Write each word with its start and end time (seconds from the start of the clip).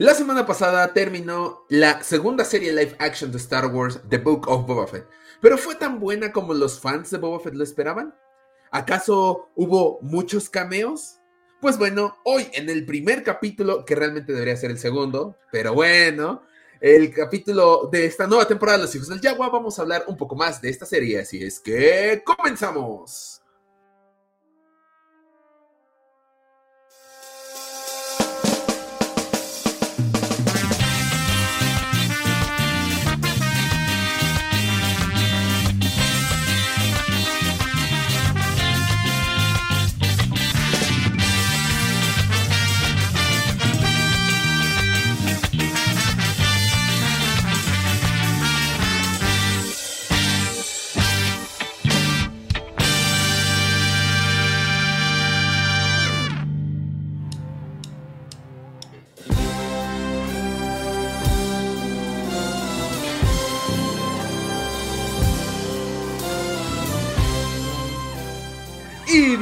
La 0.00 0.14
semana 0.14 0.46
pasada 0.46 0.94
terminó 0.94 1.64
la 1.68 2.04
segunda 2.04 2.44
serie 2.44 2.72
live 2.72 2.94
action 3.00 3.32
de 3.32 3.38
Star 3.38 3.66
Wars, 3.66 3.98
The 4.08 4.18
Book 4.18 4.46
of 4.46 4.64
Boba 4.64 4.86
Fett. 4.86 5.08
¿Pero 5.40 5.58
fue 5.58 5.74
tan 5.74 5.98
buena 5.98 6.30
como 6.30 6.54
los 6.54 6.78
fans 6.78 7.10
de 7.10 7.18
Boba 7.18 7.40
Fett 7.40 7.54
lo 7.54 7.64
esperaban? 7.64 8.14
¿Acaso 8.70 9.48
hubo 9.56 9.98
muchos 10.00 10.48
cameos? 10.48 11.16
Pues 11.60 11.78
bueno, 11.78 12.16
hoy 12.24 12.46
en 12.52 12.70
el 12.70 12.86
primer 12.86 13.24
capítulo, 13.24 13.84
que 13.84 13.96
realmente 13.96 14.32
debería 14.32 14.56
ser 14.56 14.70
el 14.70 14.78
segundo, 14.78 15.36
pero 15.50 15.74
bueno, 15.74 16.42
el 16.80 17.12
capítulo 17.12 17.88
de 17.90 18.06
esta 18.06 18.28
nueva 18.28 18.46
temporada 18.46 18.78
de 18.78 18.84
Los 18.84 18.94
Hijos 18.94 19.08
del 19.08 19.20
Yagua, 19.20 19.48
vamos 19.48 19.80
a 19.80 19.82
hablar 19.82 20.04
un 20.06 20.16
poco 20.16 20.36
más 20.36 20.62
de 20.62 20.70
esta 20.70 20.86
serie, 20.86 21.18
así 21.18 21.42
es 21.42 21.58
que 21.58 22.22
comenzamos. 22.24 23.42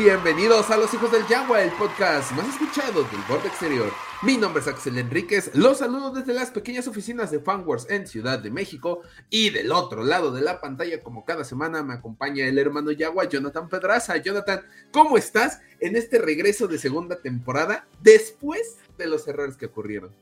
Bienvenidos 0.06 0.70
a 0.70 0.76
Los 0.76 0.94
Hijos 0.94 1.10
del 1.10 1.26
Yagua, 1.26 1.62
el 1.62 1.72
podcast 1.72 2.30
más 2.30 2.46
escuchado 2.46 3.02
del 3.02 3.20
borde 3.28 3.48
exterior. 3.48 3.92
Mi 4.22 4.36
nombre 4.36 4.62
es 4.62 4.68
Axel 4.68 4.98
Enríquez, 4.98 5.50
los 5.52 5.78
saludo 5.78 6.12
desde 6.12 6.32
las 6.32 6.52
pequeñas 6.52 6.86
oficinas 6.86 7.32
de 7.32 7.40
Fanwars 7.40 7.90
en 7.90 8.06
Ciudad 8.06 8.38
de 8.38 8.52
México. 8.52 9.00
Y 9.30 9.50
del 9.50 9.72
otro 9.72 10.04
lado 10.04 10.30
de 10.30 10.42
la 10.42 10.60
pantalla, 10.60 11.02
como 11.02 11.24
cada 11.24 11.42
semana, 11.42 11.82
me 11.82 11.94
acompaña 11.94 12.46
el 12.46 12.56
hermano 12.56 12.92
Yagua, 12.92 13.24
Jonathan 13.24 13.68
Pedraza. 13.68 14.16
Jonathan, 14.18 14.60
¿cómo 14.92 15.18
estás 15.18 15.60
en 15.80 15.96
este 15.96 16.18
regreso 16.18 16.68
de 16.68 16.78
segunda 16.78 17.16
temporada 17.16 17.88
después 18.00 18.76
de 18.98 19.08
los 19.08 19.26
errores 19.26 19.56
que 19.56 19.66
ocurrieron? 19.66 20.12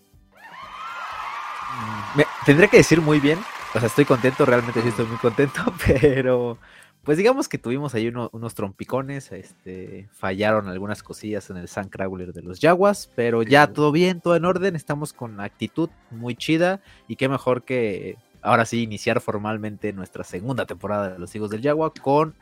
Me, 2.17 2.25
tendré 2.47 2.69
que 2.69 2.79
decir 2.79 3.03
muy 3.03 3.21
bien, 3.21 3.39
o 3.75 3.79
sea, 3.79 3.89
estoy 3.89 4.07
contento, 4.07 4.47
realmente 4.47 4.81
sí 4.81 4.89
estoy 4.89 5.05
muy 5.05 5.19
contento, 5.19 5.63
pero 5.87 6.57
pues 7.05 7.19
digamos 7.19 7.49
que 7.49 7.59
tuvimos 7.59 7.95
ahí 7.95 8.09
unos 8.09 8.55
trompicones, 8.55 9.31
este, 9.31 10.09
fallaron 10.13 10.69
algunas 10.69 11.03
cosillas 11.03 11.51
en 11.51 11.59
el 11.59 11.69
Sandcrawler 11.69 12.33
de 12.33 12.43
los 12.43 12.61
Jaguas, 12.61 13.11
pero 13.15 13.43
ya 13.43 13.67
todo 13.67 13.93
bien, 13.93 14.21
todo 14.21 14.37
en 14.37 14.45
orden, 14.45 14.75
estamos 14.75 15.13
con 15.13 15.39
actitud 15.41 15.91
muy 16.11 16.35
chida 16.35 16.81
y 17.07 17.17
qué 17.17 17.29
mejor 17.29 17.63
que 17.63 18.17
ahora 18.41 18.65
sí 18.65 18.83
iniciar 18.83 19.21
formalmente 19.21 19.93
nuestra 19.93 20.25
segunda 20.25 20.65
temporada 20.65 21.11
de 21.11 21.19
Los 21.19 21.35
Hijos 21.35 21.51
del 21.51 21.63
Jaguar 21.63 21.93
con 22.01 22.35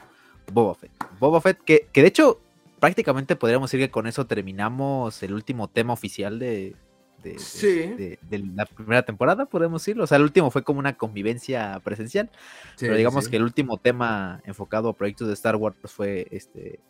Boba 0.53 0.75
Fett. 0.75 0.93
Boba 1.19 1.41
Fett, 1.41 1.59
que, 1.65 1.89
que 1.93 2.03
de 2.03 2.09
hecho 2.09 2.41
prácticamente 2.79 3.37
podríamos 3.37 3.71
decir 3.71 3.85
que 3.85 3.93
con 3.93 4.07
eso 4.07 4.27
terminamos 4.27 5.23
el 5.23 5.35
último 5.35 5.69
tema 5.69 5.93
oficial 5.93 6.39
de, 6.39 6.75
de, 7.23 8.19
la 8.55 8.67
primera 8.67 9.03
temporada, 9.05 9.47
podemos 9.47 9.83
decirlo. 9.83 10.05
O 10.05 10.07
sea, 10.07 10.17
el 10.17 10.25
último 10.25 10.51
fue 10.51 10.63
como 10.63 10.79
una 10.79 10.97
convivencia 10.97 11.81
presencial. 11.85 12.31
pero 12.79 12.97
digamos 12.97 13.29
que 13.29 13.37
el 13.37 13.43
último 13.43 13.79
tema 13.79 14.41
enfocado 14.45 14.89
a 14.89 14.97
proyectos 14.97 15.29
de 15.29 15.35
Star 15.35 15.57
Wars 15.57 15.77
fue 15.85 16.27
este 16.31 16.81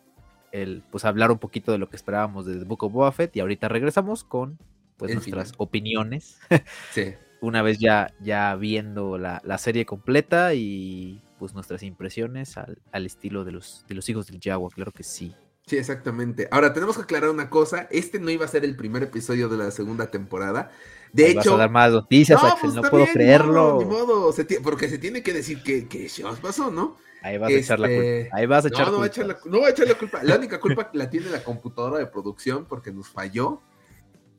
el 0.51 0.83
pues 0.91 1.03
hablar 1.03 1.31
un 1.31 1.39
poquito 1.39 1.71
de 1.71 1.79
lo 1.79 1.89
que 1.89 1.95
esperábamos 1.95 2.45
de 2.45 2.57
The 2.57 2.65
Book 2.65 2.83
of 2.83 2.93
Boba 2.93 3.11
Fett. 3.11 3.35
Y 3.35 3.39
ahorita 3.39 3.69
regresamos 3.69 4.23
con 4.23 4.59
pues 4.97 5.13
nuestras 5.13 5.53
opiniones. 5.57 6.39
una 7.41 7.61
vez 7.61 7.79
ya, 7.79 8.13
ya 8.21 8.55
viendo 8.55 9.17
la, 9.17 9.57
serie 9.57 9.85
completa 9.85 10.53
y 10.53 11.21
pues 11.39 11.53
nuestras 11.53 11.83
impresiones 11.83 12.57
al, 12.57 12.77
al, 12.91 13.05
estilo 13.05 13.43
de 13.43 13.51
los, 13.51 13.85
de 13.87 13.95
los 13.95 14.07
hijos 14.07 14.27
del 14.27 14.39
Jaguar, 14.41 14.71
claro 14.73 14.91
que 14.91 15.03
sí. 15.03 15.35
Sí, 15.65 15.77
exactamente. 15.77 16.47
Ahora, 16.51 16.73
tenemos 16.73 16.97
que 16.97 17.03
aclarar 17.03 17.29
una 17.29 17.49
cosa. 17.49 17.87
Este 17.89 18.19
no 18.19 18.29
iba 18.29 18.45
a 18.45 18.49
ser 18.49 18.65
el 18.65 18.75
primer 18.75 19.03
episodio 19.03 19.47
de 19.47 19.57
la 19.57 19.71
segunda 19.71 20.11
temporada. 20.11 20.71
De 21.13 21.29
hecho... 21.29 21.37
Vas 21.37 21.47
a 21.47 21.57
dar 21.57 21.71
más 21.71 21.91
noticias, 21.91 22.41
no, 22.41 22.47
Axel, 22.49 22.59
pues, 22.61 22.73
no 22.73 22.89
puedo 22.89 23.05
creerlo. 23.05 23.77
Ni 23.79 23.85
modo, 23.85 24.33
porque 24.61 24.89
se 24.89 24.97
tiene 24.97 25.23
que 25.23 25.31
decir 25.31 25.63
que, 25.63 25.87
que 25.87 26.09
os 26.25 26.39
pasó, 26.39 26.69
¿no? 26.69 26.97
Ahí 27.21 27.37
vas 27.37 27.49
a 27.49 27.53
echar 27.53 27.79
la 27.79 27.87
culpa. 27.87 28.03
Este, 28.03 28.29
Ahí 28.33 28.45
vas 28.45 28.65
a 28.65 28.67
echar 28.67 28.87
no, 28.87 28.91
no 28.91 28.97
Va 28.99 29.05
a 29.05 29.07
echar 29.07 29.25
la, 29.25 29.37
no 29.45 29.61
va 29.61 29.67
a 29.67 29.69
echar 29.69 29.87
la 29.87 29.95
culpa. 29.95 30.23
La 30.23 30.35
única 30.35 30.59
culpa 30.59 30.89
la 30.91 31.09
tiene 31.09 31.29
la 31.29 31.41
computadora 31.41 31.99
de 31.99 32.07
producción 32.07 32.65
porque 32.65 32.91
nos 32.91 33.07
falló. 33.07 33.61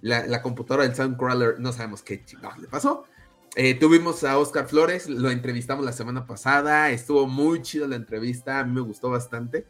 La, 0.02 0.26
la 0.26 0.42
computadora 0.42 0.84
del 0.86 0.94
Soundcrawler, 0.94 1.58
no 1.58 1.72
sabemos 1.72 2.02
qué 2.02 2.22
chingados 2.22 2.58
le 2.58 2.68
pasó. 2.68 3.06
Eh, 3.56 3.74
tuvimos 3.74 4.22
a 4.24 4.36
Oscar 4.36 4.66
Flores, 4.66 5.08
lo 5.08 5.30
entrevistamos 5.30 5.82
la 5.82 5.92
semana 5.92 6.26
pasada. 6.26 6.91
Estuvo 6.91 7.26
muy 7.26 7.62
chido 7.62 7.88
la 7.88 7.96
entrevista, 7.96 8.58
a 8.58 8.64
mí 8.64 8.74
me 8.74 8.82
gustó 8.82 9.08
bastante. 9.08 9.66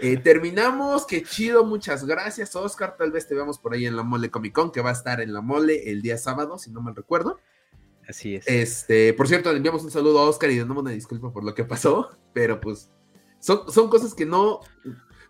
Eh, 0.00 0.16
terminamos, 0.16 1.06
qué 1.06 1.22
chido, 1.22 1.64
muchas 1.64 2.04
gracias, 2.04 2.54
Oscar. 2.56 2.96
Tal 2.96 3.10
vez 3.10 3.26
te 3.26 3.34
veamos 3.34 3.58
por 3.58 3.74
ahí 3.74 3.86
en 3.86 3.96
la 3.96 4.02
Mole 4.02 4.30
Comic 4.30 4.52
Con, 4.52 4.72
que 4.72 4.80
va 4.80 4.90
a 4.90 4.94
estar 4.94 5.20
en 5.20 5.32
la 5.32 5.40
Mole 5.40 5.90
el 5.90 6.02
día 6.02 6.18
sábado, 6.18 6.58
si 6.58 6.70
no 6.70 6.80
mal 6.80 6.94
recuerdo. 6.94 7.38
Así 8.08 8.36
es. 8.36 8.46
Este, 8.46 9.14
por 9.14 9.28
cierto, 9.28 9.50
le 9.50 9.58
enviamos 9.58 9.82
un 9.84 9.90
saludo 9.90 10.18
a 10.18 10.28
Oscar 10.28 10.50
y 10.50 10.54
le 10.54 10.60
damos 10.60 10.78
una 10.78 10.90
disculpa 10.90 11.32
por 11.32 11.44
lo 11.44 11.54
que 11.54 11.64
pasó, 11.64 12.10
pero 12.32 12.60
pues 12.60 12.90
son, 13.38 13.70
son 13.72 13.88
cosas 13.88 14.14
que 14.14 14.26
no, 14.26 14.60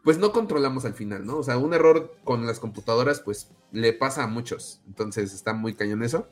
pues 0.03 0.19
no 0.19 0.33
controlamos 0.33 0.85
al 0.85 0.95
final, 0.95 1.25
¿no? 1.25 1.39
O 1.39 1.43
sea, 1.43 1.59
un 1.59 1.73
error 1.73 2.17
con 2.25 2.47
las 2.47 2.61
computadoras, 2.61 3.21
pues 3.21 3.51
le 3.73 3.93
pasa 3.93 4.25
a 4.25 4.27
muchos. 4.27 4.81
Entonces 4.87 5.33
está 5.33 5.55
muy 5.55 5.75
cañón 5.75 6.03
eso. 6.03 6.29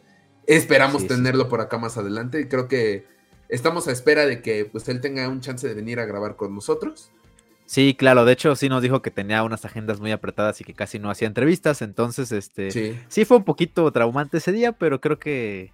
Esperamos 0.46 1.06
tenerlo 1.06 1.48
por 1.48 1.60
acá 1.60 1.78
más 1.78 1.96
adelante. 1.96 2.40
y 2.40 2.48
Creo 2.48 2.68
que 2.68 3.06
estamos 3.48 3.88
a 3.88 3.92
espera 3.92 4.26
de 4.26 4.42
que 4.42 4.64
pues 4.64 4.88
él 4.88 5.00
tenga 5.00 5.28
un 5.28 5.40
chance 5.40 5.66
de 5.66 5.74
venir 5.74 6.00
a 6.00 6.04
grabar 6.04 6.36
con 6.36 6.54
nosotros. 6.54 7.10
Sí, 7.72 7.94
claro, 7.94 8.26
de 8.26 8.34
hecho 8.34 8.54
sí 8.54 8.68
nos 8.68 8.82
dijo 8.82 9.00
que 9.00 9.10
tenía 9.10 9.42
unas 9.42 9.64
agendas 9.64 9.98
muy 9.98 10.12
apretadas 10.12 10.60
y 10.60 10.64
que 10.64 10.74
casi 10.74 10.98
no 10.98 11.10
hacía 11.10 11.26
entrevistas, 11.26 11.80
entonces 11.80 12.30
este 12.30 12.70
sí, 13.08 13.24
fue 13.24 13.38
un 13.38 13.44
poquito 13.44 13.90
traumante 13.90 14.36
ese 14.36 14.52
día, 14.52 14.72
pero 14.72 15.00
creo 15.00 15.18
que 15.18 15.72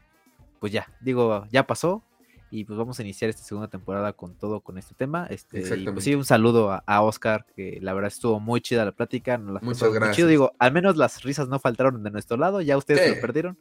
pues 0.60 0.70
ya, 0.72 0.86
digo, 1.00 1.44
ya 1.50 1.66
pasó 1.66 2.04
y 2.52 2.62
pues 2.62 2.78
vamos 2.78 3.00
a 3.00 3.02
iniciar 3.02 3.30
esta 3.30 3.42
segunda 3.42 3.66
temporada 3.66 4.12
con 4.12 4.36
todo 4.36 4.60
con 4.60 4.78
este 4.78 4.94
tema. 4.94 5.26
Este, 5.28 5.76
y 5.76 5.86
pues 5.86 6.04
sí, 6.04 6.14
un 6.14 6.24
saludo 6.24 6.80
a, 6.86 7.02
Oscar, 7.02 7.44
que 7.56 7.80
la 7.82 7.94
verdad 7.94 8.12
estuvo 8.12 8.38
muy 8.38 8.60
chida 8.60 8.84
la 8.84 8.92
plática. 8.92 9.36
Muchas 9.36 9.92
gracias. 9.92 10.14
Chido. 10.14 10.28
Digo, 10.28 10.52
al 10.60 10.70
menos 10.70 10.96
las 10.96 11.24
risas 11.24 11.48
no 11.48 11.58
faltaron 11.58 12.04
de 12.04 12.12
nuestro 12.12 12.36
lado, 12.36 12.60
ya 12.60 12.76
ustedes 12.76 13.00
se 13.00 13.16
lo 13.16 13.20
perdieron. 13.20 13.58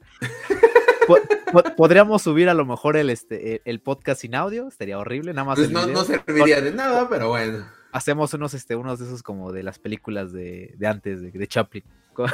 Podríamos 1.76 2.22
subir 2.22 2.50
a 2.50 2.54
lo 2.54 2.68
mejor 2.68 2.98
el, 2.98 3.10
este, 3.10 3.64
el 3.66 3.80
podcast 3.80 4.22
sin 4.22 4.36
audio, 4.36 4.68
estaría 4.68 5.00
horrible, 5.00 5.34
nada 5.34 5.48
más. 5.48 5.58
Pues 5.58 5.72
no, 5.72 5.88
no 5.88 6.04
serviría 6.04 6.62
de 6.62 6.72
nada, 6.72 7.10
pero 7.10 7.30
bueno 7.30 7.77
hacemos 7.98 8.34
unos, 8.34 8.54
este, 8.54 8.76
unos 8.76 9.00
de 9.00 9.06
esos 9.06 9.24
como 9.24 9.52
de 9.52 9.64
las 9.64 9.80
películas 9.80 10.32
de, 10.32 10.76
de 10.78 10.88
antes, 10.88 11.22
de, 11.22 11.32
de, 11.32 11.48
Chaplin, 11.48 11.84
con, 12.14 12.30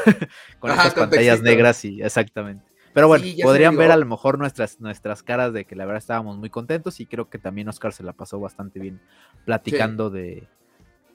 estas 0.71 0.93
pantallas 0.93 1.41
negras 1.41 1.83
y 1.85 2.01
exactamente. 2.01 2.65
Pero 2.93 3.07
bueno, 3.07 3.25
podrían 3.41 3.75
ver 3.75 3.91
a 3.91 3.97
lo 3.97 4.05
mejor 4.05 4.37
nuestras, 4.37 4.79
nuestras 4.79 5.23
caras 5.23 5.51
de 5.51 5.65
que 5.65 5.75
la 5.75 5.85
verdad 5.85 5.97
estábamos 5.97 6.37
muy 6.37 6.51
contentos 6.51 6.99
y 6.99 7.07
creo 7.07 7.27
que 7.27 7.39
también 7.39 7.67
Oscar 7.67 7.91
se 7.91 8.03
la 8.03 8.13
pasó 8.13 8.39
bastante 8.39 8.79
bien 8.79 9.01
platicando 9.45 10.11
de 10.11 10.47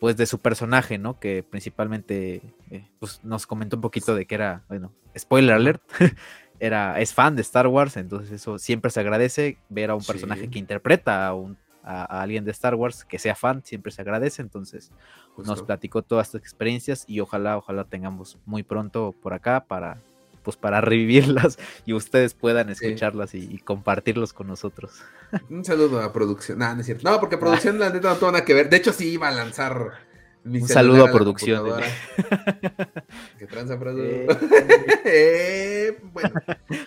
pues 0.01 0.17
de 0.17 0.27
su 0.27 0.39
personaje, 0.39 0.99
¿no? 0.99 1.19
Que 1.19 1.43
principalmente 1.43 2.55
eh, 2.71 2.89
pues 2.99 3.21
nos 3.25 3.47
comentó 3.47 3.77
un 3.77 3.83
poquito 3.83 4.15
de 4.15 4.27
que 4.27 4.35
era, 4.35 4.65
bueno, 4.69 4.93
spoiler 5.17 5.55
alert, 5.55 5.83
era, 6.61 7.01
es 7.01 7.15
fan 7.15 7.37
de 7.37 7.43
Star 7.43 7.67
Wars, 7.67 7.97
entonces 7.97 8.31
eso 8.31 8.59
siempre 8.59 8.91
se 8.91 9.01
agradece 9.01 9.59
ver 9.69 9.91
a 9.91 9.95
un 9.95 10.05
personaje 10.05 10.49
que 10.51 10.59
interpreta 10.59 11.27
a 11.27 11.35
un 11.35 11.59
a, 11.83 12.23
alguien 12.23 12.45
de 12.45 12.51
Star 12.51 12.75
Wars 12.75 13.05
que 13.05 13.19
sea 13.19 13.35
fan, 13.35 13.63
siempre 13.65 13.93
se 13.93 14.03
agradece. 14.03 14.43
Entonces, 14.43 14.93
nos 15.37 15.63
platicó 15.63 16.03
todas 16.03 16.29
estas 16.29 16.43
experiencias 16.43 17.05
y 17.07 17.21
ojalá, 17.21 17.57
ojalá 17.57 17.85
tengamos 17.85 18.39
muy 18.45 18.63
pronto 18.63 19.15
por 19.21 19.35
acá 19.35 19.65
para 19.65 19.99
pues 20.43 20.57
para 20.57 20.81
revivirlas 20.81 21.59
y 21.85 21.93
ustedes 21.93 22.33
puedan 22.33 22.71
escucharlas 22.71 23.35
y, 23.35 23.59
compartirlos 23.59 24.33
con 24.33 24.47
nosotros. 24.47 25.03
Un 25.51 25.65
saludo 25.65 26.01
a 26.01 26.13
producción. 26.13 26.59
No, 26.59 26.75
no 26.75 26.81
es 26.81 26.87
cierto. 26.87 27.11
No, 27.11 27.21
porque 27.21 27.37
producción 27.37 27.79
la 27.79 27.91
neta 27.91 28.09
no 28.09 28.17
tuvo 28.17 28.33
nada 28.33 28.45
que 28.45 28.55
ver. 28.55 28.71
De 28.71 28.79
hecho, 28.79 28.93
sí 28.93 29.11
iba 29.11 29.29
a 29.29 29.31
lanzar 29.31 30.09
mi 30.45 30.63
Un 30.63 30.69
saludo 30.69 31.05
a, 31.05 31.13
producción. 31.13 31.67
¿Qué 33.39 33.47
tranza, 33.47 33.79
producción? 33.79 34.39
Eh. 34.65 35.01
eh, 35.05 35.99
bueno. 36.03 36.33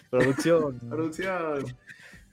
Producción. 0.10 0.80
producción. 0.90 1.66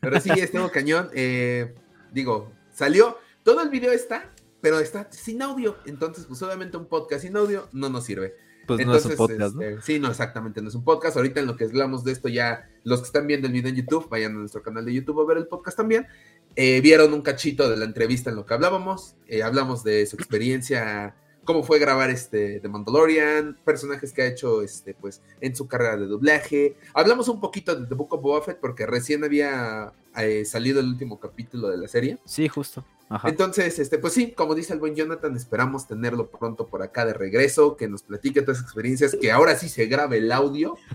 Pero 0.00 0.20
sí, 0.20 0.30
estuvo 0.36 0.70
cañón. 0.70 1.10
Eh, 1.12 1.74
digo, 2.12 2.52
Salió, 2.78 3.18
todo 3.42 3.60
el 3.60 3.70
video 3.70 3.90
está, 3.90 4.30
pero 4.60 4.78
está 4.78 5.10
sin 5.10 5.42
audio. 5.42 5.78
Entonces, 5.84 6.26
pues 6.26 6.40
obviamente 6.42 6.76
un 6.76 6.86
podcast 6.86 7.22
sin 7.22 7.36
audio 7.36 7.68
no 7.72 7.88
nos 7.88 8.04
sirve. 8.04 8.36
Pues 8.68 8.86
no 8.86 8.94
es 8.94 9.04
un 9.04 9.16
podcast, 9.16 9.56
¿no? 9.56 9.62
Este, 9.62 9.82
sí, 9.82 9.98
no, 9.98 10.08
exactamente, 10.08 10.62
no 10.62 10.68
es 10.68 10.76
un 10.76 10.84
podcast. 10.84 11.16
Ahorita 11.16 11.40
en 11.40 11.46
lo 11.46 11.56
que 11.56 11.64
hablamos 11.64 12.04
de 12.04 12.12
esto, 12.12 12.28
ya 12.28 12.70
los 12.84 13.00
que 13.00 13.06
están 13.06 13.26
viendo 13.26 13.48
el 13.48 13.52
video 13.52 13.70
en 13.70 13.74
YouTube, 13.74 14.08
vayan 14.08 14.36
a 14.36 14.38
nuestro 14.38 14.62
canal 14.62 14.84
de 14.84 14.94
YouTube 14.94 15.20
a 15.20 15.26
ver 15.26 15.38
el 15.38 15.48
podcast 15.48 15.76
también. 15.76 16.06
Eh, 16.54 16.80
vieron 16.80 17.12
un 17.12 17.22
cachito 17.22 17.68
de 17.68 17.76
la 17.76 17.84
entrevista 17.84 18.30
en 18.30 18.36
lo 18.36 18.46
que 18.46 18.54
hablábamos. 18.54 19.16
Eh, 19.26 19.42
hablamos 19.42 19.82
de 19.82 20.06
su 20.06 20.14
experiencia, 20.14 21.16
cómo 21.42 21.64
fue 21.64 21.80
grabar 21.80 22.10
este 22.10 22.60
The 22.60 22.68
Mandalorian, 22.68 23.58
personajes 23.64 24.12
que 24.12 24.22
ha 24.22 24.26
hecho 24.26 24.62
este, 24.62 24.94
pues, 24.94 25.20
en 25.40 25.56
su 25.56 25.66
carrera 25.66 25.96
de 25.96 26.06
doblaje. 26.06 26.76
Hablamos 26.94 27.26
un 27.26 27.40
poquito 27.40 27.74
de 27.74 27.88
The 27.88 27.94
Book 27.96 28.14
of 28.14 28.22
Boba 28.22 28.40
Fett 28.40 28.60
porque 28.60 28.86
recién 28.86 29.24
había 29.24 29.92
eh, 30.24 30.44
salido 30.44 30.80
el 30.80 30.86
último 30.86 31.18
capítulo 31.18 31.68
de 31.68 31.78
la 31.78 31.88
serie. 31.88 32.18
Sí, 32.24 32.48
justo. 32.48 32.84
Entonces, 33.24 33.78
este, 33.78 33.98
pues 33.98 34.12
sí, 34.12 34.32
como 34.32 34.54
dice 34.54 34.74
el 34.74 34.80
buen 34.80 34.94
Jonathan, 34.94 35.34
esperamos 35.34 35.86
tenerlo 35.86 36.30
pronto 36.30 36.66
por 36.66 36.82
acá 36.82 37.06
de 37.06 37.14
regreso, 37.14 37.76
que 37.76 37.88
nos 37.88 38.02
platique 38.02 38.42
todas 38.42 38.58
las 38.58 38.66
experiencias, 38.66 39.16
que 39.18 39.32
ahora 39.32 39.56
sí 39.56 39.68
se 39.68 39.86
grabe 39.86 40.18
el 40.18 40.32
audio. 40.32 40.76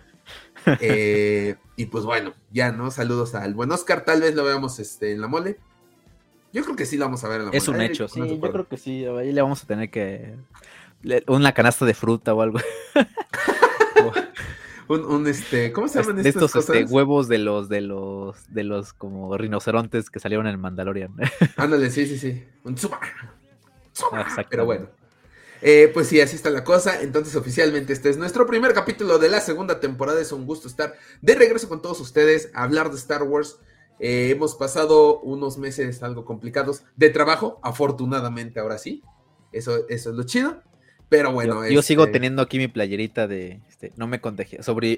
Eh, 0.80 1.58
y 1.76 1.88
pues 1.88 2.06
bueno, 2.06 2.34
ya, 2.50 2.72
¿no? 2.72 2.92
Saludos 2.92 3.36
al 3.36 3.54
buen 3.54 3.70
Oscar, 3.74 4.06
tal 4.06 4.22
vez 4.22 4.34
lo 4.34 4.46
veamos 4.46 4.80
este, 4.80 5.12
en 5.12 5.20
la 5.20 5.28
mole. 5.28 5.60
Yo 6.54 6.64
creo 6.64 6.78
que 6.78 6.86
sí 6.86 6.96
lo 6.96 7.04
vamos 7.04 7.26
a 7.26 7.28
ver 7.28 7.42
en 7.42 7.46
la 7.48 7.48
mole. 7.48 7.58
Es 7.58 7.68
un 7.68 7.82
hecho, 7.82 8.08
sí, 8.08 8.22
yo 8.26 8.40
creo 8.40 8.66
que 8.66 8.78
sí, 8.78 9.04
ahí 9.04 9.34
le 9.34 9.42
vamos 9.42 9.62
a 9.64 9.68
tener 9.68 9.90
que... 9.90 10.36
Una 11.28 11.52
canasta 11.52 11.84
de 11.84 11.94
fruta 11.94 12.34
o 12.34 12.42
algo. 12.42 12.60
un, 14.88 15.28
este, 15.28 15.72
¿cómo 15.72 15.88
se 15.88 16.02
llaman 16.02 16.22
de 16.22 16.30
estos 16.30 16.56
este, 16.56 16.86
huevos 16.86 17.28
de 17.28 17.38
los, 17.38 17.70
de 17.70 17.82
los, 17.82 18.54
de 18.54 18.64
los 18.64 18.94
como 18.94 19.38
rinocerontes 19.38 20.10
que 20.10 20.20
salieron 20.20 20.48
en 20.48 20.52
el 20.52 20.58
Mandalorian? 20.58 21.14
Ándale, 21.58 21.90
sí, 21.90 22.06
sí, 22.06 22.18
sí. 22.18 22.44
Un 22.64 22.76
tsuma. 22.76 23.00
Pero 24.50 24.66
bueno. 24.66 24.88
Eh, 25.62 25.90
pues 25.94 26.08
sí, 26.08 26.20
así 26.20 26.36
está 26.36 26.50
la 26.50 26.64
cosa. 26.64 27.02
Entonces, 27.02 27.36
oficialmente, 27.36 27.94
este 27.94 28.10
es 28.10 28.18
nuestro 28.18 28.46
primer 28.46 28.74
capítulo 28.74 29.18
de 29.18 29.30
la 29.30 29.40
segunda 29.40 29.80
temporada. 29.80 30.20
Es 30.20 30.34
un 30.34 30.46
gusto 30.46 30.68
estar 30.68 30.96
de 31.22 31.36
regreso 31.36 31.70
con 31.70 31.82
todos 31.82 32.02
ustedes 32.02 32.52
a 32.54 32.64
hablar 32.64 32.90
de 32.92 32.98
Star 32.98 33.24
Wars. 33.24 33.60
Eh, 34.00 34.32
hemos 34.32 34.56
pasado 34.56 35.20
unos 35.22 35.58
meses 35.58 36.04
algo 36.04 36.26
complicados 36.26 36.84
de 36.98 37.10
trabajo, 37.10 37.60
afortunadamente 37.64 38.60
ahora 38.60 38.78
sí. 38.78 39.04
Eso, 39.54 39.88
eso 39.88 40.10
es 40.10 40.16
lo 40.16 40.24
chido. 40.24 40.62
Pero 41.14 41.32
bueno, 41.32 41.70
yo, 41.70 41.84
sigo 41.84 42.06
este 42.06 42.14
teniendo 42.14 42.42
aquí 42.42 42.58
mi 42.58 42.68
playerita 42.68 43.28
de 43.28 43.62
este, 43.70 43.94
no 43.98 44.08
me 44.08 44.20
contagié. 44.20 44.64
Sobre 44.64 44.98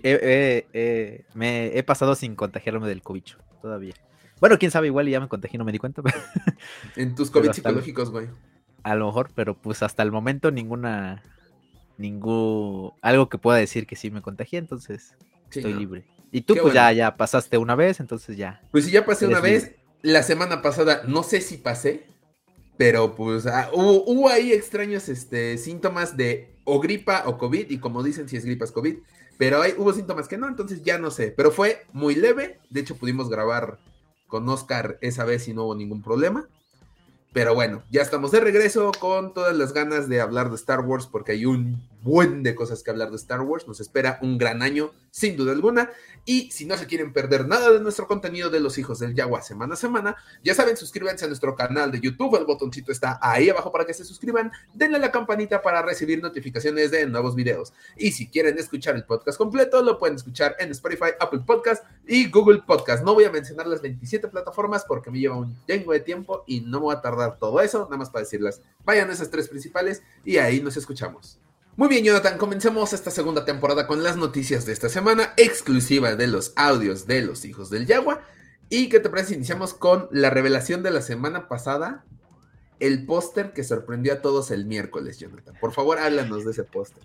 me 1.33 1.77
he 1.77 1.83
pasado 1.83 2.15
sin 2.15 2.35
contagiarme 2.35 2.88
del 2.88 3.01
cobicho 3.01 3.38
todavía. 3.62 3.95
Bueno, 4.39 4.57
quién 4.57 4.71
sabe, 4.71 4.88
igual 4.88 5.09
ya 5.09 5.19
me 5.19 5.27
contagié, 5.27 5.57
no 5.57 5.65
me 5.65 5.73
di 5.73 5.77
cuenta. 5.77 6.01
en 6.95 7.15
tus 7.15 7.29
COVID 7.31 7.51
psicológicos, 7.51 8.12
güey. 8.12 8.27
A 8.83 8.95
lo 8.95 9.07
mejor, 9.07 9.29
pero 9.35 9.57
pues 9.57 9.83
hasta 9.83 10.03
el 10.03 10.13
momento 10.13 10.51
ninguna 10.51 11.21
ningún 11.97 12.94
algo 13.01 13.27
que 13.27 13.38
pueda 13.38 13.57
decir 13.57 13.85
que 13.85 13.97
sí 13.97 14.09
me 14.09 14.21
contagié, 14.21 14.59
entonces 14.59 15.17
estoy 15.51 15.73
libre. 15.73 16.06
Y 16.31 16.44
tú 16.44 16.56
pues 16.62 16.73
ya 16.73 16.94
ya 16.94 17.17
pasaste 17.17 17.57
una 17.57 17.75
vez, 17.75 18.00
entonces 18.00 18.38
ya. 18.38 18.62
Pues 18.71 18.85
sí 18.85 18.91
ya 18.91 19.06
pasé 19.06 19.27
una 19.27 19.41
vez. 19.41 19.75
La 20.01 20.23
semana 20.23 20.62
pasada 20.62 21.03
no 21.09 21.23
sé 21.23 21.41
si 21.41 21.57
pasé, 21.57 22.07
pero 22.77 23.16
pues 23.16 23.45
ah, 23.48 23.69
hubo, 23.74 24.30
ahí 24.30 24.51
extraños 24.51 25.10
este, 25.10 25.57
síntomas 25.57 26.18
de 26.18 26.56
o 26.63 26.80
gripa 26.80 27.24
o 27.25 27.38
COVID, 27.38 27.69
y 27.69 27.77
como 27.77 28.04
dicen, 28.04 28.27
si 28.27 28.38
es 28.38 28.45
gripa 28.45 28.66
es 28.66 28.72
COVID, 28.72 28.98
pero 29.38 29.62
hay, 29.62 29.74
hubo 29.77 29.94
síntomas 29.94 30.27
que 30.27 30.38
no, 30.38 30.48
entonces 30.48 30.83
ya 30.83 30.98
no 30.98 31.12
sé, 31.12 31.33
pero 31.36 31.51
fue 31.51 31.86
muy 31.94 32.16
leve, 32.16 32.60
de 32.69 32.81
hecho 32.81 32.95
pudimos 32.95 33.30
grabar 33.30 33.80
con 34.27 34.48
Oscar 34.50 34.98
esa 35.01 35.25
vez 35.25 35.48
y 35.48 35.54
no 35.54 35.66
hubo 35.66 35.75
ningún 35.75 36.01
problema. 36.01 36.48
Pero 37.36 37.54
bueno, 37.54 37.83
ya 37.92 38.01
estamos 38.01 38.31
de 38.31 38.39
regreso 38.39 38.94
con 38.98 39.33
todas 39.33 39.54
las 39.57 39.74
ganas 39.74 40.07
de 40.07 40.22
hablar 40.22 40.50
de 40.50 40.56
Star 40.56 40.80
Wars 40.80 41.06
porque 41.06 41.33
hay 41.33 41.45
un 41.45 41.86
buen 42.01 42.44
de 42.44 42.56
cosas 42.56 42.81
que 42.81 42.92
hablar 42.92 43.10
de 43.10 43.18
Star 43.18 43.42
Wars. 43.42 43.68
Nos 43.68 43.81
espera 43.81 44.19
un 44.22 44.38
gran 44.38 44.62
año, 44.62 44.92
sin 45.12 45.36
duda 45.36 45.51
alguna. 45.51 45.89
Y 46.25 46.50
si 46.51 46.66
no 46.66 46.75
se 46.75 46.88
quieren 46.88 47.13
perder 47.13 47.48
nada 47.48 47.72
de 47.72 47.80
nuestro 47.80 48.07
contenido 48.07 48.50
de 48.50 48.60
los 48.60 48.80
hijos 48.80 48.98
del 48.98 49.13
Yagua 49.13 49.44
semana 49.44 49.75
a 49.75 49.77
semana, 49.77 50.16
ya 50.44 50.56
saben, 50.56 50.75
suscríbanse 50.75 51.25
a 51.25 51.27
nuestro 51.27 51.56
canal 51.56 51.92
de 51.92 52.01
YouTube. 52.01 52.36
El 52.36 52.45
botoncito 52.45 52.92
está 52.92 53.19
ahí 53.22 53.50
abajo 53.50 53.72
para 53.72 53.86
que 53.86 53.94
se 53.94 54.04
suscriban. 54.04 54.51
Denle 54.74 54.98
a 54.98 55.00
la 55.00 55.12
campanita 55.12 55.62
para 55.62 55.83
recibir 55.83 56.22
notificaciones 56.24 56.89
de 56.89 57.06
nuevos 57.06 57.36
videos. 57.36 57.74
Y 57.95 58.12
si 58.12 58.27
quieren 58.27 58.57
escuchar 58.57 58.95
el 58.95 59.06
podcast 59.06 59.38
completo, 59.38 59.83
lo 59.83 60.00
pueden 60.00 60.16
escuchar 60.16 60.56
en 60.57 60.72
Spotify, 60.72 61.12
Apple 61.19 61.42
Podcast 61.45 61.83
y 62.07 62.27
Google 62.31 62.63
Podcast. 62.66 63.04
No 63.04 63.13
voy 63.13 63.25
a 63.25 63.31
mencionar 63.31 63.68
las 63.68 63.83
27 63.83 64.27
plataformas 64.30 64.83
porque 64.83 65.12
me 65.12 65.19
lleva 65.19 65.38
un 65.38 65.56
chingo 65.68 65.94
de 65.94 66.00
tiempo 66.00 66.44
y 66.48 66.62
no 66.62 66.80
me 66.80 66.86
voy 66.86 66.95
a 66.95 67.01
tardar 67.01 67.38
todo 67.38 67.62
eso. 67.62 67.83
Nada 67.83 67.98
más 67.98 68.10
para 68.10 68.24
decirlas, 68.24 68.62
vayan 68.83 69.12
a 69.12 69.13
esas 69.13 69.30
tres 69.30 69.48
principales 69.48 70.01
y 70.24 70.38
ahí 70.38 70.60
nos 70.60 70.75
escuchamos. 70.75 71.39
Muy 71.77 71.89
bien, 71.89 72.06
Jonathan, 72.06 72.38
comencemos 72.38 72.94
esta 72.94 73.12
segunda 73.12 73.44
temporada 73.44 73.86
con 73.86 74.01
las 74.01 74.16
noticias 74.16 74.66
de 74.66 74.72
esta 74.72 74.88
semana, 74.88 75.33
exclusiva 75.36 76.16
de 76.16 76.27
los 76.27 76.54
audios 76.56 77.06
de 77.06 77.22
los 77.22 77.44
hijos 77.44 77.69
del 77.69 77.86
Yagua. 77.86 78.22
¿Y 78.69 78.88
qué 78.88 79.01
te 79.01 79.10
parece 79.10 79.33
iniciamos 79.33 79.74
con 79.74 80.07
la 80.10 80.30
revelación 80.30 80.83
de 80.83 80.92
la 80.92 81.01
semana 81.01 81.50
pasada? 81.50 82.06
El 82.80 83.06
póster 83.06 83.51
que 83.51 83.66
sorprendió 83.66 84.13
a 84.13 84.22
todos 84.22 84.51
el 84.51 84.66
miércoles, 84.66 85.19
Jonathan. 85.19 85.56
Por 85.60 85.74
favor, 85.74 86.00
háblanos 86.00 86.45
de 86.45 86.51
ese 86.51 86.63
póster. 86.63 87.04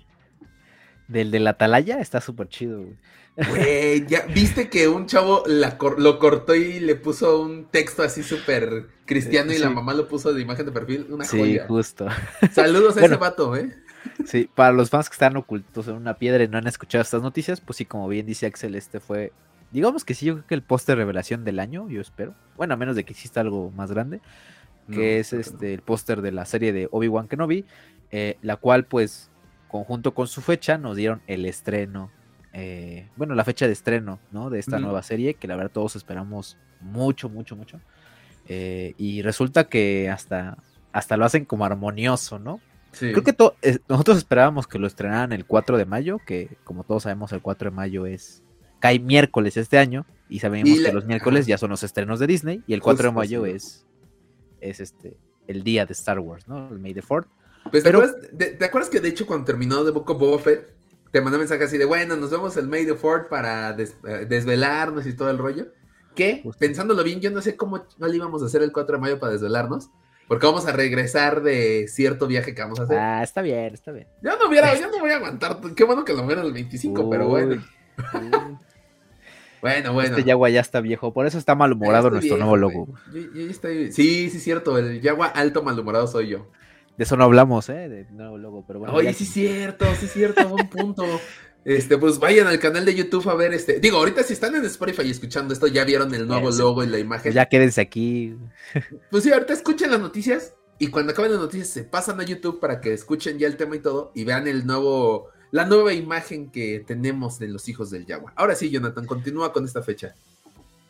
Del 1.09 1.33
de 1.33 1.41
la 1.41 1.51
atalaya 1.51 1.99
está 1.99 2.21
súper 2.21 2.49
chido, 2.49 2.79
güey. 2.79 4.07
ya 4.07 4.25
viste 4.27 4.69
que 4.71 4.87
un 4.87 5.07
chavo 5.07 5.43
lo 5.49 6.19
cortó 6.21 6.55
y 6.55 6.79
le 6.79 6.95
puso 6.95 7.41
un 7.41 7.65
texto 7.65 8.05
así 8.05 8.23
súper 8.23 8.87
cristiano 9.05 9.53
y 9.53 9.59
la 9.59 9.71
mamá 9.71 9.95
lo 9.95 10.07
puso 10.07 10.33
de 10.33 10.41
imagen 10.41 10.67
de 10.67 10.71
perfil. 10.71 11.09
Una 11.11 11.25
sí, 11.25 11.59
justo. 11.67 12.07
Saludos 12.53 12.97
a 12.99 13.05
ese 13.05 13.17
vato, 13.17 13.57
¿eh? 13.57 13.77
Sí, 14.25 14.49
para 14.55 14.73
los 14.73 14.91
fans 14.91 15.09
que 15.09 15.15
están 15.15 15.37
ocultos 15.37 15.89
en 15.89 15.95
una 15.95 16.15
piedra 16.15 16.45
y 16.45 16.49
no 16.49 16.59
han 16.59 16.67
escuchado 16.67 17.03
estas 17.03 17.23
noticias, 17.23 17.61
pues 17.61 17.77
sí, 17.79 17.85
como 17.85 18.09
bien 18.09 18.27
dice 18.27 18.47
Axel, 18.47 18.75
este 18.75 19.01
fue, 19.01 19.33
digamos 19.73 20.05
que 20.05 20.15
sí, 20.15 20.27
yo 20.27 20.35
creo 20.35 20.47
que 20.47 20.55
el 20.55 20.63
póster 20.63 20.97
revelación 20.97 21.45
del 21.45 21.59
año, 21.59 21.89
yo 21.89 22.01
espero. 22.01 22.35
Bueno, 22.57 22.75
a 22.75 22.77
menos 22.77 22.97
de 22.97 23.05
que 23.05 23.13
exista 23.13 23.41
algo 23.41 23.71
más 23.71 23.91
grande, 23.91 24.21
que 24.91 25.21
es 25.21 25.33
este 25.33 25.73
el 25.73 25.83
póster 25.83 26.21
de 26.21 26.33
la 26.33 26.45
serie 26.45 26.73
de 26.73 26.89
Obi-Wan 26.91 27.29
Kenobi, 27.29 27.65
eh, 28.11 28.39
la 28.43 28.57
cual 28.57 28.85
pues 28.87 29.31
conjunto 29.69 30.15
con 30.15 30.27
su 30.27 30.41
fecha 30.41 30.79
nos 30.79 30.97
dieron 30.97 31.23
el 31.29 31.47
estreno, 31.47 32.11
eh, 32.53 33.09
bueno, 33.17 33.35
la 33.35 33.45
fecha 33.45 33.67
de 33.67 33.73
estreno, 33.73 34.19
¿no? 34.33 34.51
De 34.51 34.59
esta 34.59 34.81
nueva 34.81 35.03
serie, 35.03 35.35
que 35.35 35.47
la 35.47 35.55
verdad 35.55 35.71
todos 35.73 35.95
esperamos 35.95 36.59
mucho, 36.81 37.29
mucho, 37.29 37.55
mucho. 37.55 37.81
Eh, 38.49 38.95
y 38.99 39.23
resulta 39.23 39.65
que 39.65 40.11
hasta, 40.11 40.59
hasta 40.93 41.17
lo 41.17 41.25
hacen 41.25 41.45
como 41.45 41.65
armonioso, 41.65 42.41
¿no? 42.41 42.61
Creo 42.99 43.23
que 43.23 43.35
nosotros 43.89 44.19
esperábamos 44.19 44.67
que 44.67 44.79
lo 44.79 44.87
estrenaran 44.87 45.33
el 45.33 45.47
4 45.47 45.79
de 45.79 45.85
mayo, 45.85 46.19
que 46.27 46.57
como 46.65 46.85
todos 46.85 47.05
sabemos 47.05 47.33
el 47.33 47.41
4 47.41 47.71
de 47.71 47.77
mayo 47.77 48.07
es 48.07 48.43
cae 48.81 48.99
miércoles 48.99 49.57
este 49.57 49.79
año 49.79 50.07
y 50.29 50.41
sabemos 50.41 50.81
que 50.81 50.93
los 50.93 51.05
miércoles 51.05 51.47
ya 51.47 51.59
son 51.59 51.71
los 51.71 51.83
estrenos 51.83 52.19
de 52.19 52.27
Disney 52.27 52.63
y 52.67 52.75
el 52.75 52.81
4 52.81 53.09
de 53.09 53.15
mayo 53.15 53.47
es 53.47 53.87
es 54.61 54.81
este 54.81 55.17
el 55.47 55.63
día 55.63 55.87
de 55.87 55.93
Star 55.93 56.19
Wars, 56.19 56.47
¿no? 56.49 56.69
El 56.69 56.79
May 56.79 56.95
the 56.95 57.03
4 57.03 57.29
pues, 57.71 57.83
Pero... 57.83 58.03
¿te, 58.37 58.65
acuerdas, 58.65 58.89
que 58.89 59.01
de 59.01 59.09
hecho 59.09 59.27
cuando 59.27 59.45
terminó 59.45 59.85
The 59.85 59.91
Book 59.91 60.11
of 60.11 60.19
Boba 60.19 60.39
Fett 60.39 60.75
te 61.11 61.21
mandó 61.21 61.39
mensaje 61.39 61.65
así 61.65 61.77
de, 61.77 61.85
bueno, 61.85 62.17
nos 62.17 62.31
vemos 62.31 62.57
el 62.57 62.69
May 62.69 62.87
the 62.87 62.95
4 62.95 63.29
para 63.29 63.77
eh, 63.77 64.27
desvelarnos 64.29 65.07
y 65.07 65.15
todo 65.15 65.31
el 65.31 65.39
rollo? 65.39 65.67
Que, 66.15 66.43
pensándolo 66.59 67.03
bien, 67.03 67.21
yo 67.21 67.31
no 67.31 67.41
sé 67.41 67.57
cómo 67.57 67.85
no 67.99 68.07
le 68.07 68.17
íbamos 68.17 68.43
a 68.43 68.47
hacer 68.47 68.63
el 68.63 68.73
4 68.73 68.97
de 68.97 69.01
mayo 69.01 69.19
para 69.19 69.33
desvelarnos, 69.33 69.91
porque 70.31 70.47
vamos 70.47 70.65
a 70.67 70.71
regresar 70.71 71.43
de 71.43 71.89
cierto 71.89 72.29
viaje 72.29 72.55
que 72.55 72.63
vamos 72.63 72.79
a 72.79 72.85
hacer. 72.85 72.97
Ah, 72.97 73.21
está 73.21 73.43
bien, 73.43 73.75
está 73.75 73.91
bien. 73.91 74.07
Ya 74.23 74.37
no 74.37 74.47
hubiera, 74.47 74.73
ya 74.79 74.87
no 74.87 75.01
voy 75.01 75.11
a 75.11 75.17
aguantar. 75.17 75.59
Qué 75.75 75.83
bueno 75.83 76.05
que 76.05 76.13
lo 76.13 76.25
vieron 76.25 76.47
el 76.47 76.53
25, 76.53 77.11
pero 77.11 77.27
bueno. 77.27 77.61
bueno, 79.61 79.93
bueno. 79.93 80.11
Este 80.11 80.23
Yagua 80.23 80.49
ya 80.49 80.61
está 80.61 80.81
viejo, 80.81 81.13
por 81.13 81.27
eso 81.27 81.37
está 81.37 81.57
malhumorado 81.57 82.11
nuestro 82.11 82.37
nuevo 82.37 82.57
logo. 82.57 82.87
Sí, 83.91 84.31
sí, 84.31 84.39
cierto. 84.39 84.79
El 84.79 85.01
Yagua 85.01 85.27
alto 85.27 85.65
malhumorado 85.65 86.07
soy 86.07 86.29
yo. 86.29 86.47
De 86.97 87.03
eso 87.03 87.17
no 87.17 87.25
hablamos, 87.25 87.69
¿eh? 87.69 87.89
De 87.89 88.07
nuevo 88.13 88.39
logo, 88.39 88.65
pero 88.65 88.79
bueno. 88.79 88.95
Oye, 88.95 89.13
sí, 89.15 89.25
cierto, 89.25 89.85
sí, 89.99 90.07
cierto, 90.07 90.49
buen 90.49 90.69
punto. 90.69 91.03
Este, 91.65 91.99
pues 91.99 92.19
vayan 92.19 92.47
al 92.47 92.59
canal 92.59 92.85
de 92.85 92.95
YouTube 92.95 93.29
a 93.29 93.35
ver 93.35 93.53
este. 93.53 93.81
Digo, 93.81 93.99
ahorita 93.99 94.23
si 94.23 94.33
están 94.33 94.55
en 94.55 94.65
Spotify 94.65 95.11
escuchando 95.11 95.53
esto, 95.53 95.67
ya 95.67 95.85
vieron 95.85 96.15
el 96.15 96.27
nuevo 96.27 96.51
logo 96.51 96.83
y 96.83 96.87
la 96.87 96.99
imagen. 96.99 97.33
Ya 97.33 97.47
quédense 97.47 97.81
aquí. 97.81 98.35
Pues 99.11 99.25
sí, 99.25 99.33
ahorita 99.33 99.53
escuchen 99.53 99.91
las 99.91 100.01
noticias 100.01 100.55
y 100.79 100.89
cuando 100.89 101.13
acaben 101.13 101.33
las 101.33 101.41
noticias 101.41 101.69
se 101.69 101.85
pasan 101.85 102.21
a 102.21 102.25
YouTube 102.25 102.61
para 102.61 102.81
que 102.81 102.93
escuchen 102.93 103.39
ya 103.39 103.47
el 103.47 103.57
tema 103.57 103.77
y 103.77 103.81
todo 103.81 104.13
y 104.15 104.25
vean 104.25 104.49
el 104.49 104.67
nuevo, 104.67 105.29
la 105.51 105.67
nueva 105.67 105.93
imagen 105.93 106.51
que 106.51 106.83
tenemos 106.87 107.39
de 107.39 107.49
los 107.49 107.69
hijos 107.69 107.91
del 107.91 108.07
Yagua. 108.07 108.33
Ahora 108.37 108.55
sí, 108.55 108.71
Jonathan, 108.71 109.05
continúa 109.05 109.53
con 109.53 109.65
esta 109.67 109.83
fecha. 109.83 110.15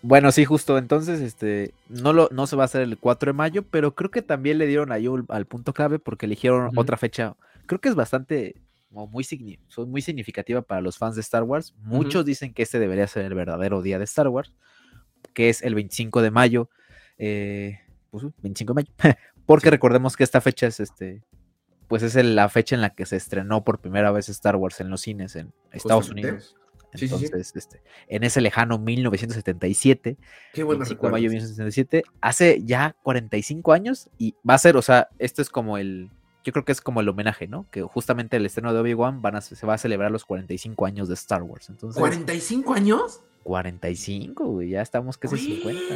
Bueno, 0.03 0.31
sí, 0.33 0.45
justo. 0.45 0.79
Entonces, 0.79 1.21
este, 1.21 1.75
no 1.89 2.13
lo, 2.13 2.29
no 2.31 2.47
se 2.47 2.57
va 2.57 2.63
a 2.63 2.67
hacer 2.67 2.83
el 2.83 2.97
4 2.97 3.31
de 3.31 3.37
mayo, 3.37 3.65
pero 3.69 3.95
creo 3.95 4.11
que 4.11 4.23
también 4.23 4.59
le 4.59 4.67
dieron 4.67 4.93
ahí 4.93 5.07
al 5.29 5.47
punto 5.47 5.75
clave 5.75 5.99
porque 5.99 6.27
eligieron 6.27 6.71
otra 6.77 6.97
fecha. 6.97 7.35
Creo 7.67 7.81
que 7.81 7.89
es 7.89 7.95
bastante 7.95 8.55
muy, 8.91 9.25
muy 9.87 10.03
significativa 10.03 10.63
para 10.63 10.81
los 10.81 10.99
fans 10.99 11.15
de 11.15 11.21
Star 11.21 11.45
Wars. 11.45 11.75
Muchos 11.79 12.25
dicen 12.25 12.53
que 12.53 12.63
este 12.63 12.79
debería 12.79 13.07
ser 13.07 13.25
el 13.25 13.35
verdadero 13.35 13.83
día 13.83 13.99
de 13.99 14.05
Star 14.05 14.29
Wars, 14.29 14.53
que 15.33 15.49
es 15.49 15.63
el 15.63 15.75
25 15.75 16.23
de 16.23 16.31
mayo. 16.31 16.69
Eh, 17.19 17.79
25 18.13 18.75
pues, 18.75 18.87
de 18.87 18.93
mayo. 19.03 19.17
Porque 19.47 19.71
recordemos 19.71 20.17
que 20.17 20.25
esta 20.25 20.41
fecha 20.41 20.67
es 20.67 20.81
este. 20.81 21.23
pues 21.89 22.03
es 22.03 22.15
la 22.17 22.49
fecha 22.49 22.75
en 22.75 22.83
la 22.83 22.91
que 22.91 23.07
se 23.07 23.17
estrenó 23.17 23.65
por 23.65 23.81
primera 23.81 24.11
vez 24.11 24.29
Star 24.29 24.57
Wars 24.57 24.81
en 24.81 24.91
los 24.91 25.01
cines 25.01 25.37
en 25.37 25.53
Estados 25.73 26.11
Unidos. 26.11 26.57
Entonces, 26.93 27.53
Este, 27.55 27.81
en 28.09 28.25
ese 28.25 28.41
lejano 28.41 28.79
1977, 28.79 30.17
Qué 30.53 30.63
bueno 30.65 30.81
25 30.81 31.07
de 31.07 31.13
mayo 31.13 31.31
de 31.31 31.37
1977, 31.37 32.03
hace 32.21 32.63
ya 32.65 32.97
45 33.03 33.73
años 33.73 34.11
y 34.19 34.35
va 34.49 34.55
a 34.55 34.59
ser, 34.59 34.77
o 34.77 34.83
sea, 34.83 35.09
esto 35.19 35.41
es 35.41 35.51
como 35.51 35.79
el, 35.79 36.11
yo 36.45 36.53
creo 36.53 36.65
que 36.65 36.73
es 36.73 36.81
como 36.81 37.01
el 37.01 37.09
homenaje, 37.09 37.47
¿no? 37.47 37.67
Que 37.71 37.83
justamente 37.83 38.37
el 38.37 38.47
estreno 38.47 38.73
de 38.73 38.81
Obi-Wan 38.81 39.21
se 39.43 39.67
va 39.67 39.75
a 39.75 39.79
celebrar 39.79 40.11
los 40.11 40.25
45 40.25 40.87
años 40.87 41.09
de 41.09 41.15
Star 41.15 41.43
Wars. 41.43 41.69
Entonces, 41.69 42.03
¿45 42.03 42.75
años? 42.75 43.21
45, 43.43 44.45
güey, 44.45 44.71
ya 44.71 44.83
estamos 44.83 45.17
casi 45.17 45.37
50. 45.37 45.95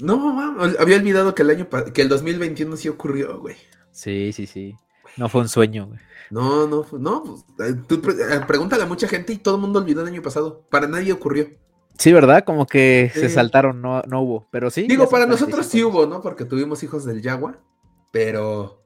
No, 0.00 0.18
mamá, 0.18 0.72
había 0.78 0.96
olvidado 0.96 1.34
que 1.34 1.42
el 1.42 1.50
año 1.50 1.68
que 1.92 2.02
el 2.02 2.08
2021 2.08 2.76
sí 2.76 2.88
ocurrió, 2.88 3.40
güey. 3.40 3.56
Sí, 3.90 4.32
sí, 4.32 4.46
sí. 4.46 4.76
No 5.16 5.28
fue 5.28 5.40
un 5.40 5.48
sueño, 5.48 5.86
güey. 5.86 5.98
No, 6.30 6.66
no, 6.66 6.86
no. 6.98 7.44
Pues, 7.56 7.70
eh, 7.70 7.76
tú 7.88 7.96
eh, 7.96 8.40
pregúntale 8.46 8.84
a 8.84 8.86
mucha 8.86 9.08
gente 9.08 9.32
y 9.32 9.38
todo 9.38 9.56
el 9.56 9.60
mundo 9.60 9.80
olvidó 9.80 10.02
el 10.02 10.08
año 10.08 10.22
pasado. 10.22 10.64
Para 10.70 10.86
nadie 10.86 11.12
ocurrió. 11.12 11.48
Sí, 11.98 12.12
¿verdad? 12.12 12.44
Como 12.44 12.66
que 12.66 13.10
se 13.12 13.28
saltaron, 13.28 13.82
no, 13.82 14.02
no 14.02 14.22
hubo. 14.22 14.46
Pero 14.52 14.70
sí. 14.70 14.86
Digo, 14.86 15.08
para 15.08 15.26
nosotros 15.26 15.66
sí 15.66 15.82
hubo, 15.82 16.06
¿no? 16.06 16.20
Porque 16.20 16.44
tuvimos 16.44 16.82
hijos 16.82 17.04
del 17.04 17.22
Yagua. 17.22 17.58
Pero. 18.12 18.77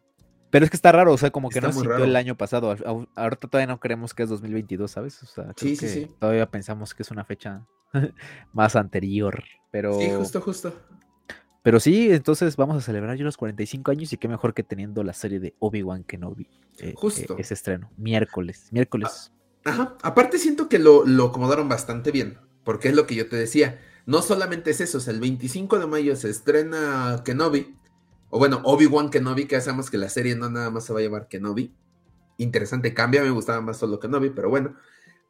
Pero 0.53 0.67
es 0.67 0.71
que 0.71 0.77
está 0.77 0.93
raro, 0.93 1.15
o 1.15 1.17
sea, 1.17 1.31
como 1.31 1.49
que 1.49 1.63
no 1.63 1.73
sintió 1.73 2.05
el 2.05 2.15
año 2.15 2.37
pasado. 2.37 2.77
Ahorita 3.15 3.49
todavía 3.49 3.67
no 3.67 3.81
creemos 3.81 4.13
que 4.13 4.23
es 4.23 4.29
2022, 4.29 4.91
¿sabes? 4.91 5.23
O 5.23 5.27
sea, 5.27 5.47
sí, 5.57 5.77
sí, 5.77 5.89
sí. 5.89 6.11
Todavía 6.21 6.45
pensamos 6.45 6.93
que 6.93 7.03
es 7.03 7.11
una 7.11 7.25
fecha 7.25 7.67
más 8.53 8.77
anterior. 8.77 9.43
Pero. 9.71 9.99
Sí, 9.99 10.11
justo, 10.11 10.43
justo. 10.43 10.75
Pero 11.63 11.81
sí, 11.81 12.13
entonces 12.13 12.57
vamos 12.57 12.77
a 12.77 12.81
celebrar 12.83 13.17
ya 13.17 13.25
los 13.25 13.39
45 13.39 13.93
años 13.93 14.13
y 14.13 14.19
qué 14.19 14.29
mejor 14.29 14.53
que 14.53 14.63
teniendo 14.63 15.03
la 15.03 15.15
serie 15.15 15.41
de 15.41 15.55
Obi-Wan 15.59 16.05
Kenobi. 16.05 16.47
Eh, 16.81 16.93
Justo. 16.99 17.39
Eh, 17.39 17.41
ese 17.41 17.55
estreno, 17.55 17.91
miércoles, 17.97 18.69
miércoles. 18.73 19.33
Ah, 19.65 19.71
ajá, 19.71 19.97
aparte 20.03 20.37
siento 20.37 20.69
que 20.69 20.79
lo, 20.79 21.07
lo, 21.07 21.29
acomodaron 21.29 21.71
bastante 21.71 22.11
bien, 22.11 22.37
porque 22.63 22.89
es 22.89 22.95
lo 22.95 23.07
que 23.07 23.15
yo 23.15 23.27
te 23.27 23.37
decía. 23.37 23.81
No 24.05 24.21
solamente 24.21 24.73
es 24.73 24.83
eso, 24.83 24.99
o 24.99 25.01
sea, 25.01 25.15
el 25.15 25.21
25 25.21 25.79
de 25.79 25.87
mayo 25.87 26.15
se 26.17 26.29
estrena 26.29 27.23
Kenobi, 27.25 27.75
o 28.35 28.39
bueno, 28.39 28.63
Obi-Wan 28.65 29.11
Kenobi, 29.11 29.45
que 29.45 29.57
hacemos 29.57 29.91
que 29.91 29.99
la 29.99 30.09
serie 30.09 30.35
no 30.35 30.49
nada 30.49 30.71
más 30.71 30.85
se 30.85 30.95
va 30.95 31.01
a 31.01 31.03
llamar 31.03 31.29
Kenobi. 31.29 31.75
Interesante 32.39 32.95
cambia, 32.95 33.23
me 33.23 33.29
gustaba 33.29 33.61
más 33.61 33.77
solo 33.77 34.01
Kenobi, 34.01 34.31
pero 34.31 34.49
bueno. 34.49 34.75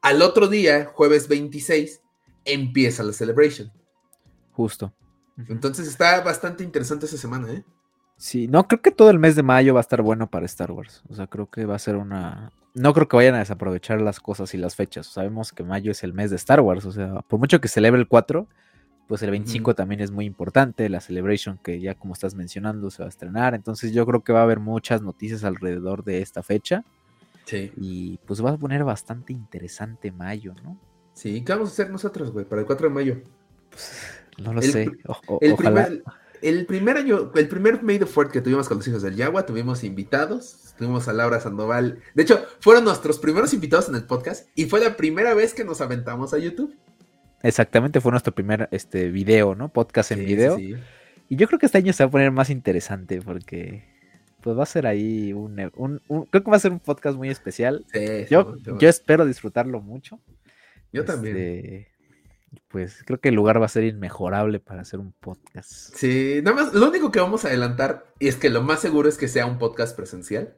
Al 0.02 0.22
otro 0.22 0.46
día, 0.46 0.84
jueves 0.84 1.26
26, 1.26 2.00
empieza 2.44 3.02
la 3.02 3.12
celebration. 3.12 3.72
Justo. 4.52 4.94
Entonces 5.48 5.88
está 5.88 6.20
bastante 6.20 6.62
interesante 6.62 7.06
esa 7.06 7.16
semana, 7.16 7.52
¿eh? 7.52 7.64
Sí, 8.16 8.46
no, 8.46 8.68
creo 8.68 8.80
que 8.80 8.92
todo 8.92 9.10
el 9.10 9.18
mes 9.18 9.34
de 9.34 9.42
mayo 9.42 9.74
va 9.74 9.80
a 9.80 9.82
estar 9.82 10.00
bueno 10.00 10.30
para 10.30 10.46
Star 10.46 10.70
Wars. 10.70 11.02
O 11.08 11.16
sea, 11.16 11.26
creo 11.26 11.50
que 11.50 11.64
va 11.66 11.74
a 11.74 11.80
ser 11.80 11.96
una... 11.96 12.52
No 12.72 12.94
creo 12.94 13.08
que 13.08 13.16
vayan 13.16 13.34
a 13.34 13.40
desaprovechar 13.40 14.00
las 14.00 14.20
cosas 14.20 14.54
y 14.54 14.58
las 14.58 14.76
fechas. 14.76 15.08
Sabemos 15.08 15.50
que 15.50 15.64
mayo 15.64 15.90
es 15.90 16.04
el 16.04 16.12
mes 16.12 16.30
de 16.30 16.36
Star 16.36 16.60
Wars. 16.60 16.84
O 16.84 16.92
sea, 16.92 17.22
por 17.22 17.40
mucho 17.40 17.60
que 17.60 17.66
celebre 17.66 18.00
el 18.00 18.06
4, 18.06 18.46
pues 19.12 19.22
el 19.24 19.30
25 19.30 19.74
también 19.74 20.00
es 20.00 20.10
muy 20.10 20.24
importante. 20.24 20.88
La 20.88 21.02
Celebration 21.02 21.58
que 21.62 21.78
ya 21.78 21.94
como 21.94 22.14
estás 22.14 22.34
mencionando 22.34 22.90
se 22.90 23.02
va 23.02 23.08
a 23.08 23.08
estrenar. 23.10 23.52
Entonces 23.52 23.92
yo 23.92 24.06
creo 24.06 24.24
que 24.24 24.32
va 24.32 24.40
a 24.40 24.44
haber 24.44 24.58
muchas 24.58 25.02
noticias 25.02 25.44
alrededor 25.44 26.02
de 26.02 26.22
esta 26.22 26.42
fecha. 26.42 26.82
Sí. 27.44 27.70
Y 27.76 28.20
pues 28.26 28.42
va 28.42 28.52
a 28.52 28.56
poner 28.56 28.84
bastante 28.84 29.34
interesante 29.34 30.12
mayo, 30.12 30.54
¿no? 30.64 30.80
Sí, 31.12 31.44
¿qué 31.44 31.52
vamos 31.52 31.68
a 31.68 31.72
hacer 31.72 31.90
nosotros, 31.90 32.32
güey? 32.32 32.46
Para 32.46 32.62
el 32.62 32.66
4 32.66 32.88
de 32.88 32.94
mayo. 32.94 33.22
Pues 33.68 34.38
no 34.38 34.54
lo 34.54 34.62
sé. 34.62 34.90
el, 35.42 35.56
primer, 35.56 36.02
el 36.40 36.64
primer 36.64 36.96
año, 36.96 37.32
el 37.34 37.48
primer 37.48 37.82
Made 37.82 38.04
of 38.04 38.10
Ford 38.10 38.30
que 38.30 38.40
tuvimos 38.40 38.66
con 38.66 38.78
los 38.78 38.88
hijos 38.88 39.02
del 39.02 39.16
Yagua, 39.16 39.44
tuvimos 39.44 39.84
invitados, 39.84 40.74
tuvimos 40.78 41.06
a 41.08 41.12
Laura 41.12 41.38
Sandoval. 41.38 42.00
De 42.14 42.22
hecho, 42.22 42.46
fueron 42.60 42.84
nuestros 42.84 43.18
primeros 43.18 43.52
invitados 43.52 43.90
en 43.90 43.94
el 43.94 44.04
podcast 44.04 44.48
y 44.54 44.64
fue 44.64 44.80
la 44.80 44.96
primera 44.96 45.34
vez 45.34 45.52
que 45.52 45.64
nos 45.64 45.82
aventamos 45.82 46.32
a 46.32 46.38
YouTube. 46.38 46.74
Exactamente, 47.42 48.00
fue 48.00 48.10
nuestro 48.10 48.34
primer 48.34 48.68
este 48.70 49.10
video, 49.10 49.54
¿no? 49.54 49.68
Podcast 49.68 50.12
en 50.12 50.24
video. 50.24 50.58
Y 50.58 51.36
yo 51.36 51.46
creo 51.46 51.58
que 51.58 51.66
este 51.66 51.78
año 51.78 51.92
se 51.92 52.04
va 52.04 52.08
a 52.08 52.10
poner 52.10 52.30
más 52.30 52.50
interesante 52.50 53.20
porque 53.20 53.84
pues 54.42 54.58
va 54.58 54.64
a 54.64 54.66
ser 54.66 54.86
ahí 54.86 55.32
un, 55.32 55.56
creo 56.30 56.44
que 56.44 56.50
va 56.50 56.56
a 56.56 56.60
ser 56.60 56.72
un 56.72 56.80
podcast 56.80 57.16
muy 57.16 57.30
especial. 57.30 57.84
yo, 58.28 58.56
yo 58.78 58.88
espero 58.88 59.24
disfrutarlo 59.24 59.80
mucho. 59.80 60.20
Yo 60.92 61.04
también. 61.04 61.36
Este, 61.36 61.92
pues 62.68 63.02
creo 63.04 63.20
que 63.20 63.30
el 63.30 63.34
lugar 63.34 63.60
va 63.60 63.66
a 63.66 63.68
ser 63.68 63.84
inmejorable 63.84 64.60
para 64.60 64.82
hacer 64.82 65.00
un 65.00 65.12
podcast. 65.12 65.70
Sí, 65.70 66.40
nada 66.42 66.56
más, 66.56 66.74
lo 66.74 66.88
único 66.88 67.10
que 67.10 67.20
vamos 67.20 67.44
a 67.44 67.48
adelantar 67.48 68.12
y 68.18 68.28
es 68.28 68.36
que 68.36 68.50
lo 68.50 68.62
más 68.62 68.80
seguro 68.80 69.08
es 69.08 69.16
que 69.16 69.28
sea 69.28 69.46
un 69.46 69.58
podcast 69.58 69.96
presencial. 69.96 70.54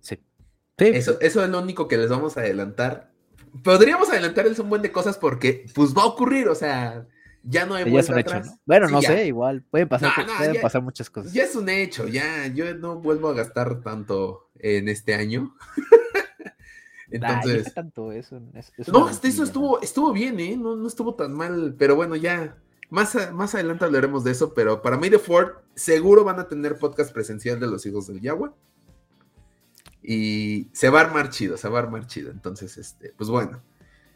Sí. 0.00 0.20
Eso, 0.78 1.18
eso 1.20 1.44
es 1.44 1.50
lo 1.50 1.60
único 1.60 1.88
que 1.88 1.98
les 1.98 2.08
vamos 2.08 2.36
a 2.36 2.40
adelantar. 2.40 3.10
Podríamos 3.62 4.08
adelantarles 4.10 4.58
un 4.58 4.68
buen 4.68 4.82
de 4.82 4.92
cosas 4.92 5.16
porque 5.18 5.66
pues 5.74 5.96
va 5.96 6.02
a 6.02 6.06
ocurrir, 6.06 6.48
o 6.48 6.54
sea, 6.54 7.06
ya 7.42 7.66
no 7.66 7.74
hay 7.74 7.90
vuelta 7.90 8.18
atrás. 8.18 8.58
Bueno, 8.66 8.88
no 8.88 9.00
sé, 9.00 9.26
igual, 9.26 9.62
pueden 9.70 9.88
pasar, 9.88 10.12
pueden 10.36 10.60
pasar 10.60 10.82
muchas 10.82 11.08
cosas. 11.10 11.32
Ya 11.32 11.44
es 11.44 11.56
un 11.56 11.68
hecho, 11.68 12.06
ya, 12.08 12.46
yo 12.48 12.74
no 12.74 12.96
vuelvo 12.96 13.28
a 13.28 13.34
gastar 13.34 13.80
tanto 13.80 14.50
en 14.58 14.88
este 14.88 15.14
año. 15.14 15.54
Entonces. 17.10 17.72
tanto 17.72 18.12
eso, 18.12 18.38
no, 18.92 19.08
eso 19.08 19.42
estuvo, 19.42 19.80
estuvo 19.80 20.12
bien, 20.12 20.38
¿eh? 20.40 20.56
No, 20.56 20.86
estuvo 20.86 21.14
tan 21.14 21.32
mal, 21.32 21.74
pero 21.78 21.96
bueno, 21.96 22.16
ya. 22.16 22.56
Más, 22.90 23.16
más 23.34 23.54
adelante 23.54 23.84
hablaremos 23.84 24.24
de 24.24 24.30
eso, 24.30 24.54
pero 24.54 24.80
para 24.80 24.96
May 24.96 25.10
the 25.10 25.18
Ford 25.18 25.56
seguro 25.74 26.24
van 26.24 26.40
a 26.40 26.48
tener 26.48 26.78
podcast 26.78 27.12
presencial 27.12 27.60
de 27.60 27.66
los 27.66 27.84
hijos 27.84 28.06
del 28.06 28.20
Yagua. 28.20 28.54
Y 30.02 30.68
se 30.72 30.88
va 30.90 31.00
a 31.00 31.04
armar 31.04 31.30
chido, 31.30 31.56
se 31.56 31.68
va 31.68 31.78
a 31.78 31.82
armar 31.82 32.06
chido. 32.06 32.30
Entonces, 32.30 32.78
este, 32.78 33.12
pues 33.16 33.30
bueno. 33.30 33.60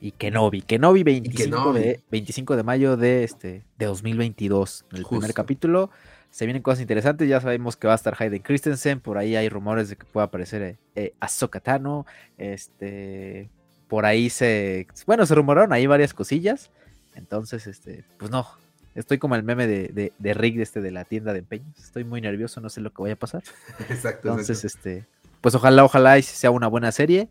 Y 0.00 0.12
Kenobi, 0.12 0.62
Kenobi 0.62 1.02
25, 1.04 1.72
De, 1.74 2.02
25 2.10 2.56
de 2.56 2.62
mayo 2.62 2.96
de, 2.96 3.24
este, 3.24 3.64
de 3.78 3.86
2022, 3.86 4.84
el 4.92 5.04
primer 5.04 5.32
capítulo 5.32 5.90
se 6.32 6.46
vienen 6.46 6.62
cosas 6.62 6.80
interesantes. 6.80 7.28
Ya 7.28 7.40
sabemos 7.40 7.76
que 7.76 7.86
va 7.86 7.92
a 7.92 7.96
estar 7.96 8.16
Hayden 8.18 8.42
Christensen. 8.42 9.00
Por 9.00 9.18
ahí 9.18 9.36
hay 9.36 9.48
rumores 9.48 9.90
de 9.90 9.96
que 9.96 10.06
pueda 10.06 10.26
aparecer 10.26 10.62
eh, 10.62 10.78
eh 10.96 11.14
Ahsoka 11.20 11.60
Tano. 11.60 12.06
Este, 12.38 13.50
por 13.86 14.06
ahí 14.06 14.30
se. 14.30 14.88
Bueno, 15.06 15.26
se 15.26 15.34
rumoraron 15.34 15.72
ahí 15.72 15.86
varias 15.86 16.14
cosillas. 16.14 16.70
Entonces, 17.14 17.66
este, 17.66 18.04
pues 18.18 18.30
no. 18.30 18.46
Estoy 18.94 19.18
como 19.18 19.36
el 19.36 19.42
meme 19.42 19.66
de, 19.66 20.12
de, 20.18 20.34
Rick 20.34 20.56
de, 20.56 20.62
este, 20.62 20.80
de 20.80 20.90
la 20.90 21.04
tienda 21.04 21.34
de 21.34 21.40
empeños. 21.40 21.78
Estoy 21.78 22.04
muy 22.04 22.20
nervioso, 22.20 22.60
no 22.60 22.70
sé 22.70 22.80
lo 22.80 22.92
que 22.92 23.02
vaya 23.02 23.14
a 23.14 23.18
pasar. 23.18 23.42
Exacto. 23.90 24.28
Entonces, 24.30 24.64
este, 24.64 25.06
pues 25.42 25.54
ojalá, 25.54 25.84
ojalá 25.84 26.20
sea 26.22 26.50
una 26.50 26.68
buena 26.68 26.92
serie 26.92 27.28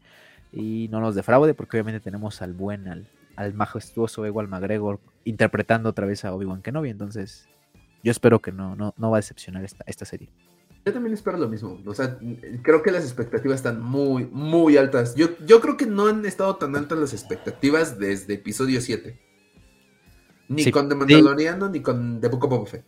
y 0.52 0.88
no 0.92 1.00
nos 1.00 1.16
defraude, 1.16 1.54
porque 1.54 1.78
obviamente 1.78 2.02
tenemos 2.02 2.42
al 2.42 2.54
buen, 2.54 2.88
al, 2.88 3.08
al 3.38 3.54
majestuoso 3.54 4.26
Ewan 4.26 4.50
McGregor 4.50 5.00
interpretando 5.24 5.90
otra 5.90 6.06
vez 6.06 6.26
a 6.26 6.34
Obi-Wan 6.34 6.62
Kenobi. 6.62 6.90
Entonces, 6.90 7.48
yo 8.04 8.12
espero 8.12 8.40
que 8.40 8.52
no, 8.52 8.76
no, 8.76 8.94
no 8.98 9.10
va 9.10 9.18
a 9.18 9.22
decepcionar 9.22 9.64
esta, 9.64 9.84
esta 9.88 10.06
serie. 10.06 10.30
Yo 10.86 10.94
también 10.94 11.14
espero 11.14 11.38
lo 11.38 11.48
mismo. 11.48 11.80
O 11.86 11.94
sea, 11.94 12.18
creo 12.64 12.82
que 12.82 12.92
las 12.92 13.04
expectativas 13.04 13.58
están 13.58 13.82
muy, 13.82 14.26
muy 14.26 14.78
altas. 14.78 15.16
Yo, 15.16 15.38
yo 15.46 15.62
creo 15.62 15.78
que 15.78 15.86
no 15.86 16.08
han 16.08 16.26
estado 16.26 16.56
tan 16.56 16.76
altas 16.76 16.98
las 16.98 17.14
expectativas 17.14 17.98
desde 17.98 18.34
episodio 18.34 18.82
7. 18.82 19.20
Ni 20.50 20.70
con 20.72 20.90
The 20.90 20.96
Mandaloriano, 20.96 21.70
ni 21.70 21.82
con 21.82 22.20
The 22.20 22.28
Book 22.28 22.44
of 22.44 22.50
Boba 22.50 22.66
Fett. 22.66 22.86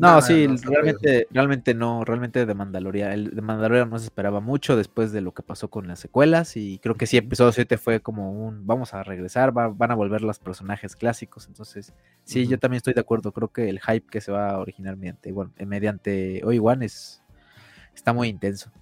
No, 0.00 0.22
sí, 0.22 0.46
realmente, 0.46 1.28
realmente 1.30 1.74
no, 1.74 2.06
realmente 2.06 2.46
de 2.46 2.54
Mandalorian, 2.54 3.12
el 3.12 3.34
de 3.34 3.42
Mandalorian 3.42 3.90
no 3.90 3.98
se 3.98 4.06
esperaba 4.06 4.40
mucho 4.40 4.74
después 4.74 5.12
de 5.12 5.20
lo 5.20 5.34
que 5.34 5.42
pasó 5.42 5.68
con 5.68 5.86
las 5.88 6.00
secuelas 6.00 6.56
y 6.56 6.78
creo 6.78 6.94
que 6.94 7.06
sí, 7.06 7.18
episodio 7.18 7.52
7 7.52 7.76
fue 7.76 8.00
como 8.00 8.32
un, 8.32 8.66
vamos 8.66 8.94
a 8.94 9.02
regresar, 9.02 9.52
van 9.52 9.90
a 9.90 9.94
volver 9.94 10.22
los 10.22 10.38
personajes 10.38 10.96
clásicos, 10.96 11.46
entonces 11.48 11.92
sí, 12.24 12.46
yo 12.46 12.58
también 12.58 12.78
estoy 12.78 12.94
de 12.94 13.02
acuerdo, 13.02 13.32
creo 13.32 13.52
que 13.52 13.68
el 13.68 13.78
hype 13.78 14.06
que 14.10 14.22
se 14.22 14.32
va 14.32 14.52
a 14.52 14.58
originar 14.58 14.96
mediante, 14.96 15.32
bueno, 15.32 15.52
mediante 15.66 16.40
Obi-Wan 16.44 16.82
es, 16.82 17.22
está 17.94 18.14
muy 18.14 18.28
intenso. 18.28 18.72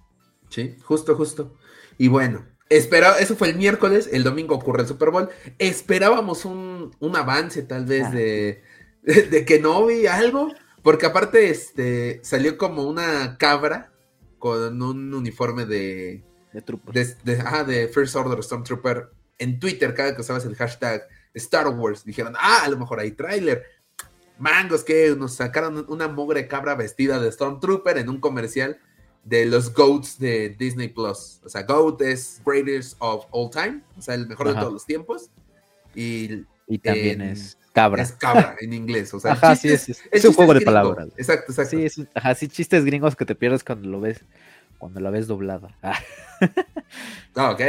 Sí, 0.47 0.77
justo, 0.81 1.17
justo. 1.17 1.53
Y 1.97 2.07
bueno, 2.07 2.45
espera, 2.69 3.19
eso 3.19 3.35
fue 3.35 3.49
el 3.49 3.57
miércoles, 3.57 4.09
el 4.13 4.23
domingo 4.23 4.55
ocurre 4.55 4.83
el 4.83 4.87
Super 4.87 5.09
Bowl, 5.09 5.27
esperábamos 5.57 6.45
un, 6.45 6.93
avance 7.13 7.61
tal 7.63 7.85
vez 7.85 8.05
ah. 8.05 8.11
de, 8.11 8.63
de, 9.03 9.23
de 9.23 9.43
Kenobi, 9.43 10.07
algo 10.07 10.53
porque 10.83 11.05
aparte, 11.05 11.49
este, 11.49 12.19
salió 12.23 12.57
como 12.57 12.83
una 12.83 13.37
cabra 13.37 13.91
con 14.37 14.81
un 14.81 15.13
uniforme 15.13 15.65
de... 15.65 16.23
De 16.53 16.61
Trooper. 16.61 17.15
De, 17.23 17.43
ah, 17.45 17.63
de 17.63 17.87
First 17.87 18.15
Order 18.15 18.41
Stormtrooper. 18.43 19.09
En 19.37 19.59
Twitter, 19.59 19.93
cada 19.93 20.15
que 20.15 20.21
usabas 20.21 20.45
el 20.45 20.55
hashtag 20.55 21.07
Star 21.33 21.67
Wars, 21.67 22.03
dijeron, 22.03 22.33
ah, 22.37 22.61
a 22.63 22.69
lo 22.69 22.77
mejor 22.77 22.99
hay 22.99 23.11
tráiler. 23.11 23.63
Mangos, 24.37 24.83
que 24.83 25.15
nos 25.15 25.35
sacaron 25.35 25.85
una 25.89 26.07
mugre 26.07 26.47
cabra 26.47 26.75
vestida 26.75 27.19
de 27.19 27.31
Stormtrooper 27.31 27.97
en 27.97 28.09
un 28.09 28.19
comercial 28.19 28.79
de 29.23 29.45
los 29.45 29.73
GOATs 29.73 30.17
de 30.17 30.49
Disney 30.57 30.87
Plus. 30.87 31.41
O 31.43 31.49
sea, 31.49 31.63
GOAT 31.63 32.01
es 32.01 32.41
Greatest 32.45 32.95
of 32.99 33.25
All 33.31 33.49
Time, 33.51 33.83
o 33.97 34.01
sea, 34.01 34.15
el 34.15 34.27
mejor 34.27 34.47
de 34.47 34.53
todos 34.55 34.73
los 34.73 34.85
tiempos. 34.85 35.29
Y, 35.93 36.45
y 36.67 36.79
también 36.79 37.21
es 37.21 37.57
cabra. 37.73 38.03
Es 38.03 38.11
cabra 38.13 38.55
en 38.59 38.73
inglés. 38.73 39.13
O 39.13 39.19
sea, 39.19 39.33
ajá, 39.33 39.55
sí, 39.55 39.69
es, 39.69 39.89
es, 40.11 40.25
un 40.25 40.33
juego 40.33 40.53
de 40.53 40.61
palabras. 40.61 41.07
Exacto, 41.17 41.51
exacto. 41.51 41.77
Sí, 41.89 42.07
ajá, 42.13 42.35
sí, 42.35 42.47
chistes 42.47 42.85
gringos 42.85 43.15
que 43.15 43.25
te 43.25 43.35
pierdes 43.35 43.63
cuando 43.63 43.89
lo 43.89 43.99
ves. 44.01 44.23
cuando 44.77 44.99
la 44.99 45.09
ves 45.09 45.27
doblada. 45.27 45.69
Ah, 47.35 47.51
ok. 47.51 47.61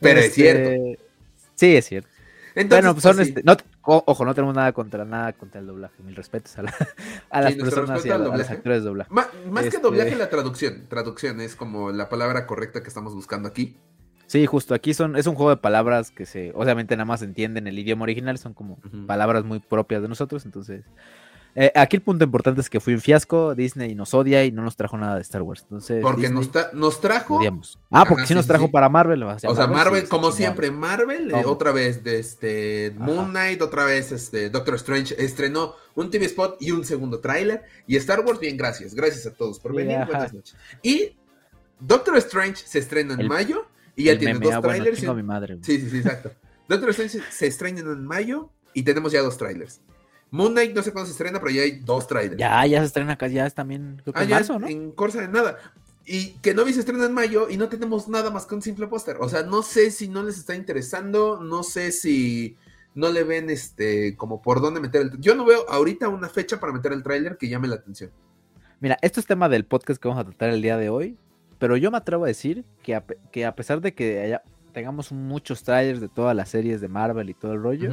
Pero 0.00 0.20
es 0.20 0.34
cierto. 0.34 0.70
Este, 0.70 0.98
Sí, 1.54 1.76
es 1.76 1.86
cierto. 1.86 2.08
Entonces, 2.54 2.68
bueno, 2.84 2.94
pues 2.94 3.02
son 3.02 3.20
este, 3.20 3.42
no, 3.42 3.56
ojo, 3.82 4.24
no 4.24 4.34
tenemos 4.34 4.54
nada 4.54 4.72
contra 4.72 5.04
nada 5.04 5.32
contra 5.34 5.60
el 5.60 5.66
doblaje. 5.66 5.94
Mil 6.02 6.14
respetos 6.16 6.56
a, 6.58 6.62
la- 6.62 6.74
a 7.30 7.40
las 7.42 7.52
Sí, 7.54 7.60
personas 7.60 8.04
y 8.06 8.10
a, 8.10 8.18
la- 8.18 8.32
a 8.32 8.36
los 8.36 8.48
actores 8.50 8.82
de 8.82 8.88
doblaje. 8.88 9.10
Más 9.12 9.26
que 9.62 9.68
Este- 9.68 9.78
doblaje, 9.80 10.14
la 10.16 10.30
traducción. 10.30 10.86
Traducción 10.88 11.40
es 11.40 11.54
como 11.56 11.90
la 11.92 12.08
palabra 12.08 12.46
correcta 12.46 12.82
que 12.82 12.88
estamos 12.88 13.14
buscando 13.14 13.48
aquí. 13.48 13.76
Sí, 14.26 14.44
justo 14.46 14.74
aquí 14.74 14.92
son, 14.94 15.16
es 15.16 15.26
un 15.26 15.34
juego 15.36 15.50
de 15.50 15.56
palabras 15.58 16.10
que 16.10 16.26
se, 16.26 16.52
obviamente 16.54 16.96
nada 16.96 17.04
más 17.04 17.22
entienden 17.22 17.66
el 17.68 17.78
idioma 17.78 18.02
original, 18.02 18.38
son 18.38 18.54
como 18.54 18.78
palabras 19.06 19.44
muy 19.44 19.60
propias 19.60 20.02
de 20.02 20.08
nosotros, 20.08 20.44
entonces. 20.44 20.84
eh, 21.54 21.70
aquí 21.74 21.96
el 21.96 22.02
punto 22.02 22.24
importante 22.24 22.60
es 22.60 22.68
que 22.68 22.80
fue 22.80 22.92
un 22.94 23.00
fiasco, 23.00 23.54
Disney 23.54 23.94
nos 23.94 24.12
odia 24.14 24.44
y 24.44 24.50
no 24.52 24.62
nos 24.62 24.76
trajo 24.76 24.98
nada 24.98 25.14
de 25.14 25.22
Star 25.22 25.40
Wars. 25.42 25.62
Entonces, 25.62 26.02
Porque 26.02 26.22
Disney 26.22 26.38
nos, 26.38 26.52
tra- 26.52 26.72
nos 26.72 27.00
trajo. 27.00 27.36
odiamos. 27.38 27.78
Ah, 27.90 28.04
porque 28.04 28.22
Ajá, 28.22 28.26
sí 28.26 28.34
sí, 28.34 28.34
nos 28.34 28.46
trajo 28.46 28.66
sí. 28.66 28.72
para 28.72 28.88
Marvel. 28.90 29.22
O 29.22 29.38
sea, 29.38 29.66
Marvel, 29.68 30.02
sí, 30.02 30.08
como 30.08 30.32
siempre, 30.32 30.70
Marvel, 30.70 31.30
eh, 31.30 31.44
otra 31.46 31.70
vez 31.72 32.02
de 32.04 32.18
este 32.18 32.92
Moon 32.98 33.30
Knight, 33.30 33.62
otra 33.62 33.84
vez 33.84 34.10
este 34.12 34.50
Doctor 34.50 34.74
Strange 34.74 35.14
estrenó 35.18 35.74
un 35.94 36.10
TV 36.10 36.26
spot 36.26 36.56
y 36.60 36.72
un 36.72 36.84
segundo 36.84 37.20
tráiler. 37.20 37.62
Y 37.86 37.96
Star 37.96 38.20
Wars, 38.20 38.38
bien, 38.40 38.56
gracias. 38.58 38.92
Gracias 38.94 39.24
a 39.26 39.32
todos 39.32 39.58
por 39.60 39.72
venir. 39.74 39.98
Buenas 40.04 40.34
noches. 40.34 40.56
Y 40.82 41.16
Doctor 41.80 42.16
Strange 42.18 42.56
se 42.66 42.80
estrena 42.80 43.14
en 43.14 43.20
El- 43.20 43.28
mayo 43.28 43.64
y 43.96 44.04
ya 44.04 44.18
tiene 44.18 44.38
dos 44.38 44.52
ah, 44.52 44.58
bueno, 44.60 44.76
trailers. 44.84 45.02
y 45.02 45.06
un- 45.06 45.16
mi 45.16 45.22
madre. 45.22 45.58
Sí, 45.62 45.80
sí, 45.80 45.90
sí, 45.90 45.96
exacto. 45.98 46.30
Doctor 46.68 46.90
Strange 46.90 47.20
se 47.30 47.46
estrena 47.46 47.80
en 47.80 48.04
mayo 48.04 48.50
y 48.74 48.82
tenemos 48.82 49.10
ya 49.12 49.22
dos 49.22 49.36
trailers. 49.36 49.80
Moon 50.30 50.52
Knight 50.52 50.74
no 50.74 50.82
sé 50.82 50.92
cuándo 50.92 51.06
se 51.06 51.12
estrena, 51.12 51.38
pero 51.40 51.52
ya 51.52 51.62
hay 51.62 51.80
dos 51.80 52.06
trailers. 52.06 52.36
Ya, 52.38 52.64
ya 52.66 52.80
se 52.80 52.86
estrena 52.86 53.12
acá, 53.12 53.28
ya 53.28 53.46
es 53.46 53.54
también, 53.54 54.00
creo 54.02 54.12
que 54.12 54.20
Ah, 54.20 54.22
en 54.24 54.28
ya 54.28 54.34
marzo, 54.36 54.58
¿no? 54.58 54.66
en 54.68 54.90
Corsa 54.92 55.20
de 55.20 55.28
nada. 55.28 55.56
Y 56.04 56.34
que 56.42 56.54
Novi 56.54 56.72
se 56.72 56.80
estrena 56.80 57.06
en 57.06 57.12
mayo 57.12 57.48
y 57.50 57.56
no 57.56 57.68
tenemos 57.68 58.08
nada 58.08 58.30
más 58.30 58.46
que 58.46 58.54
un 58.54 58.62
simple 58.62 58.86
póster. 58.88 59.16
O 59.20 59.28
sea, 59.28 59.42
no 59.42 59.62
sé 59.62 59.90
si 59.90 60.08
no 60.08 60.22
les 60.22 60.36
está 60.38 60.54
interesando, 60.54 61.40
no 61.40 61.62
sé 61.62 61.90
si 61.92 62.56
no 62.94 63.10
le 63.10 63.24
ven 63.24 63.50
este 63.50 64.16
como 64.16 64.40
por 64.42 64.60
dónde 64.60 64.80
meter 64.80 65.02
el 65.02 65.20
Yo 65.20 65.34
no 65.34 65.44
veo 65.44 65.68
ahorita 65.68 66.08
una 66.08 66.28
fecha 66.28 66.58
para 66.60 66.72
meter 66.72 66.92
el 66.92 67.02
tráiler 67.02 67.36
que 67.38 67.48
llame 67.48 67.68
la 67.68 67.76
atención. 67.76 68.10
Mira, 68.80 68.98
esto 69.02 69.20
es 69.20 69.26
tema 69.26 69.48
del 69.48 69.64
podcast 69.64 70.00
que 70.00 70.08
vamos 70.08 70.20
a 70.22 70.26
tratar 70.26 70.50
el 70.50 70.60
día 70.62 70.76
de 70.76 70.90
hoy, 70.90 71.16
pero 71.58 71.76
yo 71.76 71.90
me 71.90 71.96
atrevo 71.98 72.24
a 72.24 72.28
decir 72.28 72.64
que 72.82 72.94
a, 72.94 73.04
que 73.32 73.44
a 73.46 73.54
pesar 73.54 73.80
de 73.80 73.94
que 73.94 74.20
haya- 74.20 74.42
tengamos 74.72 75.10
muchos 75.12 75.62
trailers 75.62 76.00
de 76.00 76.08
todas 76.08 76.36
las 76.36 76.48
series 76.50 76.80
de 76.80 76.88
Marvel 76.88 77.30
y 77.30 77.34
todo 77.34 77.52
el 77.54 77.62
rollo, 77.62 77.90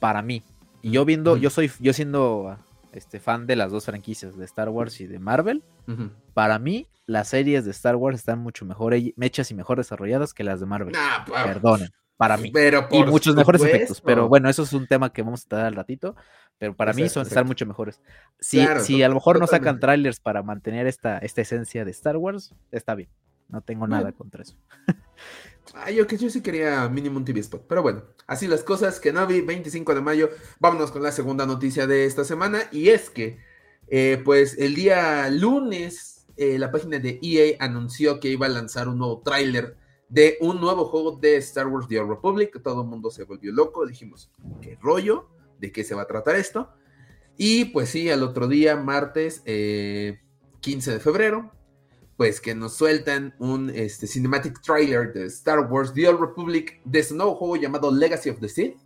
para 0.00 0.22
mí, 0.22 0.42
y 0.82 0.90
yo 0.90 1.04
viendo, 1.04 1.36
yo 1.36 1.50
soy, 1.50 1.70
yo 1.80 1.92
siendo 1.92 2.56
este 2.92 3.18
fan 3.20 3.46
de 3.46 3.56
las 3.56 3.70
dos 3.72 3.86
franquicias, 3.86 4.36
de 4.36 4.44
Star 4.44 4.68
Wars 4.68 5.00
y 5.00 5.06
de 5.06 5.18
Marvel, 5.18 5.62
para 6.34 6.58
mí 6.58 6.86
las 7.06 7.28
series 7.28 7.64
de 7.64 7.70
Star 7.72 7.96
Wars 7.96 8.18
están 8.18 8.38
mucho 8.38 8.64
mejor 8.64 8.94
he- 8.94 9.14
hechas 9.20 9.50
y 9.50 9.54
mejor 9.54 9.76
desarrolladas 9.78 10.32
que 10.32 10.44
las 10.44 10.60
de 10.60 10.66
Marvel. 10.66 10.92
Nah, 10.94 11.24
Perdonen, 11.44 11.88
para 12.16 12.36
mí. 12.38 12.50
Pero 12.52 12.86
Y 12.90 12.98
muchos 13.10 13.34
mejores 13.36 13.60
efectos, 13.76 14.00
pero 14.00 14.22
bueno, 14.28 14.48
eso 14.48 14.62
es 14.62 14.72
un 14.72 14.86
tema 14.86 15.12
que 15.12 15.22
vamos 15.22 15.44
a 15.44 15.48
tratar 15.48 15.66
al 15.66 15.74
ratito, 15.74 16.16
pero 16.58 16.74
para 16.74 16.92
mí 16.92 17.02
Exacto, 17.02 17.20
son, 17.20 17.26
están 17.28 17.46
mucho 17.46 17.66
mejores. 17.66 18.00
Si, 18.40 18.58
Claro, 18.58 18.80
si 18.80 19.02
a 19.02 19.08
lo 19.08 19.14
mejor 19.14 19.38
no 19.40 19.46
sacan 19.46 19.80
trailers 19.80 20.20
para 20.20 20.42
mantener 20.42 20.86
esta, 20.86 21.18
esta 21.18 21.40
esencia 21.42 21.84
de 21.84 21.90
Star 21.90 22.16
Wars, 22.16 22.54
está 22.70 22.94
bien. 22.94 23.08
No 23.48 23.60
tengo 23.60 23.86
nada 23.86 24.02
Bueno. 24.04 24.16
contra 24.16 24.42
eso. 24.42 24.56
Ah, 25.74 25.90
yo 25.90 26.06
que 26.06 26.16
yo 26.18 26.28
sí 26.30 26.42
quería 26.42 26.88
mínimo 26.88 27.16
un 27.18 27.24
TV 27.24 27.40
spot. 27.40 27.64
Pero 27.68 27.82
bueno, 27.82 28.02
así 28.26 28.46
las 28.46 28.62
cosas. 28.62 29.00
Que 29.00 29.12
no 29.12 29.26
vi 29.26 29.40
25 29.40 29.94
de 29.94 30.00
mayo. 30.00 30.30
Vámonos 30.60 30.90
con 30.90 31.02
la 31.02 31.10
segunda 31.12 31.46
noticia 31.46 31.86
de 31.86 32.04
esta 32.04 32.24
semana. 32.24 32.60
Y 32.70 32.88
es 32.90 33.10
que, 33.10 33.38
eh, 33.88 34.20
pues 34.24 34.58
el 34.58 34.74
día 34.74 35.28
lunes, 35.30 36.26
eh, 36.36 36.58
la 36.58 36.70
página 36.70 36.98
de 36.98 37.18
EA 37.22 37.56
anunció 37.64 38.20
que 38.20 38.28
iba 38.28 38.46
a 38.46 38.50
lanzar 38.50 38.88
un 38.88 38.98
nuevo 38.98 39.22
tráiler 39.24 39.76
de 40.08 40.36
un 40.40 40.60
nuevo 40.60 40.84
juego 40.84 41.16
de 41.16 41.36
Star 41.36 41.66
Wars 41.66 41.88
The 41.88 41.98
Old 42.00 42.10
Republic. 42.10 42.62
Todo 42.62 42.82
el 42.82 42.88
mundo 42.88 43.10
se 43.10 43.24
volvió 43.24 43.52
loco. 43.52 43.86
Dijimos, 43.86 44.30
¿qué 44.60 44.78
rollo? 44.80 45.28
¿De 45.58 45.72
qué 45.72 45.84
se 45.84 45.94
va 45.94 46.02
a 46.02 46.06
tratar 46.06 46.36
esto? 46.36 46.72
Y 47.36 47.66
pues 47.66 47.90
sí, 47.90 48.10
al 48.10 48.22
otro 48.22 48.46
día, 48.46 48.76
martes 48.76 49.42
eh, 49.44 50.20
15 50.60 50.92
de 50.92 51.00
febrero, 51.00 51.52
pues 52.16 52.40
que 52.40 52.54
nos 52.54 52.74
sueltan 52.74 53.34
un 53.38 53.70
este, 53.70 54.06
cinematic 54.06 54.60
trailer 54.62 55.12
de 55.12 55.26
Star 55.26 55.60
Wars 55.60 55.92
The 55.92 56.08
Old 56.08 56.20
Republic 56.20 56.80
de 56.84 57.02
su 57.02 57.16
nuevo 57.16 57.34
juego 57.34 57.56
llamado 57.56 57.90
Legacy 57.90 58.30
of 58.30 58.40
the 58.40 58.48
Sith. 58.48 58.76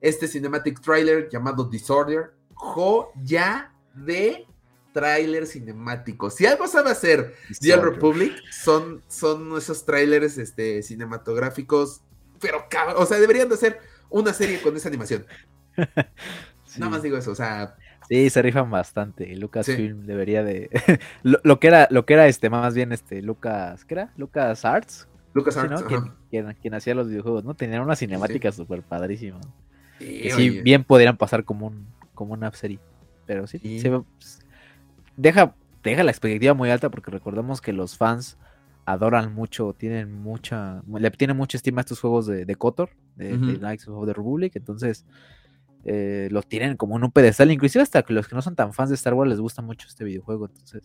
Este 0.00 0.26
cinematic 0.26 0.80
trailer 0.80 1.28
llamado 1.28 1.64
Disorder, 1.64 2.32
joya 2.54 3.74
de 3.94 4.46
trailer 4.92 5.46
cinemático. 5.46 6.30
Si 6.30 6.46
algo 6.46 6.66
sabe 6.66 6.90
hacer 6.90 7.34
The 7.60 7.74
Old 7.74 7.84
Republic, 7.84 8.32
son, 8.50 9.02
son 9.08 9.56
esos 9.58 9.84
trailers 9.84 10.38
este, 10.38 10.82
cinematográficos, 10.82 12.00
pero 12.40 12.64
cabrón, 12.70 12.96
o 12.98 13.04
sea, 13.04 13.18
deberían 13.18 13.48
de 13.48 13.56
hacer 13.56 13.78
una 14.08 14.32
serie 14.32 14.60
con 14.62 14.76
esa 14.76 14.88
animación. 14.88 15.26
Sí. 16.64 16.78
Nada 16.80 16.90
más 16.90 17.02
digo 17.02 17.16
eso, 17.16 17.32
o 17.32 17.34
sea, 17.34 17.74
Sí, 18.08 18.28
se 18.30 18.42
rifan 18.42 18.70
bastante. 18.70 19.36
Lucasfilm 19.36 20.04
debería 20.06 20.42
de. 20.42 20.68
lo, 21.22 21.38
lo 21.44 21.60
que 21.60 21.68
era, 21.68 21.86
lo 21.90 22.06
que 22.06 22.14
era 22.14 22.26
este, 22.26 22.50
más 22.50 22.74
bien 22.74 22.92
este, 22.92 23.22
Lucas. 23.22 23.84
¿Qué 23.84 23.94
era? 23.94 24.12
Lucas 24.16 24.64
Arts. 24.64 25.06
Lucas 25.32 25.54
Sí, 25.54 25.60
¿no? 25.68 25.76
Arts, 25.76 25.82
quien, 25.84 26.00
ajá. 26.00 26.16
quien- 26.28 26.54
quien 26.60 26.74
hacía 26.74 26.94
los 26.94 27.08
videojuegos, 27.08 27.44
¿no? 27.44 27.54
Tenían 27.54 27.82
una 27.82 27.94
cinemática 27.96 28.50
súper 28.50 28.82
padrísima. 28.82 29.38
Sí, 30.00 30.22
Que 30.22 30.30
sí, 30.30 30.48
oye. 30.50 30.62
bien 30.62 30.82
podrían 30.82 31.16
pasar 31.16 31.44
como 31.44 31.68
un, 31.68 31.86
como 32.14 32.32
una 32.34 32.50
serie. 32.52 32.80
Pero 33.26 33.46
sí, 33.46 33.58
Sí. 33.58 33.78
se 33.80 33.90
pues, 33.90 34.40
deja, 35.16 35.54
deja 35.84 36.02
la 36.02 36.10
expectativa 36.10 36.54
muy 36.54 36.70
alta 36.70 36.88
porque 36.90 37.12
recordemos 37.12 37.60
que 37.60 37.72
los 37.72 37.96
fans 37.96 38.38
adoran 38.86 39.32
mucho, 39.34 39.72
tienen 39.76 40.12
mucha, 40.20 40.82
le 40.88 41.10
tienen 41.12 41.36
mucha 41.36 41.56
estima 41.56 41.80
a 41.80 41.82
estos 41.82 42.00
juegos 42.00 42.26
de, 42.26 42.44
de 42.44 42.56
KOTOR, 42.56 42.90
de, 43.14 43.28
de 43.28 43.34
Ujú. 43.36 43.58
Knights 43.58 43.86
of 43.86 44.06
the 44.06 44.14
Republic, 44.14 44.56
entonces 44.56 45.04
eh, 45.84 46.28
los 46.30 46.46
tienen 46.46 46.76
como 46.76 46.96
en 46.96 47.04
un 47.04 47.10
pedestal, 47.10 47.50
inclusive 47.50 47.82
hasta 47.82 48.02
que 48.02 48.12
los 48.12 48.28
que 48.28 48.34
no 48.34 48.42
son 48.42 48.54
tan 48.56 48.72
fans 48.72 48.90
de 48.90 48.96
Star 48.96 49.14
Wars 49.14 49.30
les 49.30 49.40
gusta 49.40 49.62
mucho 49.62 49.88
este 49.88 50.04
videojuego, 50.04 50.46
entonces 50.46 50.82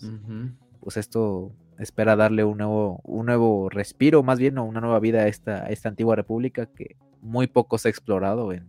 pues 0.80 0.98
esto 0.98 1.52
espera 1.80 2.16
darle 2.16 2.44
un 2.44 2.58
nuevo, 2.60 3.02
un 3.04 3.26
nuevo 3.26 3.70
respiro, 3.70 4.24
más 4.24 4.40
bien, 4.40 4.58
o 4.58 4.64
una 4.64 4.80
nueva 4.82 5.00
vida 5.00 5.22
a 5.22 5.28
esta, 5.28 5.64
a 5.66 5.68
esta 5.70 5.90
antigua 5.90 6.16
república 6.16 6.68
que 6.68 6.96
muy 7.22 7.48
poco 7.48 7.78
se 7.78 7.88
ha 7.88 7.92
explorado 7.92 8.54
en, 8.54 8.68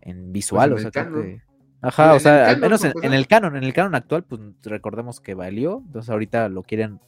en 0.00 0.32
visual. 0.32 0.70
Pues 0.70 0.82
en 0.84 0.88
o 0.88 0.92
sea, 0.92 1.04
creo 1.08 1.22
que- 1.22 1.42
Ajá, 1.84 2.10
En 2.12 2.16
o 2.16 2.20
sea, 2.20 2.48
al 2.48 2.60
menos 2.60 2.84
en, 2.84 2.92
pues, 2.92 3.04
en 3.04 3.12
el 3.12 3.26
canon, 3.26 3.56
en 3.56 3.64
el 3.64 3.72
canon 3.72 3.96
actual, 3.96 4.22
pues 4.22 4.40
recordemos 4.62 5.20
que 5.20 5.34
valió, 5.34 5.82
entonces 5.84 6.08
ahorita 6.10 6.48
lo 6.48 6.62
quieren, 6.62 7.00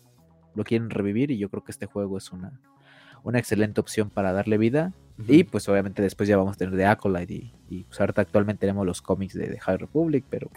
lo 0.57 0.64
quieren 0.64 0.90
revivir 0.90 1.31
y 1.31 1.38
yo 1.38 1.49
creo 1.49 1.62
que 1.62 1.71
este 1.71 1.87
juego 1.87 2.19
es 2.19 2.33
una, 2.33 2.61
una 3.23 3.38
excelente 3.38 3.81
opción 3.81 4.11
para 4.11 4.33
darle 4.33 4.59
vida. 4.59 4.93
Y 5.29 5.44
pues 5.44 5.68
obviamente 5.68 6.03
después 6.03 6.29
ya 6.29 6.37
vamos 6.37 6.57
a 6.57 6.59
tener 6.59 6.77
The 6.77 6.87
Acolyte 6.87 7.33
y, 7.33 7.53
y 7.70 7.85
pues 7.85 8.00
ahorita 8.00 8.22
actualmente 8.22 8.61
tenemos 8.61 8.85
los 8.85 9.00
cómics 9.00 9.35
de, 9.35 9.48
de 9.48 9.61
High 9.61 9.77
Republic, 9.79 10.24
pero 10.29 10.50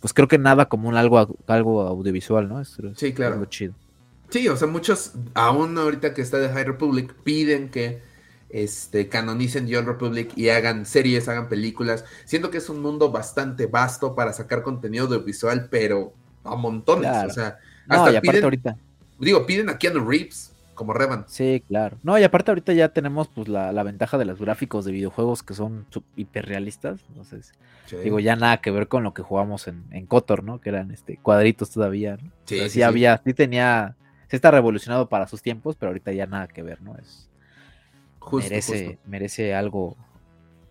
pues 0.00 0.12
creo 0.12 0.28
que 0.28 0.38
nada 0.38 0.66
como 0.66 0.88
un 0.88 0.96
algo, 0.96 1.36
algo 1.46 1.82
audiovisual, 1.82 2.48
¿no? 2.48 2.60
Es, 2.60 2.76
Sí, 2.96 3.12
claro. 3.12 3.44
chido. 3.46 3.74
Sí, 4.28 4.48
o 4.48 4.56
sea, 4.56 4.68
muchos, 4.68 5.12
aún 5.34 5.78
ahorita 5.78 6.12
que 6.12 6.22
está 6.22 6.38
de 6.38 6.48
High 6.48 6.64
Republic, 6.64 7.14
piden 7.22 7.70
que 7.70 8.02
este, 8.50 9.08
canonicen 9.08 9.66
The 9.66 9.78
Old 9.78 9.86
Republic 9.88 10.32
y 10.36 10.48
hagan 10.50 10.84
series, 10.86 11.28
hagan 11.28 11.48
películas. 11.48 12.04
Siento 12.24 12.50
que 12.50 12.58
es 12.58 12.68
un 12.68 12.82
mundo 12.82 13.10
bastante 13.10 13.66
vasto 13.66 14.14
para 14.14 14.32
sacar 14.32 14.62
contenido 14.62 15.06
audiovisual, 15.06 15.68
pero 15.70 16.12
a 16.44 16.56
montones. 16.56 17.10
Claro. 17.10 17.28
O 17.28 17.32
sea, 17.32 17.58
No, 17.86 17.96
hasta 17.96 18.12
y 18.12 18.16
aparte 18.16 18.30
piden, 18.30 18.44
ahorita, 18.44 18.76
digo, 19.18 19.46
piden 19.46 19.68
a 19.70 19.78
Keanu 19.78 20.04
Reeves 20.08 20.52
como 20.76 20.92
Revan. 20.92 21.24
sí, 21.26 21.64
claro. 21.66 21.98
No, 22.04 22.18
y 22.18 22.22
aparte 22.22 22.52
ahorita 22.52 22.72
ya 22.74 22.90
tenemos 22.90 23.28
pues 23.28 23.48
la, 23.48 23.72
la 23.72 23.82
ventaja 23.82 24.18
de 24.18 24.24
los 24.26 24.38
gráficos 24.40 24.84
de 24.84 24.92
videojuegos 24.92 25.42
que 25.42 25.54
son 25.54 25.86
hiperrealistas, 26.16 27.04
entonces 27.08 27.52
Sí. 27.86 27.96
digo 27.98 28.18
ya 28.20 28.36
nada 28.36 28.58
que 28.60 28.70
ver 28.72 28.88
con 28.88 29.04
lo 29.04 29.14
que 29.14 29.22
jugamos 29.22 29.68
en, 29.68 29.84
en 29.92 30.06
Kotor, 30.06 30.42
¿no? 30.44 30.60
Que 30.60 30.70
eran 30.70 30.90
este 30.90 31.18
cuadritos 31.18 31.70
todavía, 31.70 32.16
¿no? 32.22 32.30
Sí, 32.44 32.58
sí, 32.58 32.64
sí 32.64 32.70
sí. 32.70 32.82
había, 32.82 33.20
sí 33.24 33.32
tenía, 33.34 33.96
sí 34.28 34.36
está 34.36 34.50
revolucionado 34.50 35.08
para 35.08 35.26
sus 35.28 35.42
tiempos, 35.42 35.76
pero 35.76 35.90
ahorita 35.90 36.12
ya 36.12 36.26
nada 36.26 36.48
que 36.48 36.62
ver, 36.62 36.82
¿no? 36.82 36.96
Es, 36.96 37.30
Justo, 38.18 38.50
merece, 38.50 38.86
justo. 38.86 39.00
merece 39.08 39.54
algo, 39.54 39.96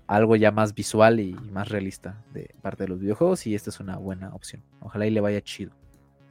algo 0.07 0.35
ya 0.35 0.51
más 0.51 0.75
visual 0.75 1.21
y 1.21 1.33
más 1.33 1.69
realista 1.69 2.21
de 2.33 2.53
parte 2.61 2.83
de 2.83 2.89
los 2.89 2.99
videojuegos 2.99 3.47
y 3.47 3.55
esta 3.55 3.69
es 3.69 3.79
una 3.79 3.95
buena 3.97 4.35
opción. 4.35 4.61
Ojalá 4.81 5.07
y 5.07 5.11
le 5.11 5.21
vaya 5.21 5.41
chido. 5.41 5.71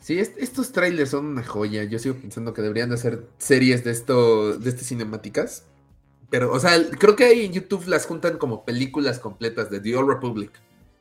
Sí, 0.01 0.19
est- 0.19 0.37
estos 0.39 0.73
trailers 0.73 1.11
son 1.11 1.27
una 1.27 1.43
joya. 1.43 1.85
Yo 1.85 1.99
sigo 1.99 2.15
pensando 2.17 2.53
que 2.53 2.63
deberían 2.63 2.91
de 2.91 2.97
hacer 2.97 3.27
series 3.39 3.85
de 3.85 3.91
esto, 3.91 4.59
de 4.59 4.69
estas 4.71 4.87
cinemáticas. 4.89 5.65
Pero, 6.31 6.53
o 6.53 6.61
sea, 6.61 6.73
creo 6.99 7.17
que 7.17 7.25
ahí 7.25 7.45
en 7.47 7.53
YouTube 7.53 7.87
las 7.87 8.07
juntan 8.07 8.39
como 8.39 8.65
películas 8.65 9.19
completas 9.19 9.71
de 9.71 9.81
The 9.81 9.97
Old 9.97 10.09
Republic. 10.11 10.51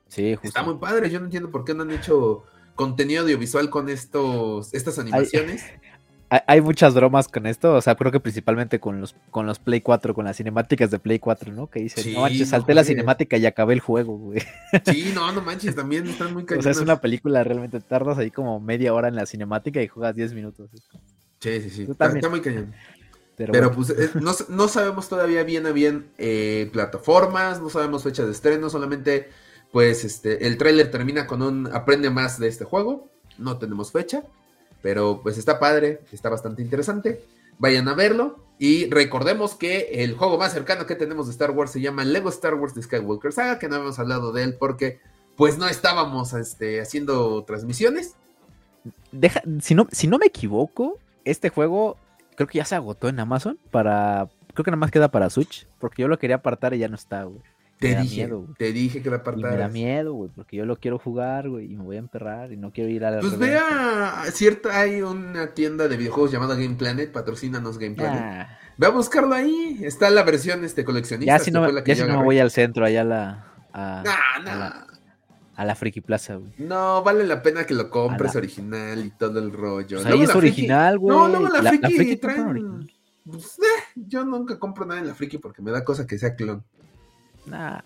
Sí, 0.08 0.34
justo. 0.36 0.48
Está 0.48 0.64
muy 0.64 0.76
padre. 0.76 1.10
Yo 1.10 1.20
no 1.20 1.26
entiendo 1.26 1.50
por 1.50 1.66
qué 1.66 1.74
no 1.74 1.84
han 1.84 1.92
hecho 1.92 2.44
contenido 2.76 3.24
audiovisual 3.24 3.70
con 3.70 3.90
estos, 3.90 4.74
estas 4.74 5.00
animaciones. 5.00 5.64
Hay, 5.64 5.80
hay 6.48 6.62
muchas 6.62 6.94
bromas 6.94 7.28
con 7.28 7.46
esto, 7.46 7.74
o 7.74 7.82
sea, 7.82 7.96
creo 7.96 8.12
que 8.12 8.20
principalmente 8.20 8.80
con 8.80 9.02
los, 9.02 9.16
con 9.30 9.46
los 9.46 9.60
Play 9.60 9.82
4, 9.82 10.14
con 10.14 10.26
las 10.26 10.38
cinemáticas 10.38 10.90
de 10.92 11.00
Play 11.00 11.20
4, 11.20 11.52
¿no? 11.54 11.68
Que 11.68 11.82
dicen, 11.82 12.04
Sí, 12.04 12.14
no 12.14 12.22
manches, 12.22 12.40
no 12.42 12.46
salté 12.48 12.74
la 12.74 12.82
juegues". 12.82 12.88
cinemática 12.88 13.38
y 13.38 13.46
acabé 13.46 13.74
el 13.74 13.80
juego, 13.82 14.18
güey. 14.18 14.42
Sí, 14.86 15.12
no, 15.14 15.32
no 15.32 15.42
manches, 15.42 15.76
también 15.76 16.08
están 16.08 16.34
muy 16.34 16.44
O 16.46 16.48
sea, 16.48 16.58
cañonas. 16.58 16.78
es 16.78 16.82
una 16.82 17.02
película 17.02 17.44
realmente 17.44 17.80
tardas 17.82 18.18
ahí 18.18 18.32
como 18.32 18.60
media 18.60 18.94
hora 18.94 19.08
en 19.10 19.16
la 19.16 19.26
cinemática 19.26 19.82
y 19.82 19.88
juegas 19.88 20.16
10 20.16 20.34
minutos. 20.34 20.70
Sí, 21.40 21.62
sí, 21.62 21.70
sí. 21.70 21.88
Está, 21.90 22.30
muy 22.30 22.42
cañón. 22.42 22.74
Pero, 23.36 23.72
pues 23.72 23.90
eh, 23.90 24.12
no, 24.50 24.68
sabemos 24.68 25.10
todavía 25.10 25.44
bien 25.44 25.66
a 25.66 25.72
bien 25.72 26.12
eh, 26.18 26.70
plataformas, 26.72 27.62
no 27.62 27.70
sabemos 27.70 28.04
fecha 28.04 28.26
de 28.26 28.32
estreno, 28.32 28.70
solamente 28.70 29.30
pues 29.72 30.06
este 30.06 30.46
el 30.46 30.58
tráiler 30.60 30.92
termina 30.92 31.26
con 31.26 31.42
un 31.42 31.68
aprende 31.74 32.12
más 32.12 32.40
de 32.40 32.48
este 32.48 32.64
juego, 32.64 33.10
no 33.40 33.58
tenemos 33.58 33.92
fecha, 33.92 34.24
pero 34.84 35.22
pues 35.24 35.40
está 35.40 35.58
padre, 35.60 36.02
está 36.12 36.30
bastante 36.30 36.62
interesante. 36.62 37.24
Vayan 37.58 37.88
a 37.88 37.96
verlo 37.96 38.38
y 38.60 38.90
recordemos 38.90 39.56
que 39.56 40.04
el 40.04 40.14
juego 40.16 40.38
más 40.38 40.52
cercano 40.52 40.86
que 40.86 40.96
tenemos 40.96 41.26
de 41.26 41.32
Star 41.32 41.52
Wars 41.52 41.72
se 41.72 41.82
llama 41.82 42.04
Lego 42.04 42.30
Star 42.30 42.54
Wars 42.54 42.76
de 42.76 42.84
Skywalker 42.84 43.32
Saga, 43.32 43.58
que 43.58 43.70
no 43.70 43.76
habíamos 43.76 43.98
hablado 43.98 44.34
de 44.34 44.44
él 44.44 44.56
porque 44.60 45.00
pues 45.38 45.58
no 45.58 45.68
estábamos 45.68 46.34
este, 46.34 46.82
haciendo 46.82 47.44
transmisiones. 47.46 48.16
Deja, 49.14 49.42
si 49.62 49.74
no, 49.74 49.88
si 49.92 50.08
no 50.08 50.20
me 50.20 50.26
equivoco, 50.26 51.00
este 51.24 51.50
juego 51.50 51.98
creo 52.36 52.48
que 52.48 52.58
ya 52.58 52.66
se 52.66 52.76
agotó 52.76 53.08
en 53.08 53.20
Amazon 53.20 53.58
para. 53.72 54.28
Creo 54.54 54.66
que 54.66 54.72
nada 54.72 54.80
más 54.80 54.92
queda 54.92 55.10
para 55.10 55.30
Switch. 55.30 55.66
Porque 55.80 56.02
yo 56.02 56.08
lo 56.08 56.20
quería 56.20 56.38
apartar 56.38 56.74
y 56.74 56.80
ya 56.80 56.88
no 56.88 56.96
está, 56.96 57.24
güey. 57.24 57.42
Te 57.80 57.96
dije, 57.96 58.30
te 58.58 58.72
dije 58.72 59.02
que 59.02 59.10
lo 59.10 59.18
apartaras. 59.18 59.52
me 59.52 59.60
da 59.60 59.68
miedo, 59.68 60.14
güey, 60.14 60.32
porque 60.34 60.56
yo 60.56 60.66
lo 60.66 60.78
quiero 60.78 61.00
jugar, 61.00 61.50
güey, 61.50 61.72
y 61.72 61.76
me 61.76 61.84
voy 61.84 61.98
a 61.98 62.00
emperrar 62.00 62.54
y 62.54 62.58
no 62.58 62.72
quiero 62.72 62.90
ir 62.90 63.04
a 63.04 63.12
la. 63.12 63.20
Pues 63.20 63.38
vea, 63.38 64.24
cierta, 64.32 64.80
hay 64.80 65.02
una 65.02 65.54
tienda 65.54 65.88
de 65.88 65.98
videojuegos 65.98 66.32
llamada 66.32 66.56
Game 66.56 66.76
Planet, 66.76 67.12
patrocínanos 67.12 67.78
Game 67.78 67.96
Planet. 67.96 68.22
Ah. 68.24 68.60
Ve 68.78 68.88
a 68.88 68.90
buscarlo 68.90 69.36
ahí, 69.36 69.80
está 69.84 70.10
la 70.10 70.24
versión 70.24 70.64
este 70.64 70.86
coleccionista. 70.86 71.38
Ya 71.38 71.44
si 71.44 71.52
no, 71.52 71.70
ya 71.84 71.96
si 71.96 72.04
no 72.04 72.20
me 72.20 72.24
voy 72.24 72.40
al 72.40 72.52
centro, 72.52 72.86
allá 72.86 73.02
a 73.02 73.06
la. 73.06 73.48
A, 73.74 74.04
la, 74.44 74.88
a 75.56 75.66
la 75.66 75.76
Friki 75.76 76.02
Plaza, 76.02 76.36
güey. 76.36 76.52
No, 76.58 77.04
vale 77.04 77.26
la 77.26 77.42
pena 77.42 77.66
que 77.66 77.74
lo 77.74 77.90
compres 77.90 78.36
original 78.36 79.04
y 79.06 79.12
todo 79.12 79.40
el 79.40 79.52
rollo. 79.52 80.02
Pues 80.02 80.14
ahí 80.14 80.22
es 80.22 80.36
original, 80.36 81.00
güey. 81.00 81.16
No, 81.16 81.28
luego 81.28 81.50
la, 81.50 81.72
Friki, 81.72 82.18
traen... 82.18 82.88
Pues, 83.26 83.58
eh, 83.60 83.84
yo 83.96 84.26
nunca 84.26 84.60
compro 84.60 84.86
nada 84.86 85.00
en 85.00 85.08
la 85.08 85.16
Friki 85.16 85.38
porque 85.38 85.62
me 85.62 85.72
da 85.72 85.84
cosa 85.84 86.06
que 86.06 86.18
sea 86.18 86.36
clon. 86.36 86.64
Nah, 87.46 87.80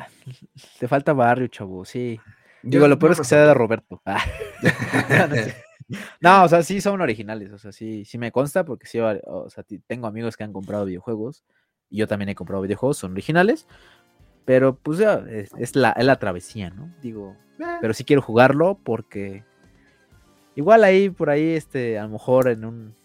te 0.79 0.87
falta 0.87 1.13
barrio, 1.13 1.47
chavo, 1.47 1.85
sí. 1.85 2.19
Digo, 2.63 2.87
lo 2.87 2.99
peor 2.99 3.13
es 3.13 3.19
que 3.19 3.23
sea 3.23 3.47
de 3.47 3.53
Roberto. 3.53 4.01
Ah. 4.05 4.23
no, 6.21 6.43
o 6.43 6.49
sea, 6.49 6.63
sí 6.63 6.81
son 6.81 7.01
originales, 7.01 7.51
o 7.51 7.57
sea, 7.57 7.71
sí, 7.71 8.05
sí 8.05 8.17
me 8.17 8.31
consta 8.31 8.65
porque 8.65 8.87
sí, 8.87 8.99
o 8.99 9.49
sea, 9.49 9.63
tengo 9.87 10.07
amigos 10.07 10.35
que 10.35 10.43
han 10.43 10.53
comprado 10.53 10.85
videojuegos 10.85 11.43
y 11.89 11.97
yo 11.97 12.07
también 12.07 12.29
he 12.29 12.35
comprado 12.35 12.63
videojuegos, 12.63 12.97
son 12.97 13.11
originales, 13.13 13.67
pero 14.45 14.75
pues 14.75 14.99
ya, 14.99 15.23
es, 15.29 15.75
la, 15.75 15.91
es 15.91 16.05
la 16.05 16.19
travesía, 16.19 16.69
¿no? 16.69 16.93
Digo, 17.01 17.35
eh. 17.59 17.65
pero 17.81 17.93
sí 17.93 18.03
quiero 18.03 18.21
jugarlo 18.21 18.79
porque 18.83 19.43
igual 20.55 20.83
ahí, 20.83 21.09
por 21.09 21.29
ahí, 21.29 21.51
este, 21.51 21.97
a 21.99 22.03
lo 22.03 22.09
mejor 22.09 22.49
en 22.49 22.65
un, 22.65 22.95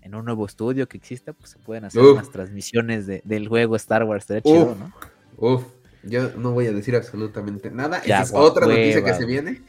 en 0.00 0.14
un 0.14 0.24
nuevo 0.24 0.46
estudio 0.46 0.88
que 0.88 0.96
exista, 0.96 1.32
pues 1.32 1.50
se 1.50 1.58
pueden 1.58 1.84
hacer 1.84 2.02
unas 2.02 2.30
transmisiones 2.30 3.06
de, 3.06 3.22
del 3.24 3.48
juego 3.48 3.76
Star 3.76 4.04
Wars, 4.04 4.24
estaría 4.24 4.42
chido, 4.42 4.74
¿no? 4.74 4.92
Uf, 5.36 5.64
yo 6.08 6.30
no 6.36 6.52
voy 6.52 6.66
a 6.66 6.72
decir 6.72 6.96
absolutamente 6.96 7.70
nada. 7.70 7.98
Esa 7.98 8.22
es 8.22 8.32
otra 8.34 8.66
noticia 8.66 9.04
que 9.04 9.14
se 9.14 9.24
viene. 9.24 9.62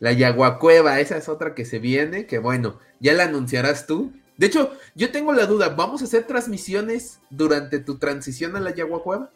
La 0.00 0.12
Yaguacueva, 0.12 1.00
esa 1.00 1.16
es 1.16 1.28
otra 1.28 1.54
que 1.54 1.64
se 1.64 1.78
viene, 1.78 2.26
que 2.26 2.38
bueno, 2.38 2.78
ya 3.00 3.14
la 3.14 3.24
anunciarás 3.24 3.86
tú. 3.86 4.12
De 4.36 4.46
hecho, 4.46 4.72
yo 4.94 5.10
tengo 5.10 5.32
la 5.32 5.46
duda, 5.46 5.70
¿vamos 5.70 6.02
a 6.02 6.04
hacer 6.04 6.24
transmisiones 6.24 7.18
durante 7.30 7.80
tu 7.80 7.98
transición 7.98 8.54
a 8.54 8.60
la 8.60 8.72
Yaguacueva? 8.72 9.30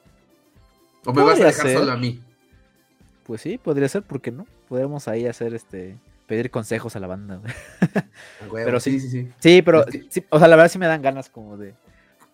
¿O 1.04 1.12
me 1.12 1.22
vas 1.22 1.40
a 1.40 1.46
dejar 1.46 1.72
solo 1.72 1.90
a 1.90 1.96
mí? 1.96 2.22
Pues 3.24 3.40
sí, 3.40 3.58
podría 3.58 3.88
ser, 3.88 4.02
¿por 4.02 4.20
qué 4.20 4.30
no? 4.30 4.46
Podemos 4.68 5.08
ahí 5.08 5.26
hacer 5.26 5.54
este 5.54 5.98
pedir 6.26 6.50
consejos 6.50 6.94
a 6.96 7.00
la 7.00 7.08
banda. 7.08 7.40
pero 8.52 8.78
sí, 8.78 9.00
sí, 9.00 9.08
sí. 9.10 9.28
Sí, 9.40 9.62
pero 9.62 9.84
o 10.30 10.38
sea, 10.38 10.48
la 10.48 10.56
verdad 10.56 10.70
sí 10.70 10.78
me 10.78 10.86
dan 10.86 11.02
ganas 11.02 11.28
como 11.28 11.56
de 11.56 11.74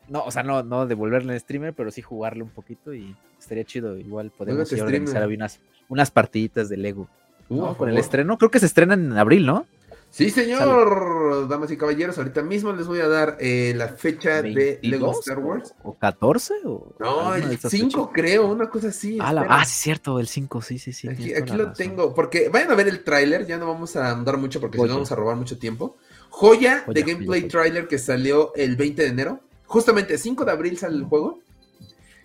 no, 0.09 0.25
o 0.25 0.31
sea, 0.31 0.43
no, 0.43 0.63
no 0.63 0.87
devolverle 0.87 1.33
en 1.33 1.41
streamer, 1.41 1.75
pero 1.75 1.91
sí 1.91 2.03
jugarle 2.03 2.43
un 2.43 2.51
poquito 2.51 2.95
y 2.95 3.17
estaría 3.39 3.65
chido. 3.65 3.97
Igual 3.97 4.31
podemos 4.31 4.73
organizar 4.73 5.27
unas, 5.27 5.61
unas 5.89 6.11
partiditas 6.11 6.69
de 6.69 6.77
Lego. 6.77 7.09
Uh, 7.49 7.75
Con 7.75 7.89
el 7.89 7.97
estreno, 7.97 8.37
creo 8.37 8.51
que 8.51 8.61
se 8.61 8.67
estrena 8.67 8.95
en 8.95 9.17
abril, 9.17 9.47
¿no? 9.47 9.67
Sí, 10.11 10.31
señor, 10.31 11.49
damas 11.49 11.71
y 11.71 11.77
caballeros, 11.77 12.17
ahorita 12.17 12.43
mismo 12.43 12.73
les 12.73 12.87
voy 12.87 13.01
a 13.01 13.09
dar 13.09 13.37
eh, 13.41 13.75
la 13.77 13.89
fecha 13.89 14.41
de 14.41 14.79
Lego 14.83 15.13
Star 15.21 15.39
Wars. 15.39 15.75
¿O 15.83 15.95
14? 15.95 16.55
O 16.65 16.95
no, 16.99 17.35
el 17.35 17.59
5 17.59 18.11
creo, 18.11 18.51
una 18.51 18.71
cosa 18.71 18.89
así. 18.89 19.19
Ah, 19.21 19.45
ah, 19.49 19.65
sí, 19.67 19.83
cierto, 19.83 20.19
el 20.19 20.27
5, 20.27 20.63
sí, 20.63 20.79
sí, 20.79 20.93
sí. 20.95 21.09
Aquí, 21.09 21.53
lo 21.53 21.73
tengo, 21.73 22.15
porque 22.15 22.49
vayan 22.49 22.71
a 22.71 22.75
ver 22.75 22.89
el 22.89 23.05
tráiler, 23.05 23.47
ya 23.47 23.59
no 23.59 23.67
vamos 23.67 23.97
a 23.97 24.11
andar 24.11 24.39
mucho 24.39 24.61
porque 24.61 24.79
si 24.79 24.85
no 24.85 24.95
vamos 24.95 25.13
a 25.13 25.15
robar 25.15 25.37
mucho 25.37 25.59
tiempo. 25.59 25.97
Joya, 26.31 26.85
de 26.87 27.03
gameplay 27.03 27.47
trailer 27.47 27.87
que 27.87 27.99
salió 27.99 28.55
el 28.55 28.77
20 28.77 29.03
de 29.03 29.09
enero. 29.09 29.41
Justamente 29.69 30.19
5 30.19 30.45
de 30.45 30.51
abril 30.51 30.79
sale 30.79 30.97
el 30.97 31.05
juego. 31.05 31.41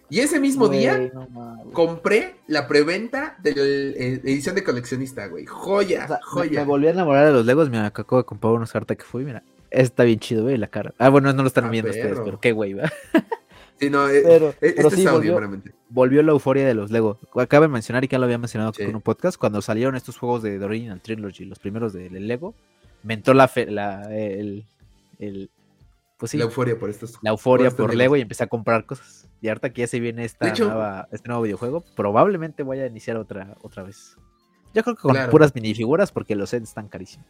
Y 0.09 0.19
ese 0.19 0.39
mismo 0.39 0.67
día 0.69 1.11
compré 1.71 2.35
la 2.47 2.67
preventa 2.67 3.35
de 3.41 3.55
la 3.55 3.63
eh, 3.63 4.21
edición 4.23 4.55
de 4.55 4.63
coleccionista, 4.63 5.27
güey. 5.27 5.45
Joya, 5.45 6.19
joya. 6.23 6.61
Me, 6.61 6.65
volví 6.65 6.87
a 6.87 6.91
enamorar 6.91 7.27
de 7.27 7.33
los 7.33 7.45
Legos. 7.45 7.69
Mira, 7.69 7.87
acabo 7.87 8.17
de 8.17 8.25
comprar 8.25 8.53
unos 8.53 8.71
cartas 8.71 8.97
que 8.97 9.03
fui. 9.03 9.25
Mira, 9.25 9.43
está 9.71 10.03
bien 10.03 10.19
chido, 10.19 10.43
güey, 10.43 10.57
la 10.57 10.67
cara. 10.67 10.93
Ah, 10.99 11.09
bueno, 11.09 11.33
no 11.33 11.41
lo 11.41 11.47
están 11.47 11.65
ah, 11.65 11.69
viendo 11.69 11.91
ustedes, 11.91 12.19
pero 12.23 12.39
qué 12.39 12.51
güey, 12.51 12.73
¿verdad? 12.73 12.91
Sí, 13.79 13.89
no, 13.89 14.07
eh, 14.07 14.21
pero, 14.23 14.49
eh, 14.61 14.75
este 14.77 14.91
sí, 14.91 15.05
volvió, 15.05 15.41
volvió, 15.89 16.23
la 16.23 16.31
euforia 16.31 16.65
de 16.65 16.73
los 16.73 16.91
Lego. 16.91 17.17
Acabo 17.35 17.63
de 17.63 17.69
mencionar 17.69 18.03
y 18.03 18.07
ya 18.07 18.19
lo 18.19 18.25
había 18.25 18.37
mencionado 18.37 18.71
en 18.77 18.95
un 18.95 19.01
podcast. 19.01 19.37
Cuando 19.37 19.61
salieron 19.61 19.95
estos 19.95 20.17
juegos 20.17 20.43
de 20.43 20.59
The 20.59 20.63
Original 20.63 21.01
Trilogy, 21.01 21.45
los 21.45 21.59
primeros 21.59 21.91
de, 21.91 22.09
Lego, 22.09 22.53
me 23.01 23.15
entró 23.15 23.33
la, 23.33 23.51
la 23.67 24.03
el, 24.15 24.63
el, 25.19 25.49
pues 26.17 26.31
sí, 26.31 26.37
la 26.37 26.45
euforia 26.45 26.77
por 26.77 26.89
estos. 26.89 27.17
La 27.21 27.31
euforia 27.31 27.71
por, 27.71 27.93
Lego 27.93 28.15
y 28.15 28.21
empecé 28.21 28.43
a 28.43 28.47
comprar 28.47 28.85
cosas. 28.85 29.27
Y 29.41 29.49
ahorita 29.49 29.71
que 29.71 29.81
ya 29.81 29.87
se 29.87 29.99
viene 29.99 30.23
esta 30.23 30.53
nueva, 30.53 31.07
este 31.11 31.27
nuevo 31.27 31.43
videojuego, 31.43 31.83
probablemente 31.95 32.63
voy 32.63 32.79
a 32.79 32.85
iniciar 32.85 33.17
otra, 33.17 33.57
otra 33.61 33.83
vez. 33.83 34.15
Yo 34.73 34.83
creo 34.83 34.95
que 34.95 35.01
con 35.01 35.15
puras 35.29 35.53
minifiguras 35.53 36.11
porque 36.11 36.35
los 36.35 36.49
sets 36.49 36.69
están 36.69 36.87
carísimos. 36.87 37.27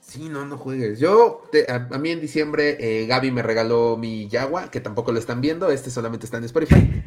Sí, 0.00 0.28
no, 0.28 0.44
no 0.44 0.56
juegues. 0.56 0.98
Yo, 0.98 1.42
a, 1.68 1.98
mí 1.98 2.10
en 2.10 2.20
diciembre, 2.20 2.76
eh, 2.80 3.06
Gaby 3.06 3.30
me 3.30 3.42
regaló 3.42 3.96
mi 3.96 4.28
Yagua, 4.28 4.70
que 4.70 4.80
tampoco 4.80 5.12
lo 5.12 5.18
están 5.18 5.40
viendo, 5.40 5.70
este 5.70 5.90
solamente 5.90 6.26
está 6.26 6.38
en 6.38 6.44
Spotify. 6.44 7.02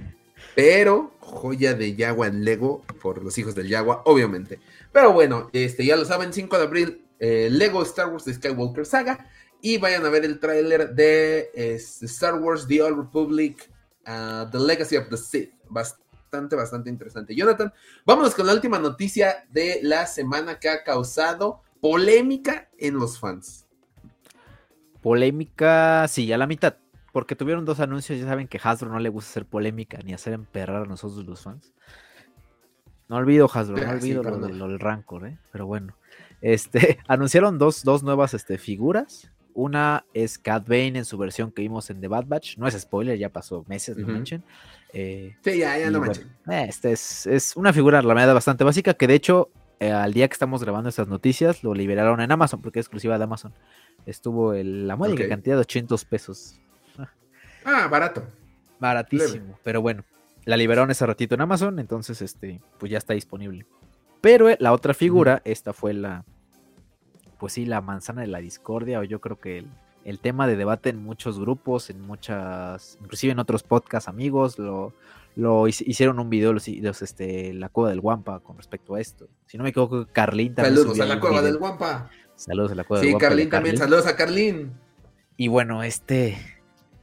Pero, 0.56 1.12
joya 1.20 1.74
de 1.74 1.96
Yagua 1.96 2.28
en 2.28 2.46
Lego, 2.46 2.82
por 3.02 3.24
los 3.24 3.38
hijos 3.38 3.56
del 3.56 3.68
Yagua, 3.68 4.04
obviamente. 4.06 4.60
Pero 4.92 5.12
bueno, 5.12 5.50
este, 5.54 5.86
ya 5.86 5.96
lo 5.96 6.06
saben, 6.06 6.32
5 6.32 6.58
de 6.58 6.64
abril, 6.64 7.06
eh, 7.20 7.50
Lego 7.52 7.82
Star 7.84 8.10
Wars 8.10 8.26
de 8.26 8.36
Skywalker 8.36 8.86
Saga. 8.86 9.28
Y 9.66 9.78
vayan 9.78 10.06
a 10.06 10.10
ver 10.10 10.26
el 10.26 10.42
tráiler 10.42 10.94
de 10.94 11.50
Star 12.02 12.36
Wars 12.36 12.68
The 12.68 12.82
Old 12.82 12.98
Republic, 12.98 13.72
uh, 14.06 14.52
The 14.52 14.60
Legacy 14.60 14.98
of 14.98 15.08
the 15.08 15.16
Sith. 15.16 15.54
Bastante, 15.70 16.58
bastante 16.58 16.90
interesante. 16.90 17.34
Jonathan, 17.34 17.72
vámonos 18.06 18.36
con 18.36 18.46
la 18.46 18.54
última 18.54 18.78
noticia 18.78 19.46
de 19.52 19.80
la 19.82 20.06
semana 20.06 20.60
que 20.60 20.68
ha 20.68 20.84
causado 20.84 21.62
polémica 21.80 22.70
en 22.78 22.96
los 22.96 23.18
fans. 23.18 23.66
Polémica, 25.02 26.10
sí, 26.10 26.34
a 26.34 26.38
la 26.38 26.46
mitad. 26.46 26.76
Porque 27.14 27.38
tuvieron 27.38 27.64
dos 27.64 27.80
anuncios, 27.80 28.20
ya 28.20 28.26
saben 28.26 28.50
que 28.50 28.60
Hasbro 28.62 28.90
no 28.90 29.00
le 29.00 29.08
gusta 29.08 29.30
hacer 29.30 29.46
polémica 29.46 29.98
ni 30.04 30.14
hacer 30.14 30.34
emperrar 30.34 30.84
a 30.84 30.88
nosotros 30.88 31.26
los 31.26 31.42
fans. 31.42 31.72
No 33.08 33.16
olvido 33.16 33.50
Hasbro, 33.50 33.78
no 33.78 33.92
olvido 33.92 34.24
lo, 34.24 34.68
del 34.68 34.80
Rancor, 34.82 35.26
¿eh? 35.26 35.40
pero 35.54 35.68
bueno. 35.68 35.96
Este, 36.42 37.00
anunciaron 37.08 37.58
dos, 37.58 37.86
dos 37.86 38.04
nuevas 38.04 38.34
este, 38.34 38.58
figuras 38.58 39.32
una 39.54 40.06
es 40.14 40.38
Cat 40.38 40.68
Bane 40.68 40.98
en 40.98 41.06
su 41.06 41.18
versión 41.18 41.52
que 41.52 41.62
vimos 41.62 41.90
en 41.90 42.02
The 42.02 42.08
Bad 42.08 42.26
Batch. 42.26 42.58
No 42.58 42.68
es 42.68 42.80
spoiler, 42.80 43.18
ya 43.18 43.30
pasó 43.30 43.66
meses, 43.68 43.98
no 43.98 44.08
manchen. 44.08 44.44
Eh, 44.94 45.36
sí, 45.44 45.60
ya, 45.60 45.78
ya 45.78 45.90
no 45.90 46.00
manchen. 46.00 46.30
este 46.48 46.92
es, 46.92 47.54
una 47.56 47.74
figura, 47.74 48.02
la 48.02 48.14
verdad, 48.14 48.34
bastante 48.34 48.64
básica 48.64 48.94
que 48.94 49.08
de 49.08 49.16
hecho, 49.16 49.50
eh, 49.80 49.92
al 49.92 50.14
día 50.14 50.28
que 50.28 50.34
estamos 50.34 50.64
grabando 50.64 50.90
estas 50.90 51.08
noticias, 51.08 51.64
lo 51.64 51.74
liberaron 51.74 52.22
en 52.22 52.32
Amazon 52.32 52.62
porque 52.62 52.80
es 52.80 52.86
exclusiva 52.86 53.18
de 53.18 53.24
Amazon. 53.24 53.54
Estuvo 54.06 54.54
el, 54.54 54.88
la 54.88 54.96
módica 54.96 55.28
cantidad 55.28 55.56
de 55.56 55.62
800 55.62 56.06
pesos. 56.06 56.60
Ah, 57.66 57.88
barato. 57.88 58.24
Baratísimo, 58.80 59.58
pero 59.64 59.82
bueno. 59.82 60.04
La 60.46 60.58
liberaron 60.58 60.92
ese 60.92 61.06
ratito 61.06 61.36
en 61.36 61.42
Amazon, 61.42 61.80
entonces 61.80 62.22
este, 62.22 62.60
pues 62.78 62.92
ya 62.92 62.98
está 62.98 63.14
disponible. 63.14 63.66
Pero 64.20 64.50
eh, 64.50 64.58
la 64.60 64.74
otra 64.74 64.94
figura, 64.94 65.42
esta 65.46 65.72
fue 65.72 65.94
la, 65.94 66.26
pues 67.44 67.52
sí, 67.52 67.66
la 67.66 67.82
manzana 67.82 68.22
de 68.22 68.28
la 68.28 68.40
discordia, 68.40 69.02
o 69.02 69.04
yo 69.04 69.20
creo 69.20 69.38
que 69.38 69.66
el, 70.06 70.20
tema 70.20 70.48
de 70.48 70.56
debate 70.56 70.92
en 70.92 71.04
muchos 71.04 71.42
grupos, 71.42 71.90
en 71.90 72.00
muchas, 72.00 72.98
inclusive 73.02 73.34
en 73.34 73.40
otros 73.40 73.64
podcasts 73.64 74.08
amigos, 74.08 74.58
lo, 74.58 74.94
lo 75.36 75.68
hicieron 75.68 76.20
un 76.20 76.30
video 76.30 76.54
los, 76.54 76.70
este, 76.70 77.54
la 77.54 77.68
cueva 77.68 77.90
del 77.90 78.00
Guampa 78.00 78.40
con 78.40 78.56
respecto 78.56 78.96
a 78.96 79.02
esto. 79.02 79.28
Si 79.46 79.58
no 79.58 79.66
me 79.66 79.72
equivoco, 79.72 80.08
Carlín 80.14 80.56
también. 80.56 80.78
Saludos 80.78 81.00
a 81.02 81.06
la 81.06 81.20
cueva 81.20 81.42
del 81.42 81.58
Guampa. 81.58 82.10
Saludos 82.38 82.72
a 82.72 82.76
la 82.76 82.86
cueva 82.86 83.02
del 83.02 83.12
Guampa. 83.12 83.26
Sí, 83.26 83.30
Carlín 83.30 83.50
también, 83.50 83.78
saludos 83.78 84.08
a 84.08 84.16
Carlín. 84.16 84.72
Y 85.36 85.50
bueno, 85.50 85.84
este, 85.84 86.38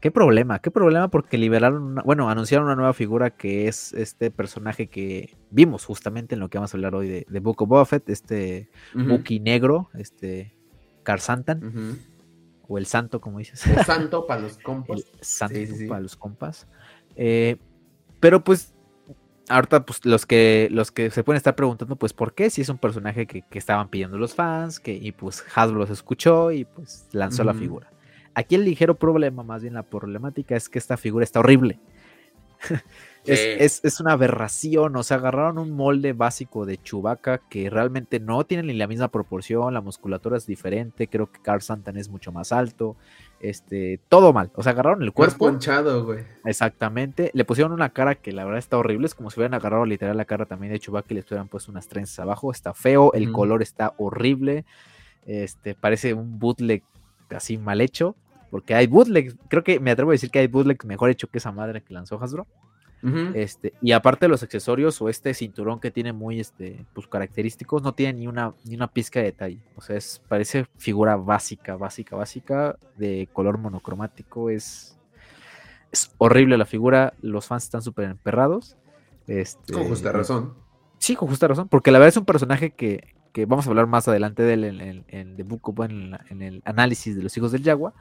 Qué 0.00 0.10
problema, 0.10 0.60
qué 0.60 0.70
problema 0.70 1.08
porque 1.08 1.36
liberaron, 1.36 1.96
bueno, 2.06 2.30
anunciaron 2.30 2.66
una 2.66 2.76
nueva 2.76 2.94
figura 2.94 3.30
que 3.30 3.68
es 3.68 3.92
este 3.92 4.30
personaje 4.30 4.88
que 4.88 5.36
vimos 5.50 5.84
justamente 5.84 6.34
en 6.34 6.40
lo 6.40 6.48
que 6.48 6.56
vamos 6.56 6.72
a 6.72 6.76
hablar 6.78 6.94
hoy 6.94 7.08
de, 7.08 7.26
de 7.28 7.40
Book 7.40 7.60
of 7.62 7.68
Buffett, 7.68 8.08
este 8.08 8.70
uh 8.94 9.18
negro, 9.42 9.90
este 9.94 10.56
Carsantan, 11.02 11.98
o 12.66 12.78
el 12.78 12.86
santo, 12.86 13.20
como 13.20 13.38
dices. 13.40 13.66
El 13.66 13.84
santo 13.84 14.26
para 14.26 14.42
los 14.42 14.56
compas. 14.62 15.00
El 15.00 15.04
santo 15.20 15.60
para 15.88 16.00
los 16.00 16.16
compas. 16.16 16.66
Eh, 17.16 17.56
pero 18.20 18.42
pues, 18.44 18.74
ahorita 19.48 19.84
pues 19.84 20.04
los 20.06 20.24
que, 20.24 20.68
los 20.70 20.92
que 20.92 21.10
se 21.10 21.24
pueden 21.24 21.36
estar 21.36 21.56
preguntando, 21.56 21.96
pues, 21.96 22.12
¿por 22.12 22.32
qué? 22.32 22.48
Si 22.48 22.62
es 22.62 22.68
un 22.68 22.78
personaje 22.78 23.26
que, 23.26 23.44
estaban 23.52 23.88
pidiendo 23.88 24.16
los 24.18 24.34
fans, 24.34 24.80
que, 24.80 24.92
y 24.92 25.12
pues 25.12 25.44
Hasbro 25.54 25.80
los 25.80 25.90
escuchó 25.90 26.52
y 26.52 26.64
pues 26.64 27.08
lanzó 27.12 27.44
la 27.44 27.54
figura. 27.54 27.90
Aquí 28.40 28.55
el 28.55 28.64
ligero 28.64 28.94
problema, 28.94 29.42
más 29.42 29.61
bien 29.61 29.74
la 29.74 29.83
problemática, 29.83 30.57
es 30.57 30.70
que 30.70 30.79
esta 30.79 30.96
figura 30.96 31.24
está 31.24 31.40
horrible. 31.40 31.79
Es, 33.26 34.00
una 34.00 34.12
aberración, 34.12 34.96
o 34.96 35.03
sea, 35.03 35.18
agarraron 35.18 35.59
un 35.59 35.72
molde 35.72 36.14
básico 36.14 36.64
de 36.64 36.79
Chewbacca 36.79 37.38
que 37.50 37.68
realmente 37.68 38.18
no 38.18 38.44
tiene 38.44 38.62
ni 38.62 38.72
la 38.72 38.87
misma 38.87 39.09
proporción, 39.09 39.74
la 39.74 39.83
musculatura 39.83 40.38
es 40.38 40.46
diferente, 40.46 41.07
creo 41.07 41.31
que 41.31 41.40
Carl 41.42 41.61
Santan 41.61 41.98
es 41.98 42.09
mucho 42.09 42.33
más 42.33 42.50
alto, 42.50 42.96
este, 43.40 44.00
todo 44.09 44.33
mal, 44.33 44.50
o 44.55 44.62
sea, 44.62 44.72
agarraron 44.72 45.03
el 45.03 45.12
cuerpo. 45.12 45.37
ponchado, 45.37 46.07
güey. 46.07 46.24
Exactamente, 46.46 47.31
le 47.35 47.44
pusieron 47.44 47.72
una 47.72 47.90
cara 47.90 48.14
que 48.14 48.33
la 48.33 48.44
verdad 48.44 48.59
está 48.59 48.79
horrible, 48.79 49.07
es 49.07 49.14
como 49.14 49.31
si 49.31 49.38
hubieran 49.38 49.55
agarrado 49.55 49.85
literal 49.85 50.16
la 50.16 50.24
cara 50.24 50.46
también 50.46 50.72
de 50.72 50.81
Chewbacca 50.81 51.09
y 51.11 51.14
le 51.16 51.20
hubieran 51.20 51.48
puesto 51.48 51.70
unas 51.70 51.88
trenzas 51.88 52.20
abajo, 52.20 52.50
está 52.50 52.72
feo, 52.72 53.12
el 53.12 53.31
color 53.33 53.61
está 53.61 53.92
horrible, 53.98 54.64
este, 55.26 55.74
parece 55.74 56.14
un 56.14 56.38
bootleg 56.38 56.83
así 57.29 57.59
mal 57.59 57.83
hecho, 57.83 58.16
porque 58.50 58.74
hay 58.74 58.86
bootleg, 58.86 59.36
creo 59.48 59.62
que 59.62 59.80
me 59.80 59.90
atrevo 59.90 60.10
a 60.10 60.14
decir 60.14 60.30
que 60.30 60.40
hay 60.40 60.46
bootleg 60.46 60.84
mejor 60.84 61.10
hecho 61.10 61.28
que 61.28 61.38
esa 61.38 61.52
madre 61.52 61.82
que 61.82 61.94
lanzó 61.94 62.22
Hasbro 62.22 62.46
este, 63.34 63.72
y 63.80 63.92
aparte 63.92 64.26
de 64.26 64.28
los 64.28 64.42
accesorios 64.42 65.00
o 65.00 65.08
este 65.08 65.32
cinturón 65.32 65.80
que 65.80 65.90
tiene 65.90 66.12
muy 66.12 66.38
este, 66.38 66.84
pues, 66.92 67.06
característicos, 67.06 67.82
no 67.82 67.94
tiene 67.94 68.20
ni 68.20 68.26
una, 68.26 68.52
ni 68.64 68.74
una 68.74 68.88
pizca 68.88 69.20
de 69.20 69.26
detalle. 69.26 69.58
O 69.76 69.80
sea, 69.80 69.96
es, 69.96 70.20
parece 70.28 70.66
figura 70.76 71.16
básica, 71.16 71.76
básica, 71.76 72.16
básica, 72.16 72.76
de 72.98 73.28
color 73.32 73.56
monocromático. 73.56 74.50
Es, 74.50 74.98
es 75.90 76.12
horrible 76.18 76.58
la 76.58 76.66
figura. 76.66 77.14
Los 77.22 77.46
fans 77.46 77.64
están 77.64 77.80
súper 77.80 78.04
emperrados. 78.04 78.76
Este, 79.26 79.72
con 79.72 79.88
justa 79.88 80.12
razón. 80.12 80.54
Sí, 80.98 81.16
con 81.16 81.28
justa 81.28 81.48
razón. 81.48 81.68
Porque 81.68 81.90
la 81.90 81.98
verdad 81.98 82.10
es 82.10 82.16
un 82.18 82.26
personaje 82.26 82.72
que, 82.72 83.14
que 83.32 83.46
vamos 83.46 83.66
a 83.66 83.70
hablar 83.70 83.86
más 83.86 84.08
adelante 84.08 84.42
de 84.42 84.54
él 84.54 84.64
en, 84.64 84.80
en, 84.80 85.04
en, 85.08 86.16
en, 86.28 86.42
el 86.42 86.62
análisis 86.66 87.16
de 87.16 87.22
los 87.22 87.34
hijos 87.34 87.50
del 87.52 87.62
Yagua. 87.62 87.94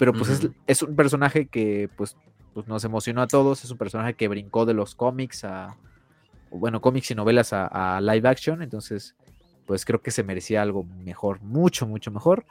Pero 0.00 0.12
pues 0.12 0.30
es, 0.30 0.48
es, 0.66 0.82
un 0.82 0.96
personaje 0.96 1.46
que 1.46 1.88
pues 1.96 2.16
pues 2.52 2.66
nos 2.66 2.84
emocionó 2.84 3.22
a 3.22 3.26
todos. 3.26 3.64
Es 3.64 3.70
un 3.70 3.78
personaje 3.78 4.14
que 4.14 4.28
brincó 4.28 4.66
de 4.66 4.74
los 4.74 4.94
cómics 4.94 5.44
a, 5.44 5.76
bueno, 6.50 6.80
cómics 6.80 7.10
y 7.10 7.14
novelas 7.14 7.52
a, 7.52 8.00
live 8.00 8.28
action. 8.28 8.62
Entonces, 8.62 9.14
pues 9.66 9.84
creo 9.84 10.02
que 10.02 10.10
se 10.10 10.22
merecía 10.22 10.62
algo 10.62 10.84
mejor, 10.84 11.40
mucho, 11.42 11.86
mucho 11.86 12.10
mejor. 12.10 12.44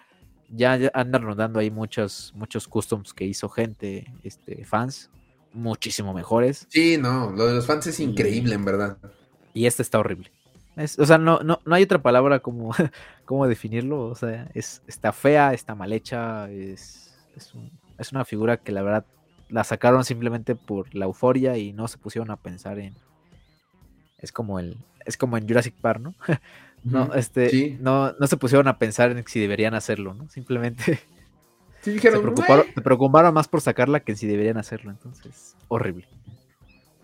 Ya, 0.50 0.80
andan 0.94 1.22
rondando 1.22 1.60
ahí 1.60 1.70
muchos, 1.70 2.34
muchos 2.36 2.68
customs 2.68 3.14
que 3.14 3.26
hizo 3.26 3.50
gente, 3.50 4.12
este, 4.24 4.66
fans, 4.66 5.12
muchísimo 5.54 6.14
mejores. 6.14 6.66
Sí, 6.70 6.98
no, 6.98 7.32
lo 7.32 7.46
de 7.46 7.54
los 7.54 7.68
fans 7.68 7.86
es 7.88 8.00
increíble, 8.00 8.56
en 8.56 8.66
verdad. 8.66 8.98
Y 9.54 9.68
este 9.68 9.84
está 9.84 10.00
horrible. 10.00 10.32
o 10.76 11.06
sea, 11.06 11.20
no, 11.20 11.42
no, 11.42 11.60
no 11.66 11.76
hay 11.76 11.84
otra 11.84 12.02
palabra 12.02 12.40
como, 12.40 12.72
como 13.26 13.48
definirlo. 13.48 14.08
O 14.08 14.16
sea, 14.16 14.50
es, 14.56 14.82
está 14.88 15.12
fea, 15.12 15.54
está 15.54 15.76
mal 15.76 15.94
hecha, 15.94 16.50
es, 16.50 17.09
es, 17.40 17.54
es 17.98 18.12
una 18.12 18.26
figura 18.26 18.58
que 18.58 18.72
la 18.72 18.84
verdad 18.84 19.06
la 19.50 19.64
sacaron 19.64 20.06
simplemente 20.06 20.56
por 20.56 20.94
la 20.94 21.06
euforia 21.06 21.58
y 21.58 21.74
no 21.74 21.88
se 21.88 21.98
pusieron 21.98 22.32
a 22.32 22.38
pensar 22.38 22.80
en. 22.80 22.96
Es 24.18 24.32
como 24.32 24.60
el. 24.60 24.78
Es 25.06 25.18
como 25.18 25.38
en 25.38 25.48
Jurassic 25.48 25.76
Park, 25.76 26.02
¿no? 26.02 26.16
no, 26.84 27.14
este. 27.14 27.78
No, 27.82 28.14
no 28.14 28.28
se 28.28 28.38
pusieron 28.38 28.68
a 28.68 28.78
pensar 28.78 29.12
en 29.12 29.26
si 29.28 29.40
deberían 29.40 29.74
hacerlo, 29.74 30.14
¿no? 30.14 30.30
Simplemente. 30.30 31.00
Sí, 31.82 31.92
dijeron, 31.92 32.20
se, 32.20 32.82
preocuparon, 32.82 33.34
más 33.34 33.48
por 33.48 33.62
sacarla 33.62 34.02
que 34.02 34.14
si 34.14 34.28
deberían 34.28 34.58
hacerlo. 34.58 34.92
Entonces, 34.92 35.56
horrible. 35.70 36.10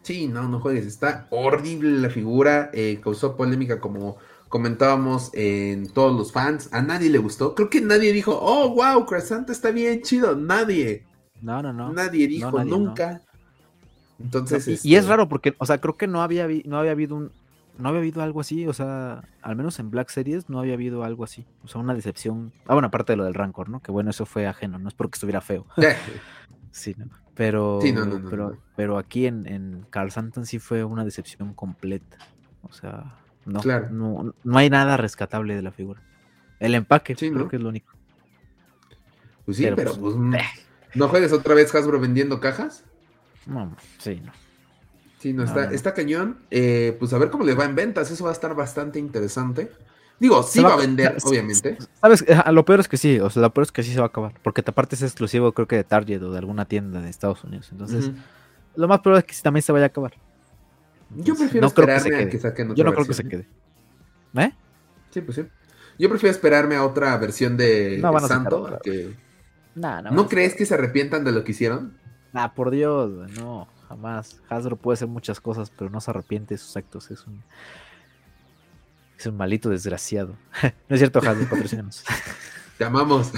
Sí, 0.01 0.27
no, 0.27 0.49
no 0.49 0.59
juegues. 0.59 0.85
Está 0.85 1.27
horrible 1.29 1.97
la 1.99 2.09
figura. 2.09 2.71
Eh, 2.73 2.99
causó 3.01 3.37
polémica 3.37 3.79
como 3.79 4.17
comentábamos 4.55 5.31
en 5.33 5.89
todos 5.89 6.15
los 6.15 6.31
fans. 6.31 6.69
A 6.71 6.81
nadie 6.81 7.09
le 7.09 7.17
gustó. 7.17 7.55
Creo 7.55 7.69
que 7.69 7.81
nadie 7.81 8.13
dijo, 8.13 8.39
oh, 8.41 8.69
wow, 8.69 9.05
Crescent 9.05 9.49
está 9.49 9.71
bien 9.71 10.01
chido. 10.01 10.33
Nadie. 10.37 11.03
No, 11.41 11.61
no, 11.61 11.73
no. 11.73 11.91
Nadie 11.91 12.25
dijo 12.25 12.63
nunca. 12.63 13.19
Entonces. 14.17 14.65
y, 14.85 14.95
es 14.95 15.01
este 15.01 15.09
raro 15.09 15.27
porque, 15.27 15.55
o 15.57 15.65
sea, 15.65 15.79
creo 15.79 15.97
que 15.97 16.07
no 16.07 16.21
había, 16.21 16.47
no 16.63 16.79
había 16.79 16.91
habido 16.91 17.17
un. 17.17 17.33
No 17.77 17.89
había 17.89 17.99
habido 17.99 18.21
algo 18.21 18.39
así, 18.39 18.65
o 18.65 18.71
sea, 18.71 19.25
al 19.41 19.57
menos 19.57 19.77
en 19.79 19.91
Black 19.91 20.07
Series 20.07 20.49
no 20.49 20.61
había 20.61 20.75
habido 20.75 21.03
algo 21.03 21.25
así. 21.25 21.45
O 21.65 21.67
sea, 21.67 21.81
una 21.81 21.93
decepción. 21.93 22.53
Ah, 22.65 22.75
bueno, 22.75 22.87
aparte 22.87 23.11
de 23.11 23.17
lo 23.17 23.25
del 23.25 23.33
Rancor, 23.33 23.67
¿no? 23.67 23.81
Que 23.81 23.91
bueno, 23.91 24.09
eso 24.11 24.25
fue 24.25 24.47
ajeno, 24.47 24.79
no 24.79 24.87
es 24.87 24.93
porque 24.93 25.17
estuviera 25.17 25.41
feo. 25.41 25.65
sí, 26.71 26.95
no. 26.97 27.07
Pero, 27.33 27.79
pero, 28.29 28.57
pero 28.77 28.97
aquí 28.97 29.25
en, 29.25 29.45
en 29.47 29.85
Carl 29.89 30.11
Santan 30.11 30.45
sí 30.45 30.59
fue 30.59 30.85
una 30.85 31.03
decepción 31.03 31.53
completa. 31.53 32.17
O 32.61 32.71
sea, 32.71 33.17
no, 33.45 33.61
no, 33.91 34.33
no 34.43 34.57
hay 34.57 34.69
nada 34.69 34.97
rescatable 34.97 35.55
de 35.55 35.61
la 35.61 35.71
figura. 35.71 36.01
El 36.59 36.75
empaque, 36.75 37.15
creo 37.15 37.47
que 37.47 37.57
es 37.57 37.61
lo 37.61 37.69
único. 37.69 37.93
Pues 39.45 39.57
sí, 39.57 39.67
pero, 39.75 39.93
pues, 39.95 40.15
pues 40.15 40.43
¿No 40.95 41.09
juegues 41.09 41.31
otra 41.33 41.53
vez 41.53 41.73
Hasbro 41.75 41.99
vendiendo 41.99 42.39
cajas? 42.39 42.83
No, 43.45 43.75
sí, 43.99 44.21
no. 44.25 44.31
Sí, 45.19 45.33
no, 45.33 45.43
está, 45.43 45.71
está 45.71 45.93
cañón. 45.93 46.37
Eh, 46.51 46.95
pues 46.99 47.13
a 47.13 47.17
ver 47.17 47.29
cómo 47.29 47.43
le 47.43 47.53
va 47.53 47.65
en 47.65 47.75
ventas, 47.75 48.09
eso 48.11 48.23
va 48.23 48.29
a 48.29 48.33
estar 48.33 48.55
bastante 48.55 48.99
interesante. 48.99 49.71
Digo, 50.19 50.43
sí 50.43 50.61
va, 50.61 50.73
a 50.73 50.77
vender, 50.77 51.17
obviamente. 51.23 51.77
Sabes, 51.99 52.23
lo 52.51 52.63
peor 52.63 52.79
es 52.79 52.87
que 52.87 52.95
sí, 52.95 53.19
o 53.19 53.29
sea, 53.29 53.41
lo 53.41 53.53
peor 53.53 53.63
es 53.63 53.71
que 53.71 53.83
sí 53.83 53.91
se 53.91 53.99
va 53.99 54.05
a 54.05 54.07
acabar, 54.07 54.33
porque 54.43 54.63
aparte 54.65 54.95
es 54.95 55.01
exclusivo 55.01 55.51
creo 55.51 55.67
que 55.67 55.75
de 55.75 55.83
Target 55.83 56.23
o 56.23 56.31
de 56.31 56.37
alguna 56.37 56.65
tienda 56.65 57.01
de 57.01 57.09
Estados 57.09 57.43
Unidos. 57.43 57.67
Entonces, 57.71 58.11
lo 58.75 58.87
más 58.87 59.01
probable 59.01 59.19
es 59.19 59.25
que 59.25 59.33
sí, 59.33 59.43
también 59.43 59.61
se 59.61 59.73
vaya 59.73 59.85
a 59.85 59.87
acabar. 59.87 60.13
Yo 61.15 61.35
prefiero 61.35 61.67
esperarme 61.67 62.15
a 62.15 62.29
que 62.29 62.39
saquen 62.39 62.71
otra 62.71 62.77
Yo 62.77 62.83
no 62.83 62.93
creo 62.93 63.05
que 63.05 63.13
se 63.13 63.27
quede. 63.27 63.47
¿Eh? 64.35 64.51
Sí, 65.11 65.21
pues 65.21 65.35
sí. 65.35 65.45
Yo 65.97 66.09
prefiero 66.09 66.31
esperarme 66.31 66.75
a 66.75 66.85
otra 66.85 67.17
versión 67.17 67.55
de, 67.55 68.01
Santo 68.27 68.79
que 68.83 69.15
no, 69.75 70.27
crees 70.27 70.55
que 70.55 70.65
se 70.65 70.73
arrepientan 70.73 71.23
de 71.23 71.31
lo 71.31 71.43
que 71.43 71.51
hicieron? 71.51 71.97
Ah, 72.33 72.53
por 72.53 72.71
Dios, 72.71 73.31
no, 73.37 73.67
jamás. 73.87 74.41
Hasbro 74.49 74.77
puede 74.77 74.95
hacer 74.95 75.07
muchas 75.07 75.39
cosas, 75.39 75.69
pero 75.69 75.89
no 75.89 76.01
se 76.01 76.11
arrepiente 76.11 76.53
de 76.53 76.57
sus 76.57 76.75
actos. 76.77 77.11
Es 77.11 77.25
un, 77.27 77.43
es 79.17 79.25
un 79.25 79.37
malito 79.37 79.69
desgraciado. 79.69 80.35
no 80.63 80.95
es 80.95 80.99
cierto, 80.99 81.19
Hasbro, 81.19 81.49
patrocinamos. 81.49 82.03
Te 82.77 82.85
amamos. 82.85 83.31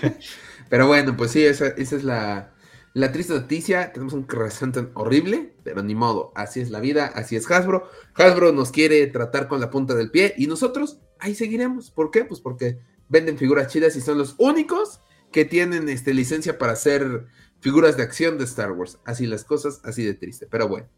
pero 0.68 0.86
bueno, 0.86 1.16
pues 1.16 1.32
sí, 1.32 1.44
esa, 1.44 1.68
es 1.68 2.04
la, 2.04 2.50
la, 2.98 3.12
triste 3.12 3.32
noticia. 3.32 3.92
Tenemos 3.92 4.12
un 4.12 4.24
crescent 4.24 4.76
horrible, 4.94 5.54
pero 5.62 5.82
ni 5.82 5.94
modo. 5.94 6.32
Así 6.34 6.60
es 6.60 6.70
la 6.70 6.80
vida, 6.80 7.06
así 7.06 7.36
es 7.36 7.50
Hasbro. 7.50 7.88
Hasbro 8.14 8.52
nos 8.52 8.70
quiere 8.70 9.06
tratar 9.06 9.48
con 9.48 9.60
la 9.60 9.70
punta 9.70 9.94
del 9.94 10.10
pie 10.10 10.34
y 10.36 10.46
nosotros 10.46 11.00
ahí 11.18 11.34
seguiremos. 11.34 11.90
¿Por 11.90 12.10
qué? 12.10 12.24
Pues 12.24 12.40
porque 12.40 12.78
venden 13.08 13.38
figuras 13.38 13.72
chidas 13.72 13.96
y 13.96 14.00
son 14.00 14.18
los 14.18 14.34
únicos 14.38 15.00
que 15.32 15.44
tienen 15.44 15.88
este, 15.88 16.14
licencia 16.14 16.58
para 16.58 16.72
hacer 16.72 17.26
figuras 17.60 17.96
de 17.96 18.02
acción 18.02 18.38
de 18.38 18.44
Star 18.44 18.72
Wars. 18.72 18.98
Así 19.04 19.26
las 19.26 19.44
cosas, 19.44 19.80
así 19.84 20.04
de 20.04 20.14
triste. 20.14 20.46
Pero 20.50 20.68
bueno. 20.68 20.88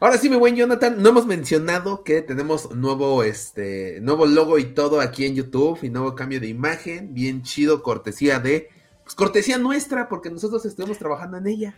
Ahora 0.00 0.18
sí, 0.18 0.28
mi 0.28 0.36
buen 0.36 0.54
Jonathan, 0.54 1.02
no 1.02 1.08
hemos 1.08 1.26
mencionado 1.26 2.04
que 2.04 2.20
tenemos 2.20 2.74
nuevo, 2.74 3.22
este, 3.24 4.00
nuevo 4.02 4.26
logo 4.26 4.58
y 4.58 4.66
todo 4.74 5.00
aquí 5.00 5.24
en 5.24 5.34
YouTube 5.34 5.78
y 5.82 5.88
nuevo 5.88 6.14
cambio 6.14 6.40
de 6.40 6.46
imagen, 6.46 7.14
bien 7.14 7.42
chido, 7.42 7.82
cortesía 7.82 8.38
de, 8.38 8.68
pues 9.08 9.16
cortesía 9.16 9.56
nuestra, 9.56 10.06
porque 10.06 10.28
nosotros 10.28 10.66
estuvimos 10.66 10.98
trabajando 10.98 11.38
en 11.38 11.46
ella. 11.46 11.74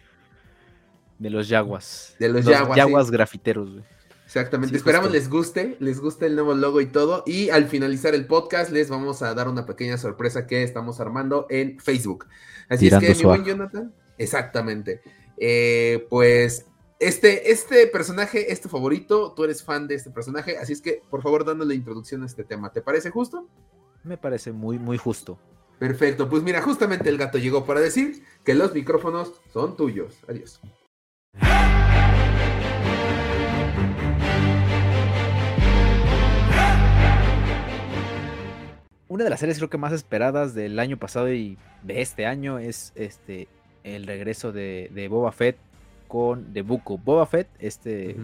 De 1.17 1.31
los 1.31 1.49
Yaguas. 1.49 2.17
De 2.19 2.29
los, 2.29 2.45
los 2.45 2.75
Yaguas. 2.75 3.09
grafiteros, 3.09 3.71
güey. 3.71 3.85
Exactamente, 4.27 4.77
esperamos 4.77 5.13
les 5.13 5.31
guste, 5.31 5.77
les 5.79 6.01
guste 6.01 6.27
el 6.27 6.35
nuevo 6.35 6.55
logo 6.55 6.81
y 6.81 6.87
todo. 6.87 7.23
Y 7.27 7.51
al 7.51 7.69
finalizar 7.69 8.17
el 8.17 8.27
podcast 8.27 8.73
les 8.73 8.91
vamos 8.91 9.23
a 9.23 9.33
dar 9.33 9.47
una 9.47 9.65
pequeña 9.65 9.97
sorpresa 9.97 10.49
que 10.49 10.65
estamos 10.65 10.99
armando 10.99 11.47
en 11.51 11.79
Facebook. 11.79 12.27
Así 12.69 12.89
es 12.89 12.99
que, 12.99 13.15
mi 13.15 13.23
buen 13.23 13.45
Jonathan, 13.45 13.95
exactamente. 14.19 15.01
Eh, 15.37 16.07
pues 16.11 16.67
este, 16.99 17.53
este 17.53 17.87
personaje 17.87 18.51
es 18.53 18.61
tu 18.61 18.69
favorito, 18.69 19.35
tú 19.37 19.45
eres 19.45 19.63
fan 19.63 19.87
de 19.87 19.95
este 19.95 20.11
personaje, 20.11 20.59
así 20.59 20.73
es 20.73 20.83
que 20.83 21.01
por 21.09 21.23
favor 21.23 21.45
dándole 21.45 21.77
introducción 21.77 22.25
a 22.25 22.27
este 22.27 22.43
tema. 22.43 22.73
¿Te 22.73 22.83
parece 22.83 23.11
justo? 23.11 23.47
Me 24.03 24.17
parece 24.17 24.51
muy, 24.51 24.81
muy 24.81 24.99
justo. 24.99 25.39
Perfecto, 25.81 26.29
pues 26.29 26.43
mira, 26.43 26.61
justamente 26.61 27.09
el 27.09 27.17
gato 27.17 27.39
llegó 27.39 27.65
para 27.65 27.81
decir 27.81 28.23
que 28.45 28.55
los 28.55 28.75
micrófonos 28.75 29.33
son 29.53 29.77
tuyos. 29.77 30.19
Adiós. 30.29 30.61
una 39.09 39.25
de 39.25 39.31
las 39.31 39.41
series 39.41 39.59
creo 39.59 39.69
que 39.69 39.77
más 39.77 39.93
esperadas 39.93 40.55
del 40.55 40.79
año 40.79 40.97
pasado 40.97 41.33
y 41.33 41.59
de 41.83 42.01
este 42.01 42.27
año 42.27 42.59
es 42.59 42.93
este 42.95 43.49
el 43.83 44.07
regreso 44.07 44.53
de, 44.53 45.09
Boba 45.11 45.33
Fett 45.33 45.59
con 46.11 46.53
The 46.53 46.63
Book 46.63 46.91
of 46.91 47.05
Boba 47.05 47.25
Fett, 47.25 47.47
este 47.61 48.17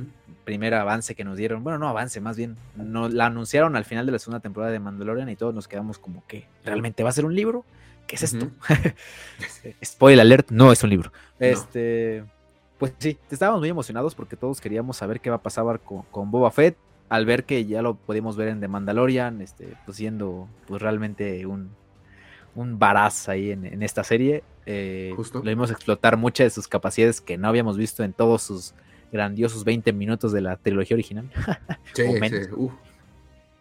primer 0.45 0.75
avance 0.75 1.15
que 1.15 1.25
nos 1.25 1.37
dieron, 1.37 1.63
bueno, 1.63 1.79
no 1.79 1.89
avance, 1.89 2.21
más 2.21 2.37
bien, 2.37 2.57
nos 2.75 3.15
la 3.15 3.27
anunciaron 3.27 3.77
al 3.77 3.85
final 3.85 4.07
de 4.07 4.13
la 4.13 4.19
segunda 4.19 4.41
temporada 4.41 4.73
de 4.73 4.81
Mandalorian 4.81 5.29
y 5.29 5.37
todos 5.37 5.55
nos 5.55 5.69
quedamos 5.69 6.01
como 6.01 6.27
que, 6.27 6.49
¿realmente 6.65 7.05
va 7.05 7.11
a 7.11 7.13
ser 7.13 7.25
un 7.25 7.37
libro? 7.37 7.65
¿Qué 8.09 8.17
es 8.17 8.25
esto? 8.25 8.51
Spoiler 9.85 10.21
alert, 10.21 10.51
no 10.51 10.73
es 10.73 10.83
un 10.83 10.91
libro. 10.91 11.13
Este, 11.39 12.25
pues 12.77 12.93
sí, 12.99 13.19
estábamos 13.31 13.61
muy 13.61 13.69
emocionados 13.69 14.17
porque 14.17 14.35
todos 14.35 14.61
queríamos 14.61 14.97
saber 14.97 15.21
qué 15.21 15.31
va 15.31 15.37
a 15.37 15.43
pasar 15.43 15.79
con, 15.79 16.03
con 16.11 16.33
Boba 16.33 16.51
Fett, 16.51 16.77
al 17.09 17.25
ver 17.25 17.45
que 17.45 17.67
ya 17.67 17.83
lo 17.83 17.95
podemos 17.95 18.37
ver 18.37 18.49
en 18.49 18.59
The 18.59 18.67
Mandalorian, 18.67 19.41
este, 19.43 19.77
pues 19.85 19.97
siendo 19.97 20.49
pues 20.67 20.83
realmente 20.83 21.47
un, 21.47 21.71
un 22.57 22.81
baraz 22.81 23.29
ahí 23.29 23.53
en, 23.53 23.81
esta 23.85 24.03
serie. 24.03 24.43
Eh, 24.67 25.13
Justo. 25.17 25.39
Lo 25.39 25.45
vimos 25.45 25.71
explotar 25.71 26.17
muchas 26.17 26.47
de 26.47 26.51
sus 26.51 26.69
capacidades 26.69 27.21
que 27.21 27.39
no 27.39 27.49
habíamos 27.49 27.77
visto 27.77 28.03
en 28.03 28.13
todos 28.13 28.43
sus 28.43 28.75
grandiosos 29.13 29.65
20 29.65 29.93
minutos 29.93 30.33
de 30.33 30.41
la 30.41 30.57
trilogía 30.57 30.97
original. 30.97 31.31
sí, 31.95 32.03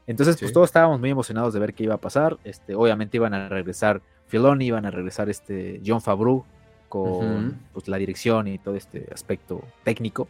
Entonces, 0.07 0.37
pues 0.37 0.51
todos 0.51 0.69
estábamos 0.69 0.99
muy 0.99 1.11
emocionados 1.11 1.53
de 1.53 1.59
ver 1.59 1.73
qué 1.73 1.83
iba 1.83 1.95
a 1.95 2.01
pasar. 2.01 2.37
Este, 2.43 2.75
obviamente 2.75 3.17
iban 3.17 3.33
a 3.33 3.47
regresar 3.47 4.01
Filoni, 4.27 4.65
iban 4.65 4.85
a 4.85 4.91
regresar 4.91 5.29
este 5.29 5.81
John 5.85 6.01
Favreau 6.01 6.43
con 6.89 7.59
pues, 7.73 7.87
la 7.87 7.97
dirección 7.97 8.47
y 8.47 8.57
todo 8.57 8.75
este 8.75 9.07
aspecto 9.13 9.63
técnico. 9.83 10.27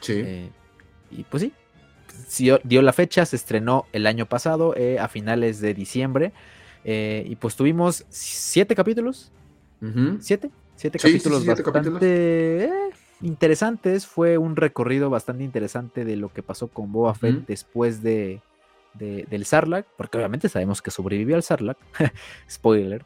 Sí. 0.00 0.22
Eh, 0.24 0.50
y 1.10 1.24
pues 1.24 1.42
sí, 1.42 2.50
dio 2.64 2.82
la 2.82 2.92
fecha, 2.92 3.24
se 3.26 3.36
estrenó 3.36 3.86
el 3.92 4.06
año 4.06 4.26
pasado, 4.26 4.74
eh, 4.76 4.98
a 4.98 5.08
finales 5.08 5.60
de 5.60 5.74
diciembre. 5.74 6.32
Eh, 6.84 7.24
y 7.26 7.36
pues 7.36 7.56
tuvimos 7.56 8.04
siete 8.08 8.74
capítulos. 8.74 9.30
¿Siete? 10.20 10.50
Siete 10.76 10.98
capítulos 10.98 11.44
bastante 11.44 12.64
eh, 12.64 12.70
interesantes. 13.20 14.06
Fue 14.06 14.38
un 14.38 14.56
recorrido 14.56 15.10
bastante 15.10 15.44
interesante 15.44 16.04
de 16.04 16.16
lo 16.16 16.32
que 16.32 16.42
pasó 16.42 16.68
con 16.68 16.90
Boba 16.90 17.14
Fett 17.14 17.46
después 17.46 18.02
de, 18.02 18.40
del 18.94 19.44
Sarlacc, 19.44 19.86
porque 19.96 20.16
obviamente 20.16 20.48
sabemos 20.48 20.80
que 20.80 20.90
sobrevivió 20.90 21.36
al 21.36 21.42
Sarlacc. 21.42 21.78
Spoiler. 22.50 23.04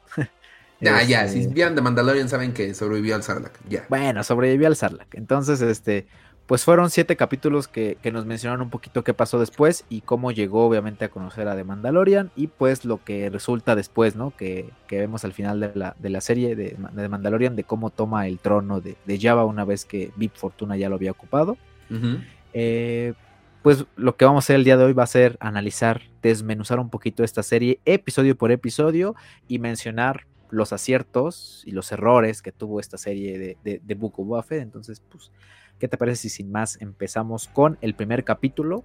Ya, 0.80 1.02
ya, 1.02 1.28
si 1.28 1.40
este 1.40 1.54
vieron 1.54 1.74
de 1.74 1.80
Mandalorian 1.80 2.28
saben 2.28 2.52
que 2.52 2.74
sobrevivió 2.74 3.14
al 3.14 3.22
Sarlacc, 3.22 3.54
ya. 3.68 3.86
Bueno, 3.88 4.22
sobrevivió 4.22 4.66
al 4.66 4.76
Sarlacc. 4.76 5.14
Entonces, 5.14 5.60
este, 5.62 6.06
pues 6.46 6.64
fueron 6.64 6.90
siete 6.90 7.16
capítulos 7.16 7.68
que, 7.68 7.96
nos 8.12 8.26
mencionaron 8.26 8.62
un 8.62 8.70
poquito 8.70 9.02
qué 9.02 9.14
pasó 9.14 9.38
después 9.38 9.86
y 9.88 10.02
cómo 10.02 10.30
llegó 10.30 10.66
obviamente 10.66 11.06
a 11.06 11.08
conocer 11.08 11.48
a 11.48 11.56
The 11.56 11.64
Mandalorian 11.64 12.30
y 12.36 12.48
pues 12.48 12.84
lo 12.84 13.02
que 13.02 13.30
resulta 13.30 13.74
después, 13.74 14.14
¿no? 14.14 14.30
Que, 14.36 14.70
vemos 14.90 15.24
al 15.24 15.32
final 15.32 15.58
de 15.58 15.72
la, 15.74 15.96
de 15.98 16.10
la 16.10 16.20
serie 16.20 16.54
de, 16.54 16.76
de, 16.92 17.08
Mandalorian 17.08 17.56
de 17.56 17.64
cómo 17.64 17.90
toma 17.90 18.28
el 18.28 18.38
trono 18.38 18.80
de, 18.80 18.96
de, 19.06 19.18
Java 19.18 19.44
una 19.44 19.64
vez 19.64 19.84
que 19.84 20.12
Vip 20.16 20.34
Fortuna 20.36 20.76
ya 20.76 20.88
lo 20.88 20.96
había 20.96 21.10
ocupado. 21.10 21.56
Eh, 22.52 23.14
pues 23.62 23.86
lo 23.96 24.16
que 24.16 24.24
vamos 24.24 24.44
a 24.44 24.46
hacer 24.46 24.56
el 24.56 24.64
día 24.64 24.76
de 24.76 24.84
hoy 24.84 24.92
va 24.92 25.04
a 25.04 25.08
ser 25.08 25.38
analizar, 25.40 26.02
desmenuzar 26.22 26.78
un 26.78 26.90
poquito 26.90 27.24
esta 27.24 27.42
serie 27.42 27.80
episodio 27.86 28.36
por 28.36 28.52
episodio 28.52 29.16
y 29.48 29.58
mencionar 29.58 30.26
los 30.50 30.72
aciertos 30.72 31.62
y 31.64 31.72
los 31.72 31.90
errores 31.90 32.42
que 32.42 32.52
tuvo 32.52 32.78
esta 32.78 32.98
serie 32.98 33.38
de, 33.38 33.56
de, 33.64 33.80
de 33.82 33.94
Book 33.94 34.20
of 34.20 34.28
Buffett. 34.28 34.62
Entonces, 34.62 35.02
pues 35.10 35.32
¿Qué 35.78 35.88
te 35.88 35.96
parece 35.96 36.22
si 36.22 36.28
sin 36.28 36.52
más 36.52 36.80
empezamos 36.80 37.48
con 37.48 37.78
el 37.80 37.94
primer 37.94 38.24
capítulo? 38.24 38.84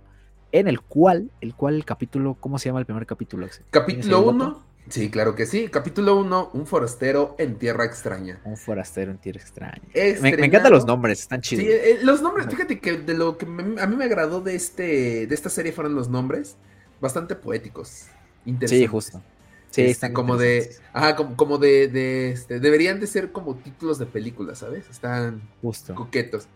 En 0.51 0.67
el 0.67 0.81
cual, 0.81 1.31
el 1.41 1.53
cual 1.53 1.75
el 1.75 1.85
capítulo, 1.85 2.35
¿cómo 2.39 2.57
se 2.57 2.69
llama 2.69 2.79
el 2.79 2.85
primer 2.85 3.05
capítulo? 3.05 3.47
Capítulo 3.69 4.21
1. 4.29 4.69
Sí, 4.89 5.11
claro 5.11 5.35
que 5.35 5.45
sí. 5.45 5.67
Capítulo 5.69 6.19
1, 6.19 6.51
un 6.53 6.65
forastero 6.65 7.35
en 7.37 7.59
tierra 7.59 7.85
extraña. 7.85 8.41
Un 8.43 8.57
forastero 8.57 9.11
en 9.11 9.19
tierra 9.19 9.39
extraña. 9.39 9.81
Me, 9.93 10.29
encantan 10.29 10.71
los 10.71 10.85
nombres, 10.85 11.19
están 11.19 11.41
chidos. 11.41 11.63
Sí, 11.63 11.71
eh, 11.71 11.99
los 12.01 12.23
nombres, 12.23 12.47
fíjate 12.47 12.79
que 12.79 12.97
de 12.97 13.13
lo 13.13 13.37
que 13.37 13.45
a 13.45 13.87
mí 13.87 13.95
me 13.95 14.05
agradó 14.05 14.41
de, 14.41 14.55
este, 14.55 15.27
de 15.27 15.35
esta 15.35 15.49
serie 15.49 15.71
fueron 15.71 15.93
los 15.93 16.09
nombres 16.09 16.57
bastante 16.99 17.35
poéticos. 17.35 18.07
Interesantes. 18.45 18.79
Sí, 18.79 18.87
justo. 18.87 19.21
Sí, 19.69 19.81
este, 19.81 19.91
están 19.91 20.13
como 20.13 20.37
de, 20.37 20.75
ajá, 20.93 21.15
como, 21.15 21.35
como 21.35 21.57
de, 21.59 21.87
de 21.87 22.31
este, 22.31 22.59
deberían 22.59 22.99
de 22.99 23.05
ser 23.05 23.31
como 23.31 23.55
títulos 23.55 23.99
de 23.99 24.07
películas, 24.07 24.59
¿sabes? 24.59 24.89
Están 24.89 25.47
Justo. 25.61 25.93
coquetos. 25.93 26.47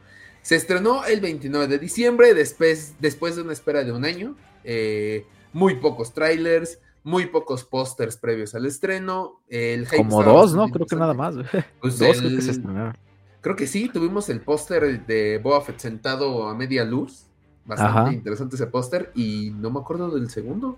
Se 0.44 0.58
estrenó 0.58 1.06
el 1.06 1.22
29 1.22 1.68
de 1.68 1.80
diciembre, 1.80 2.34
después, 2.34 2.96
después 3.00 3.38
de 3.38 3.44
una 3.44 3.54
espera 3.54 3.84
de 3.84 3.94
un 3.94 4.04
año. 4.04 4.36
Eh, 4.66 5.26
muy 5.54 5.76
pocos 5.76 6.14
trailers, 6.14 6.80
muy 7.04 7.28
pocos 7.28 7.64
pósters 7.64 8.18
previos 8.18 8.54
al 8.54 8.66
estreno. 8.66 9.40
El 9.48 9.88
Como 9.88 10.22
dos, 10.22 10.54
¿no? 10.54 10.68
Creo 10.68 10.86
que 10.86 10.98
nada 10.98 11.14
más. 11.14 11.36
Pues 11.80 11.98
dos 11.98 12.18
creo 12.20 12.30
que 12.30 12.42
se 12.42 12.52
estrenaron. 12.52 12.96
Creo 13.40 13.56
que 13.56 13.68
sí, 13.68 13.90
tuvimos 13.90 14.30
el 14.30 14.42
póster 14.42 15.06
de 15.06 15.42
Fett 15.66 15.80
sentado 15.80 16.48
a 16.48 16.56
media 16.56 16.84
luz. 16.84 17.28
Bastante 17.66 18.14
interesante 18.14 18.58
ese 18.58 18.68
póster. 18.68 19.12
Y 19.16 19.54
no 19.56 19.72
me 19.72 19.80
acuerdo 19.80 20.10
del 20.12 20.30
segundo. 20.30 20.78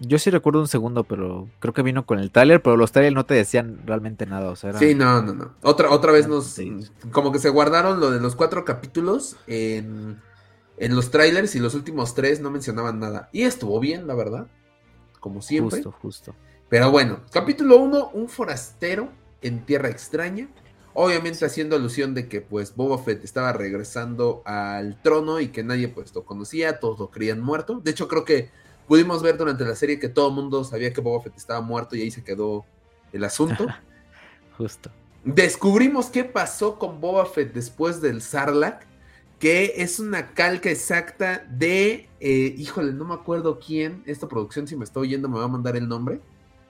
Yo 0.00 0.18
sí 0.18 0.30
recuerdo 0.30 0.60
un 0.60 0.68
segundo, 0.68 1.04
pero 1.04 1.48
creo 1.58 1.74
que 1.74 1.82
vino 1.82 2.06
con 2.06 2.18
el 2.18 2.30
trailer, 2.30 2.62
pero 2.62 2.76
los 2.76 2.92
trailers 2.92 3.14
no 3.14 3.26
te 3.26 3.34
decían 3.34 3.80
realmente 3.84 4.26
nada. 4.26 4.50
O 4.50 4.56
sea, 4.56 4.72
Sí, 4.74 4.94
no, 4.94 5.22
no, 5.22 5.34
no. 5.34 5.54
Otra, 5.62 5.90
otra 5.90 6.12
vez 6.12 6.28
nos. 6.28 6.56
Como 7.10 7.32
que 7.32 7.38
se 7.38 7.48
guardaron 7.48 7.98
lo 8.00 8.10
de 8.10 8.20
los 8.20 8.36
cuatro 8.36 8.64
capítulos 8.64 9.36
en, 9.46 10.20
en 10.76 10.94
los 10.94 11.10
trailers 11.10 11.54
y 11.56 11.58
los 11.58 11.74
últimos 11.74 12.14
tres 12.14 12.40
no 12.40 12.50
mencionaban 12.50 13.00
nada. 13.00 13.28
Y 13.32 13.42
estuvo 13.42 13.80
bien, 13.80 14.06
la 14.06 14.14
verdad. 14.14 14.46
Como 15.20 15.42
siempre. 15.42 15.78
Justo, 15.78 15.92
justo. 16.00 16.34
Pero 16.68 16.90
bueno, 16.90 17.20
capítulo 17.32 17.78
uno, 17.78 18.10
un 18.12 18.28
forastero 18.28 19.08
en 19.42 19.64
tierra 19.64 19.88
extraña. 19.88 20.48
Obviamente 20.94 21.44
haciendo 21.44 21.76
alusión 21.76 22.14
de 22.14 22.28
que 22.28 22.40
pues 22.40 22.74
Boba 22.74 22.98
Fett 22.98 23.24
estaba 23.24 23.52
regresando 23.52 24.42
al 24.44 25.00
trono 25.00 25.40
y 25.40 25.48
que 25.48 25.62
nadie 25.62 25.88
pues 25.88 26.14
lo 26.14 26.24
conocía, 26.24 26.80
todos 26.80 26.98
lo 26.98 27.10
creían 27.10 27.40
muerto. 27.40 27.80
De 27.82 27.90
hecho 27.92 28.08
creo 28.08 28.24
que 28.24 28.50
Pudimos 28.88 29.22
ver 29.22 29.36
durante 29.36 29.64
la 29.64 29.76
serie 29.76 29.98
que 29.98 30.08
todo 30.08 30.28
el 30.28 30.34
mundo 30.34 30.64
sabía 30.64 30.92
que 30.94 31.02
Boba 31.02 31.22
Fett 31.22 31.36
estaba 31.36 31.60
muerto 31.60 31.94
y 31.94 32.00
ahí 32.00 32.10
se 32.10 32.24
quedó 32.24 32.64
el 33.12 33.22
asunto. 33.22 33.66
Justo. 34.56 34.90
Descubrimos 35.24 36.06
qué 36.06 36.24
pasó 36.24 36.78
con 36.78 36.98
Boba 36.98 37.26
Fett 37.26 37.52
después 37.52 38.00
del 38.00 38.22
Sarlacc, 38.22 38.86
que 39.38 39.74
es 39.76 40.00
una 40.00 40.32
calca 40.32 40.70
exacta 40.70 41.46
de, 41.50 42.08
eh, 42.18 42.54
híjole, 42.56 42.94
no 42.94 43.04
me 43.04 43.14
acuerdo 43.14 43.60
quién, 43.60 44.02
esta 44.06 44.26
producción 44.26 44.66
si 44.66 44.74
me 44.74 44.84
está 44.84 45.00
oyendo 45.00 45.28
me 45.28 45.38
va 45.38 45.44
a 45.44 45.48
mandar 45.48 45.76
el 45.76 45.86
nombre, 45.86 46.20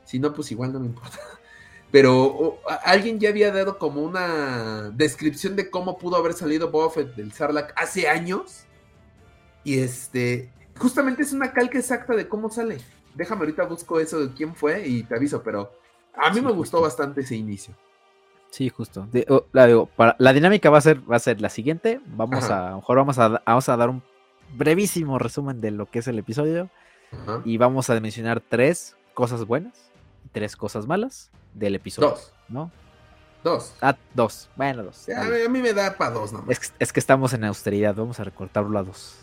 si 0.05 0.19
no, 0.19 0.35
pues 0.35 0.51
igual 0.51 0.73
no 0.73 0.81
me 0.81 0.87
importa. 0.87 1.19
Pero 1.93 2.61
alguien 2.85 3.21
ya 3.21 3.29
había 3.29 3.53
dado 3.53 3.79
como 3.79 4.03
una 4.03 4.91
descripción 4.91 5.55
de 5.55 5.71
cómo 5.71 5.99
pudo 5.99 6.17
haber 6.17 6.33
salido 6.33 6.71
Boba 6.71 6.91
Fett 6.91 7.15
del 7.15 7.33
Sarlacc 7.33 7.73
hace 7.77 8.09
años. 8.09 8.65
Y 9.65 9.79
este, 9.79 10.51
justamente 10.79 11.23
es 11.23 11.33
una 11.33 11.53
calca 11.53 11.79
exacta 11.79 12.15
de 12.15 12.29
cómo 12.29 12.51
sale. 12.51 12.79
Déjame 13.15 13.41
ahorita 13.41 13.65
busco 13.65 14.01
eso 14.01 14.21
de 14.21 14.33
quién 14.35 14.55
fue 14.55 14.87
y 14.87 15.03
te 15.03 15.17
aviso, 15.17 15.43
pero 15.43 15.73
a 16.15 16.33
mí 16.33 16.41
me 16.41 16.53
gustó 16.53 16.81
bastante 16.81 17.23
ese 17.23 17.37
inicio. 17.37 17.75
Sí, 18.51 18.69
justo. 18.71 19.07
Oh, 19.29 19.45
la, 19.53 19.67
digo, 19.67 19.87
para, 19.87 20.17
la 20.19 20.33
dinámica 20.33 20.71
va 20.71 20.79
a 20.79 20.83
ser, 20.83 21.11
va 21.11 21.17
a 21.17 21.21
ser 21.21 21.41
la 21.41 21.51
siguiente. 21.51 22.01
Vamos 22.07 22.49
a, 22.51 22.69
a 22.69 22.71
lo 22.71 22.77
mejor 22.77 22.97
vamos 22.97 23.19
a, 23.19 23.43
vamos 23.45 23.69
a 23.69 23.77
dar 23.77 23.91
un 23.91 24.03
brevísimo 24.57 25.19
resumen 25.19 25.61
de 25.61 25.71
lo 25.71 25.87
que 25.87 25.99
es 25.99 26.09
el 26.09 26.19
episodio. 26.19 26.71
Y 27.45 27.57
vamos 27.57 27.89
a 27.89 27.99
mencionar 28.01 28.43
tres 28.47 28.97
cosas 29.15 29.47
buenas 29.47 29.91
y 30.25 30.29
tres 30.29 30.57
cosas 30.57 30.87
malas 30.87 31.31
del 31.55 31.75
episodio. 31.75 32.11
Dos. 32.11 32.33
¿No? 32.49 32.71
Dos. 33.43 33.75
Ah, 33.81 33.97
dos. 34.15 34.51
Bueno, 34.57 34.83
dos. 34.83 35.09
A, 35.09 35.49
mí 35.49 35.61
me 35.61 35.73
da 35.73 35.97
para 35.97 36.11
dos 36.11 36.33
nomás. 36.33 36.51
Es, 36.51 36.75
es, 36.79 36.93
que 36.93 37.01
estamos 37.01 37.33
en 37.33 37.45
austeridad. 37.45 37.95
Vamos 37.95 38.21
a 38.21 38.25
recortarlo 38.25 38.79
a 38.79 38.83
dos. 38.83 39.17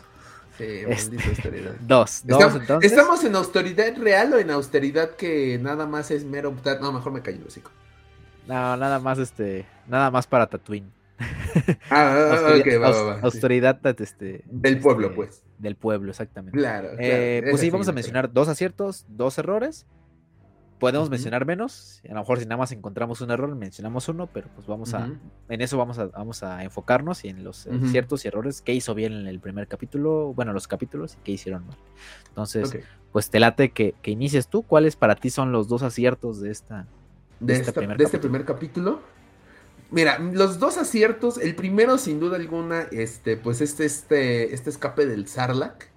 Sí, 0.58 0.64
este, 0.88 1.16
austeridad. 1.28 1.74
Dos, 1.80 2.22
dos 2.24 2.40
estamos, 2.40 2.60
entonces. 2.60 2.92
¿Estamos 2.92 3.24
en 3.24 3.36
austeridad 3.36 3.96
real 3.96 4.32
o 4.32 4.38
en 4.38 4.50
austeridad 4.50 5.10
que 5.10 5.58
nada 5.58 5.86
más 5.86 6.10
es 6.10 6.24
mero... 6.24 6.54
No, 6.80 6.92
mejor 6.92 7.12
me 7.12 7.22
callo 7.22 7.38
el 7.38 7.62
No, 8.46 8.76
nada 8.76 8.98
más 8.98 9.18
este... 9.18 9.66
Nada 9.86 10.10
más 10.10 10.26
para 10.26 10.46
Tatooine. 10.46 10.90
Ah, 11.90 12.30
austeridad, 12.32 12.80
va, 12.82 13.02
va, 13.02 13.20
Austeridad 13.20 13.80
este, 14.00 14.42
del 14.46 14.80
pueblo, 14.80 15.06
este, 15.06 15.16
pues. 15.16 15.42
Del 15.58 15.76
pueblo, 15.76 16.10
exactamente. 16.10 16.58
Claro. 16.58 16.90
Eh, 16.98 17.42
pues 17.48 17.60
sí, 17.60 17.70
vamos 17.70 17.88
a 17.88 17.92
mencionar 17.92 18.32
dos 18.32 18.48
aciertos, 18.48 19.06
dos 19.08 19.38
errores 19.38 19.86
Podemos 20.78 21.08
mencionar 21.08 21.46
menos, 21.46 22.02
a 22.04 22.12
lo 22.12 22.20
mejor 22.20 22.38
si 22.38 22.44
nada 22.44 22.58
más 22.58 22.70
encontramos 22.70 23.22
un 23.22 23.30
error, 23.30 23.54
mencionamos 23.54 24.08
uno, 24.08 24.26
pero 24.26 24.48
pues 24.54 24.66
vamos 24.66 24.92
a, 24.92 25.10
en 25.48 25.60
eso 25.62 25.78
vamos 25.78 25.98
a, 25.98 26.06
vamos 26.08 26.42
a 26.42 26.62
enfocarnos 26.62 27.24
y 27.24 27.28
en 27.28 27.44
los 27.44 27.66
eh, 27.66 27.70
ciertos 27.90 28.24
y 28.24 28.28
errores 28.28 28.60
que 28.60 28.74
hizo 28.74 28.94
bien 28.94 29.14
en 29.14 29.26
el 29.26 29.40
primer 29.40 29.68
capítulo, 29.68 30.34
bueno, 30.34 30.52
los 30.52 30.68
capítulos 30.68 31.14
y 31.14 31.24
que 31.24 31.32
hicieron 31.32 31.66
mal. 31.66 31.78
Entonces, 32.28 32.78
pues 33.10 33.30
te 33.30 33.40
late 33.40 33.70
que, 33.70 33.94
que, 34.02 34.10
inicies 34.10 34.48
tú, 34.48 34.64
¿cuáles 34.64 34.96
para 34.96 35.14
ti 35.14 35.30
son 35.30 35.50
los 35.50 35.66
dos 35.66 35.82
aciertos 35.82 36.40
de 36.42 36.50
esta 36.50 36.86
de, 37.40 37.54
este, 37.54 37.72
primer, 37.72 37.96
de 37.96 38.04
este 38.04 38.18
primer 38.18 38.44
capítulo? 38.44 39.00
Mira, 39.90 40.18
los 40.18 40.58
dos 40.58 40.76
aciertos, 40.76 41.38
el 41.38 41.54
primero 41.54 41.96
sin 41.96 42.20
duda 42.20 42.36
alguna, 42.36 42.82
este, 42.90 43.36
pues 43.36 43.62
este, 43.62 43.86
este, 43.86 44.52
este 44.52 44.68
escape 44.68 45.06
del 45.06 45.26
Sarlacc 45.26 45.95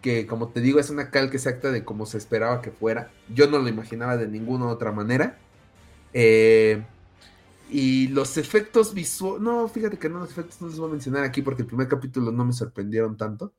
que 0.00 0.26
como 0.26 0.50
te 0.52 0.60
digo 0.60 0.80
es 0.80 0.90
una 0.90 1.10
calca 1.10 1.36
exacta 1.36 1.70
de 1.72 1.84
cómo 1.84 2.06
se 2.06 2.18
esperaba 2.18 2.62
que 2.62 2.70
fuera. 2.72 3.16
Yo 3.28 3.48
no 3.50 3.58
lo 3.58 3.68
imaginaba 3.68 4.16
de 4.16 4.28
ninguna 4.28 4.68
otra 4.68 4.92
manera. 4.92 5.42
Eh, 6.12 6.84
Y 7.68 8.08
los 8.08 8.36
efectos 8.38 8.94
visuales. 8.94 9.42
No, 9.42 9.68
fíjate 9.68 9.98
que 9.98 10.08
no, 10.08 10.20
los 10.20 10.30
efectos 10.30 10.60
no 10.60 10.68
los 10.68 10.78
voy 10.78 10.88
a 10.90 10.92
mencionar 10.92 11.24
aquí 11.24 11.42
porque 11.42 11.62
el 11.62 11.68
primer 11.68 11.88
capítulo 11.88 12.32
no 12.32 12.44
me 12.44 12.52
sorprendieron 12.52 13.16
tanto. 13.16 13.54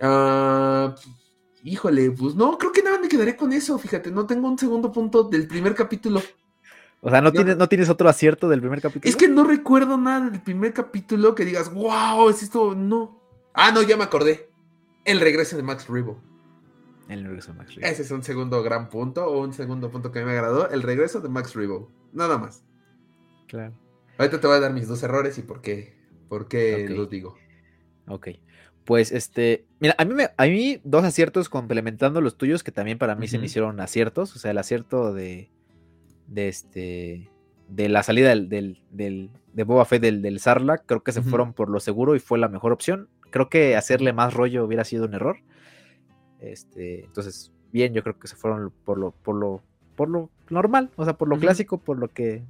Ah, 0.00 0.94
híjole, 1.62 2.10
pues 2.12 2.34
no, 2.34 2.58
creo 2.58 2.72
que 2.72 2.82
nada 2.82 2.98
me 2.98 3.08
quedaré 3.08 3.36
con 3.36 3.52
eso. 3.52 3.78
Fíjate, 3.78 4.10
no 4.10 4.26
tengo 4.26 4.48
un 4.48 4.58
segundo 4.58 4.92
punto 4.92 5.24
del 5.24 5.46
primer 5.46 5.74
capítulo. 5.74 6.22
O 7.00 7.10
sea, 7.10 7.20
¿no, 7.20 7.32
Tienes, 7.32 7.56
¿no 7.56 7.68
tienes 7.68 7.88
otro 7.88 8.08
acierto 8.08 8.48
del 8.48 8.60
primer 8.60 8.80
capítulo? 8.80 9.10
Es 9.10 9.16
que 9.16 9.28
no 9.28 9.44
recuerdo 9.44 9.96
nada 9.96 10.30
del 10.30 10.42
primer 10.42 10.72
capítulo 10.74 11.34
que 11.34 11.44
digas, 11.44 11.72
wow, 11.72 12.28
es 12.30 12.42
esto. 12.42 12.74
No. 12.74 13.20
Ah, 13.54 13.72
no, 13.72 13.82
ya 13.82 13.96
me 13.96 14.04
acordé. 14.04 14.49
El 15.04 15.20
regreso 15.20 15.56
de 15.56 15.62
Max 15.62 15.88
Rebo. 15.88 16.20
El 17.08 17.24
regreso 17.24 17.52
de 17.52 17.58
Max 17.58 17.74
Rebo. 17.74 17.86
Ese 17.86 18.02
es 18.02 18.10
un 18.10 18.22
segundo 18.22 18.62
gran 18.62 18.88
punto 18.88 19.26
o 19.26 19.40
un 19.40 19.52
segundo 19.52 19.90
punto 19.90 20.12
que 20.12 20.20
a 20.20 20.22
mí 20.22 20.26
me 20.26 20.32
agradó. 20.32 20.68
El 20.70 20.82
regreso 20.82 21.20
de 21.20 21.28
Max 21.28 21.54
Rebo. 21.54 21.90
Nada 22.12 22.38
más. 22.38 22.64
Claro. 23.48 23.74
Ahorita 24.18 24.40
te 24.40 24.46
voy 24.46 24.56
a 24.56 24.60
dar 24.60 24.72
mis 24.72 24.86
dos 24.86 25.02
errores 25.02 25.38
y 25.38 25.42
por 25.42 25.60
qué, 25.60 25.94
por 26.28 26.46
qué 26.46 26.86
los 26.88 27.08
digo. 27.08 27.36
Ok. 28.06 28.28
Pues 28.84 29.12
este, 29.12 29.66
mira, 29.78 29.94
a 29.98 30.04
mí, 30.04 30.14
me, 30.14 30.30
a 30.36 30.46
mí 30.46 30.80
dos 30.84 31.04
aciertos 31.04 31.48
complementando 31.48 32.20
los 32.20 32.36
tuyos 32.36 32.62
que 32.62 32.72
también 32.72 32.98
para 32.98 33.14
mí 33.14 33.28
se 33.28 33.38
me 33.38 33.46
hicieron 33.46 33.80
aciertos. 33.80 34.34
O 34.36 34.38
sea, 34.38 34.50
el 34.50 34.58
acierto 34.58 35.14
de, 35.14 35.50
de 36.26 36.48
este, 36.48 37.30
de 37.68 37.88
la 37.88 38.02
salida 38.02 38.30
del, 38.30 38.48
del, 38.48 38.82
del 38.90 39.30
de 39.52 39.64
Boba 39.64 39.84
Fett 39.84 40.02
del, 40.02 40.22
del 40.22 40.40
Sarlacc, 40.40 40.84
creo 40.86 41.02
que 41.02 41.12
se 41.12 41.22
fueron 41.22 41.52
por 41.52 41.68
lo 41.68 41.80
seguro 41.80 42.14
y 42.14 42.20
fue 42.20 42.38
la 42.38 42.48
mejor 42.48 42.72
opción. 42.72 43.08
Creo 43.30 43.48
que 43.48 43.76
hacerle 43.76 44.12
más 44.12 44.34
rollo 44.34 44.64
hubiera 44.64 44.84
sido 44.84 45.06
un 45.06 45.14
error. 45.14 45.38
Este, 46.40 47.04
entonces, 47.04 47.52
bien, 47.72 47.92
yo 47.92 48.02
creo 48.02 48.18
que 48.18 48.28
se 48.28 48.36
fueron 48.36 48.72
por 48.84 48.98
lo, 48.98 49.12
por 49.12 49.36
lo, 49.36 49.62
por 49.96 50.08
lo 50.08 50.30
normal, 50.48 50.90
o 50.96 51.04
sea, 51.04 51.14
por 51.14 51.28
lo 51.28 51.38
clásico, 51.38 51.78
por 51.78 51.98
lo 51.98 52.08
que 52.08 52.42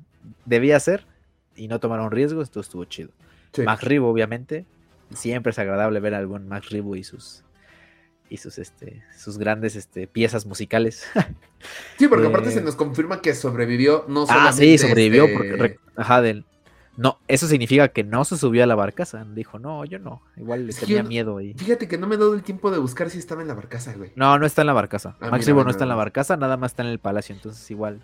debía 0.44 0.76
hacer 0.76 1.06
y 1.56 1.68
no 1.68 1.80
tomaron 1.80 2.10
riesgos, 2.10 2.44
esto 2.44 2.60
estuvo 2.60 2.84
chido. 2.84 3.10
Max 3.64 3.82
Ribo, 3.82 4.08
obviamente, 4.08 4.64
siempre 5.14 5.50
es 5.50 5.58
agradable 5.58 6.00
ver 6.00 6.14
a 6.14 6.18
algún 6.18 6.48
Max 6.48 6.70
Ribo 6.70 6.96
y 6.96 7.04
sus 7.04 7.44
y 8.28 8.36
sus 8.36 8.58
este 8.58 9.02
sus 9.18 9.38
grandes 9.38 9.74
este, 9.74 10.06
piezas 10.06 10.46
musicales. 10.46 11.04
sí, 11.98 12.06
porque 12.06 12.28
aparte 12.28 12.52
se 12.52 12.60
eh, 12.60 12.62
nos 12.62 12.76
confirma 12.76 13.20
que 13.20 13.34
sobrevivió 13.34 14.04
no 14.08 14.24
solamente 14.24 14.50
Ah, 14.50 14.52
sí, 14.52 14.78
sobrevivió 14.78 15.26
porque 15.32 15.50
este 15.50 15.80
ajá, 15.96 16.22
del 16.22 16.44
no, 17.00 17.18
eso 17.28 17.46
significa 17.46 17.88
que 17.88 18.04
no 18.04 18.26
se 18.26 18.36
subió 18.36 18.62
a 18.62 18.66
la 18.66 18.74
barcaza. 18.74 19.24
Dijo, 19.34 19.58
no, 19.58 19.86
yo 19.86 19.98
no. 19.98 20.20
Igual 20.36 20.66
le 20.66 20.74
tenía 20.74 21.02
miedo 21.02 21.38
ahí. 21.38 21.54
Fíjate 21.54 21.88
que 21.88 21.96
no 21.96 22.06
me 22.06 22.16
he 22.16 22.18
dado 22.18 22.34
el 22.34 22.42
tiempo 22.42 22.70
de 22.70 22.76
buscar 22.76 23.08
si 23.08 23.16
estaba 23.16 23.40
en 23.40 23.48
la 23.48 23.54
barcaza, 23.54 23.94
güey. 23.96 24.12
No, 24.16 24.38
no 24.38 24.44
está 24.44 24.60
en 24.60 24.66
la 24.66 24.74
barcaza. 24.74 25.16
Ah, 25.18 25.30
Máximo 25.30 25.64
no 25.64 25.70
está 25.70 25.84
en 25.84 25.88
la 25.88 25.94
barcaza, 25.94 26.36
nada 26.36 26.58
más 26.58 26.72
está 26.72 26.82
en 26.82 26.90
el 26.90 26.98
palacio. 26.98 27.34
Entonces, 27.34 27.70
igual 27.70 28.02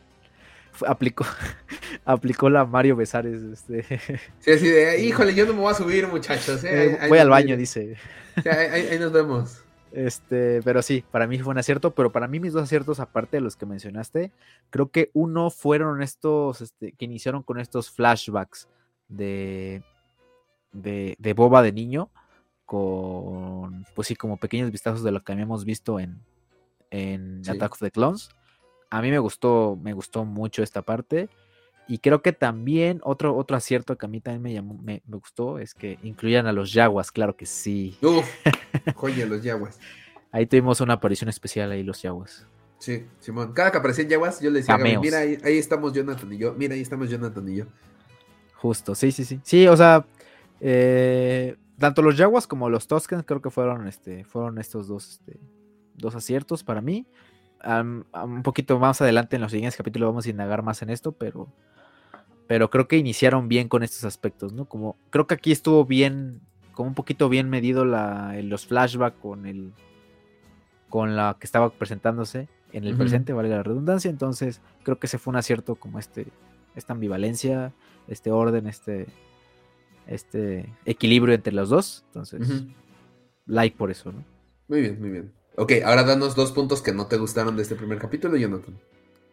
aplicó, 0.87 1.27
aplicó 2.07 2.49
la 2.49 2.65
Mario 2.65 2.97
Besares. 2.97 3.43
Este. 3.43 3.85
Sí, 4.41 4.53
así 4.53 4.67
de, 4.67 4.99
híjole, 5.05 5.35
yo 5.35 5.45
no 5.45 5.53
me 5.53 5.61
voy 5.61 5.73
a 5.73 5.75
subir, 5.75 6.09
muchachos. 6.09 6.65
Eh, 6.65 6.99
voy 7.11 7.19
al 7.19 7.29
baño, 7.29 7.55
dice. 7.55 7.99
ahí, 8.51 8.99
nos 8.99 9.13
vemos. 9.13 9.63
Este, 9.93 10.63
pero 10.63 10.81
sí, 10.81 11.05
para 11.11 11.27
mí 11.27 11.39
fue 11.39 11.53
un 11.53 11.59
acierto, 11.59 11.95
pero 11.95 12.13
para 12.13 12.29
mí 12.29 12.41
mis 12.41 12.55
dos 12.55 12.63
aciertos, 12.63 12.99
aparte 12.99 13.37
de 13.37 13.43
los 13.43 13.57
que 13.57 13.67
mencionaste, 13.67 14.33
creo 14.71 14.91
que 14.91 15.11
uno 15.13 15.51
fueron 15.51 16.03
estos, 16.03 16.63
este, 16.63 16.93
que 16.93 17.05
iniciaron 17.05 17.43
con 17.43 17.61
estos 17.61 17.91
flashbacks 17.91 18.69
de, 19.09 19.83
de, 20.73 21.17
de 21.19 21.33
Boba 21.35 21.63
de 21.63 21.73
niño, 21.73 22.11
con, 22.65 23.85
pues 23.95 24.09
sí, 24.09 24.17
como 24.17 24.39
pequeños 24.39 24.71
vistazos 24.71 25.03
de 25.03 25.13
lo 25.13 25.23
que 25.23 25.33
habíamos 25.33 25.65
visto 25.65 26.01
en, 26.01 26.21
en 26.91 27.43
Attack 27.49 27.73
of 27.73 27.81
the 27.81 27.91
Clones 27.91 28.31
a 28.91 29.03
mí 29.03 29.11
me 29.11 29.19
gustó, 29.19 29.79
me 29.83 29.93
gustó 29.93 30.25
mucho 30.25 30.63
esta 30.63 30.83
parte. 30.83 31.29
Y 31.89 31.99
creo 31.99 32.21
que 32.21 32.33
también 32.33 33.01
otro, 33.05 33.37
otro 33.37 33.57
acierto 33.57 33.97
que 33.97 34.07
a 34.07 34.09
mí 34.09 34.21
también 34.21 34.43
me, 34.43 34.53
llamó, 34.53 34.75
me, 34.83 35.03
gustó 35.07 35.61
es 35.61 35.73
que 35.73 35.99
incluyan 36.03 36.47
a 36.47 36.53
los 36.53 36.73
Yaguas, 36.73 37.13
claro 37.13 37.37
que 37.37 37.47
sí. 37.47 37.97
Uf, 38.03 38.27
joya, 38.97 39.25
los 39.27 39.43
Yaguas. 39.43 39.79
ahí 40.33 40.47
tuvimos 40.47 40.81
una 40.81 40.95
aparición 40.95 41.29
especial 41.29 41.71
ahí, 41.71 41.85
los 41.85 42.03
Yaguas. 42.03 42.45
Sí, 42.79 43.07
Simón. 43.21 43.53
Cada 43.53 43.71
que 43.71 43.79
aparecían 43.79 44.09
Yaguas, 44.09 44.41
yo 44.41 44.51
le 44.51 44.61
decía, 44.61 44.77
mira, 44.77 45.19
ahí, 45.19 45.59
estamos 45.59 45.93
Jonathan 45.93 46.33
y 46.33 46.39
yo, 46.39 46.55
mira, 46.55 46.75
ahí 46.75 46.81
estamos 46.81 47.09
Jonathan 47.09 47.49
y 47.49 47.57
yo. 47.57 47.67
Justo, 48.67 48.95
sí, 48.95 49.13
sí, 49.13 49.25
sí. 49.25 49.41
Sí, 49.43 49.67
o 49.67 49.77
sea, 49.77 50.05
eh, 50.61 51.57
tanto 51.79 52.03
los 52.03 52.17
Yaguas 52.17 52.47
como 52.47 52.69
los 52.69 52.87
Toskens 52.87 53.25
creo 53.25 53.41
que 53.41 53.51
fueron, 53.51 53.87
este, 53.87 54.25
fueron 54.25 54.59
estos 54.59 54.89
dos, 54.89 55.13
este, 55.13 55.39
dos 55.95 56.15
aciertos 56.15 56.65
para 56.65 56.81
mí 56.81 57.07
un 57.65 58.43
poquito 58.43 58.79
más 58.79 59.01
adelante 59.01 59.37
en 59.37 59.43
los 59.43 59.51
siguientes 59.51 59.77
capítulos 59.77 60.09
vamos 60.09 60.27
a 60.27 60.31
indagar 60.31 60.63
más 60.63 60.83
en 60.83 60.91
esto, 60.91 61.13
pero, 61.13 61.49
pero 62.47 62.71
creo 62.71 62.87
que 62.89 62.97
iniciaron 62.97 63.49
bien 63.49 63.69
con 63.69 63.83
estos 63.83 64.05
aspectos, 64.05 64.53
¿no? 64.53 64.67
Como 64.67 64.97
creo 65.11 65.27
que 65.27 65.35
aquí 65.35 65.53
estuvo 65.53 65.85
bien, 65.85 66.41
como 66.73 66.89
un 66.89 66.95
poquito 66.95 67.29
bien 67.29 67.49
medido 67.49 67.85
la, 67.85 68.37
los 68.43 68.67
flashbacks 68.67 69.19
con 69.19 69.47
el, 69.47 69.73
con 70.89 71.17
la 71.17 71.37
que 71.41 71.47
estaba 71.47 71.71
presentándose 71.71 72.49
en 72.73 72.85
el 72.85 72.97
presente, 72.97 73.33
valga 73.33 73.57
la 73.57 73.63
redundancia, 73.63 74.11
entonces 74.11 74.61
creo 74.83 74.99
que 74.99 75.07
ese 75.07 75.19
fue 75.19 75.31
un 75.31 75.37
acierto 75.37 75.77
como 75.77 75.99
este, 75.99 76.27
esta 76.75 76.93
ambivalencia, 76.93 77.73
este 78.09 78.31
orden, 78.31 78.67
este, 78.67 79.07
este 80.07 80.73
equilibrio 80.85 81.35
entre 81.35 81.53
los 81.53 81.69
dos, 81.69 82.05
entonces, 82.09 82.65
like 83.47 83.77
por 83.77 83.91
eso, 83.91 84.13
¿no? 84.13 84.25
Muy 84.69 84.81
bien, 84.81 85.01
muy 85.01 85.11
bien. 85.11 85.33
Ok, 85.57 85.73
ahora 85.85 86.05
danos 86.05 86.35
dos 86.35 86.53
puntos 86.53 86.83
que 86.83 86.93
no 86.93 87.07
te 87.07 87.17
gustaron 87.17 87.57
de 87.57 87.63
este 87.63 87.77
primer 87.77 87.99
capítulo, 87.99 88.37
Jonathan. 88.37 88.75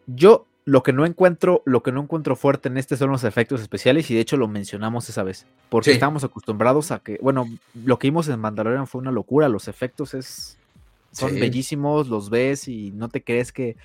Yo 0.06 0.46
lo 0.64 0.82
que 0.82 0.94
no 0.94 1.04
encuentro, 1.04 1.62
lo 1.66 1.82
que 1.82 1.92
no 1.92 2.02
encuentro 2.02 2.36
fuerte 2.36 2.68
en 2.68 2.78
este 2.78 2.96
son 2.96 3.10
los 3.10 3.24
efectos 3.24 3.60
especiales, 3.60 4.10
y 4.10 4.14
de 4.14 4.20
hecho 4.20 4.38
lo 4.38 4.48
mencionamos 4.48 5.08
esa 5.08 5.22
vez. 5.22 5.46
Porque 5.68 5.92
estamos 5.92 6.24
acostumbrados 6.24 6.90
a 6.90 7.00
que, 7.00 7.18
bueno, 7.20 7.46
lo 7.74 7.98
que 7.98 8.08
vimos 8.08 8.28
en 8.28 8.40
Mandalorian 8.40 8.86
fue 8.86 9.00
una 9.00 9.12
locura. 9.12 9.48
Los 9.48 9.68
efectos 9.68 10.14
es. 10.14 10.56
son 11.12 11.38
bellísimos, 11.38 12.08
los 12.08 12.30
ves 12.30 12.68
y 12.68 12.90
no 12.92 13.08
te 13.08 13.22
crees 13.22 13.52
que. 13.52 13.76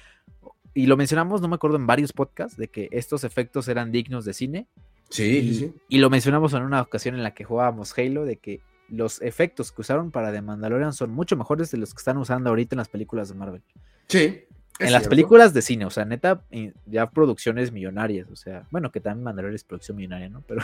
Y 0.73 0.85
lo 0.85 0.97
mencionamos, 0.97 1.41
no 1.41 1.47
me 1.47 1.55
acuerdo, 1.55 1.77
en 1.77 1.87
varios 1.87 2.13
podcasts, 2.13 2.57
de 2.57 2.67
que 2.67 2.89
estos 2.91 3.23
efectos 3.23 3.67
eran 3.67 3.91
dignos 3.91 4.25
de 4.25 4.33
cine. 4.33 4.67
Sí, 5.09 5.41
sí, 5.41 5.55
sí. 5.55 5.73
Y 5.87 5.97
lo 5.97 6.09
mencionamos 6.09 6.53
en 6.53 6.63
una 6.63 6.81
ocasión 6.81 7.15
en 7.15 7.23
la 7.23 7.33
que 7.33 7.43
jugábamos 7.43 7.97
Halo, 7.97 8.25
de 8.25 8.37
que 8.37 8.61
los 8.89 9.21
efectos 9.21 9.71
que 9.71 9.81
usaron 9.81 10.11
para 10.11 10.31
The 10.31 10.41
Mandalorian 10.41 10.93
son 10.93 11.11
mucho 11.11 11.35
mejores 11.37 11.71
de 11.71 11.77
los 11.77 11.93
que 11.93 11.99
están 11.99 12.17
usando 12.17 12.49
ahorita 12.49 12.75
en 12.75 12.79
las 12.79 12.89
películas 12.89 13.29
de 13.29 13.35
Marvel. 13.35 13.61
Sí. 14.07 14.43
En 14.79 14.93
las 14.93 15.09
películas 15.09 15.53
de 15.53 15.61
cine, 15.61 15.85
o 15.85 15.89
sea, 15.89 16.05
neta, 16.05 16.41
ya 16.85 17.09
producciones 17.09 17.73
millonarias, 17.73 18.29
o 18.31 18.37
sea, 18.37 18.65
bueno, 18.71 18.91
que 18.91 19.01
también 19.01 19.25
Mandalorian 19.25 19.55
es 19.55 19.65
producción 19.65 19.97
millonaria, 19.97 20.29
¿no? 20.29 20.41
Pero, 20.47 20.61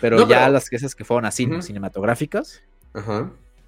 pero 0.00 0.28
ya 0.28 0.48
las 0.48 0.72
esas 0.72 0.96
que 0.96 1.04
fueron 1.04 1.24
así, 1.24 1.48
cinematográficas, 1.62 2.62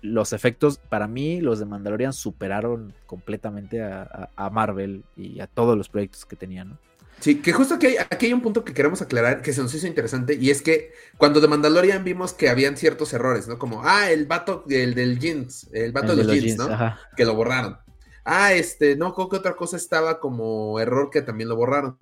los 0.03 0.33
efectos, 0.33 0.79
para 0.79 1.07
mí, 1.07 1.41
los 1.41 1.59
de 1.59 1.67
Mandalorian 1.67 2.13
superaron 2.13 2.95
completamente 3.07 3.83
a, 3.83 4.31
a, 4.35 4.51
Marvel 4.51 5.05
y 5.17 5.41
a 5.41 5.47
todos 5.47 5.77
los 5.77 5.89
proyectos 5.89 6.25
que 6.25 6.37
tenían, 6.37 6.71
¿no? 6.71 6.79
Sí, 7.21 7.43
que 7.43 7.53
justo 7.53 7.75
aquí 7.75 7.87
hay, 7.87 7.97
aquí 7.99 8.27
hay 8.27 8.33
un 8.33 8.41
punto 8.41 8.65
que 8.65 8.73
queremos 8.73 9.03
aclarar 9.03 9.43
que 9.43 9.53
se 9.53 9.61
nos 9.61 9.75
hizo 9.75 9.87
interesante 9.87 10.39
y 10.41 10.49
es 10.49 10.63
que 10.63 10.93
cuando 11.19 11.43
de 11.43 11.49
Mandalorian 11.49 12.03
vimos 12.03 12.33
que 12.33 12.49
habían 12.49 12.79
ciertos 12.79 13.13
errores, 13.13 13.47
¿no? 13.47 13.59
Como, 13.59 13.83
ah, 13.85 14.11
el 14.11 14.25
vato, 14.25 14.65
el 14.71 14.95
del 14.95 15.19
jeans, 15.19 15.69
el 15.73 15.93
vato 15.93 16.17
de 16.17 16.25
los, 16.25 16.35
jeans, 16.35 16.57
¿no? 16.57 16.97
Que 17.17 17.27
lo 17.27 17.35
borraron. 17.35 17.77
Ah, 18.25 18.55
este, 18.55 18.97
no, 18.97 19.15
creo 19.15 19.29
que 19.29 19.37
otra 19.37 19.55
cosa 19.55 19.77
estaba 19.77 20.19
como 20.19 20.81
error 20.81 21.11
que 21.11 21.21
también 21.21 21.51
lo 21.51 21.57
borraron 21.57 21.99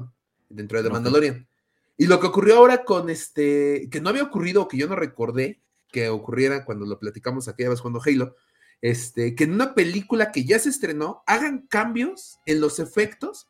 dentro 0.48 0.78
de 0.78 0.84
The 0.84 0.92
Mandalorian. 0.92 1.48
Y 1.96 2.06
lo 2.06 2.20
que 2.20 2.28
ocurrió 2.28 2.58
ahora 2.58 2.84
con 2.84 3.10
este, 3.10 3.88
que 3.90 4.00
no 4.00 4.10
había 4.10 4.22
ocurrido, 4.22 4.68
que 4.68 4.76
yo 4.76 4.86
no 4.86 4.94
recordé 4.94 5.60
que 5.90 6.08
ocurriera 6.08 6.64
cuando 6.64 6.86
lo 6.86 6.98
platicamos 6.98 7.48
aquella 7.48 7.70
vez 7.70 7.80
cuando 7.80 8.00
Halo, 8.04 8.36
este, 8.80 9.34
que 9.34 9.44
en 9.44 9.54
una 9.54 9.74
película 9.74 10.30
que 10.30 10.44
ya 10.44 10.58
se 10.58 10.68
estrenó 10.68 11.22
hagan 11.26 11.66
cambios 11.66 12.38
en 12.46 12.60
los 12.60 12.78
efectos 12.78 13.48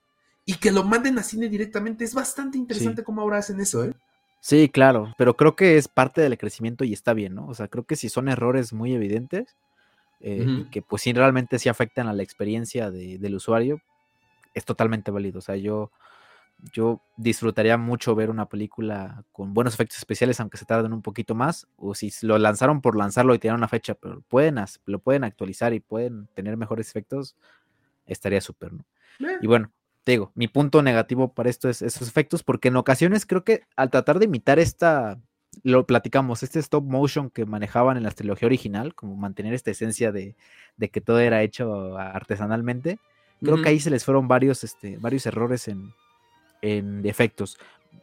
y 0.48 0.54
que 0.54 0.72
lo 0.72 0.82
manden 0.82 1.18
a 1.18 1.22
cine 1.22 1.50
directamente. 1.50 2.04
Es 2.04 2.14
bastante 2.14 2.56
interesante 2.56 3.04
cómo 3.04 3.20
ahora 3.20 3.36
hacen 3.36 3.60
eso, 3.60 3.84
¿eh? 3.84 3.92
Sí, 4.40 4.70
claro, 4.70 5.14
pero 5.18 5.36
creo 5.36 5.56
que 5.56 5.76
es 5.76 5.88
parte 5.88 6.22
del 6.22 6.38
crecimiento 6.38 6.84
y 6.84 6.94
está 6.94 7.12
bien, 7.12 7.34
¿no? 7.34 7.46
O 7.48 7.54
sea, 7.54 7.68
creo 7.68 7.84
que 7.84 7.96
si 7.96 8.08
son 8.08 8.28
errores 8.28 8.72
muy 8.72 8.94
evidentes, 8.94 9.56
eh, 10.20 10.44
y 10.46 10.64
que 10.70 10.80
pues 10.80 11.02
sí 11.02 11.12
realmente 11.12 11.58
sí 11.58 11.68
afectan 11.68 12.08
a 12.08 12.12
la 12.12 12.22
experiencia 12.22 12.90
del 12.90 13.34
usuario, 13.34 13.82
es 14.54 14.64
totalmente 14.64 15.10
válido. 15.10 15.40
O 15.40 15.42
sea, 15.42 15.56
yo, 15.56 15.90
yo 16.72 17.00
disfrutaría 17.16 17.76
mucho 17.76 18.14
ver 18.14 18.30
una 18.30 18.48
película 18.48 19.24
con 19.32 19.54
buenos 19.54 19.74
efectos 19.74 19.98
especiales, 19.98 20.40
aunque 20.40 20.58
se 20.58 20.64
tarden 20.64 20.92
un 20.92 21.02
poquito 21.02 21.34
más, 21.34 21.68
o 21.76 21.94
si 21.94 22.12
lo 22.22 22.38
lanzaron 22.38 22.80
por 22.80 22.96
lanzarlo 22.96 23.34
y 23.34 23.38
tienen 23.38 23.58
una 23.58 23.68
fecha, 23.68 23.94
pero 23.94 24.22
pueden, 24.22 24.56
lo 24.86 24.98
pueden 24.98 25.24
actualizar 25.24 25.72
y 25.72 25.80
pueden 25.80 26.26
tener 26.34 26.56
mejores 26.56 26.88
efectos, 26.88 27.36
estaría 28.06 28.40
súper, 28.40 28.72
¿no? 28.72 28.84
Y 29.40 29.46
bueno, 29.46 29.70
digo, 30.04 30.32
mi 30.34 30.48
punto 30.48 30.82
negativo 30.82 31.32
para 31.32 31.50
esto 31.50 31.68
es 31.68 31.82
esos 31.82 32.08
efectos, 32.08 32.42
porque 32.42 32.68
en 32.68 32.76
ocasiones 32.76 33.26
creo 33.26 33.44
que 33.44 33.62
al 33.76 33.90
tratar 33.90 34.18
de 34.18 34.26
imitar 34.26 34.58
esta, 34.58 35.20
lo 35.62 35.86
platicamos, 35.86 36.42
este 36.42 36.58
stop 36.58 36.84
motion 36.84 37.30
que 37.30 37.46
manejaban 37.46 37.96
en 37.96 38.02
la 38.02 38.10
trilogía 38.10 38.46
original, 38.46 38.94
como 38.94 39.16
mantener 39.16 39.54
esta 39.54 39.70
esencia 39.70 40.12
de, 40.12 40.34
que 40.90 41.00
todo 41.00 41.20
era 41.20 41.42
hecho 41.42 41.96
artesanalmente, 41.98 42.98
creo 43.40 43.62
que 43.62 43.68
ahí 43.68 43.80
se 43.80 43.90
les 43.90 44.04
fueron 44.04 44.26
varios, 44.26 44.64
este, 44.64 44.96
varios 44.98 45.26
errores 45.26 45.68
en, 45.68 45.92
en 46.62 47.04
efectos. 47.06 47.58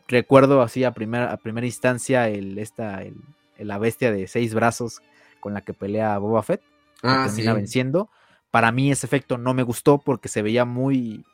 recuerdo 0.08 0.62
así 0.62 0.84
a 0.84 0.92
primera, 0.92 1.32
a 1.32 1.38
primera 1.38 1.66
instancia 1.66 2.30
el, 2.30 2.58
esta, 2.58 3.02
el, 3.02 3.16
la 3.58 3.78
bestia 3.78 4.12
de 4.12 4.28
seis 4.28 4.54
brazos 4.54 5.02
con 5.40 5.54
la 5.54 5.62
que 5.62 5.74
pelea 5.74 6.18
Boba 6.18 6.44
Fett. 6.44 6.62
Ah, 7.04 7.24
termina 7.26 7.54
venciendo. 7.54 8.10
Para 8.52 8.72
mí 8.72 8.92
ese 8.92 9.06
efecto 9.06 9.38
no 9.38 9.54
me 9.54 9.64
gustó 9.64 10.00
porque 10.00 10.28
se 10.30 10.42
veía 10.42 10.66
muy, 10.66 11.26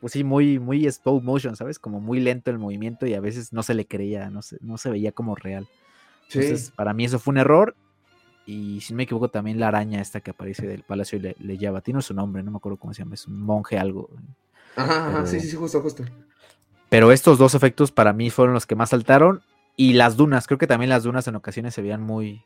pues 0.00 0.12
sí, 0.12 0.24
muy, 0.24 0.58
muy 0.58 0.86
stop 0.86 1.22
motion, 1.22 1.56
¿sabes? 1.56 1.78
Como 1.78 2.00
muy 2.00 2.20
lento 2.20 2.50
el 2.50 2.58
movimiento 2.58 3.06
y 3.06 3.14
a 3.14 3.20
veces 3.20 3.52
no 3.52 3.62
se 3.62 3.74
le 3.74 3.86
creía, 3.86 4.28
no 4.28 4.42
se, 4.42 4.58
no 4.60 4.76
se 4.76 4.90
veía 4.90 5.12
como 5.12 5.34
real. 5.34 5.68
Entonces, 6.28 6.72
para 6.74 6.92
mí 6.92 7.04
eso 7.04 7.18
fue 7.18 7.32
un 7.32 7.38
error. 7.38 7.76
Y 8.46 8.80
si 8.82 8.92
no 8.92 8.98
me 8.98 9.04
equivoco, 9.04 9.28
también 9.28 9.58
la 9.58 9.68
araña 9.68 10.02
esta 10.02 10.20
que 10.20 10.32
aparece 10.32 10.66
del 10.66 10.82
palacio 10.82 11.18
le, 11.18 11.34
le 11.38 11.56
lleva. 11.56 11.80
Tiene 11.80 12.02
su 12.02 12.12
nombre, 12.12 12.42
no 12.42 12.50
me 12.50 12.58
acuerdo 12.58 12.76
cómo 12.76 12.92
se 12.92 13.02
llama, 13.02 13.14
es 13.14 13.26
un 13.26 13.40
monje 13.40 13.78
algo. 13.78 14.10
Ajá, 14.76 15.08
ajá, 15.08 15.26
sí, 15.26 15.40
sí, 15.40 15.56
justo, 15.56 15.80
justo. 15.80 16.04
Pero 16.94 17.10
estos 17.10 17.38
dos 17.38 17.56
efectos 17.56 17.90
para 17.90 18.12
mí 18.12 18.30
fueron 18.30 18.54
los 18.54 18.66
que 18.66 18.76
más 18.76 18.90
saltaron. 18.90 19.42
Y 19.74 19.94
las 19.94 20.16
dunas, 20.16 20.46
creo 20.46 20.58
que 20.58 20.68
también 20.68 20.90
las 20.90 21.02
dunas 21.02 21.26
en 21.26 21.34
ocasiones 21.34 21.74
se 21.74 21.82
veían 21.82 22.00
muy, 22.00 22.44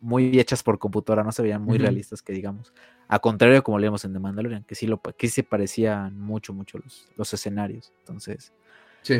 muy 0.00 0.38
hechas 0.38 0.62
por 0.62 0.78
computadora, 0.78 1.24
no 1.24 1.32
se 1.32 1.42
veían 1.42 1.62
muy 1.62 1.78
realistas, 1.78 2.22
que 2.22 2.32
digamos. 2.32 2.72
A 3.08 3.18
contrario 3.18 3.56
de 3.56 3.62
como 3.62 3.80
leemos 3.80 4.04
en 4.04 4.12
The 4.12 4.20
Mandalorian, 4.20 4.62
que 4.62 4.76
sí, 4.76 4.86
lo, 4.86 5.00
que 5.00 5.26
se 5.26 5.42
parecían 5.42 6.16
mucho, 6.16 6.54
mucho 6.54 6.78
los, 6.78 7.08
los 7.16 7.34
escenarios. 7.34 7.92
Entonces, 7.98 8.52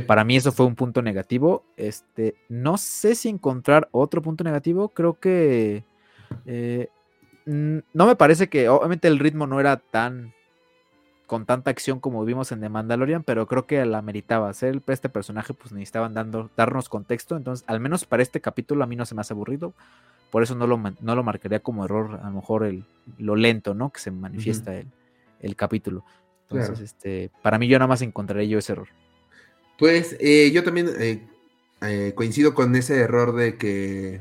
para 0.06 0.22
mí 0.22 0.36
eso 0.36 0.52
fue 0.52 0.64
un 0.64 0.76
punto 0.76 1.02
negativo. 1.02 1.64
Este, 1.76 2.36
no 2.48 2.78
sé 2.78 3.16
si 3.16 3.30
encontrar 3.30 3.88
otro 3.90 4.22
punto 4.22 4.44
negativo. 4.44 4.90
Creo 4.90 5.18
que 5.18 5.84
eh, 6.46 6.86
no 7.46 8.06
me 8.06 8.14
parece 8.14 8.48
que, 8.48 8.68
obviamente, 8.68 9.08
el 9.08 9.18
ritmo 9.18 9.48
no 9.48 9.58
era 9.58 9.78
tan 9.78 10.32
con 11.32 11.46
tanta 11.46 11.70
acción 11.70 11.98
como 11.98 12.26
vimos 12.26 12.52
en 12.52 12.60
The 12.60 12.68
Mandalorian, 12.68 13.22
pero 13.22 13.46
creo 13.46 13.66
que 13.66 13.82
la 13.86 14.02
meritaba. 14.02 14.52
Ser 14.52 14.82
este 14.88 15.08
personaje, 15.08 15.54
pues 15.54 15.72
necesitaban 15.72 16.12
dando, 16.12 16.50
darnos 16.58 16.90
contexto. 16.90 17.38
Entonces, 17.38 17.64
al 17.68 17.80
menos 17.80 18.04
para 18.04 18.22
este 18.22 18.42
capítulo, 18.42 18.84
a 18.84 18.86
mí 18.86 18.96
no 18.96 19.06
se 19.06 19.14
me 19.14 19.22
hace 19.22 19.32
aburrido. 19.32 19.72
Por 20.30 20.42
eso 20.42 20.54
no 20.54 20.66
lo, 20.66 20.76
no 20.76 21.16
lo 21.16 21.22
marcaría 21.22 21.60
como 21.60 21.86
error, 21.86 22.20
a 22.22 22.26
lo 22.26 22.32
mejor 22.32 22.66
el, 22.66 22.84
lo 23.16 23.34
lento, 23.34 23.72
¿no? 23.72 23.90
Que 23.90 24.00
se 24.00 24.10
manifiesta 24.10 24.76
el, 24.76 24.88
el, 25.40 25.56
capítulo. 25.56 26.04
Entonces, 26.50 26.80
este, 26.80 27.30
para 27.40 27.58
mí 27.58 27.66
yo 27.66 27.78
nada 27.78 27.88
más 27.88 28.02
encontraré 28.02 28.46
yo 28.46 28.58
ese 28.58 28.72
error. 28.72 28.88
Pues 29.78 30.18
eh, 30.20 30.50
yo 30.52 30.62
también 30.62 30.90
eh, 30.98 31.26
eh, 31.80 32.12
coincido 32.14 32.52
con 32.52 32.76
ese 32.76 32.98
error 32.98 33.34
de 33.34 33.56
que 33.56 34.20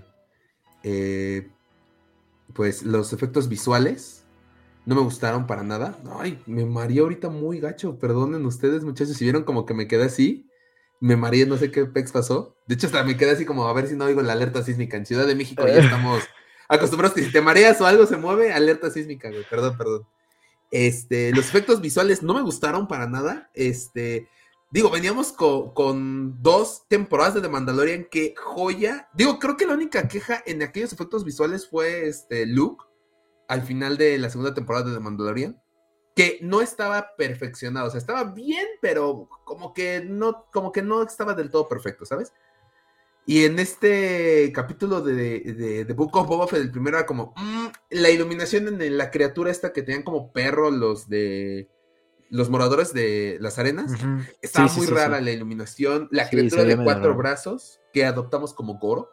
pues 2.53 2.83
los 2.83 3.11
efectos 3.11 3.49
visuales 3.49 4.20
no 4.85 4.95
me 4.95 5.01
gustaron 5.01 5.47
para 5.47 5.63
nada. 5.63 5.97
Ay, 6.19 6.41
me 6.45 6.65
mareé 6.65 6.99
ahorita 7.01 7.29
muy 7.29 7.59
gacho. 7.59 7.97
Perdonen 7.99 8.45
ustedes, 8.45 8.83
muchachos, 8.83 9.15
si 9.15 9.25
vieron 9.25 9.43
como 9.43 9.65
que 9.65 9.73
me 9.73 9.87
quedé 9.87 10.05
así. 10.05 10.47
Me 10.99 11.15
mareé, 11.15 11.45
no 11.45 11.57
sé 11.57 11.71
qué 11.71 11.85
pex 11.85 12.11
pasó. 12.11 12.55
De 12.67 12.75
hecho, 12.75 12.87
hasta 12.87 13.03
me 13.03 13.17
quedé 13.17 13.31
así 13.31 13.45
como 13.45 13.67
a 13.67 13.73
ver 13.73 13.87
si 13.87 13.95
no 13.95 14.05
oigo 14.05 14.21
la 14.21 14.33
alerta 14.33 14.63
sísmica. 14.63 14.97
En 14.97 15.05
Ciudad 15.05 15.27
de 15.27 15.35
México 15.35 15.65
ya 15.67 15.79
estamos 15.79 16.23
acostumbrados 16.67 17.15
que 17.15 17.23
si 17.23 17.31
te 17.31 17.41
mareas 17.41 17.79
o 17.81 17.85
algo 17.85 18.05
se 18.05 18.17
mueve, 18.17 18.53
alerta 18.53 18.89
sísmica, 18.89 19.29
güey. 19.29 19.45
Perdón, 19.49 19.77
perdón. 19.77 20.07
Este, 20.71 21.31
los 21.33 21.49
efectos 21.49 21.81
visuales 21.81 22.23
no 22.23 22.33
me 22.33 22.41
gustaron 22.41 22.87
para 22.87 23.07
nada. 23.07 23.49
Este, 23.53 24.29
digo, 24.71 24.89
veníamos 24.89 25.31
con, 25.33 26.41
dos 26.41 26.83
temporadas 26.87 27.35
de 27.35 27.41
The 27.41 27.49
Mandalorian 27.49 28.07
que 28.09 28.33
joya. 28.37 29.09
Digo, 29.13 29.37
creo 29.37 29.57
que 29.57 29.67
la 29.67 29.73
única 29.73 30.07
queja 30.07 30.41
en 30.45 30.63
aquellos 30.63 30.93
efectos 30.93 31.25
visuales 31.25 31.67
fue 31.67 32.07
este 32.07 32.45
Luke 32.45 32.85
al 33.51 33.63
final 33.63 33.97
de 33.97 34.17
la 34.17 34.29
segunda 34.29 34.53
temporada 34.53 34.85
de 34.85 34.93
The 34.93 35.01
Mandalorian. 35.01 35.61
Que 36.15 36.39
no 36.41 36.61
estaba 36.61 37.15
perfeccionado. 37.17 37.87
O 37.87 37.89
sea, 37.89 37.97
estaba 37.97 38.23
bien, 38.23 38.65
pero 38.81 39.27
como 39.43 39.73
que 39.73 40.05
no, 40.07 40.45
como 40.53 40.71
que 40.71 40.81
no 40.81 41.03
estaba 41.03 41.33
del 41.33 41.49
todo 41.49 41.67
perfecto, 41.67 42.05
¿sabes? 42.05 42.31
Y 43.25 43.43
en 43.43 43.59
este 43.59 44.53
capítulo 44.53 45.01
de, 45.01 45.83
The 45.85 45.93
Book 45.93 46.15
of 46.15 46.27
Boba 46.27 46.47
Fett, 46.47 46.61
el 46.61 46.71
primero 46.71 46.97
era 46.97 47.05
como 47.05 47.33
mm, 47.35 47.67
la 47.89 48.09
iluminación 48.09 48.81
en 48.81 48.97
la 48.97 49.11
criatura 49.11 49.51
esta 49.51 49.73
que 49.73 49.83
tenían 49.83 50.03
como 50.03 50.31
perro 50.31 50.71
los 50.71 51.09
de 51.09 51.69
los 52.29 52.49
moradores 52.49 52.93
de 52.93 53.37
las 53.41 53.59
arenas. 53.59 53.91
Estaba 54.41 54.71
muy 54.71 54.87
rara 54.87 55.19
la 55.19 55.31
iluminación. 55.31 56.07
La 56.09 56.29
criatura 56.29 56.63
de 56.63 56.81
cuatro 56.81 57.15
brazos 57.15 57.81
que 57.91 58.05
adoptamos 58.05 58.53
como 58.53 58.79
Goro. 58.79 59.09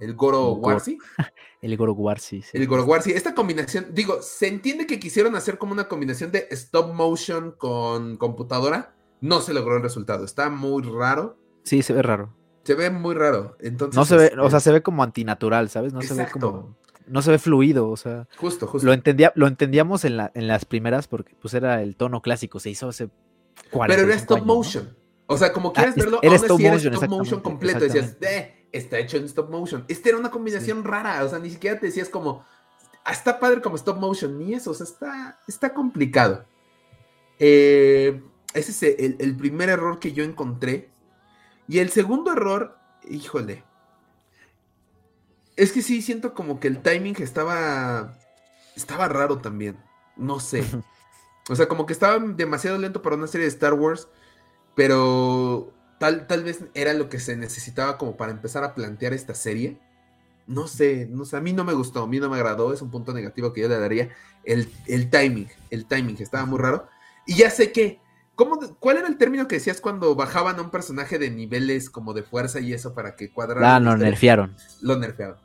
El 0.00 0.14
Goro 0.14 0.52
Warsi. 0.52 0.98
El 1.62 1.76
Goro 1.76 1.92
Warsi. 1.92 2.42
El 2.52 2.66
Goro 2.66 2.84
Warsi. 2.84 3.12
Esta 3.12 3.34
combinación, 3.34 3.88
digo, 3.92 4.22
se 4.22 4.48
entiende 4.48 4.86
que 4.86 5.00
quisieron 5.00 5.34
hacer 5.34 5.58
como 5.58 5.72
una 5.72 5.88
combinación 5.88 6.30
de 6.30 6.46
stop 6.50 6.94
motion 6.94 7.52
con 7.52 8.16
computadora. 8.16 8.94
No 9.20 9.40
se 9.40 9.52
logró 9.52 9.76
el 9.76 9.82
resultado. 9.82 10.24
Está 10.24 10.50
muy 10.50 10.82
raro. 10.82 11.36
Sí, 11.64 11.82
se 11.82 11.92
ve 11.92 12.02
raro. 12.02 12.34
Se 12.62 12.74
ve 12.74 12.90
muy 12.90 13.14
raro. 13.14 13.56
Entonces, 13.60 13.96
no 13.96 14.04
se 14.04 14.16
ve, 14.16 14.32
o 14.38 14.48
sea, 14.50 14.58
este 14.58 14.70
se 14.70 14.72
ve 14.72 14.82
como 14.82 15.02
antinatural, 15.02 15.68
¿sabes? 15.70 15.92
No 15.92 16.02
se 16.02 16.14
ve 16.14 16.28
como 16.30 16.76
no 17.10 17.22
se 17.22 17.30
ve 17.30 17.38
fluido, 17.38 17.88
o 17.88 17.96
sea. 17.96 18.28
Justo, 18.36 18.66
justo. 18.66 18.86
Lo, 18.86 18.92
entendía, 18.92 19.32
lo 19.34 19.46
entendíamos 19.46 20.04
en, 20.04 20.16
la, 20.16 20.30
en 20.34 20.46
las 20.46 20.64
primeras 20.64 21.08
porque 21.08 21.34
pues 21.40 21.54
era 21.54 21.82
el 21.82 21.96
tono 21.96 22.22
clásico, 22.22 22.60
se 22.60 22.70
hizo 22.70 22.88
hace 22.88 23.08
Pero 23.72 24.02
era 24.02 24.14
stop 24.14 24.44
motion. 24.44 24.96
O 25.26 25.36
sea, 25.36 25.52
como 25.52 25.72
quieres 25.72 25.94
ah, 25.94 26.00
verlo, 26.00 26.20
era 26.22 26.36
stop, 26.36 26.60
motion, 26.60 26.94
stop 26.94 27.10
motion 27.10 27.40
completo. 27.40 27.80
Decías, 27.80 28.16
eh, 28.22 28.57
está 28.72 28.98
hecho 28.98 29.16
en 29.16 29.24
stop 29.24 29.50
motion. 29.50 29.84
Este 29.88 30.10
era 30.10 30.18
una 30.18 30.30
combinación 30.30 30.84
rara, 30.84 31.24
o 31.24 31.28
sea, 31.28 31.38
ni 31.38 31.50
siquiera 31.50 31.78
te 31.78 31.86
decías 31.86 32.08
como, 32.08 32.44
ah, 33.04 33.12
está 33.12 33.38
padre 33.40 33.60
como 33.62 33.76
stop 33.76 33.98
motion, 33.98 34.38
ni 34.38 34.54
eso, 34.54 34.70
o 34.70 34.74
sea, 34.74 34.84
está, 34.84 35.40
está 35.46 35.74
complicado. 35.74 36.44
Eh, 37.38 38.22
ese 38.54 38.70
es 38.70 38.98
el, 38.98 39.16
el 39.18 39.36
primer 39.36 39.68
error 39.68 39.98
que 39.98 40.12
yo 40.12 40.24
encontré. 40.24 40.90
Y 41.68 41.80
el 41.80 41.90
segundo 41.90 42.32
error, 42.32 42.78
híjole, 43.08 43.62
es 45.58 45.72
que 45.72 45.82
sí, 45.82 46.02
siento 46.02 46.34
como 46.34 46.60
que 46.60 46.68
el 46.68 46.80
timing 46.80 47.16
estaba. 47.18 48.16
Estaba 48.76 49.08
raro 49.08 49.38
también. 49.38 49.76
No 50.16 50.40
sé. 50.40 50.64
O 51.50 51.56
sea, 51.56 51.66
como 51.66 51.86
que 51.86 51.94
estaba 51.94 52.18
demasiado 52.18 52.76
lento 52.76 53.00
para 53.00 53.16
una 53.16 53.26
serie 53.26 53.46
de 53.46 53.52
Star 53.52 53.72
Wars. 53.72 54.06
Pero 54.74 55.72
tal, 55.98 56.26
tal 56.26 56.44
vez 56.44 56.64
era 56.74 56.94
lo 56.94 57.08
que 57.08 57.20
se 57.20 57.36
necesitaba 57.36 57.98
como 57.98 58.16
para 58.16 58.32
empezar 58.32 58.64
a 58.64 58.74
plantear 58.74 59.12
esta 59.12 59.34
serie. 59.34 59.78
No 60.46 60.66
sé, 60.66 61.06
no 61.10 61.24
sé, 61.24 61.36
a 61.36 61.40
mí 61.40 61.52
no 61.52 61.64
me 61.64 61.74
gustó, 61.74 62.02
a 62.02 62.06
mí 62.06 62.20
no 62.20 62.30
me 62.30 62.36
agradó, 62.36 62.72
es 62.72 62.80
un 62.80 62.90
punto 62.90 63.12
negativo 63.12 63.52
que 63.52 63.60
yo 63.60 63.68
le 63.68 63.78
daría. 63.78 64.10
El, 64.44 64.70
el 64.86 65.10
timing, 65.10 65.48
el 65.70 65.84
timing 65.84 66.16
estaba 66.20 66.46
muy 66.46 66.58
raro. 66.58 66.88
Y 67.26 67.34
ya 67.34 67.50
sé 67.50 67.70
que, 67.70 68.00
¿cómo, 68.34 68.58
¿cuál 68.80 68.96
era 68.96 69.08
el 69.08 69.18
término 69.18 69.46
que 69.46 69.56
decías 69.56 69.80
cuando 69.80 70.14
bajaban 70.14 70.58
a 70.58 70.62
un 70.62 70.70
personaje 70.70 71.18
de 71.18 71.30
niveles 71.30 71.90
como 71.90 72.14
de 72.14 72.22
fuerza 72.22 72.60
y 72.60 72.72
eso 72.72 72.94
para 72.94 73.14
que 73.14 73.30
cuadrara? 73.30 73.76
Ah, 73.76 73.80
lo 73.80 73.94
nerfearon. 73.96 74.56
Lo 74.80 74.96
nerfearon. 74.96 75.36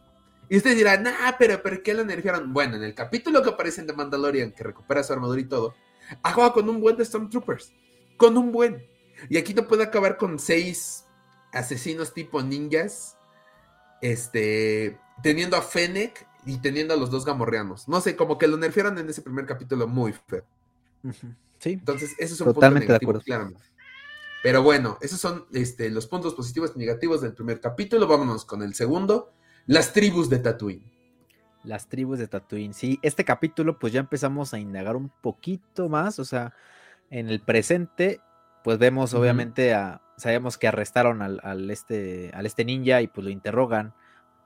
Y 0.49 0.57
ustedes 0.57 0.77
dirán, 0.77 1.03
nah, 1.03 1.33
pero 1.37 1.61
¿por 1.61 1.81
qué 1.81 1.93
lo 1.93 2.05
nerfearon? 2.05 2.53
Bueno, 2.53 2.75
en 2.75 2.83
el 2.83 2.93
capítulo 2.93 3.41
que 3.41 3.49
aparece 3.49 3.81
en 3.81 3.87
The 3.87 3.93
Mandalorian, 3.93 4.51
que 4.51 4.63
recupera 4.63 5.03
su 5.03 5.11
armadura 5.11 5.41
y 5.41 5.45
todo, 5.45 5.73
acaba 6.21 6.53
con 6.53 6.69
un 6.69 6.79
buen 6.79 6.95
de 6.95 7.03
Stormtroopers. 7.03 7.73
Con 8.17 8.37
un 8.37 8.51
buen. 8.51 8.85
Y 9.29 9.37
aquí 9.37 9.53
no 9.53 9.67
puede 9.67 9.83
acabar 9.83 10.17
con 10.17 10.39
seis 10.39 11.05
asesinos 11.51 12.13
tipo 12.13 12.41
ninjas. 12.41 13.17
Este. 14.01 14.99
Teniendo 15.21 15.55
a 15.55 15.61
Fennec 15.61 16.27
y 16.45 16.57
teniendo 16.57 16.93
a 16.93 16.97
los 16.97 17.09
dos 17.09 17.25
gamorreanos. 17.25 17.87
No 17.87 18.01
sé, 18.01 18.15
como 18.15 18.37
que 18.37 18.47
lo 18.47 18.57
nerfearon 18.57 18.97
en 18.97 19.09
ese 19.09 19.21
primer 19.21 19.45
capítulo 19.45 19.87
muy 19.87 20.13
feo. 20.13 20.43
Sí. 21.59 21.73
Entonces, 21.73 22.13
eso 22.17 22.33
es 22.33 22.41
un 22.41 22.53
punto 22.53 22.71
negativo, 22.71 23.13
claramente. 23.19 23.61
Pero 24.43 24.61
bueno, 24.61 24.97
esos 24.99 25.21
son 25.21 25.45
este, 25.53 25.89
los 25.89 26.07
puntos 26.07 26.35
positivos 26.35 26.73
y 26.75 26.79
negativos 26.79 27.21
del 27.21 27.33
primer 27.33 27.61
capítulo. 27.61 28.07
Vámonos 28.07 28.43
con 28.43 28.61
el 28.61 28.73
segundo 28.75 29.31
las 29.65 29.93
tribus 29.93 30.29
de 30.29 30.39
Tatooine. 30.39 30.83
Las 31.63 31.87
tribus 31.87 32.19
de 32.19 32.27
Tatooine. 32.27 32.73
Sí, 32.73 32.99
este 33.01 33.23
capítulo 33.23 33.79
pues 33.79 33.93
ya 33.93 34.01
empezamos 34.01 34.53
a 34.53 34.59
indagar 34.59 34.97
un 34.97 35.09
poquito 35.21 35.87
más, 35.87 36.19
o 36.19 36.25
sea, 36.25 36.53
en 37.09 37.29
el 37.29 37.39
presente 37.39 38.19
pues 38.63 38.77
vemos 38.77 39.13
obviamente 39.13 39.73
a, 39.73 40.01
sabemos 40.17 40.57
que 40.57 40.67
arrestaron 40.67 41.21
al, 41.21 41.69
este, 41.69 42.31
al 42.33 42.45
este 42.45 42.65
ninja 42.65 43.01
y 43.01 43.07
pues 43.07 43.25
lo 43.25 43.31
interrogan 43.31 43.93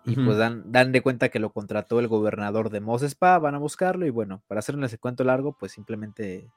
y 0.06 0.16
pues 0.16 0.38
dan, 0.38 0.64
dan 0.72 0.94
de 0.94 1.02
cuenta 1.02 1.28
que 1.28 1.40
lo 1.40 1.52
contrató 1.52 2.00
el 2.00 2.08
gobernador 2.08 2.70
de 2.70 2.80
Mos 2.80 3.04
Spa, 3.04 3.40
van 3.40 3.56
a 3.56 3.60
buscarlo 3.60 4.06
y 4.06 4.10
bueno, 4.10 4.42
para 4.48 4.60
hacerle 4.60 4.86
ese 4.86 4.98
cuento 4.98 5.26
largo 5.26 5.52
pues 5.58 5.74
simplemente 5.74 6.50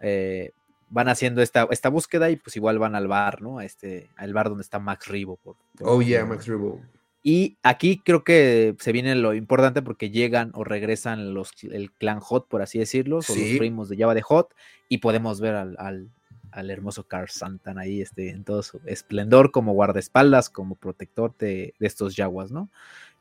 eh, 0.00 0.52
van 0.88 1.08
haciendo 1.08 1.40
esta, 1.40 1.68
esta 1.70 1.88
búsqueda 1.88 2.30
y 2.30 2.36
pues 2.36 2.56
igual 2.56 2.78
van 2.78 2.96
al 2.96 3.06
bar, 3.06 3.40
¿no? 3.40 3.58
A 3.58 3.64
este, 3.64 4.10
al 4.16 4.34
bar 4.34 4.48
donde 4.48 4.62
está 4.62 4.80
Max 4.80 5.06
Ribo. 5.06 5.36
Por, 5.36 5.56
oh 5.82 6.02
yeah, 6.02 6.24
Max 6.26 6.46
Ribo. 6.46 6.80
Y 7.22 7.58
aquí 7.62 8.00
creo 8.04 8.24
que 8.24 8.74
se 8.78 8.92
viene 8.92 9.14
lo 9.14 9.34
importante 9.34 9.82
porque 9.82 10.10
llegan 10.10 10.50
o 10.54 10.64
regresan 10.64 11.34
los, 11.34 11.52
el 11.62 11.92
clan 11.92 12.20
Hot, 12.20 12.48
por 12.48 12.62
así 12.62 12.78
decirlo, 12.78 13.16
o 13.18 13.18
los 13.18 13.58
primos 13.58 13.88
de 13.88 13.98
Java 13.98 14.14
de 14.14 14.22
Hot, 14.22 14.54
y 14.88 14.98
podemos 14.98 15.40
ver 15.40 15.54
al, 15.54 15.76
al, 15.78 16.10
hermoso 16.52 17.04
Car 17.04 17.30
Santan 17.30 17.78
ahí 17.78 18.00
este, 18.00 18.30
en 18.30 18.44
todo 18.44 18.62
su 18.62 18.80
esplendor 18.86 19.50
como 19.50 19.72
guardaespaldas, 19.72 20.50
como 20.50 20.74
protector 20.74 21.34
de, 21.38 21.74
estos 21.80 22.14
Jaguas, 22.14 22.50
¿no? 22.50 22.70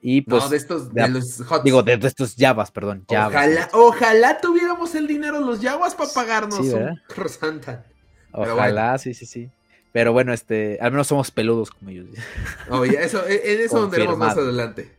Y 0.01 0.21
pues, 0.21 0.43
no, 0.43 0.49
de 0.49 0.57
estos, 0.57 0.93
de, 0.93 1.07
los. 1.09 1.43
Digo, 1.63 1.83
de, 1.83 1.99
estos 2.01 2.35
Javas, 2.37 2.71
perdón. 2.71 3.03
Ojalá, 3.07 3.69
ojalá 3.73 4.39
tuviéramos 4.39 4.95
el 4.95 5.07
dinero 5.07 5.39
los 5.39 5.59
Jaguas 5.59 5.95
para 5.95 6.09
pagarnos 6.11 6.59
un 6.59 6.99
Car 7.07 7.85
Ojalá, 8.31 8.97
sí, 8.97 9.13
sí, 9.13 9.25
sí. 9.25 9.49
Pero 9.91 10.13
bueno, 10.13 10.33
este, 10.33 10.77
al 10.81 10.91
menos 10.91 11.07
somos 11.07 11.31
peludos 11.31 11.71
como 11.71 11.89
ellos. 11.89 12.07
Oh, 12.69 12.85
eso, 12.85 13.25
en 13.27 13.61
eso 13.61 13.81
donde 13.81 14.07
más 14.15 14.37
adelante. 14.37 14.98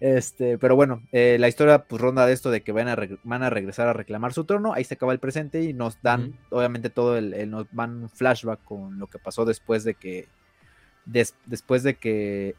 Este, 0.00 0.58
pero 0.58 0.76
bueno, 0.76 1.02
eh, 1.10 1.38
la 1.40 1.48
historia 1.48 1.84
pues 1.84 2.00
ronda 2.00 2.24
de 2.24 2.32
esto 2.32 2.50
de 2.50 2.62
que 2.62 2.70
van 2.70 2.88
a, 2.88 2.96
van 3.24 3.42
a 3.42 3.50
regresar 3.50 3.88
a 3.88 3.92
reclamar 3.92 4.32
su 4.32 4.44
trono. 4.44 4.72
Ahí 4.72 4.84
se 4.84 4.94
acaba 4.94 5.12
el 5.12 5.18
presente 5.18 5.62
y 5.62 5.72
nos 5.72 6.00
dan, 6.02 6.38
obviamente, 6.50 6.90
todo 6.90 7.16
el, 7.16 7.50
nos 7.50 7.66
van 7.72 8.02
un 8.02 8.08
flashback 8.08 8.62
con 8.64 8.98
lo 8.98 9.08
que 9.08 9.18
pasó 9.18 9.44
después 9.44 9.84
de 9.84 9.94
que, 9.94 10.28
después 11.04 11.82
de 11.82 11.94
que 11.94 12.54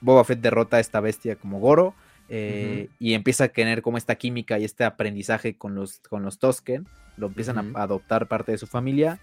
Boba 0.00 0.24
Fett 0.24 0.40
derrota 0.40 0.76
a 0.76 0.80
esta 0.80 1.00
bestia 1.00 1.36
como 1.36 1.58
Goro. 1.60 1.94
Eh, 2.32 2.88
y 3.00 3.14
empieza 3.14 3.44
a 3.44 3.48
tener 3.48 3.82
como 3.82 3.98
esta 3.98 4.14
química 4.14 4.56
y 4.56 4.64
este 4.64 4.84
aprendizaje 4.84 5.56
con 5.56 5.74
los, 5.74 5.98
con 6.08 6.22
los 6.22 6.38
Tosken, 6.38 6.86
lo 7.16 7.26
empiezan 7.26 7.58
a 7.58 7.82
adoptar 7.82 8.28
parte 8.28 8.52
de 8.52 8.58
su 8.58 8.68
familia, 8.68 9.18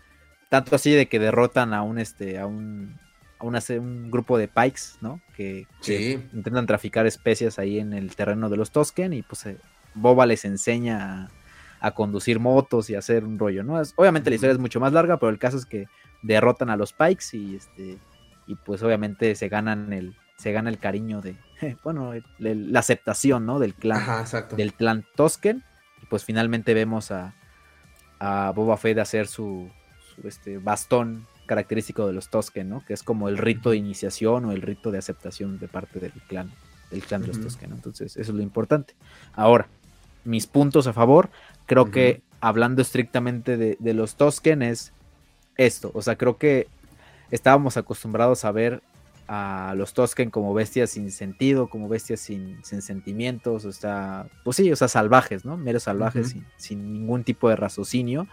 tanto 0.49 0.75
así 0.75 0.91
de 0.91 1.05
que 1.05 1.17
derrotan 1.17 1.73
a 1.73 1.83
un, 1.83 1.99
este, 1.99 2.37
a 2.37 2.45
un, 2.47 2.99
a 3.39 3.79
un 3.79 4.11
grupo 4.11 4.37
de 4.37 4.47
pikes, 4.47 4.97
¿no? 5.01 5.21
Que, 5.35 5.67
intentan 6.33 6.65
traficar 6.65 7.05
especias 7.05 7.59
ahí 7.59 7.79
en 7.79 7.93
el 7.93 8.15
terreno 8.15 8.49
de 8.49 8.57
los 8.57 8.71
Tosken 8.71 9.13
y 9.13 9.21
pues 9.21 9.45
eh, 9.45 9.57
Boba 9.93 10.25
les 10.25 10.45
enseña 10.45 11.29
a, 11.79 11.91
conducir 11.91 12.39
motos 12.39 12.89
y 12.89 12.95
a 12.95 12.99
hacer 12.99 13.23
un 13.23 13.37
rollo, 13.39 13.63
¿no? 13.63 13.81
obviamente 13.95 14.29
la 14.29 14.35
historia 14.35 14.53
es 14.53 14.59
mucho 14.59 14.79
más 14.79 14.93
larga, 14.93 15.17
pero 15.17 15.29
el 15.29 15.39
caso 15.39 15.57
es 15.57 15.65
que 15.65 15.87
derrotan 16.21 16.69
a 16.69 16.75
los 16.77 16.91
pikes 16.91 17.25
y 17.33 17.55
este 17.55 17.97
y 18.47 18.55
pues 18.55 18.81
obviamente 18.81 19.35
se 19.35 19.47
ganan 19.49 19.93
el 19.93 20.15
se 20.37 20.51
gana 20.51 20.69
el 20.69 20.79
cariño 20.79 21.21
de 21.21 21.35
bueno, 21.83 22.13
la 22.39 22.79
aceptación, 22.79 23.45
¿no? 23.45 23.59
del 23.59 23.75
clan 23.75 24.25
del 24.55 24.73
clan 24.73 25.05
Tosken 25.15 25.63
y 26.01 26.05
pues 26.07 26.25
finalmente 26.25 26.73
vemos 26.73 27.11
a, 27.11 27.35
a 28.19 28.51
Boba 28.55 28.77
Fett 28.77 28.97
hacer 28.97 29.27
su, 29.27 29.69
su 30.15 30.27
este 30.27 30.57
bastón 30.57 31.27
característico 31.47 32.05
de 32.05 32.13
los 32.13 32.29
Tosken, 32.29 32.69
¿no? 32.69 32.85
Que 32.85 32.93
es 32.93 33.01
como 33.01 33.29
el 33.29 33.37
rito 33.37 33.71
de 33.71 33.77
iniciación 33.77 34.45
o 34.45 34.51
el 34.51 34.61
rito 34.61 34.91
de 34.91 34.99
aceptación 34.99 35.57
de 35.57 35.67
parte 35.67 35.99
del 35.99 36.11
clan, 36.27 36.51
del 36.91 37.01
clan 37.01 37.21
de 37.21 37.29
los 37.29 37.41
Tosken, 37.41 37.71
Entonces, 37.71 38.17
eso 38.17 38.31
es 38.31 38.37
lo 38.37 38.43
importante. 38.43 38.93
Ahora, 39.33 39.67
mis 40.23 40.45
puntos 40.45 40.85
a 40.85 40.93
favor, 40.93 41.29
creo 41.65 41.89
que 41.89 42.21
hablando 42.39 42.81
estrictamente 42.81 43.57
de, 43.57 43.93
los 43.93 44.15
Tosken 44.15 44.61
es 44.61 44.93
esto, 45.55 45.89
o 45.95 46.03
sea, 46.03 46.17
creo 46.17 46.37
que 46.37 46.67
estábamos 47.31 47.77
acostumbrados 47.77 48.45
a 48.45 48.51
ver 48.51 48.83
a 49.27 49.73
los 49.75 49.93
Tosken 49.93 50.29
como 50.29 50.53
bestias 50.53 50.91
sin 50.91 51.11
sentido, 51.11 51.67
como 51.67 51.89
bestias 51.89 52.19
sin, 52.19 52.63
sentimientos, 52.63 53.65
o 53.65 53.71
sea, 53.71 54.27
pues 54.43 54.57
sí, 54.57 54.71
o 54.71 54.75
sea, 54.75 54.87
salvajes, 54.87 55.43
¿no? 55.45 55.57
Meros 55.57 55.83
salvajes, 55.83 56.29
sin, 56.29 56.45
sin, 56.57 56.93
ningún 56.93 57.23
tipo 57.23 57.49
de 57.49 57.55
raciocinio 57.55 58.27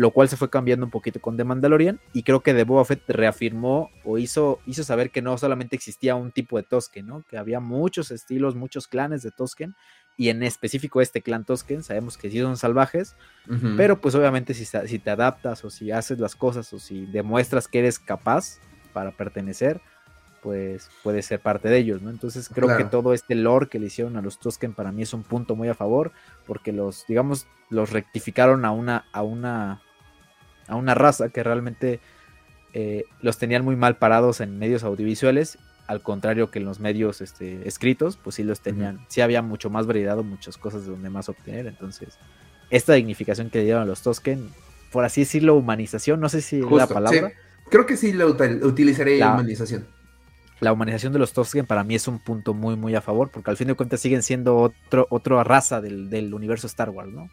lo 0.00 0.12
cual 0.12 0.30
se 0.30 0.38
fue 0.38 0.48
cambiando 0.48 0.86
un 0.86 0.90
poquito 0.90 1.20
con 1.20 1.36
The 1.36 1.44
Mandalorian 1.44 2.00
y 2.14 2.22
creo 2.22 2.40
que 2.40 2.54
The 2.54 2.64
Boba 2.64 2.86
Fett 2.86 3.02
reafirmó 3.06 3.90
o 4.02 4.16
hizo, 4.16 4.60
hizo 4.64 4.82
saber 4.82 5.10
que 5.10 5.20
no 5.20 5.36
solamente 5.36 5.76
existía 5.76 6.14
un 6.14 6.32
tipo 6.32 6.56
de 6.56 6.62
Tosken, 6.62 7.06
¿no? 7.06 7.22
que 7.28 7.36
había 7.36 7.60
muchos 7.60 8.10
estilos, 8.10 8.54
muchos 8.54 8.88
clanes 8.88 9.20
de 9.22 9.30
Tosken 9.30 9.74
y 10.16 10.30
en 10.30 10.42
específico 10.42 11.02
este 11.02 11.20
clan 11.20 11.44
Tosken, 11.44 11.82
sabemos 11.82 12.16
que 12.16 12.30
sí 12.30 12.40
son 12.40 12.56
salvajes, 12.56 13.14
pero 13.76 14.00
pues 14.00 14.14
obviamente 14.14 14.54
si, 14.54 14.64
si 14.64 14.98
te 14.98 15.10
adaptas 15.10 15.66
o 15.66 15.70
si 15.70 15.90
haces 15.90 16.18
las 16.18 16.34
cosas 16.34 16.72
o 16.72 16.78
si 16.78 17.04
demuestras 17.04 17.68
que 17.68 17.80
eres 17.80 17.98
capaz 17.98 18.58
para 18.94 19.10
pertenecer, 19.10 19.82
pues 20.42 20.88
puede 21.02 21.20
ser 21.20 21.40
parte 21.40 21.68
de 21.68 21.76
ellos, 21.76 22.00
¿no? 22.00 22.08
Entonces 22.08 22.48
creo 22.48 22.74
que 22.74 22.84
todo 22.84 23.12
este 23.12 23.34
lore 23.34 23.68
que 23.68 23.78
le 23.78 23.88
hicieron 23.88 24.16
a 24.16 24.22
los 24.22 24.38
Tosken 24.38 24.72
para 24.72 24.92
mí 24.92 25.02
es 25.02 25.12
un 25.12 25.24
punto 25.24 25.56
muy 25.56 25.68
a 25.68 25.74
favor, 25.74 26.12
porque 26.46 26.72
los, 26.72 27.06
digamos, 27.06 27.46
los 27.68 27.90
rectificaron 27.90 28.64
a 28.64 28.72
una, 28.72 29.04
a 29.12 29.22
una, 29.22 29.82
a 30.70 30.76
una 30.76 30.94
raza 30.94 31.28
que 31.28 31.42
realmente 31.42 32.00
eh, 32.72 33.04
los 33.20 33.38
tenían 33.38 33.64
muy 33.64 33.76
mal 33.76 33.96
parados 33.96 34.40
en 34.40 34.58
medios 34.58 34.84
audiovisuales, 34.84 35.58
al 35.88 36.02
contrario 36.02 36.52
que 36.52 36.60
en 36.60 36.64
los 36.64 36.78
medios 36.78 37.20
este, 37.20 37.66
escritos, 37.66 38.16
pues 38.16 38.36
sí 38.36 38.44
los 38.44 38.60
tenían, 38.60 39.00
sí 39.08 39.20
había 39.20 39.42
mucho 39.42 39.70
más 39.70 39.86
variedad 39.86 40.16
o 40.18 40.22
muchas 40.22 40.56
cosas 40.56 40.84
de 40.84 40.92
donde 40.92 41.10
más 41.10 41.28
obtener, 41.28 41.66
entonces 41.66 42.16
esta 42.70 42.92
dignificación 42.92 43.50
que 43.50 43.58
le 43.58 43.64
dieron 43.64 43.82
a 43.82 43.86
los 43.86 44.02
Tosken, 44.02 44.48
por 44.92 45.04
así 45.04 45.22
decirlo, 45.22 45.56
humanización, 45.56 46.20
no 46.20 46.28
sé 46.28 46.40
si 46.40 46.60
es 46.60 46.70
la 46.70 46.86
palabra. 46.86 47.32
Creo 47.68 47.86
que 47.86 47.96
sí 47.96 48.12
la 48.12 48.26
utilizaré 48.26 49.18
la, 49.18 49.34
humanización. 49.34 49.86
la 50.60 50.72
humanización 50.72 51.12
de 51.12 51.18
los 51.18 51.32
Tosken 51.32 51.66
para 51.66 51.82
mí 51.82 51.96
es 51.96 52.06
un 52.06 52.20
punto 52.20 52.54
muy, 52.54 52.76
muy 52.76 52.94
a 52.94 53.00
favor, 53.00 53.30
porque 53.32 53.50
al 53.50 53.56
fin 53.56 53.66
de 53.66 53.74
cuentas 53.74 54.00
siguen 54.00 54.22
siendo 54.22 54.56
otro, 54.56 55.08
otra 55.10 55.42
raza 55.42 55.80
del, 55.80 56.32
universo 56.32 56.68
Star 56.68 56.90
Wars, 56.90 57.10
¿no? 57.10 57.28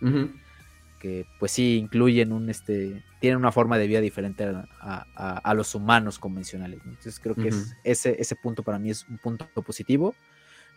Que 1.00 1.26
pues 1.40 1.52
sí 1.52 1.78
incluyen 1.78 2.32
un, 2.32 2.50
este, 2.50 3.04
tienen 3.20 3.38
una 3.38 3.52
forma 3.52 3.78
de 3.78 3.88
vida 3.88 4.02
diferente 4.02 4.46
a, 4.80 5.54
los 5.54 5.76
humanos 5.76 6.20
convencionales. 6.20 6.80
Entonces 6.86 7.20
creo 7.20 7.36
que 7.36 7.52
ese, 7.84 8.16
ese 8.20 8.36
punto 8.36 8.64
para 8.64 8.80
mí 8.80 8.90
es 8.90 9.08
un 9.08 9.18
punto 9.18 9.48
positivo. 9.66 10.16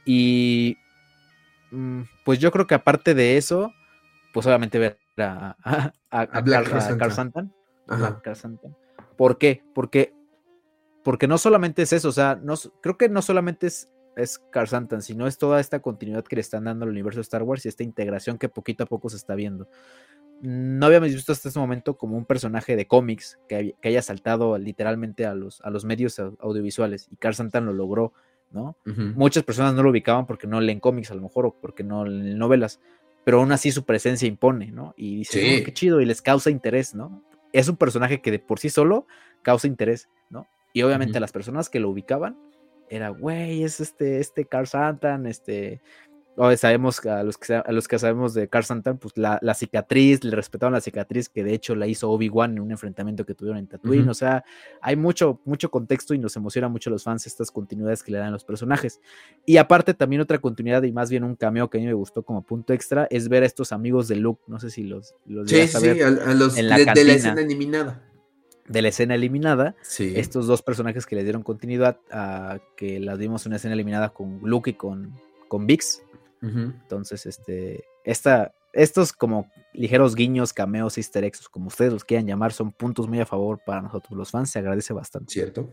Y 0.04 0.76
mm, 1.70 2.02
pues 2.24 2.38
yo 2.38 2.50
creo 2.50 2.66
que 2.66 2.74
aparte 2.74 3.14
de 3.14 3.36
eso, 3.36 3.72
pues 4.32 4.46
obviamente 4.46 4.78
ver 4.78 4.98
a, 5.18 5.56
a, 5.62 5.92
a, 6.10 6.44
Carl 6.44 8.36
Santan. 8.36 8.76
¿Por 9.16 9.38
qué? 9.38 9.62
Porque 9.74 10.14
porque 11.02 11.26
no 11.26 11.38
solamente 11.38 11.82
es 11.82 11.92
eso, 11.92 12.08
o 12.08 12.12
sea, 12.12 12.38
no, 12.42 12.54
creo 12.82 12.98
que 12.98 13.08
no 13.08 13.22
solamente 13.22 13.66
es, 13.66 13.90
es 14.16 14.38
Car 14.50 14.68
Santan, 14.68 15.02
sino 15.02 15.26
es 15.26 15.38
toda 15.38 15.60
esta 15.60 15.80
continuidad 15.80 16.24
que 16.24 16.36
le 16.36 16.40
están 16.40 16.64
dando 16.64 16.84
al 16.84 16.90
universo 16.90 17.18
de 17.18 17.22
Star 17.22 17.42
Wars 17.42 17.64
y 17.64 17.68
esta 17.68 17.82
integración 17.82 18.38
que 18.38 18.48
poquito 18.48 18.84
a 18.84 18.86
poco 18.86 19.08
se 19.08 19.16
está 19.16 19.34
viendo. 19.34 19.68
No 20.42 20.86
habíamos 20.86 21.10
visto 21.10 21.32
hasta 21.32 21.48
ese 21.48 21.58
momento 21.58 21.96
como 21.96 22.16
un 22.16 22.24
personaje 22.24 22.74
de 22.74 22.86
cómics 22.86 23.38
que, 23.48 23.74
haya 23.82 24.02
saltado 24.02 24.56
literalmente 24.56 25.26
a 25.26 25.34
los, 25.34 25.60
a 25.60 25.70
los 25.70 25.84
medios 25.84 26.18
audiovisuales 26.18 27.08
y 27.10 27.16
Car 27.16 27.34
Santan 27.34 27.66
lo 27.66 27.72
logró, 27.72 28.14
¿no? 28.50 28.76
Muchas 28.84 29.44
personas 29.44 29.74
no 29.74 29.82
lo 29.82 29.90
ubicaban 29.90 30.26
porque 30.26 30.46
no 30.46 30.60
leen 30.60 30.80
cómics 30.80 31.10
a 31.10 31.14
lo 31.14 31.22
mejor 31.22 31.46
o 31.46 31.54
porque 31.60 31.84
no 31.84 32.04
leen 32.04 32.38
novelas, 32.38 32.80
pero 33.24 33.40
aún 33.40 33.52
así 33.52 33.70
su 33.70 33.84
presencia 33.84 34.26
impone, 34.26 34.72
¿no? 34.72 34.94
Y 34.96 35.16
dice, 35.16 35.60
oh, 35.60 35.64
qué 35.64 35.72
chido, 35.74 36.00
y 36.00 36.06
les 36.06 36.22
causa 36.22 36.50
interés, 36.50 36.94
¿no? 36.94 37.22
Es 37.52 37.68
un 37.68 37.76
personaje 37.76 38.20
que 38.20 38.30
de 38.30 38.38
por 38.38 38.58
sí 38.58 38.70
solo 38.70 39.06
causa 39.42 39.66
interés, 39.66 40.08
¿no? 40.30 40.46
Y 40.72 40.82
obviamente 40.82 41.20
las 41.20 41.32
personas 41.32 41.68
que 41.68 41.80
lo 41.80 41.90
ubicaban 41.90 42.36
era, 42.90 43.10
güey, 43.10 43.62
es 43.62 43.80
este, 43.80 44.18
este 44.18 44.44
Carl 44.44 44.66
Santan, 44.66 45.26
este, 45.26 45.80
o 46.34 46.56
sabemos 46.56 47.04
a 47.06 47.22
los 47.22 47.38
que 47.38 47.54
a 47.54 47.70
los 47.70 47.86
que 47.86 47.98
sabemos 48.00 48.34
de 48.34 48.48
Carl 48.48 48.64
Santan, 48.64 48.98
pues 48.98 49.16
la, 49.16 49.38
cicatriz, 49.54 50.24
le 50.24 50.34
respetaban 50.34 50.72
la 50.72 50.80
cicatriz 50.80 51.28
que 51.28 51.44
de 51.44 51.54
hecho 51.54 51.76
la 51.76 51.86
hizo 51.86 52.10
Obi-Wan 52.10 52.52
en 52.52 52.60
un 52.60 52.70
enfrentamiento 52.72 53.24
que 53.24 53.34
tuvieron 53.34 53.58
en 53.58 53.68
Tatooine, 53.68 54.08
o 54.08 54.14
sea, 54.14 54.44
hay 54.82 54.96
mucho, 54.96 55.40
mucho 55.44 55.70
contexto 55.70 56.14
y 56.14 56.18
nos 56.18 56.34
emociona 56.36 56.68
mucho 56.68 56.90
a 56.90 56.92
los 56.92 57.04
fans 57.04 57.26
estas 57.26 57.52
continuidades 57.52 58.02
que 58.02 58.10
le 58.10 58.18
dan 58.18 58.32
los 58.32 58.44
personajes. 58.44 59.00
Y 59.46 59.58
aparte 59.58 59.94
también 59.94 60.22
otra 60.22 60.38
continuidad 60.38 60.82
y 60.82 60.90
más 60.90 61.10
bien 61.10 61.22
un 61.22 61.36
cameo 61.36 61.70
que 61.70 61.78
a 61.78 61.80
mí 61.80 61.86
me 61.86 61.94
gustó 61.94 62.24
como 62.24 62.42
punto 62.42 62.72
extra 62.72 63.06
es 63.10 63.28
ver 63.28 63.44
a 63.44 63.46
estos 63.46 63.70
amigos 63.70 64.08
de 64.08 64.16
Luke, 64.16 64.42
no 64.48 64.58
sé 64.58 64.70
si 64.70 64.82
los, 64.82 65.14
los 65.26 65.48
sí, 65.48 65.68
sí, 65.68 66.00
a, 66.00 66.10
los 66.34 66.58
en 66.58 66.68
la 66.68 66.76
de 66.76 67.04
la 67.04 67.12
escena 67.12 67.40
eliminada 67.40 68.09
de 68.70 68.82
la 68.82 68.88
escena 68.88 69.16
eliminada. 69.16 69.74
Estos 69.98 70.46
dos 70.46 70.62
personajes 70.62 71.04
que 71.04 71.16
le 71.16 71.24
dieron 71.24 71.42
continuidad 71.42 71.98
a 72.10 72.60
que 72.76 73.00
las 73.00 73.18
vimos 73.18 73.44
una 73.44 73.56
escena 73.56 73.74
eliminada 73.74 74.10
con 74.10 74.38
Luke 74.44 74.70
y 74.70 74.74
con, 74.74 75.12
con 75.48 75.66
Vix. 75.66 76.02
Entonces, 76.40 77.26
este, 77.26 77.84
esta, 78.04 78.54
estos 78.72 79.12
como 79.12 79.50
ligeros 79.74 80.14
guiños, 80.14 80.52
cameos, 80.52 80.96
easter 80.98 81.24
eggs, 81.24 81.48
como 81.48 81.66
ustedes 81.66 81.92
los 81.92 82.04
quieran 82.04 82.28
llamar, 82.28 82.52
son 82.52 82.70
puntos 82.70 83.08
muy 83.08 83.20
a 83.20 83.26
favor 83.26 83.60
para 83.66 83.82
nosotros 83.82 84.16
los 84.16 84.30
fans. 84.30 84.50
Se 84.50 84.60
agradece 84.60 84.92
bastante. 84.92 85.32
Cierto. 85.32 85.68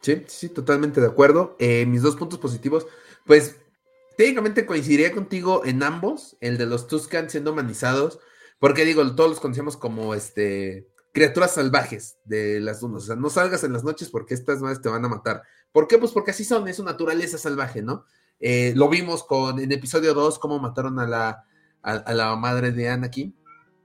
Sí, 0.00 0.22
sí, 0.26 0.48
totalmente 0.48 1.02
de 1.02 1.08
acuerdo. 1.08 1.56
Eh, 1.58 1.84
mis 1.84 2.00
dos 2.00 2.16
puntos 2.16 2.38
positivos, 2.38 2.86
pues 3.26 3.60
técnicamente 4.16 4.64
coincidiría 4.64 5.12
contigo 5.12 5.62
en 5.66 5.82
ambos, 5.82 6.38
el 6.40 6.56
de 6.56 6.64
los 6.64 6.86
Tuscan 6.86 7.28
siendo 7.28 7.52
humanizados, 7.52 8.18
porque 8.58 8.86
digo, 8.86 9.14
todos 9.14 9.28
los 9.28 9.40
conocemos 9.40 9.76
como 9.76 10.14
este 10.14 10.89
criaturas 11.12 11.54
salvajes 11.54 12.18
de 12.24 12.60
las 12.60 12.80
dunas. 12.80 13.04
O 13.04 13.06
sea, 13.06 13.16
no 13.16 13.30
salgas 13.30 13.64
en 13.64 13.72
las 13.72 13.84
noches 13.84 14.10
porque 14.10 14.34
estas 14.34 14.60
madres 14.60 14.80
te 14.80 14.88
van 14.88 15.04
a 15.04 15.08
matar. 15.08 15.42
¿Por 15.72 15.86
qué? 15.86 15.98
Pues 15.98 16.12
porque 16.12 16.30
así 16.30 16.44
son, 16.44 16.68
es 16.68 16.76
su 16.76 16.84
naturaleza 16.84 17.38
salvaje, 17.38 17.82
¿no? 17.82 18.04
Eh, 18.38 18.72
lo 18.76 18.88
vimos 18.88 19.24
con 19.24 19.60
en 19.60 19.70
episodio 19.72 20.14
2, 20.14 20.38
cómo 20.38 20.58
mataron 20.58 20.98
a 20.98 21.06
la, 21.06 21.44
a, 21.82 22.14
la 22.14 22.36
madre 22.36 22.72
de 22.72 22.88
Anakin. 22.88 23.36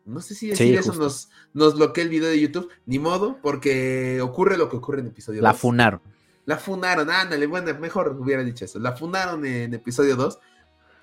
No 0.05 0.21
sé 0.21 0.35
si 0.35 0.49
decir 0.49 0.77
eso 0.77 0.93
nos, 0.93 1.29
nos 1.53 1.75
bloquea 1.75 2.03
el 2.03 2.09
video 2.09 2.29
de 2.29 2.39
YouTube. 2.39 2.69
Ni 2.85 2.99
modo, 2.99 3.39
porque 3.41 4.21
ocurre 4.21 4.55
lo 4.55 4.69
que 4.69 4.77
ocurre 4.77 5.01
en 5.01 5.07
episodio 5.07 5.41
2. 5.41 5.43
La 5.43 5.53
funaron. 5.53 6.01
La 6.45 6.57
funaron, 6.57 7.09
ándale, 7.09 7.47
bueno, 7.47 7.73
mejor 7.79 8.15
hubiera 8.19 8.43
dicho 8.43 8.65
eso. 8.65 8.77
La 8.77 8.91
funaron 8.91 9.43
en 9.45 9.73
episodio 9.73 10.15
2. 10.15 10.39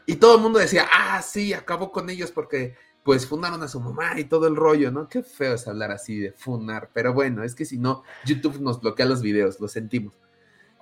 Y 0.06 0.16
todo 0.16 0.36
el 0.36 0.40
mundo 0.40 0.60
decía, 0.60 0.88
ah, 0.92 1.20
sí, 1.20 1.52
acabó 1.52 1.90
con 1.90 2.10
ellos 2.10 2.30
porque 2.30 2.76
pues 3.03 3.26
fundaron 3.26 3.62
a 3.62 3.68
su 3.68 3.80
mamá 3.80 4.18
y 4.18 4.24
todo 4.24 4.46
el 4.46 4.57
rollo, 4.57 4.90
¿no? 4.90 5.09
Qué 5.09 5.22
feo 5.22 5.55
es 5.55 5.66
hablar 5.66 5.90
así 5.90 6.18
de 6.18 6.32
funar, 6.32 6.90
pero 6.92 7.12
bueno, 7.12 7.42
es 7.42 7.55
que 7.55 7.64
si 7.64 7.78
no, 7.78 8.05
YouTube 8.24 8.61
nos 8.61 8.80
bloquea 8.80 9.07
los 9.07 9.22
videos, 9.22 9.61
lo 9.61 9.68
sentimos. 9.68 10.14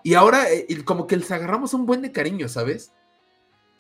Y 0.03 0.15
ahora, 0.15 0.51
eh, 0.51 0.67
como 0.85 1.07
que 1.07 1.17
les 1.17 1.31
agarramos 1.31 1.75
un 1.75 1.87
buen 1.87 2.03
de 2.03 2.13
cariño, 2.13 2.49
¿sabes? 2.49 2.93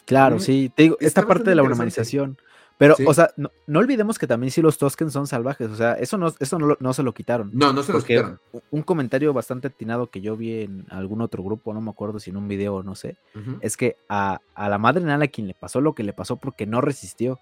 Claro, 0.04 0.36
mm, 0.36 0.40
sí, 0.40 0.72
te 0.74 0.84
digo, 0.84 0.96
esta 1.00 1.26
parte 1.26 1.50
de 1.50 1.56
la 1.56 1.62
humanización, 1.62 2.36
Pero, 2.78 2.96
o 3.06 3.12
sea, 3.12 3.30
no, 3.36 3.78
olvidemos 3.78 4.18
que 4.18 4.26
también 4.26 4.50
sí 4.50 4.62
los 4.62 4.78
Tosken 4.78 5.10
son 5.10 5.26
salvajes. 5.26 5.70
O 5.70 5.76
sea, 5.76 5.92
eso 5.94 6.16
no, 6.16 6.32
eso 6.40 6.58
no, 6.58 6.92
se 6.94 7.02
lo 7.02 7.12
quitaron. 7.12 7.50
No, 7.52 7.74
no 7.74 7.82
se 7.82 7.92
lo 7.92 8.00
quitaron. 8.02 8.40
Un 8.70 8.82
comentario 8.82 9.34
bastante 9.34 9.68
atinado 9.68 10.08
que 10.08 10.22
yo 10.22 10.34
vi 10.34 10.62
en 10.62 10.86
algún 10.88 11.20
otro 11.20 11.42
grupo, 11.42 11.74
no 11.74 11.82
me 11.82 11.90
acuerdo 11.90 12.18
si 12.18 12.30
en 12.30 12.38
un 12.38 12.48
video 12.48 12.76
o 12.76 12.82
no 12.82 12.94
sé, 12.94 13.18
es 13.60 13.76
que 13.76 13.96
a, 14.08 14.40
la 14.56 14.78
madre 14.78 15.04
Nala 15.04 15.28
quien 15.28 15.46
le 15.46 15.54
pasó 15.54 15.82
lo 15.82 15.94
que 15.94 16.02
le 16.02 16.14
pasó 16.14 16.36
porque 16.36 16.66
no 16.66 16.80
resistió. 16.80 17.38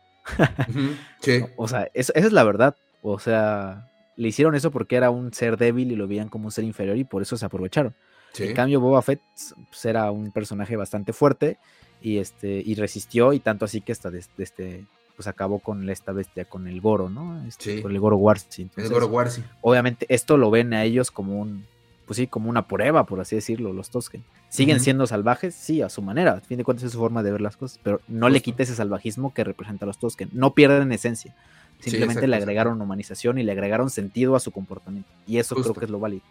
Sí. 1.21 1.45
O 1.57 1.69
sea, 1.69 1.89
esa 1.95 2.13
es 2.15 2.33
la 2.33 2.45
verdad. 2.45 2.77
O 3.03 3.19
sea, 3.19 3.89
le 4.17 4.29
hicieron 4.29 4.55
eso 4.55 4.71
porque 4.71 4.97
era 4.97 5.11
un 5.11 5.33
ser 5.33 5.57
débil 5.57 5.93
y 5.93 5.97
lo 5.97 6.09
veían 6.09 6.29
como 6.29 6.47
un 6.47 6.53
ser 6.53 6.65
inferior 6.65 6.97
y 6.97 7.05
por 7.05 7.23
eso 7.23 7.37
se 7.37 7.47
aprovecharon. 7.47 7.95
En 8.39 8.55
cambio, 8.55 8.81
Boba 8.81 9.03
Fett 9.03 9.21
pues, 9.69 9.85
era 9.85 10.11
un 10.11 10.31
personaje 10.31 10.77
bastante 10.77 11.13
fuerte 11.13 11.59
y 12.01 12.19
este 12.19 12.63
y 12.65 12.75
resistió 12.75 13.33
y 13.33 13.41
tanto 13.41 13.65
así 13.65 13.81
que 13.81 13.93
hasta 13.93 14.11
desde, 14.11 14.31
este 14.39 14.85
pues 15.17 15.27
acabó 15.27 15.59
con 15.59 15.89
esta 15.91 16.13
bestia 16.13 16.45
con 16.45 16.69
el 16.69 16.81
Goro, 16.81 17.11
¿no? 17.11 17.45
Este, 17.45 17.83
Con 17.83 17.91
el 17.91 17.99
Goro 17.99 18.17
Warsi. 18.19 18.71
el 18.77 18.89
Goro 18.89 19.09
Warsi. 19.09 19.43
Obviamente 19.63 20.07
esto 20.09 20.37
lo 20.37 20.49
ven 20.49 20.73
a 20.73 20.85
ellos 20.85 21.11
como 21.11 21.41
un 21.41 21.67
pues 22.09 22.17
sí, 22.17 22.27
como 22.27 22.49
una 22.49 22.67
prueba, 22.67 23.05
por 23.05 23.21
así 23.21 23.37
decirlo, 23.37 23.75
los 23.75 23.91
Tosken. 23.91 24.25
¿Siguen 24.49 24.81
siendo 24.81 25.07
salvajes? 25.07 25.55
Sí, 25.55 25.83
a 25.83 25.91
su 25.91 26.01
manera. 26.01 26.33
A 26.33 26.41
fin 26.41 26.57
de 26.57 26.65
cuentas 26.65 26.87
es 26.87 26.93
su 26.93 26.99
forma 26.99 27.23
de 27.23 27.31
ver 27.31 27.43
las 27.43 27.59
cosas, 27.59 27.79
pero 27.83 28.01
no 28.09 28.31
le 28.31 28.41
quita 28.41 28.63
ese 28.63 28.75
salvajismo 28.75 29.35
que 29.35 29.45
representa 29.45 29.85
a 29.85 29.89
los 29.89 29.99
Tosken. 29.99 30.31
No 30.33 30.55
pierden 30.55 30.91
esencia. 30.91 31.37
Simplemente 31.81 32.27
le 32.27 32.35
agregaron 32.35 32.81
humanización 32.81 33.37
y 33.39 33.43
le 33.43 33.53
agregaron 33.53 33.91
sentido 33.91 34.37
a 34.37 34.41
su 34.41 34.53
comportamiento. 34.53 35.11
Y 35.27 35.37
eso 35.37 35.55
creo 35.55 35.75
que 35.75 35.85
es 35.85 35.91
lo 35.91 36.01
válido. 36.01 36.23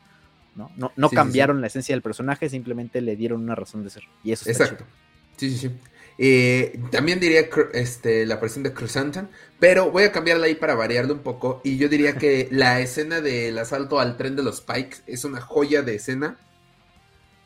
No, 0.56 0.72
no, 0.76 0.92
no 0.96 1.12
cambiaron 1.12 1.62
la 1.62 1.68
esencia 1.68 1.94
del 1.94 2.02
personaje, 2.02 2.50
simplemente 2.50 3.00
le 3.00 3.16
dieron 3.16 3.44
una 3.44 3.54
razón 3.54 3.84
de 3.84 3.92
ser. 3.92 4.04
Y 4.24 4.32
eso 4.32 4.50
está 4.50 4.64
Exacto. 4.64 4.86
Sí, 5.36 5.52
sí, 5.52 5.58
sí. 5.60 5.72
Eh, 6.20 6.80
también 6.92 7.20
diría 7.20 7.48
este, 7.74 8.26
la 8.26 8.36
aparición 8.36 8.64
de 8.64 8.74
Chrysanthemum, 8.74 9.30
pero 9.60 9.92
voy 9.92 10.04
a 10.04 10.12
cambiarla 10.12 10.48
ahí 10.48 10.56
para 10.56 10.76
variarlo 10.76 11.14
un 11.14 11.20
poco. 11.22 11.62
Y 11.64 11.78
yo 11.78 11.90
diría 11.90 12.18
que 12.18 12.48
la 12.52 12.80
escena 12.80 13.22
del 13.22 13.58
asalto 13.58 14.00
al 14.00 14.18
tren 14.18 14.36
de 14.36 14.44
los 14.44 14.62
Pikes 14.62 14.98
es 15.06 15.26
una 15.26 15.42
joya 15.42 15.82
de 15.82 15.96
escena. 15.96 16.40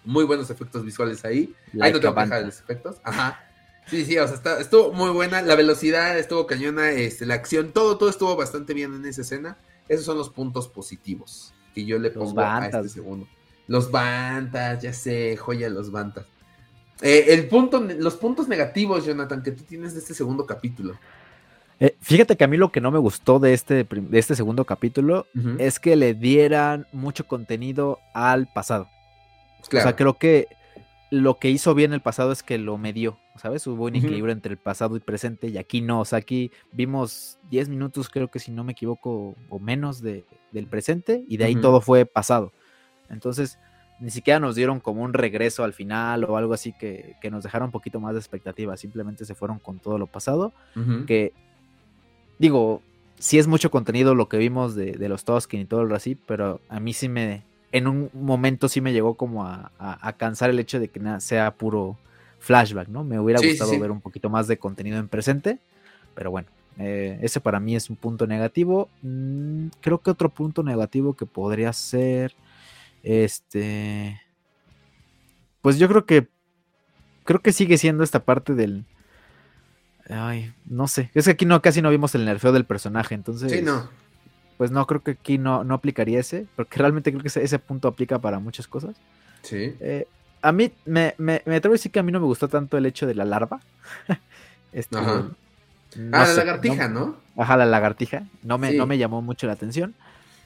Muy 0.04 0.24
buenos 0.24 0.50
efectos 0.50 0.84
visuales 0.84 1.26
ahí. 1.26 1.54
ahí 1.80 1.92
no 1.94 2.00
te 2.00 2.08
voy 2.08 2.24
a 2.24 2.40
los 2.42 2.60
efectos. 2.60 2.98
Ajá. 3.04 3.48
Sí, 3.88 4.06
sí, 4.06 4.18
o 4.18 4.28
sea, 4.28 4.60
estuvo 4.60 4.94
muy 4.94 5.10
buena. 5.10 5.42
La 5.42 5.56
velocidad 5.56 6.18
estuvo 6.18 6.48
cañona, 6.48 6.92
este, 6.92 7.26
la 7.26 7.34
acción, 7.36 7.72
todo, 7.72 7.98
todo 7.98 8.10
estuvo 8.10 8.36
bastante 8.36 8.74
bien 8.74 8.94
en 8.94 9.06
esa 9.06 9.22
escena. 9.22 9.58
Esos 9.90 10.06
son 10.06 10.18
los 10.18 10.30
puntos 10.30 10.68
positivos 10.68 11.54
que 11.76 11.86
yo 11.86 12.00
le 12.00 12.10
pongo 12.10 12.40
a 12.40 12.66
este 12.66 12.90
segundo. 12.90 13.28
Los 13.68 13.92
Bantas, 13.92 14.82
ya 14.82 14.94
sé, 14.94 15.36
joya 15.38 15.70
los 15.70 15.92
Bantas. 15.92 16.26
Eh, 17.02 17.26
el 17.30 17.48
punto, 17.48 17.80
los 17.80 18.16
puntos 18.16 18.48
negativos, 18.48 19.06
Jonathan, 19.06 19.42
que 19.42 19.52
tú 19.52 19.64
tienes 19.64 19.94
de 19.94 20.00
este 20.00 20.14
segundo 20.14 20.46
capítulo. 20.46 20.98
Eh, 21.80 21.98
fíjate 22.00 22.38
que 22.38 22.44
a 22.44 22.48
mí 22.48 22.58
lo 22.58 22.72
que 22.72 22.80
no 22.80 22.92
me 22.92 23.00
gustó 23.00 23.40
de 23.40 23.54
este, 23.54 23.84
de 23.86 24.20
este 24.20 24.36
segundo 24.36 24.66
capítulo 24.66 25.26
es 25.58 25.80
que 25.80 25.96
le 25.96 26.14
dieran 26.14 26.86
mucho 26.92 27.26
contenido 27.26 27.98
al 28.14 28.48
pasado. 28.54 28.88
O 29.62 29.66
sea, 29.66 29.96
creo 29.96 30.20
que 30.20 30.48
lo 31.10 31.40
que 31.40 31.50
hizo 31.50 31.74
bien 31.74 31.92
el 31.92 32.02
pasado 32.02 32.32
es 32.32 32.44
que 32.44 32.60
lo 32.60 32.78
medió, 32.78 33.18
¿sabes? 33.36 33.66
Hubo 33.66 33.86
un 33.86 33.96
equilibrio 33.96 34.32
entre 34.32 34.54
el 34.54 34.60
pasado 34.60 34.96
y 34.96 35.00
presente 35.00 35.48
y 35.48 35.58
aquí 35.58 35.82
no. 35.82 36.02
O 36.02 36.06
sea, 36.06 36.20
aquí 36.20 36.52
vimos 36.72 37.40
10 37.50 37.70
minutos, 37.70 38.10
creo 38.10 38.30
que 38.30 38.40
si 38.40 38.52
no 38.52 38.64
me 38.64 38.74
equivoco, 38.74 39.36
o 39.50 39.60
menos 39.60 40.02
de, 40.02 40.24
del 40.52 40.68
presente 40.68 41.26
y 41.28 41.38
de 41.38 41.46
ahí 41.46 41.56
todo 41.56 41.82
fue 41.82 42.06
pasado. 42.06 42.54
Entonces, 43.10 43.58
ni 44.02 44.10
siquiera 44.10 44.40
nos 44.40 44.56
dieron 44.56 44.80
como 44.80 45.04
un 45.04 45.14
regreso 45.14 45.64
al 45.64 45.74
final 45.74 46.24
o 46.24 46.36
algo 46.36 46.54
así 46.54 46.74
que, 46.74 47.16
nos 47.30 47.44
dejaron 47.44 47.68
un 47.68 47.72
poquito 47.72 48.00
más 48.00 48.14
de 48.14 48.20
expectativa. 48.20 48.76
Simplemente 48.76 49.26
se 49.26 49.36
fueron 49.36 49.60
con 49.60 49.80
todo 49.80 50.00
lo 50.00 50.08
pasado. 50.08 50.52
Que, 51.06 51.34
digo, 52.40 52.82
sí 53.20 53.38
es 53.38 53.48
mucho 53.48 53.70
contenido 53.70 54.16
lo 54.16 54.28
que 54.28 54.38
vimos 54.38 54.76
de, 54.76 55.08
los 55.08 55.24
Toskin 55.24 55.62
y 55.62 55.66
todo 55.66 55.86
lo 55.86 55.96
así, 55.96 56.16
pero 56.16 56.60
a 56.68 56.80
mí 56.80 56.94
sí 56.94 57.10
me, 57.10 57.44
en 57.72 57.88
un 57.88 58.10
momento 58.14 58.68
sí 58.68 58.82
me 58.82 58.92
llegó 58.92 59.14
como 59.14 59.46
a, 59.46 60.16
cansar 60.18 60.50
el 60.50 60.60
hecho 60.60 60.80
de 60.80 60.88
que 60.88 61.00
sea 61.20 61.52
puro 61.52 61.98
flashback, 62.40 62.88
¿no? 62.88 63.04
Me 63.04 63.20
hubiera 63.20 63.40
gustado 63.40 63.80
ver 63.80 63.92
un 63.92 64.02
poquito 64.02 64.32
más 64.32 64.48
de 64.48 64.58
contenido 64.58 64.98
en 64.98 65.08
presente, 65.08 65.60
pero 66.16 66.32
bueno, 66.32 66.48
eh, 66.80 67.20
ese 67.22 67.40
para 67.40 67.60
mí 67.60 67.76
es 67.76 67.92
un 67.92 67.98
punto 67.98 68.26
negativo. 68.26 68.90
Mm, 69.04 69.68
creo 69.80 70.00
que 70.00 70.10
otro 70.10 70.30
punto 70.30 70.64
negativo 70.64 71.14
que 71.14 71.28
podría 71.28 71.72
ser 71.72 72.34
este. 73.04 74.22
Pues 75.62 75.78
yo 75.78 75.88
creo 75.88 76.06
que. 76.06 76.28
Creo 77.24 77.42
que 77.42 77.54
sigue 77.54 77.78
siendo 77.78 78.04
esta 78.04 78.24
parte 78.24 78.54
del. 78.54 78.86
Ay, 80.10 80.54
no 80.66 80.88
sé. 80.88 81.12
Es 81.14 81.26
que 81.26 81.32
aquí 81.32 81.46
no, 81.46 81.62
casi 81.62 81.82
no 81.82 81.90
vimos 81.90 82.16
el 82.16 82.26
nerfeo 82.26 82.52
del 82.52 82.66
personaje, 82.66 83.16
entonces. 83.16 83.52
Sí, 83.52 83.62
no. 83.62 83.90
Pues 84.58 84.72
no, 84.72 84.86
creo 84.86 85.02
que 85.02 85.12
aquí 85.12 85.38
no, 85.38 85.64
no 85.64 85.76
aplicaría 85.76 86.20
ese. 86.20 86.46
Porque 86.56 86.80
realmente 86.80 87.12
creo 87.12 87.24
que 87.24 87.28
ese, 87.28 87.60
punto 87.60 87.88
aplica 87.88 88.20
para 88.20 88.40
muchas 88.40 88.68
cosas. 88.68 88.96
Sí. 89.44 89.76
Eh, 89.80 90.08
a 90.42 90.52
mí, 90.52 90.72
me, 90.86 91.16
me, 91.18 91.36
atrevo 91.36 91.74
a 91.74 91.78
decir 91.78 91.92
que 91.92 92.00
a 92.00 92.04
mí 92.04 92.12
no 92.12 92.20
me 92.20 92.26
gustó 92.26 92.48
tanto 92.48 92.78
el 92.78 92.86
hecho 92.86 93.06
de 93.06 93.16
la 93.16 93.26
larva. 93.26 93.62
este, 94.74 94.98
Ajá. 94.98 95.30
ah, 96.12 96.26
la 96.26 96.34
lagartija, 96.34 96.88
no, 96.88 97.16
Ajá, 97.38 97.58
la 97.58 97.66
lagartija. 97.66 98.24
No 98.44 98.58
me, 98.58 98.74
no 98.74 98.86
me 98.88 98.98
llamó 98.98 99.22
mucho 99.22 99.48
la 99.48 99.54
atención. 99.54 99.96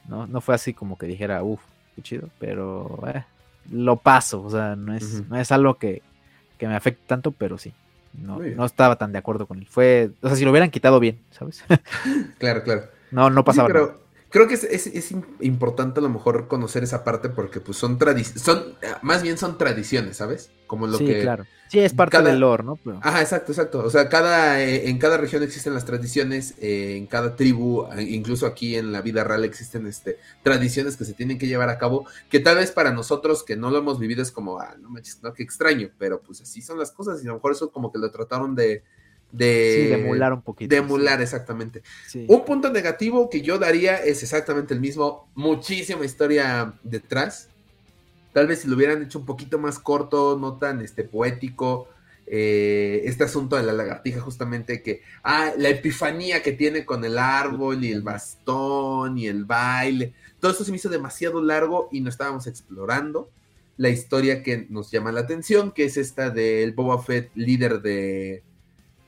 No, 0.08 0.28
no 0.28 0.42
fue 0.42 0.54
así 0.54 0.74
como 0.74 0.98
que 0.98 1.08
dijera, 1.08 1.42
uff, 1.44 1.62
chido, 2.02 2.30
pero 2.40 3.00
eh, 3.08 3.24
lo 3.72 3.98
paso, 3.98 4.44
o 4.44 4.50
sea, 4.50 4.76
no 4.76 4.94
es, 4.96 5.28
no 5.30 5.38
es 5.38 5.52
algo 5.52 5.76
que, 5.76 6.02
que, 6.58 6.68
me 6.68 6.76
afecte 6.76 7.04
tanto, 7.08 7.32
pero 7.32 7.58
sí. 7.58 7.74
No, 8.14 8.40
no 8.40 8.66
estaba 8.66 8.96
tan 8.96 9.12
de 9.12 9.18
acuerdo 9.18 9.46
con 9.46 9.58
él. 9.58 9.66
Fue, 9.66 10.12
o 10.22 10.28
sea, 10.28 10.38
si 10.38 10.46
lo 10.46 10.52
hubieran 10.52 10.72
quitado 10.72 11.02
bien, 11.02 11.20
¿sabes? 11.32 11.66
claro, 12.38 12.64
claro. 12.64 12.84
No, 13.12 13.30
no 13.30 13.44
pasaba 13.44 13.68
nada 13.68 13.96
creo 14.30 14.48
que 14.48 14.56
es, 14.56 15.12
importante 15.42 16.00
a 16.00 16.04
lo 16.04 16.10
mejor 16.10 16.48
conocer 16.48 16.84
esa 16.84 17.04
parte 17.04 17.30
porque 17.30 17.60
pues 17.60 17.78
son 17.78 17.98
tradiciones, 17.98 18.42
son, 18.42 18.76
más 19.02 19.24
bien 19.24 19.38
son 19.38 19.58
tradiciones, 19.58 20.18
¿sabes? 20.18 20.52
Como 20.68 20.88
lo 20.88 20.98
sí, 20.98 21.06
que... 21.06 21.22
claro. 21.22 21.46
Sí, 21.68 21.80
es 21.80 21.94
parte 21.94 22.22
del 22.22 22.40
lore, 22.40 22.64
¿no? 22.64 22.80
Ajá, 23.02 23.22
exacto, 23.22 23.52
exacto. 23.52 23.84
O 23.84 23.90
sea, 23.90 24.08
cada, 24.08 24.62
eh, 24.62 24.88
en 24.88 25.00
cada 25.00 25.18
región 25.18 25.42
existen 25.42 25.74
las 25.74 25.84
tradiciones, 25.84 26.54
eh, 26.60 26.96
en 26.96 27.08
cada 27.08 27.36
tribu, 27.36 27.88
incluso 27.98 28.46
aquí 28.46 28.76
en 28.76 28.92
la 28.92 29.02
vida 29.02 29.24
real 29.24 29.44
existen 29.44 29.88
este, 29.88 30.20
tradiciones 30.44 30.96
que 30.96 31.06
se 31.06 31.14
tienen 31.14 31.40
que 31.40 31.48
llevar 31.48 31.70
a 31.70 31.80
cabo, 31.80 32.06
que 32.30 32.40
tal 32.40 32.58
vez 32.58 32.72
para 32.72 32.92
nosotros 32.92 33.44
que 33.44 33.56
no 33.56 33.72
lo 33.72 33.80
hemos 33.80 34.00
vivido 34.00 34.22
es 34.22 34.32
como, 34.32 34.60
ah, 34.60 34.76
no 34.80 34.90
manches, 34.90 35.24
no, 35.24 35.34
qué 35.34 35.42
extraño, 35.42 35.90
pero 35.98 36.22
pues 36.22 36.40
así 36.42 36.62
son 36.62 36.78
las 36.78 36.92
cosas 36.92 37.24
y 37.24 37.26
a 37.26 37.30
lo 37.30 37.36
mejor 37.36 37.54
eso 37.54 37.72
como 37.72 37.92
que 37.92 37.98
lo 37.98 38.12
trataron 38.12 38.54
de 38.54 38.84
de, 39.32 39.94
emular 39.94 40.34
un 40.34 40.42
poquito. 40.42 40.70
De 40.70 40.78
emular, 40.78 41.22
exactamente. 41.22 41.82
Un 42.28 42.46
punto 42.46 42.72
negativo 42.72 43.30
que 43.30 43.42
yo 43.42 43.58
daría 43.58 43.98
es 43.98 44.24
exactamente 44.24 44.74
el 44.74 44.80
mismo. 44.80 45.28
Muchísima 45.36 46.06
historia 46.06 46.74
detrás. 46.84 47.50
Tal 48.34 48.48
vez 48.48 48.60
si 48.60 48.68
lo 48.68 48.76
hubieran 48.76 49.04
hecho 49.04 49.20
un 49.20 49.26
poquito 49.26 49.60
más 49.60 49.80
corto, 49.80 50.38
no 50.40 50.58
tan 50.58 50.82
este, 50.82 51.04
poético. 51.04 51.90
Eh, 52.28 53.04
este 53.06 53.24
asunto 53.24 53.56
de 53.56 53.64
la 53.64 53.74
lagartija, 53.74 54.20
justamente 54.20 54.82
que. 54.82 55.02
Ah, 55.24 55.52
la 55.58 55.70
epifanía 55.70 56.42
que 56.42 56.54
tiene 56.54 56.86
con 56.86 57.04
el 57.06 57.18
árbol 57.18 57.84
y 57.84 57.92
el 57.92 58.02
bastón 58.02 59.18
y 59.18 59.28
el 59.28 59.46
baile. 59.46 60.14
Todo 60.40 60.52
esto 60.52 60.64
se 60.64 60.72
me 60.72 60.78
hizo 60.78 60.90
demasiado 60.90 61.42
largo 61.42 61.90
y 61.92 62.02
no 62.02 62.10
estábamos 62.10 62.48
explorando 62.48 63.30
la 63.78 63.90
historia 63.90 64.42
que 64.42 64.68
nos 64.70 64.92
llama 64.92 65.12
la 65.12 65.22
atención, 65.22 65.72
que 65.72 65.86
es 65.86 65.98
esta 65.98 66.30
del 66.30 66.72
Boba 66.72 67.02
Fett, 67.04 67.30
líder 67.36 67.82
de, 67.82 68.44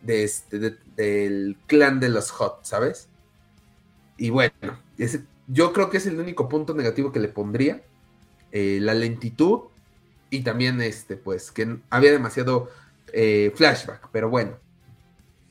de 0.02 0.24
este, 0.24 0.78
del 0.96 1.58
clan 1.68 2.00
de 2.00 2.10
los 2.10 2.32
Hot, 2.32 2.60
¿sabes? 2.64 3.10
Y 4.18 4.30
bueno, 4.30 4.54
yo 5.48 5.74
creo 5.74 5.90
que 5.90 5.98
es 5.98 6.06
el 6.08 6.20
único 6.20 6.50
punto 6.50 6.74
negativo 6.74 7.12
que 7.12 7.20
le 7.20 7.28
pondría. 7.28 7.82
Eh, 8.52 8.80
la 8.82 8.94
lentitud 8.94 9.62
y 10.30 10.42
también 10.42 10.82
este, 10.82 11.16
pues, 11.18 11.52
que 11.52 11.78
había 11.90 12.12
demasiado 12.12 12.70
eh, 13.14 13.52
flashback, 13.56 14.10
pero 14.12 14.30
bueno. 14.30 14.58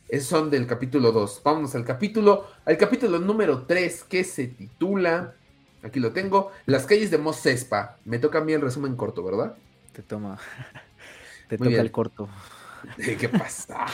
Esos 0.09 0.29
son 0.29 0.51
del 0.51 0.67
capítulo 0.67 1.11
2. 1.11 1.41
Vámonos 1.45 1.75
al 1.75 1.85
capítulo, 1.85 2.47
al 2.65 2.77
capítulo 2.79 3.19
número 3.19 3.65
3, 3.65 4.05
que 4.05 4.23
se 4.23 4.47
titula, 4.47 5.35
aquí 5.83 5.99
lo 5.99 6.13
tengo, 6.13 6.53
Las 6.65 6.87
calles 6.87 7.11
de 7.11 7.19
Mos 7.19 7.45
Espa. 7.45 7.99
Me 8.05 8.19
toca 8.19 8.39
a 8.39 8.45
mí 8.45 8.53
el 8.53 8.61
resumen 8.61 8.95
corto, 8.95 9.25
¿verdad? 9.25 9.57
Te 9.93 10.03
toma. 10.03 10.39
Te 11.49 11.59
toca 11.59 11.81
el 11.81 11.91
corto. 11.91 12.29
¿Qué 13.19 13.29
pasa? 13.29 13.87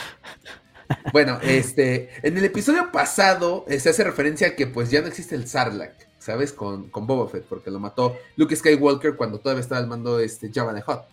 Bueno, 1.11 1.39
este, 1.41 2.09
en 2.21 2.37
el 2.37 2.45
episodio 2.45 2.91
pasado 2.91 3.65
eh, 3.67 3.79
se 3.79 3.89
hace 3.89 4.03
referencia 4.03 4.47
a 4.47 4.55
que 4.55 4.67
pues 4.67 4.89
ya 4.91 5.01
no 5.01 5.07
existe 5.07 5.35
el 5.35 5.47
Sarlacc, 5.47 5.95
¿sabes? 6.19 6.53
Con, 6.53 6.89
con 6.89 7.07
Boba 7.07 7.29
Fett, 7.29 7.45
porque 7.45 7.71
lo 7.71 7.79
mató 7.79 8.17
Luke 8.35 8.55
Skywalker 8.55 9.15
cuando 9.15 9.39
todavía 9.39 9.61
estaba 9.61 9.81
al 9.81 9.87
mando 9.87 10.19
este 10.19 10.51
Java 10.53 10.73
de 10.73 10.81
Hot. 10.81 11.05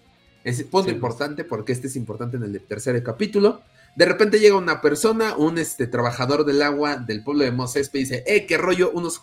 Es 0.42 0.62
punto 0.64 0.90
importante 0.90 1.44
porque 1.44 1.72
este 1.72 1.86
es 1.86 1.96
importante 1.96 2.36
en 2.36 2.44
el 2.44 2.60
tercer 2.62 3.02
capítulo. 3.02 3.62
De 3.96 4.06
repente 4.06 4.38
llega 4.38 4.56
una 4.56 4.80
persona, 4.80 5.36
un 5.36 5.58
este, 5.58 5.86
trabajador 5.86 6.44
del 6.44 6.62
agua 6.62 6.96
del 6.96 7.22
pueblo 7.22 7.44
de 7.44 7.50
Mos 7.50 7.76
Espa 7.76 7.98
y 7.98 8.02
dice, 8.02 8.24
eh, 8.26 8.46
qué 8.46 8.56
rollo, 8.56 8.90
unos 8.92 9.22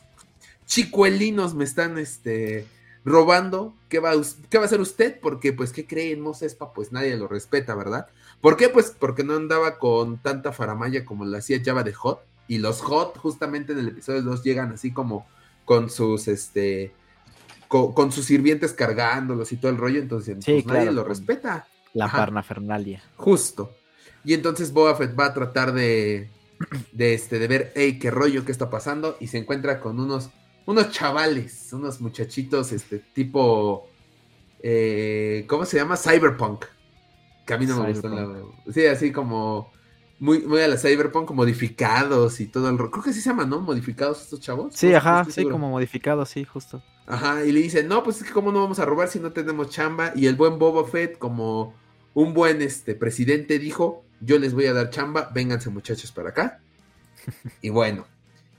chicuelinos 0.66 1.56
me 1.56 1.64
están 1.64 1.98
este, 1.98 2.68
robando. 3.06 3.74
¿Qué 3.90 4.00
va, 4.00 4.12
¿Qué 4.50 4.58
va 4.58 4.66
a 4.66 4.68
hacer 4.68 4.82
usted? 4.82 5.20
Porque, 5.20 5.54
pues, 5.54 5.72
¿qué 5.72 5.88
cree 5.88 6.12
en 6.12 6.22
Mos 6.22 6.42
Espa? 6.42 6.74
Pues 6.74 6.92
nadie 6.92 7.16
lo 7.16 7.28
respeta, 7.28 7.74
¿verdad? 7.74 8.08
¿Por 8.42 8.56
qué? 8.56 8.70
Pues 8.70 8.96
porque 8.98 9.24
no 9.24 9.36
andaba 9.36 9.80
con 9.80 10.18
tanta 10.20 10.52
faramaya 10.52 11.06
como 11.06 11.26
lo 11.26 11.38
hacía 11.38 11.62
Java 11.64 11.84
de 11.84 11.94
Hot. 11.94 12.22
Y 12.48 12.60
los 12.60 12.82
Hot, 12.82 13.18
justamente 13.18 13.74
en 13.74 13.80
el 13.80 13.90
episodio 13.90 14.22
2, 14.22 14.44
llegan 14.44 14.72
así 14.72 14.94
como 14.94 15.28
con 15.66 15.90
sus, 15.90 16.28
este, 16.28 16.94
con, 17.68 18.12
sus 18.12 18.26
sirvientes 18.26 18.74
cargándolos 18.74 19.52
y 19.52 19.58
todo 19.58 19.72
el 19.72 19.78
rollo. 19.78 20.00
Entonces, 20.00 20.38
pues, 20.46 20.66
nadie 20.66 20.92
lo 20.92 21.04
respeta. 21.04 21.68
La 21.94 22.10
parnafernalia. 22.10 23.04
Justo. 23.16 23.76
Y 24.24 24.34
entonces 24.34 24.72
Boba 24.72 24.96
Fett 24.96 25.18
va 25.18 25.26
a 25.26 25.34
tratar 25.34 25.74
de, 25.74 26.30
de, 26.92 27.14
este, 27.14 27.40
de 27.40 27.48
ver, 27.48 27.72
hey, 27.76 28.00
qué 28.00 28.12
rollo, 28.12 28.46
qué 28.46 28.52
está 28.52 28.70
pasando. 28.70 29.18
Y 29.20 29.28
se 29.28 29.40
encuentra 29.40 29.80
con 29.80 30.00
unos, 30.00 30.30
unos 30.66 30.92
chavales, 30.92 31.74
unos 31.74 32.00
muchachitos, 32.00 32.72
este, 32.72 33.00
tipo, 33.00 33.90
eh, 34.62 35.46
¿cómo 35.48 35.66
se 35.66 35.78
llama? 35.78 35.98
Cyberpunk. 35.98 36.66
Que 37.48 37.54
a 37.54 37.58
mí 37.58 37.66
no 37.66 37.82
me 37.82 37.94
gustó. 37.94 38.54
sí, 38.72 38.86
así 38.86 39.12
como 39.12 39.72
muy, 40.20 40.42
muy 40.42 40.62
a 40.62 40.68
la 40.68 40.78
Cyberpunk, 40.78 41.32
modificados 41.32 42.40
y 42.40 42.48
todo 42.48 42.70
el... 42.70 42.78
Creo 42.78 43.04
que 43.04 43.14
sí 43.14 43.22
se 43.22 43.30
llaman, 43.30 43.50
¿no? 43.50 43.62
Modificados 43.62 44.22
estos 44.22 44.42
chavos. 44.42 44.76
Sí, 44.76 44.94
ajá, 44.94 45.26
sí, 45.26 45.46
como 45.46 45.70
modificados, 45.70 46.30
sí, 46.30 46.44
justo. 46.44 46.84
Ajá, 47.06 47.46
y 47.46 47.52
le 47.52 47.62
dicen, 47.62 47.88
no, 47.88 48.04
pues 48.04 48.18
es 48.18 48.28
que 48.28 48.34
cómo 48.34 48.52
no 48.52 48.62
vamos 48.62 48.80
a 48.80 48.86
robar 48.86 49.08
si 49.08 49.20
no 49.20 49.32
tenemos 49.32 49.70
chamba. 49.70 50.12
Y 50.14 50.28
el 50.28 50.36
buen 50.36 50.60
Boba 50.60 50.86
Fett, 50.86 51.18
como 51.18 51.74
un 52.14 52.34
buen 52.34 52.62
este, 52.62 52.96
presidente, 52.96 53.60
dijo, 53.60 54.04
yo 54.20 54.38
les 54.40 54.54
voy 54.54 54.66
a 54.66 54.74
dar 54.74 54.90
chamba, 54.90 55.30
vénganse 55.34 55.70
muchachos 55.70 56.12
para 56.12 56.30
acá. 56.30 56.60
y 57.62 57.70
bueno, 57.70 58.06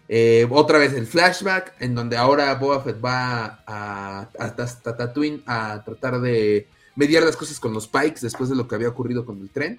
eh, 0.08 0.46
otra 0.50 0.78
vez 0.78 0.94
el 0.94 1.06
flashback, 1.06 1.74
en 1.80 1.94
donde 1.94 2.16
ahora 2.16 2.54
Boba 2.54 2.82
Fett 2.82 3.04
va 3.04 3.62
a, 3.66 4.30
hasta 4.38 4.96
Tatooine 4.96 5.42
a 5.44 5.82
tratar 5.84 6.20
de 6.20 6.68
mediar 6.98 7.22
las 7.22 7.36
cosas 7.36 7.60
con 7.60 7.72
los 7.72 7.86
Pikes 7.86 8.20
después 8.20 8.50
de 8.50 8.56
lo 8.56 8.66
que 8.66 8.74
había 8.74 8.88
ocurrido 8.88 9.24
con 9.24 9.40
el 9.40 9.50
tren. 9.50 9.78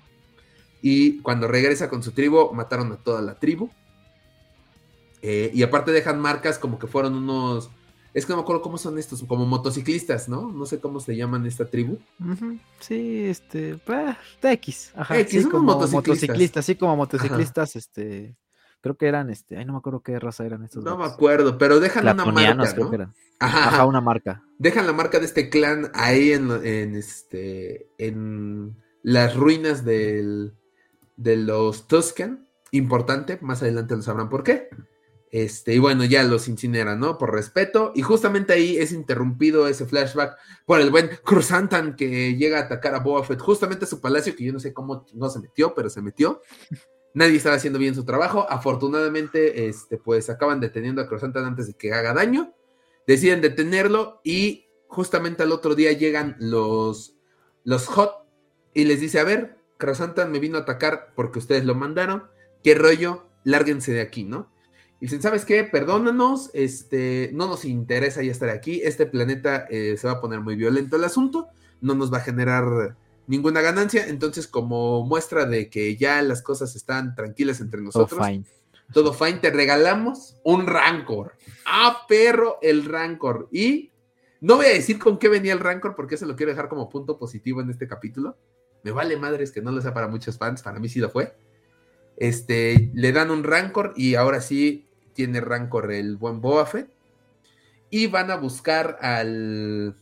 Y 0.81 1.19
cuando 1.19 1.49
regresa 1.49 1.89
con 1.89 2.01
su 2.01 2.13
tribu, 2.13 2.53
mataron 2.53 2.93
a 2.93 2.95
toda 2.95 3.21
la 3.21 3.37
tribu. 3.37 3.69
Eh, 5.21 5.51
y 5.53 5.61
aparte 5.63 5.91
dejan 5.91 6.17
marcas 6.21 6.57
como 6.57 6.79
que 6.79 6.87
fueron 6.87 7.15
unos... 7.15 7.69
Es 8.13 8.25
que 8.25 8.31
no 8.31 8.37
me 8.37 8.43
acuerdo 8.43 8.61
cómo 8.61 8.77
son 8.77 8.97
estos, 8.97 9.21
como 9.23 9.45
motociclistas, 9.45 10.29
¿no? 10.29 10.49
No 10.49 10.65
sé 10.65 10.79
cómo 10.79 11.01
se 11.01 11.17
llaman 11.17 11.45
esta 11.45 11.69
tribu. 11.69 11.99
Sí, 12.79 13.25
este... 13.25 13.77
Pues, 13.85 14.15
X. 14.41 14.93
Ajá, 14.95 15.19
X, 15.19 15.45
como 15.47 15.75
motociclistas. 15.91 16.65
sí, 16.65 16.75
como 16.75 16.95
motociclistas, 16.95 17.75
este... 17.75 18.37
Creo 18.79 18.95
que 18.95 19.07
eran, 19.07 19.29
este... 19.29 19.57
Ay, 19.57 19.65
no 19.65 19.73
me 19.73 19.79
acuerdo 19.79 19.99
qué 19.99 20.17
raza 20.19 20.45
eran 20.45 20.63
estos. 20.63 20.85
No 20.85 20.97
me 20.97 21.03
acuerdo, 21.03 21.57
pero 21.57 21.81
dejan 21.81 22.07
una 22.07 22.25
marca, 22.25 22.73
creo 22.73 22.89
que 22.89 22.95
eran. 22.95 23.13
Ajá, 23.39 23.67
Ajá, 23.69 23.85
una 23.85 24.01
marca. 24.01 24.43
Dejan 24.57 24.85
la 24.85 24.93
marca 24.93 25.19
de 25.19 25.25
este 25.25 25.49
clan 25.49 25.91
ahí 25.93 26.33
en, 26.33 26.51
en 26.65 26.95
este... 26.95 27.89
En 27.97 28.75
las 29.01 29.35
ruinas 29.35 29.85
del 29.85 30.53
de 31.19 31.35
los 31.35 31.87
Tusken, 31.87 32.47
importante, 32.71 33.37
más 33.41 33.61
adelante 33.61 33.95
lo 33.95 34.01
sabrán 34.01 34.29
por 34.29 34.43
qué. 34.43 34.69
Este, 35.31 35.75
y 35.75 35.79
bueno, 35.79 36.05
ya 36.05 36.23
los 36.23 36.47
incineran, 36.47 36.99
¿no? 36.99 37.17
Por 37.17 37.33
respeto. 37.33 37.91
Y 37.93 38.01
justamente 38.01 38.53
ahí 38.53 38.77
es 38.77 38.91
interrumpido 38.91 39.67
ese 39.67 39.85
flashback 39.85 40.37
por 40.65 40.79
el 40.79 40.89
buen 40.89 41.09
Cruzantan 41.23 41.95
que 41.95 42.35
llega 42.35 42.57
a 42.57 42.63
atacar 42.63 42.95
a 42.95 42.99
Boba 42.99 43.23
Fett, 43.23 43.39
justamente 43.39 43.85
a 43.85 43.87
su 43.87 44.01
palacio, 44.01 44.35
que 44.35 44.45
yo 44.45 44.53
no 44.53 44.59
sé 44.59 44.73
cómo 44.73 45.05
no 45.13 45.29
se 45.29 45.39
metió, 45.39 45.75
pero 45.75 45.89
se 45.89 46.01
metió. 46.01 46.41
Nadie 47.13 47.35
estaba 47.35 47.57
haciendo 47.57 47.79
bien 47.79 47.95
su 47.95 48.05
trabajo. 48.05 48.47
Afortunadamente, 48.49 49.67
este, 49.67 49.97
pues 49.97 50.29
acaban 50.29 50.59
deteniendo 50.59 51.01
a 51.01 51.07
Cruzantan 51.07 51.45
antes 51.45 51.67
de 51.67 51.73
que 51.73 51.93
haga 51.93 52.13
daño. 52.13 52.53
Deciden 53.09 53.41
detenerlo 53.41 54.21
y 54.23 54.67
justamente 54.87 55.41
al 55.41 55.51
otro 55.51 55.73
día 55.73 55.91
llegan 55.93 56.35
los, 56.37 57.15
los 57.63 57.87
Hot 57.87 58.11
y 58.75 58.83
les 58.83 58.99
dice, 59.01 59.19
a 59.19 59.23
ver, 59.23 59.57
Krasantan 59.77 60.31
me 60.31 60.37
vino 60.37 60.59
a 60.59 60.61
atacar 60.61 61.11
porque 61.15 61.39
ustedes 61.39 61.65
lo 61.65 61.73
mandaron. 61.73 62.25
¿Qué 62.63 62.75
rollo? 62.75 63.25
Lárguense 63.43 63.93
de 63.93 64.01
aquí, 64.01 64.25
¿no? 64.25 64.51
Y 64.99 65.07
dicen, 65.07 65.23
¿sabes 65.23 65.43
qué? 65.43 65.63
Perdónanos, 65.63 66.51
este, 66.53 67.31
no 67.33 67.47
nos 67.47 67.65
interesa 67.65 68.21
ya 68.21 68.29
estar 68.29 68.49
aquí. 68.49 68.79
Este 68.83 69.07
planeta 69.07 69.65
eh, 69.71 69.97
se 69.97 70.05
va 70.05 70.13
a 70.13 70.21
poner 70.21 70.41
muy 70.41 70.55
violento 70.55 70.95
el 70.95 71.03
asunto. 71.03 71.47
No 71.81 71.95
nos 71.95 72.13
va 72.13 72.19
a 72.19 72.21
generar 72.21 72.95
ninguna 73.25 73.61
ganancia. 73.61 74.05
Entonces, 74.05 74.45
como 74.45 75.03
muestra 75.03 75.47
de 75.47 75.71
que 75.71 75.97
ya 75.97 76.21
las 76.21 76.43
cosas 76.43 76.75
están 76.75 77.15
tranquilas 77.15 77.59
entre 77.59 77.81
nosotros. 77.81 78.19
Todo 78.19 78.23
fine. 78.23 78.45
Todo 78.93 79.13
fine, 79.13 79.39
te 79.39 79.51
regalamos 79.51 80.39
un 80.43 80.65
Rancor. 80.65 81.33
Ah, 81.65 82.05
perro, 82.07 82.57
el 82.61 82.85
Rancor. 82.85 83.47
Y 83.51 83.91
no 84.41 84.55
voy 84.55 84.67
a 84.67 84.73
decir 84.73 84.97
con 84.99 85.19
qué 85.19 85.27
venía 85.27 85.53
el 85.53 85.59
Rancor 85.59 85.95
porque 85.95 86.15
eso 86.15 86.25
lo 86.25 86.35
quiero 86.35 86.51
dejar 86.51 86.69
como 86.69 86.89
punto 86.89 87.17
positivo 87.17 87.61
en 87.61 87.69
este 87.69 87.87
capítulo. 87.87 88.37
Me 88.83 88.91
vale 88.91 89.17
madres 89.17 89.51
que 89.51 89.61
no 89.61 89.71
lo 89.71 89.81
sea 89.81 89.93
para 89.93 90.07
muchos 90.07 90.37
fans, 90.37 90.63
para 90.63 90.79
mí 90.79 90.89
sí 90.89 90.99
lo 90.99 91.09
fue. 91.09 91.35
Este, 92.17 92.91
le 92.93 93.11
dan 93.11 93.31
un 93.31 93.43
Rancor 93.43 93.93
y 93.95 94.15
ahora 94.15 94.41
sí 94.41 94.87
tiene 95.13 95.41
Rancor 95.41 95.91
el 95.91 96.17
buen 96.17 96.41
Boba 96.41 96.65
Fett. 96.65 96.89
Y 97.91 98.07
van 98.07 98.31
a 98.31 98.35
buscar 98.35 98.97
al, 99.01 99.97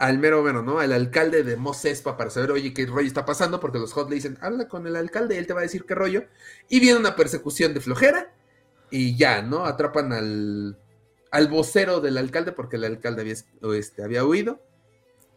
al 0.00 0.16
mero 0.18 0.42
mero, 0.42 0.62
¿no? 0.62 0.78
Al 0.78 0.94
alcalde 0.94 1.42
de 1.42 1.56
Mos 1.56 1.84
Espa 1.84 2.16
para 2.16 2.30
saber, 2.30 2.52
oye, 2.52 2.72
qué 2.72 2.86
rollo 2.86 3.06
está 3.06 3.26
pasando, 3.26 3.60
porque 3.60 3.78
los 3.78 3.92
Hot 3.92 4.08
le 4.08 4.14
dicen, 4.14 4.38
habla 4.40 4.66
con 4.66 4.86
el 4.86 4.96
alcalde, 4.96 5.36
él 5.36 5.46
te 5.46 5.52
va 5.52 5.60
a 5.60 5.64
decir 5.64 5.84
qué 5.84 5.94
rollo. 5.94 6.24
Y 6.70 6.80
viene 6.80 6.98
una 6.98 7.16
persecución 7.16 7.74
de 7.74 7.82
flojera 7.82 8.32
y 8.90 9.14
ya, 9.18 9.42
¿no? 9.42 9.66
Atrapan 9.66 10.14
al, 10.14 10.78
al 11.30 11.48
vocero 11.48 12.00
del 12.00 12.16
alcalde, 12.16 12.52
porque 12.52 12.76
el 12.76 12.84
alcalde 12.84 13.20
había, 13.20 13.34
este, 13.78 14.02
había 14.02 14.24
huido. 14.24 14.62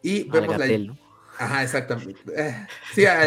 Y 0.00 0.30
vemos 0.30 0.56
la, 0.56 0.96
Ajá, 1.36 1.62
exactamente. 1.62 2.20
Eh, 2.34 2.66
sí, 2.94 3.04
a, 3.04 3.20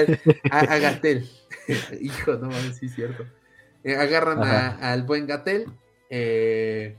a, 0.50 0.80
Gatel. 0.80 1.30
Hijo, 2.02 2.34
no 2.34 2.48
mames, 2.48 2.78
sí, 2.78 2.88
es 2.88 2.96
cierto. 2.96 3.28
Eh, 3.84 3.96
agarran 3.96 4.42
al 4.42 5.04
buen 5.04 5.28
Gatel. 5.28 5.68
Eh, 6.10 6.98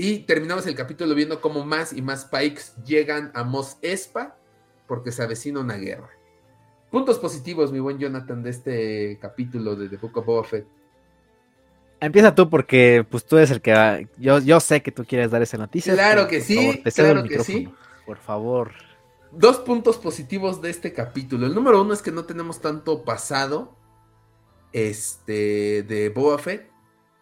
y 0.00 0.20
terminamos 0.20 0.64
el 0.68 0.76
capítulo 0.76 1.12
viendo 1.12 1.40
cómo 1.40 1.64
más 1.64 1.92
y 1.92 2.02
más 2.02 2.24
Pikes 2.26 2.80
llegan 2.86 3.32
a 3.34 3.42
Mos 3.42 3.78
Espa 3.82 4.36
porque 4.86 5.10
se 5.10 5.24
avecina 5.24 5.58
una 5.58 5.74
guerra. 5.74 6.08
Puntos 6.88 7.18
positivos, 7.18 7.72
mi 7.72 7.80
buen 7.80 7.98
Jonathan, 7.98 8.44
de 8.44 8.50
este 8.50 9.18
capítulo 9.20 9.74
de 9.74 9.88
The 9.88 9.96
Book 9.96 10.16
of 10.18 10.24
Boba 10.24 10.44
Fett. 10.44 10.68
Empieza 11.98 12.32
tú 12.32 12.48
porque 12.48 13.04
pues 13.10 13.26
tú 13.26 13.38
eres 13.38 13.50
el 13.50 13.60
que 13.60 14.06
yo, 14.18 14.38
yo 14.38 14.60
sé 14.60 14.82
que 14.82 14.92
tú 14.92 15.04
quieres 15.04 15.32
dar 15.32 15.42
esa 15.42 15.58
noticia. 15.58 15.94
Claro 15.94 16.28
que 16.28 16.42
sí, 16.42 16.80
claro 16.94 17.24
que 17.24 17.40
sí. 17.42 17.68
Por 18.06 18.18
favor. 18.18 18.70
Dos 19.32 19.58
puntos 19.58 19.96
positivos 19.96 20.62
de 20.62 20.70
este 20.70 20.92
capítulo. 20.92 21.44
El 21.44 21.56
número 21.56 21.82
uno 21.82 21.92
es 21.92 22.02
que 22.02 22.12
no 22.12 22.24
tenemos 22.24 22.60
tanto 22.60 23.02
pasado 23.02 23.74
este, 24.72 25.82
de 25.82 26.10
Boba 26.10 26.38
Fett 26.38 26.67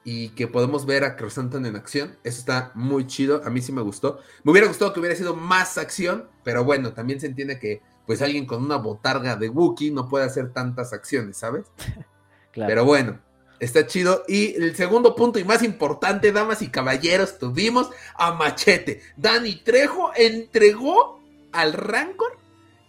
y 0.09 0.29
que 0.31 0.47
podemos 0.47 0.87
ver 0.87 1.03
a 1.03 1.17
Crosantan 1.17 1.67
en 1.67 1.75
acción. 1.75 2.17
Eso 2.23 2.39
está 2.39 2.71
muy 2.77 3.09
chido. 3.09 3.43
A 3.45 3.51
mí 3.51 3.61
sí 3.61 3.73
me 3.73 3.83
gustó. 3.83 4.21
Me 4.45 4.53
hubiera 4.53 4.69
gustado 4.69 4.93
que 4.93 5.01
hubiera 5.01 5.17
sido 5.17 5.35
más 5.35 5.77
acción, 5.79 6.29
pero 6.45 6.63
bueno, 6.63 6.93
también 6.93 7.19
se 7.19 7.27
entiende 7.27 7.59
que 7.59 7.83
pues 8.07 8.23
alguien 8.23 8.47
con 8.47 8.65
una 8.65 8.77
botarga 8.77 9.35
de 9.35 9.49
Wookiee 9.49 9.91
no 9.91 10.09
puede 10.09 10.25
hacer 10.25 10.53
tantas 10.53 10.93
acciones, 10.93 11.39
¿sabes? 11.39 11.67
Pero 12.55 12.85
bueno, 12.85 13.21
está 13.59 13.89
chido. 13.89 14.23
Y 14.29 14.55
el 14.55 14.77
segundo 14.77 15.17
punto 15.17 15.41
y 15.41 15.45
más 15.45 15.65
importante, 15.65 16.31
damas 16.31 16.63
y 16.63 16.69
caballeros, 16.69 17.39
tuvimos 17.39 17.91
a 18.15 18.33
Machete. 18.33 19.03
Dani 19.17 19.57
Trejo 19.57 20.13
entregó 20.15 21.21
al 21.51 21.73
Rancor 21.73 22.39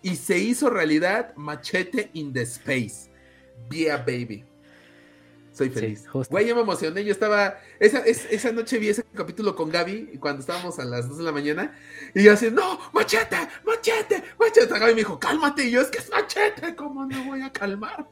y 0.04 0.18
se 0.18 0.38
hizo 0.38 0.70
realidad 0.70 1.34
Machete 1.36 2.12
in 2.14 2.32
the 2.32 2.44
Space. 2.44 3.10
Yeah, 3.72 3.98
baby. 3.98 4.46
Soy 5.58 5.72
feliz. 5.72 6.06
Güey, 6.30 6.48
yo 6.48 6.56
me 6.56 6.62
emocioné. 6.62 7.04
Yo 7.04 7.12
estaba. 7.12 7.58
Esa, 7.80 8.06
esa 8.06 8.52
noche 8.52 8.78
vi 8.78 8.90
ese 8.90 9.04
capítulo 9.16 9.56
con 9.56 9.72
Gaby 9.72 10.18
cuando 10.20 10.42
estábamos 10.42 10.78
a 10.78 10.86
las 10.86 11.10
2 11.10 11.18
de 11.18 11.24
la 11.24 11.32
mañana. 11.32 11.76
Y 12.14 12.22
yo 12.22 12.34
así, 12.34 12.52
no, 12.52 12.80
machete, 12.94 13.38
machete, 13.66 14.24
machete. 14.40 14.68
Gaby 14.68 14.92
me 14.92 15.00
dijo, 15.00 15.20
cálmate. 15.20 15.66
Y 15.66 15.72
yo, 15.72 15.82
es 15.82 15.88
que 15.88 15.98
es 15.98 16.12
machete. 16.12 16.76
¿Cómo 16.76 17.08
no 17.08 17.24
voy 17.26 17.42
a 17.42 17.52
calmar? 17.52 18.08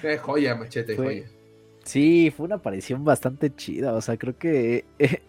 Qué 0.00 0.16
joya, 0.18 0.54
machete, 0.54 0.96
joya. 0.96 1.28
Sí, 1.82 2.32
fue 2.36 2.46
una 2.46 2.54
aparición 2.56 3.04
bastante 3.04 3.52
chida. 3.52 3.92
O 3.92 4.00
sea, 4.00 4.16
creo 4.16 4.38
que 4.38 4.84
eh, 5.00 5.22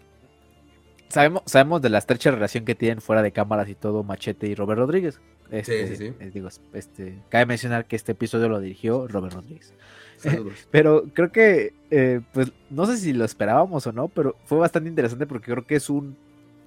sabemos, 1.08 1.42
sabemos 1.46 1.82
de 1.82 1.88
la 1.88 1.98
estrecha 1.98 2.30
relación 2.30 2.64
que 2.64 2.76
tienen 2.76 3.00
fuera 3.00 3.20
de 3.20 3.32
cámaras 3.32 3.68
y 3.68 3.74
todo 3.74 4.04
Machete 4.04 4.46
y 4.46 4.54
Robert 4.54 4.78
Rodríguez. 4.78 5.20
Este, 5.50 5.88
sí, 5.88 5.96
sí, 5.96 6.06
sí. 6.06 6.14
Eh, 6.20 6.30
digo, 6.32 6.48
este, 6.72 7.18
cabe 7.30 7.46
mencionar 7.46 7.86
que 7.86 7.96
este 7.96 8.12
episodio 8.12 8.48
lo 8.48 8.60
dirigió 8.60 9.08
Robert 9.08 9.34
Rodríguez. 9.34 9.74
Pero 10.70 11.04
creo 11.12 11.32
que, 11.32 11.74
eh, 11.90 12.20
pues, 12.32 12.52
no 12.70 12.86
sé 12.86 12.96
si 12.96 13.12
lo 13.12 13.24
esperábamos 13.24 13.86
o 13.86 13.92
no, 13.92 14.08
pero 14.08 14.36
fue 14.44 14.58
bastante 14.58 14.88
interesante 14.88 15.26
porque 15.26 15.52
creo 15.52 15.66
que 15.66 15.76
es 15.76 15.90
un, 15.90 16.16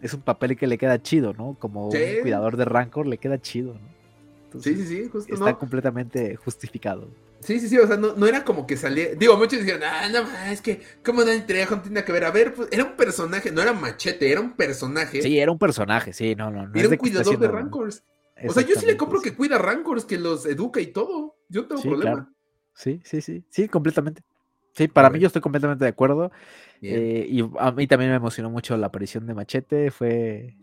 es 0.01 0.14
un 0.14 0.22
papel 0.22 0.58
que 0.58 0.68
le 0.68 0.78
queda 0.78 1.01
chido, 1.01 1.34
¿no? 1.34 1.56
Como 1.60 1.88
un 1.88 1.97
cuidador 2.22 2.58
de 2.58 2.66
Rancor 2.66 3.08
le 3.08 3.18
queda 3.18 3.41
chido, 3.41 3.74
¿no? 3.74 4.62
sí, 4.62 4.76
sí, 4.76 4.88
sí, 4.88 5.10
justo. 5.12 5.34
Está 5.34 5.56
completamente 5.56 6.36
justificado. 6.38 7.10
Sí, 7.41 7.60
sí, 7.60 7.70
sí, 7.70 7.78
o 7.78 7.86
sea, 7.86 7.97
no, 7.97 8.26
era 8.26 8.43
como 8.43 8.66
que 8.66 8.76
salía. 8.76 9.14
Digo, 9.14 9.38
muchos 9.38 9.60
dijeron, 9.60 9.84
ah, 9.84 10.10
no, 10.10 10.26
es 10.51 10.62
que, 10.62 10.82
¿cómo 11.03 11.24
Dan 11.24 11.45
Trejo 11.45 11.76
no 11.76 11.82
tiene 11.82 12.03
que 12.03 12.12
ver? 12.12 12.24
A 12.24 12.32
ver, 12.32 12.53
pues, 12.53 12.70
era 12.72 12.84
un 12.84 12.93
personaje, 12.93 13.51
no 13.51 13.62
era 13.62 13.74
machete, 13.74 14.32
era 14.32 14.41
un 14.41 14.53
personaje. 14.53 15.22
Sí, 15.22 15.38
era 15.38 15.51
un 15.51 15.60
personaje, 15.60 16.14
sí, 16.14 16.34
no, 16.34 16.49
no. 16.49 16.68
no 16.68 16.80
era 16.80 16.89
un 16.89 16.97
cuidador 16.97 17.38
de 17.38 17.47
Rancors. 17.47 18.03
O 18.47 18.53
sea, 18.53 18.64
yo 18.64 18.76
sí 18.76 18.86
le 18.86 18.97
compro 18.97 19.22
que 19.22 19.34
cuida 19.34 19.58
Rancors, 19.58 20.06
que 20.06 20.18
los 20.18 20.45
educa 20.45 20.82
y 20.82 20.88
todo. 20.88 21.38
Yo 21.47 21.68
tengo 21.68 21.82
problema. 21.82 22.34
Sí, 22.76 23.01
sí, 23.03 23.21
sí, 23.21 23.43
sí, 23.49 23.67
completamente. 23.67 24.21
Sí, 24.73 24.89
para 24.89 25.09
mí 25.09 25.19
yo 25.19 25.28
estoy 25.28 25.41
completamente 25.41 25.86
de 25.86 25.89
acuerdo. 25.89 26.32
Eh, 26.82 27.26
y 27.30 27.41
a 27.59 27.71
mí 27.71 27.88
también 27.88 28.11
me 28.11 28.17
emocionó 28.17 28.49
mucho 28.49 28.76
la 28.76 28.88
aparición 28.88 29.26
de 29.26 29.34
Machete. 29.34 29.89
Fue, 29.89 30.57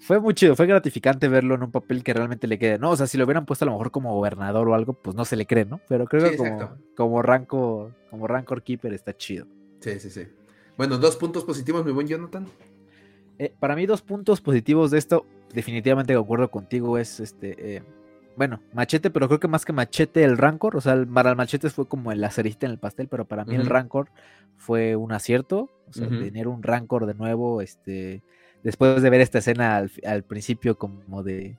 fue 0.00 0.18
muy 0.18 0.34
chido, 0.34 0.56
fue 0.56 0.66
gratificante 0.66 1.28
verlo 1.28 1.54
en 1.54 1.62
un 1.62 1.70
papel 1.70 2.02
que 2.02 2.12
realmente 2.12 2.48
le 2.48 2.58
quede, 2.58 2.78
¿no? 2.78 2.90
O 2.90 2.96
sea, 2.96 3.06
si 3.06 3.16
lo 3.16 3.24
hubieran 3.24 3.46
puesto 3.46 3.64
a 3.64 3.66
lo 3.66 3.72
mejor 3.72 3.92
como 3.92 4.12
gobernador 4.12 4.68
o 4.68 4.74
algo, 4.74 4.94
pues 4.94 5.14
no 5.14 5.24
se 5.24 5.36
le 5.36 5.46
cree, 5.46 5.64
¿no? 5.64 5.80
Pero 5.88 6.06
creo 6.06 6.28
que 6.28 6.36
como, 6.36 6.76
como, 6.96 7.22
Rancor, 7.22 7.94
como 8.10 8.26
Rancor 8.26 8.64
Keeper 8.64 8.92
está 8.92 9.16
chido. 9.16 9.46
Sí, 9.78 10.00
sí, 10.00 10.10
sí. 10.10 10.26
Bueno, 10.76 10.98
dos 10.98 11.16
puntos 11.16 11.44
positivos, 11.44 11.84
mi 11.84 11.92
buen 11.92 12.08
Jonathan. 12.08 12.48
Eh, 13.38 13.54
para 13.60 13.76
mí, 13.76 13.86
dos 13.86 14.02
puntos 14.02 14.40
positivos 14.40 14.90
de 14.90 14.98
esto, 14.98 15.26
definitivamente 15.54 16.12
de 16.12 16.18
acuerdo 16.18 16.50
contigo, 16.50 16.98
es 16.98 17.20
este. 17.20 17.76
Eh, 17.76 17.82
bueno, 18.36 18.60
Machete, 18.72 19.10
pero 19.10 19.28
creo 19.28 19.40
que 19.40 19.48
más 19.48 19.64
que 19.64 19.72
Machete, 19.72 20.24
el 20.24 20.38
Rancor, 20.38 20.76
o 20.76 20.80
sea, 20.80 21.04
para 21.12 21.30
el 21.30 21.36
Machete 21.36 21.70
fue 21.70 21.86
como 21.86 22.12
el 22.12 22.22
acerista 22.24 22.66
en 22.66 22.72
el 22.72 22.78
pastel, 22.78 23.08
pero 23.08 23.26
para 23.26 23.44
mí 23.44 23.54
el 23.54 23.66
Rancor 23.66 24.10
fue 24.56 24.96
un 24.96 25.12
acierto, 25.12 25.70
o 25.88 25.92
sea, 25.92 26.08
tener 26.08 26.48
un 26.48 26.62
Rancor 26.62 27.06
de 27.06 27.14
nuevo, 27.14 27.60
este 27.60 28.22
después 28.62 29.02
de 29.02 29.10
ver 29.10 29.20
esta 29.20 29.38
escena 29.38 29.76
al, 29.76 30.22
principio 30.24 30.78
como 30.78 31.22
de 31.22 31.58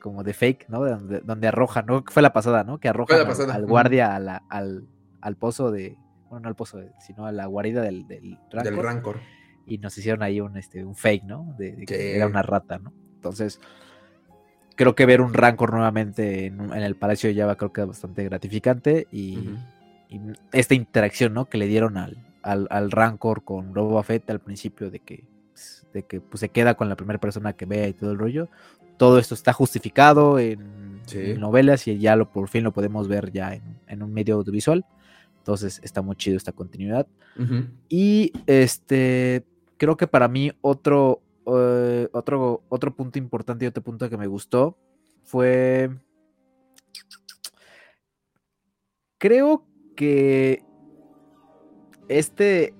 como 0.00 0.22
de 0.22 0.34
fake, 0.34 0.68
¿no? 0.68 0.84
Donde, 0.84 1.20
donde 1.20 1.48
arroja, 1.48 1.82
¿no? 1.82 2.04
Fue 2.06 2.22
la 2.22 2.32
pasada, 2.32 2.62
¿no? 2.62 2.78
Que 2.78 2.88
arroja 2.88 3.16
al, 3.52 3.66
guardia 3.66 4.14
al, 4.14 4.86
al, 5.20 5.36
pozo 5.36 5.72
de, 5.72 5.96
bueno, 6.28 6.42
no 6.44 6.48
al 6.48 6.54
pozo, 6.54 6.80
sino 7.00 7.26
a 7.26 7.32
la 7.32 7.46
guarida 7.46 7.82
del, 7.82 8.06
del, 8.06 8.38
rancor, 8.52 9.18
Y 9.66 9.78
nos 9.78 9.98
hicieron 9.98 10.22
ahí 10.22 10.40
un, 10.40 10.56
este, 10.56 10.84
un 10.84 10.94
fake, 10.94 11.24
¿no? 11.24 11.56
De, 11.58 11.84
que 11.86 12.14
era 12.14 12.28
una 12.28 12.42
rata, 12.42 12.78
¿no? 12.78 12.92
Entonces, 13.16 13.58
creo 14.76 14.94
que 14.94 15.06
ver 15.06 15.20
un 15.20 15.34
rancor 15.34 15.72
nuevamente 15.72 16.46
en, 16.46 16.72
el 16.72 16.94
Palacio 16.94 17.28
de 17.28 17.40
Java 17.40 17.56
creo 17.56 17.72
que 17.72 17.80
es 17.80 17.86
bastante 17.88 18.24
gratificante 18.24 19.08
y, 19.10 19.50
esta 20.52 20.74
interacción, 20.74 21.34
¿no? 21.34 21.46
Que 21.46 21.58
le 21.58 21.66
dieron 21.66 21.96
al, 21.96 22.16
al, 22.42 22.68
al 22.70 22.92
rancor 22.92 23.42
con 23.42 23.72
Boba 23.72 24.04
Fett 24.04 24.30
al 24.30 24.38
principio 24.38 24.88
de 24.88 25.00
que 25.00 25.24
de 25.92 26.04
que 26.04 26.20
pues, 26.20 26.40
se 26.40 26.48
queda 26.50 26.74
con 26.74 26.88
la 26.88 26.96
primera 26.96 27.18
persona 27.18 27.54
que 27.54 27.66
vea 27.66 27.88
y 27.88 27.92
todo 27.92 28.12
el 28.12 28.18
rollo. 28.18 28.48
Todo 28.96 29.18
esto 29.18 29.34
está 29.34 29.52
justificado 29.52 30.38
en, 30.38 30.86
novelas 31.38 31.86
y 31.86 31.98
ya 31.98 32.16
lo, 32.16 32.30
por 32.30 32.48
fin 32.48 32.64
lo 32.64 32.72
podemos 32.72 33.06
ver 33.08 33.30
ya 33.30 33.58
en, 33.86 34.02
un 34.02 34.12
medio 34.12 34.36
audiovisual. 34.36 34.84
Entonces 35.38 35.80
está 35.82 36.02
muy 36.02 36.16
chido 36.16 36.36
esta 36.36 36.52
continuidad. 36.52 37.06
Y 37.88 38.32
este 38.46 39.44
creo 39.76 39.96
que 39.96 40.06
para 40.06 40.26
mí 40.28 40.52
otro, 40.62 41.20
eh, 41.46 42.08
otro, 42.12 42.62
otro 42.68 42.94
punto 42.94 43.18
importante 43.18 43.64
y 43.64 43.68
otro 43.68 43.82
punto 43.82 44.08
que 44.10 44.16
me 44.16 44.26
gustó 44.26 44.76
fue. 45.24 45.90
Creo 49.18 49.66
que 49.96 50.62
este, 52.08 52.74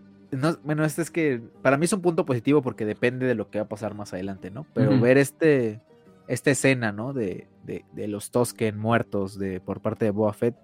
bueno, 0.63 0.85
este 0.85 1.03
es 1.03 1.11
que 1.11 1.41
para 1.63 1.77
mí 1.77 1.85
es 1.85 1.93
un 1.93 2.03
punto 2.03 2.25
positivo 2.25 2.63
porque 2.63 2.85
depende 2.85 3.27
de 3.27 3.35
lo 3.35 3.51
que 3.51 3.59
va 3.59 3.65
a 3.65 3.69
pasar 3.69 3.95
más 3.95 4.13
adelante, 4.13 4.51
¿no? 4.51 4.67
Pero 4.75 4.99
ver 5.01 5.19
este, 5.19 5.81
esta 6.29 6.51
escena, 6.51 6.93
¿no? 6.93 7.13
De, 7.13 7.49
de, 7.65 8.09
los 8.09 8.31
Tosken 8.31 8.79
muertos 8.79 9.39
de, 9.39 9.61
por 9.61 9.81
parte 9.81 10.05
de 10.05 10.11
Boa 10.11 10.33
Fett, 10.33 10.57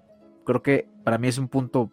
creo 0.44 0.62
que 0.62 0.88
para 1.04 1.18
mí 1.18 1.28
es 1.28 1.38
un 1.38 1.48
punto 1.48 1.90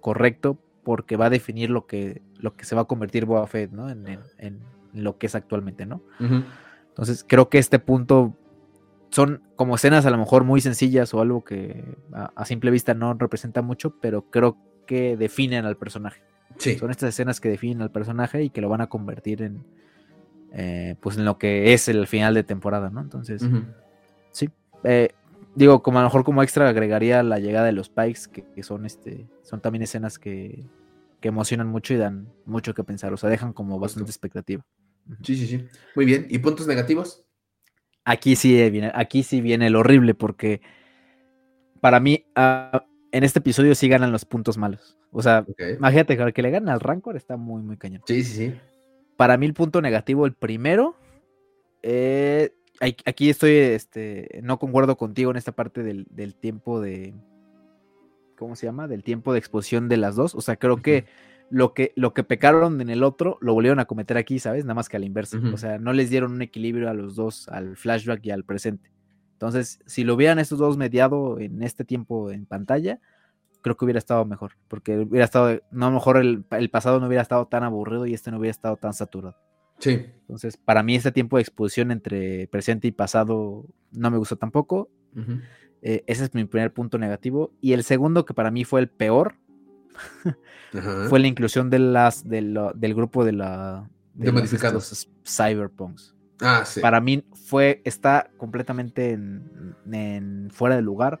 correcto 0.00 0.58
porque 0.84 1.16
va 1.16 1.26
a 1.26 1.30
definir 1.30 1.70
lo 1.70 1.86
que, 1.86 2.22
lo 2.38 2.54
que 2.54 2.64
se 2.64 2.74
va 2.74 2.82
a 2.82 2.86
convertir 2.86 3.24
Boa 3.24 3.46
Fett, 3.46 3.72
¿no? 3.72 3.90
En, 3.90 4.06
en, 4.38 4.60
lo 4.92 5.18
que 5.18 5.26
es 5.26 5.34
actualmente, 5.34 5.86
¿no? 5.86 6.02
Entonces, 6.88 7.24
creo 7.26 7.48
que 7.48 7.58
este 7.58 7.78
punto 7.78 8.36
son 9.10 9.42
como 9.56 9.74
escenas 9.74 10.06
a 10.06 10.10
lo 10.10 10.18
mejor 10.18 10.44
muy 10.44 10.60
sencillas 10.60 11.12
o 11.14 11.20
algo 11.20 11.44
que 11.44 11.84
a 12.12 12.44
simple 12.44 12.70
vista 12.70 12.94
no 12.94 13.14
representa 13.14 13.62
mucho, 13.62 13.98
pero 14.00 14.30
creo 14.30 14.56
que 14.86 15.16
definen 15.16 15.64
al 15.64 15.76
personaje. 15.76 16.22
Son 16.78 16.90
estas 16.90 17.10
escenas 17.10 17.40
que 17.40 17.48
definen 17.48 17.82
al 17.82 17.90
personaje 17.90 18.42
y 18.42 18.50
que 18.50 18.60
lo 18.60 18.68
van 18.68 18.80
a 18.80 18.88
convertir 18.88 19.42
en, 19.42 19.64
eh, 20.52 20.96
pues 21.00 21.16
en 21.16 21.24
lo 21.24 21.38
que 21.38 21.72
es 21.72 21.88
el 21.88 22.06
final 22.06 22.34
de 22.34 22.44
temporada, 22.44 22.90
¿no? 22.90 23.00
Entonces, 23.00 23.42
sí. 24.30 24.50
Eh, 24.84 25.10
digo, 25.54 25.82
como 25.82 25.98
a 25.98 26.02
lo 26.02 26.08
mejor 26.08 26.24
como 26.24 26.42
extra 26.42 26.68
agregaría 26.68 27.22
la 27.22 27.38
llegada 27.38 27.66
de 27.66 27.72
los 27.72 27.88
Pikes, 27.88 28.44
que, 28.54 28.62
son 28.62 28.86
este, 28.86 29.26
son 29.42 29.60
también 29.60 29.82
escenas 29.82 30.18
que, 30.18 30.64
que, 31.20 31.28
emocionan 31.28 31.68
mucho 31.68 31.94
y 31.94 31.96
dan 31.96 32.28
mucho 32.44 32.74
que 32.74 32.84
pensar. 32.84 33.12
O 33.12 33.16
sea, 33.16 33.30
dejan 33.30 33.52
como 33.52 33.78
bastante 33.78 34.10
expectativa. 34.10 34.64
Sí, 35.22 35.36
sí, 35.36 35.46
sí. 35.46 35.66
Muy 35.94 36.04
bien. 36.04 36.26
¿Y 36.28 36.38
puntos 36.38 36.66
negativos? 36.66 37.24
Aquí 38.04 38.34
sí 38.36 38.68
viene, 38.70 38.90
aquí 38.94 39.22
sí 39.22 39.40
viene 39.40 39.68
el 39.68 39.76
horrible, 39.76 40.14
porque 40.14 40.60
para 41.80 42.00
mí, 42.00 42.24
ah, 42.34 42.84
en 43.12 43.24
este 43.24 43.38
episodio 43.38 43.74
sí 43.74 43.88
ganan 43.88 44.12
los 44.12 44.24
puntos 44.24 44.58
malos. 44.58 44.96
O 45.10 45.22
sea, 45.22 45.44
imagínate 45.76 46.16
que 46.32 46.42
le 46.42 46.50
gana 46.50 46.72
al 46.72 46.80
Rancor 46.80 47.16
está 47.16 47.36
muy, 47.36 47.62
muy 47.62 47.76
cañón. 47.76 48.02
Sí, 48.06 48.24
sí, 48.24 48.34
sí. 48.34 48.54
Para 49.16 49.36
mí 49.36 49.46
el 49.46 49.54
punto 49.54 49.82
negativo, 49.82 50.24
el 50.24 50.32
primero, 50.32 50.96
eh, 51.82 52.52
aquí 52.80 53.30
estoy, 53.30 53.56
este, 53.56 54.40
no 54.42 54.58
concuerdo 54.58 54.96
contigo 54.96 55.30
en 55.30 55.36
esta 55.36 55.52
parte 55.52 55.82
del, 55.82 56.34
tiempo 56.34 56.80
de, 56.80 57.14
¿cómo 58.36 58.56
se 58.56 58.66
llama? 58.66 58.88
Del 58.88 59.04
tiempo 59.04 59.32
de 59.32 59.38
exposición 59.38 59.88
de 59.88 59.98
las 59.98 60.16
dos. 60.16 60.34
O 60.34 60.40
sea, 60.40 60.56
creo 60.56 60.80
que 60.82 61.04
lo 61.52 61.74
que, 61.74 61.92
lo 61.96 62.14
que 62.14 62.24
pecaron 62.24 62.80
en 62.80 62.88
el 62.88 63.02
otro, 63.02 63.36
lo 63.42 63.52
volvieron 63.52 63.78
a 63.78 63.84
cometer 63.84 64.16
aquí, 64.16 64.38
¿sabes? 64.38 64.64
Nada 64.64 64.74
más 64.74 64.88
que 64.88 64.96
al 64.96 65.04
inverso. 65.04 65.38
O 65.52 65.58
sea, 65.58 65.78
no 65.78 65.92
les 65.92 66.08
dieron 66.08 66.32
un 66.32 66.40
equilibrio 66.40 66.88
a 66.88 66.94
los 66.94 67.14
dos, 67.14 67.46
al 67.50 67.76
flashback 67.76 68.24
y 68.24 68.30
al 68.30 68.44
presente. 68.44 68.90
Entonces, 69.34 69.80
si 69.84 70.02
lo 70.02 70.14
hubieran 70.14 70.38
estos 70.38 70.58
dos 70.58 70.78
mediado 70.78 71.38
en 71.38 71.62
este 71.62 71.84
tiempo 71.84 72.30
en 72.30 72.46
pantalla, 72.46 73.00
creo 73.60 73.76
que 73.76 73.84
hubiera 73.84 73.98
estado 73.98 74.24
mejor, 74.24 74.52
porque 74.66 75.00
hubiera 75.00 75.26
estado, 75.26 75.60
no 75.70 75.86
a 75.86 75.90
lo 75.90 75.94
mejor 75.94 76.16
el, 76.16 76.70
pasado 76.70 77.00
no 77.00 77.06
hubiera 77.06 77.22
estado 77.22 77.46
tan 77.46 77.64
aburrido 77.64 78.06
y 78.06 78.14
este 78.14 78.30
no 78.30 78.38
hubiera 78.38 78.52
estado 78.52 78.78
tan 78.78 78.94
saturado. 78.94 79.36
Sí. 79.78 80.06
Entonces, 80.22 80.56
para 80.56 80.82
mí 80.82 80.94
este 80.94 81.12
tiempo 81.12 81.36
de 81.36 81.42
exposición 81.42 81.90
entre 81.90 82.48
presente 82.48 82.88
y 82.88 82.92
pasado 82.92 83.66
no 83.90 84.10
me 84.10 84.16
gustó 84.16 84.36
tampoco. 84.36 84.88
Eh, 85.82 86.02
ese 86.06 86.24
es 86.24 86.34
mi 86.34 86.46
primer 86.46 86.72
punto 86.72 86.96
negativo. 86.96 87.52
Y 87.60 87.74
el 87.74 87.82
segundo, 87.82 88.24
que 88.24 88.32
para 88.32 88.50
mí 88.50 88.64
fue 88.64 88.80
el 88.80 88.88
peor, 88.88 89.34
fue 91.08 91.20
la 91.20 91.26
inclusión 91.26 91.70
de 91.70 91.78
las, 91.78 92.28
del 92.28 92.94
grupo 92.94 93.24
de 93.24 93.32
la 93.32 93.88
de, 94.14 94.32
modificados 94.32 95.08
cyberpunks. 95.24 96.14
Ah, 96.40 96.64
sí. 96.64 96.80
Para 96.80 97.00
mí 97.00 97.24
fue, 97.46 97.82
está 97.84 98.30
completamente 98.36 99.10
en 99.12 100.48
fuera 100.52 100.76
de 100.76 100.82
lugar 100.82 101.20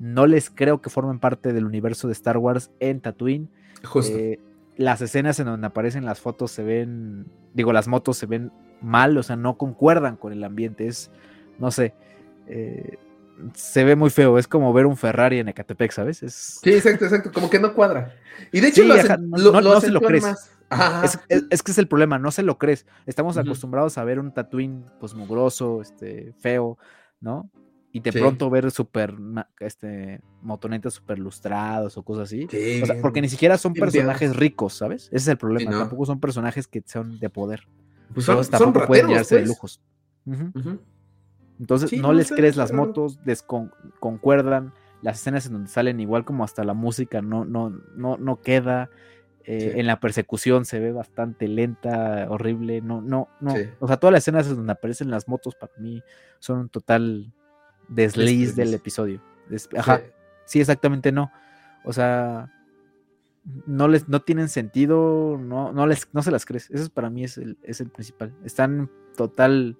no 0.00 0.26
les 0.26 0.48
creo 0.48 0.80
que 0.80 0.88
formen 0.88 1.18
parte 1.18 1.52
del 1.52 1.66
universo 1.66 2.08
de 2.08 2.14
Star 2.14 2.38
Wars 2.38 2.70
en 2.80 3.00
Tatooine. 3.00 3.50
Justo. 3.84 4.16
Eh, 4.16 4.40
las 4.78 5.02
escenas 5.02 5.38
en 5.38 5.46
donde 5.46 5.66
aparecen 5.66 6.06
las 6.06 6.20
fotos 6.20 6.50
se 6.50 6.62
ven, 6.62 7.26
digo, 7.52 7.74
las 7.74 7.86
motos 7.86 8.16
se 8.16 8.24
ven 8.24 8.50
mal, 8.80 9.18
o 9.18 9.22
sea, 9.22 9.36
no 9.36 9.58
concuerdan 9.58 10.16
con 10.16 10.32
el 10.32 10.42
ambiente. 10.42 10.86
Es, 10.86 11.10
no 11.58 11.70
sé, 11.70 11.92
eh, 12.46 12.96
se 13.54 13.84
ve 13.84 13.96
muy 13.96 14.10
feo. 14.10 14.38
Es 14.38 14.48
como 14.48 14.72
ver 14.72 14.86
un 14.86 14.96
Ferrari 14.96 15.38
en 15.38 15.48
Ecatepec, 15.48 15.92
¿sabes? 15.92 16.22
Es... 16.22 16.60
Sí, 16.62 16.72
exacto, 16.72 17.04
exacto. 17.04 17.30
Como 17.32 17.50
que 17.50 17.58
no 17.58 17.74
cuadra. 17.74 18.14
Y 18.52 18.60
de 18.60 18.68
hecho, 18.68 18.84
no, 18.84 19.80
se 19.80 19.90
lo 19.90 20.00
crees. 20.00 20.24
Es, 21.28 21.62
que 21.62 21.72
es 21.72 21.78
el 21.78 21.88
problema, 21.88 22.18
no 22.18 22.30
se 22.30 22.42
lo 22.42 22.58
crees. 22.58 22.86
Estamos 23.06 23.36
acostumbrados 23.36 23.98
a 23.98 24.04
ver 24.04 24.18
un 24.18 24.32
Tatooine 24.32 24.84
pues 25.00 25.14
mugroso, 25.14 25.82
este, 25.82 26.32
feo, 26.38 26.78
¿no? 27.20 27.50
y 27.92 28.00
de 28.00 28.12
pronto 28.12 28.48
ver 28.50 28.70
super 28.70 29.14
este 29.58 30.20
motonetas 30.42 30.94
super 30.94 31.18
lustrados 31.18 31.96
o 31.96 32.02
cosas 32.02 32.28
así. 32.28 32.46
porque 33.02 33.20
ni 33.20 33.28
siquiera 33.28 33.58
son 33.58 33.74
personajes 33.74 34.36
ricos, 34.36 34.74
¿sabes? 34.74 35.06
Ese 35.06 35.16
es 35.16 35.28
el 35.28 35.38
problema. 35.38 35.72
Tampoco 35.72 36.06
son 36.06 36.20
personajes 36.20 36.66
que 36.66 36.82
son 36.86 37.18
de 37.18 37.30
poder. 37.30 37.66
Pues 38.14 38.26
son, 38.26 38.44
tampoco 38.46 38.86
pueden 38.86 39.08
llenarse 39.08 39.36
de 39.36 39.40
pues. 39.42 39.48
lujos. 39.48 39.80
Entonces 41.60 41.92
no 41.92 42.14
les 42.14 42.30
crees 42.30 42.56
las 42.56 42.72
motos, 42.72 43.22
desconcuerdan, 43.24 44.72
las 45.02 45.20
escenas 45.20 45.46
en 45.46 45.52
donde 45.52 45.68
salen 45.68 46.00
igual 46.00 46.24
como 46.24 46.42
hasta 46.42 46.64
la 46.64 46.74
música 46.74 47.20
no, 47.20 47.44
no, 47.44 47.70
no, 47.94 48.16
no 48.16 48.40
queda. 48.40 48.90
Eh, 49.44 49.74
en 49.76 49.86
la 49.86 50.00
persecución 50.00 50.64
se 50.64 50.78
ve 50.78 50.92
bastante 50.92 51.48
lenta, 51.48 52.26
horrible. 52.30 52.80
No, 52.80 53.02
no, 53.02 53.28
no. 53.40 53.54
O 53.78 53.86
sea, 53.86 53.98
todas 53.98 54.12
las 54.12 54.22
escenas 54.22 54.48
donde 54.48 54.72
aparecen 54.72 55.10
las 55.10 55.28
motos 55.28 55.54
para 55.54 55.72
mí 55.78 56.02
son 56.38 56.60
un 56.60 56.68
total 56.68 57.32
desliz 57.88 58.56
del 58.56 58.72
episodio. 58.72 59.20
ajá, 59.76 60.02
sí. 60.44 60.60
exactamente 60.60 61.12
no. 61.12 61.30
O 61.84 61.92
sea, 61.92 62.52
no 63.66 63.88
les 63.88 64.08
no 64.08 64.20
tienen 64.20 64.48
sentido, 64.48 65.38
no, 65.38 65.72
no, 65.72 65.86
les, 65.86 66.08
no 66.12 66.22
se 66.22 66.30
las 66.30 66.46
crees. 66.46 66.70
Eso 66.70 66.88
para 66.90 67.10
mí 67.10 67.24
es 67.24 67.36
el, 67.36 67.58
es 67.62 67.80
el 67.80 67.90
principal. 67.90 68.34
Están 68.44 68.90
total 69.16 69.76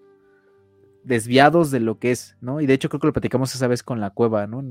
desviados 1.04 1.70
de 1.70 1.80
lo 1.80 1.98
que 1.98 2.10
es, 2.10 2.36
¿no? 2.40 2.60
Y 2.60 2.66
de 2.66 2.74
hecho 2.74 2.88
creo 2.88 3.00
que 3.00 3.06
lo 3.06 3.12
platicamos 3.12 3.54
esa 3.54 3.66
vez 3.66 3.82
con 3.82 4.00
la 4.00 4.10
cueva, 4.10 4.46
¿no? 4.46 4.62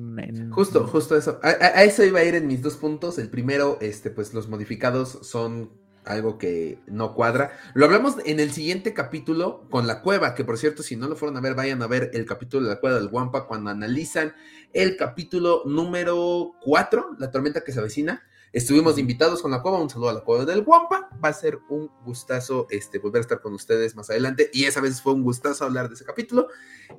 justo, 0.52 0.88
justo 0.88 1.16
eso. 1.16 1.40
A, 1.44 1.52
eso 1.84 2.04
iba 2.04 2.20
a 2.20 2.24
ir 2.24 2.36
en 2.36 2.48
mis 2.48 2.62
dos 2.62 2.76
puntos. 2.78 3.18
El 3.20 3.30
primero, 3.30 3.78
este, 3.82 4.10
pues 4.10 4.34
los 4.34 4.48
modificados 4.48 5.20
son 5.24 5.72
algo 6.06 6.38
que 6.38 6.80
no 6.88 7.14
cuadra. 7.14 7.52
Lo 7.74 7.86
hablamos 7.86 8.16
en 8.26 8.40
el 8.40 8.52
siguiente 8.52 8.94
capítulo 8.94 9.68
con 9.70 9.88
la 9.88 10.02
cueva, 10.02 10.34
que 10.36 10.44
por 10.44 10.58
cierto, 10.58 10.84
si 10.84 10.96
no 10.96 11.08
lo 11.08 11.16
fueron 11.16 11.38
a 11.38 11.42
ver, 11.42 11.56
vayan 11.56 11.82
a 11.82 11.88
ver 11.88 12.12
el 12.14 12.26
capítulo 12.26 12.64
de 12.64 12.76
la 12.76 12.80
cueva 12.80 12.98
del 12.98 13.10
Guampa 13.10 13.46
cuando 13.48 13.70
analizan 13.70 14.34
el 14.74 14.98
capítulo 14.98 15.64
número 15.66 16.54
4, 16.64 17.16
la 17.20 17.32
tormenta 17.32 17.62
que 17.62 17.72
se 17.72 17.80
avecina. 17.80 18.24
Estuvimos 18.52 18.98
invitados 18.98 19.44
con 19.44 19.52
la 19.52 19.62
cueva, 19.62 19.80
un 19.80 19.90
saludo 19.90 20.10
a 20.10 20.14
la 20.14 20.22
cueva 20.22 20.46
del 20.46 20.64
Guampa. 20.64 21.10
Va 21.24 21.30
a 21.30 21.34
ser 21.34 21.60
un 21.70 21.92
gustazo 22.04 22.66
este, 22.72 22.98
volver 22.98 23.20
a 23.20 23.22
estar 23.22 23.42
con 23.42 23.54
ustedes 23.54 23.96
más 23.96 24.10
adelante. 24.10 24.50
Y 24.52 24.66
esa 24.66 24.82
vez 24.82 25.02
fue 25.02 25.14
un 25.14 25.24
gustazo 25.24 25.66
hablar 25.66 25.88
de 25.88 25.96
ese 25.96 26.06
capítulo. 26.06 26.48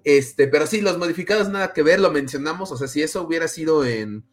Este, 0.05 0.47
pero 0.47 0.67
sí, 0.67 0.81
los 0.81 0.97
modificados 0.97 1.49
nada 1.49 1.73
que 1.73 1.83
ver, 1.83 1.99
lo 1.99 2.13
mencionamos. 2.13 2.71
O 2.71 2.77
sea, 2.77 2.87
si 2.87 3.03
eso 3.03 3.23
hubiera 3.23 3.49
sido 3.49 3.85
en, 3.85 4.25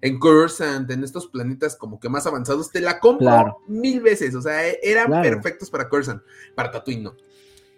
en 0.00 0.18
Cursant, 0.18 0.90
en 0.90 1.04
estos 1.04 1.28
planetas 1.28 1.76
como 1.76 2.00
que 2.00 2.08
más 2.08 2.26
avanzados, 2.26 2.72
te 2.72 2.80
la 2.80 2.98
compro 2.98 3.58
mil 3.68 4.00
veces. 4.00 4.34
O 4.34 4.42
sea, 4.42 4.66
eran 4.68 5.22
perfectos 5.22 5.70
para 5.70 5.88
Cursant, 5.88 6.22
para 6.56 6.72
Tatooine 6.72 7.04
no. 7.04 7.16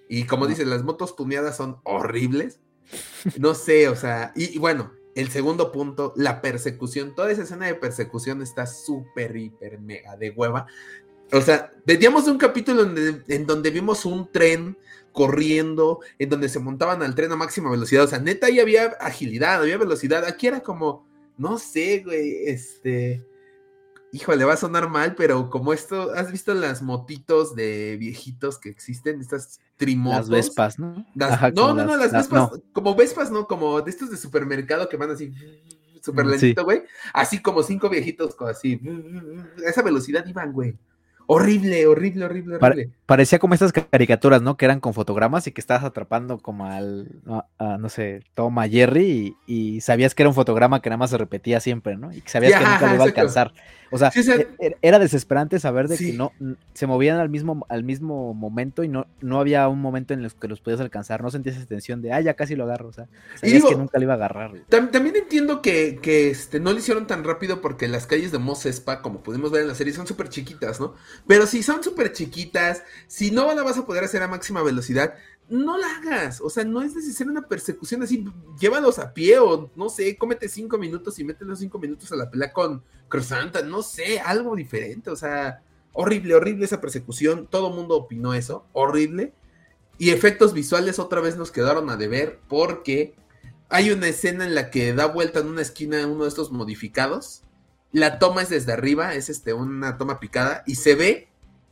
Y 0.08 0.24
como 0.24 0.46
dices, 0.46 0.66
las 0.66 0.82
motos 0.82 1.14
tuneadas 1.14 1.58
son 1.58 1.78
horribles. 1.84 2.60
No 3.38 3.54
sé, 3.54 3.90
o 3.90 3.96
sea, 3.96 4.32
y 4.34 4.56
bueno, 4.58 4.92
el 5.18 5.30
segundo 5.30 5.72
punto, 5.72 6.12
la 6.16 6.40
persecución. 6.40 7.12
Toda 7.14 7.32
esa 7.32 7.42
escena 7.42 7.66
de 7.66 7.74
persecución 7.74 8.40
está 8.40 8.66
súper, 8.66 9.36
hiper, 9.36 9.80
mega 9.80 10.16
de 10.16 10.30
hueva. 10.30 10.66
O 11.32 11.40
sea, 11.40 11.72
veníamos 11.84 12.24
de 12.24 12.30
un 12.30 12.38
capítulo 12.38 12.82
en, 13.26 13.46
donde 13.46 13.70
vimos 13.70 14.04
un 14.04 14.30
tren 14.30 14.78
corriendo, 15.12 15.98
en 16.20 16.28
donde 16.28 16.48
se 16.48 16.60
montaban 16.60 17.02
al 17.02 17.16
tren 17.16 17.32
a 17.32 17.36
máxima 17.36 17.68
velocidad. 17.68 18.04
O 18.04 18.08
sea, 18.08 18.20
neta, 18.20 18.46
ahí 18.46 18.60
había 18.60 18.96
agilidad, 19.00 19.60
había 19.60 19.76
velocidad. 19.76 20.24
Aquí 20.24 20.46
era 20.46 20.60
como, 20.60 21.04
no 21.36 21.58
sé, 21.58 22.02
güey, 22.04 22.46
este 22.46 23.26
híjole, 24.12 24.44
va 24.44 24.54
a 24.54 24.56
sonar 24.56 24.88
mal, 24.88 25.14
pero 25.16 25.50
como 25.50 25.72
esto, 25.72 26.12
¿has 26.14 26.32
visto 26.32 26.54
las 26.54 26.80
motitos 26.80 27.54
de 27.54 27.96
viejitos 27.98 28.58
que 28.58 28.70
existen? 28.70 29.20
Estas 29.20 29.60
trimotos. 29.78 30.28
Las 30.28 30.46
Vespas, 30.46 30.78
¿no? 30.78 31.06
no, 31.14 31.74
no, 31.74 31.84
no, 31.86 31.96
las, 31.96 32.12
Vespas, 32.12 32.50
como 32.72 32.94
Vespas, 32.94 33.30
no, 33.30 33.46
como 33.46 33.80
de 33.80 33.90
estos 33.90 34.10
de 34.10 34.18
supermercado 34.18 34.88
que 34.88 34.98
van 34.98 35.12
así 35.12 35.32
súper 36.02 36.26
mm, 36.26 36.28
lentito, 36.28 36.64
güey. 36.64 36.82
Así 37.14 37.40
como 37.40 37.62
cinco 37.62 37.88
viejitos, 37.88 38.36
así. 38.40 38.80
A 39.64 39.70
esa 39.70 39.82
velocidad 39.82 40.26
iban, 40.26 40.52
güey. 40.52 40.76
Horrible, 41.30 41.86
horrible, 41.86 42.24
horrible, 42.24 42.56
horrible. 42.56 42.90
parecía 43.04 43.38
como 43.38 43.52
estas 43.52 43.70
caricaturas, 43.70 44.40
¿no? 44.40 44.56
Que 44.56 44.64
eran 44.64 44.80
con 44.80 44.94
fotogramas 44.94 45.46
y 45.46 45.52
que 45.52 45.60
estabas 45.60 45.84
atrapando 45.84 46.38
como 46.38 46.64
al, 46.64 47.20
no, 47.26 47.88
sé, 47.90 48.22
toma 48.32 48.66
Jerry 48.66 49.36
y, 49.46 49.82
sabías 49.82 50.14
que 50.14 50.22
era 50.22 50.30
un 50.30 50.34
fotograma 50.34 50.80
que 50.80 50.88
nada 50.88 50.96
más 50.96 51.10
se 51.10 51.18
repetía 51.18 51.60
siempre, 51.60 51.98
¿no? 51.98 52.10
Y 52.14 52.22
que 52.22 52.30
sabías 52.30 52.58
que 52.58 52.64
nunca 52.66 52.86
lo 52.86 52.94
iba 52.94 53.04
a 53.04 53.06
alcanzar. 53.08 53.52
O 53.90 53.98
sea, 53.98 54.10
e, 54.14 54.48
e, 54.58 54.76
era 54.82 54.98
desesperante 54.98 55.58
saber 55.58 55.88
de 55.88 55.96
que 55.96 56.12
no 56.12 56.32
se 56.74 56.86
movían 56.86 57.18
al 57.18 57.28
mismo, 57.28 57.66
al 57.68 57.84
mismo 57.84 58.34
momento 58.34 58.84
y 58.84 58.88
no, 58.88 59.06
no 59.20 59.40
había 59.40 59.66
un 59.68 59.80
momento 59.80 60.14
en 60.14 60.24
el 60.24 60.32
que 60.32 60.48
los 60.48 60.60
podías 60.60 60.80
alcanzar. 60.80 61.22
No 61.22 61.30
sentías 61.30 61.56
esa 61.56 61.66
tensión 61.66 62.02
de, 62.02 62.12
ah, 62.12 62.20
ya 62.20 62.34
casi 62.34 62.54
lo 62.54 62.64
agarro. 62.64 62.88
O 62.88 62.92
sea, 62.92 63.08
sabías 63.36 63.64
que 63.64 63.76
nunca 63.76 63.98
lo 63.98 64.04
iba 64.04 64.12
a 64.14 64.16
agarrar. 64.16 64.52
También 64.68 65.16
entiendo 65.16 65.62
que, 65.62 65.98
que 66.02 66.30
este, 66.30 66.60
no 66.60 66.72
lo 66.72 66.78
hicieron 66.78 67.06
tan 67.06 67.24
rápido 67.24 67.60
porque 67.60 67.88
las 67.88 68.06
calles 68.06 68.32
de 68.32 68.38
Mos 68.38 68.66
Espa, 68.66 69.00
como 69.02 69.22
pudimos 69.22 69.50
ver 69.50 69.62
en 69.62 69.68
la 69.68 69.74
serie, 69.74 69.92
son 69.92 70.06
súper 70.06 70.28
chiquitas, 70.28 70.80
¿no? 70.80 70.94
Pero 71.26 71.46
si 71.46 71.62
son 71.62 71.82
súper 71.82 72.12
chiquitas, 72.12 72.82
si 73.06 73.30
no 73.30 73.54
la 73.54 73.62
vas 73.62 73.78
a 73.78 73.86
poder 73.86 74.04
hacer 74.04 74.22
a 74.22 74.28
máxima 74.28 74.62
velocidad, 74.62 75.14
no 75.48 75.78
la 75.78 75.86
hagas. 75.96 76.40
O 76.40 76.50
sea, 76.50 76.64
no 76.64 76.82
es 76.82 76.94
necesaria 76.94 77.30
una 77.30 77.48
persecución 77.48 78.02
así. 78.02 78.24
Llévalos 78.58 78.98
a 78.98 79.12
pie 79.12 79.38
o 79.38 79.70
no 79.76 79.88
sé, 79.88 80.16
cómete 80.16 80.48
cinco 80.48 80.78
minutos 80.78 81.18
y 81.18 81.24
métele 81.24 81.50
los 81.50 81.58
cinco 81.58 81.78
minutos 81.78 82.12
a 82.12 82.16
la 82.16 82.30
pelea 82.30 82.52
con 82.52 82.82
Cruzanta. 83.08 83.62
No 83.62 83.82
sé, 83.82 84.20
algo 84.20 84.54
diferente. 84.54 85.10
O 85.10 85.16
sea, 85.16 85.62
horrible, 85.92 86.34
horrible 86.34 86.64
esa 86.64 86.80
persecución. 86.80 87.46
Todo 87.46 87.70
mundo 87.70 87.96
opinó 87.96 88.34
eso. 88.34 88.66
Horrible. 88.72 89.32
Y 89.98 90.10
efectos 90.10 90.52
visuales 90.52 90.98
otra 90.98 91.20
vez 91.20 91.36
nos 91.36 91.50
quedaron 91.50 91.90
a 91.90 91.96
deber 91.96 92.38
porque 92.48 93.14
hay 93.68 93.90
una 93.90 94.08
escena 94.08 94.44
en 94.44 94.54
la 94.54 94.70
que 94.70 94.94
da 94.94 95.06
vuelta 95.06 95.40
en 95.40 95.48
una 95.48 95.62
esquina 95.62 96.06
uno 96.06 96.22
de 96.24 96.28
estos 96.28 96.52
modificados. 96.52 97.42
La 97.92 98.18
toma 98.18 98.42
es 98.42 98.50
desde 98.50 98.72
arriba, 98.72 99.14
es 99.14 99.28
este, 99.30 99.52
una 99.52 99.96
toma 99.96 100.20
picada 100.20 100.62
y 100.66 100.74
se 100.74 100.94
ve 100.94 101.28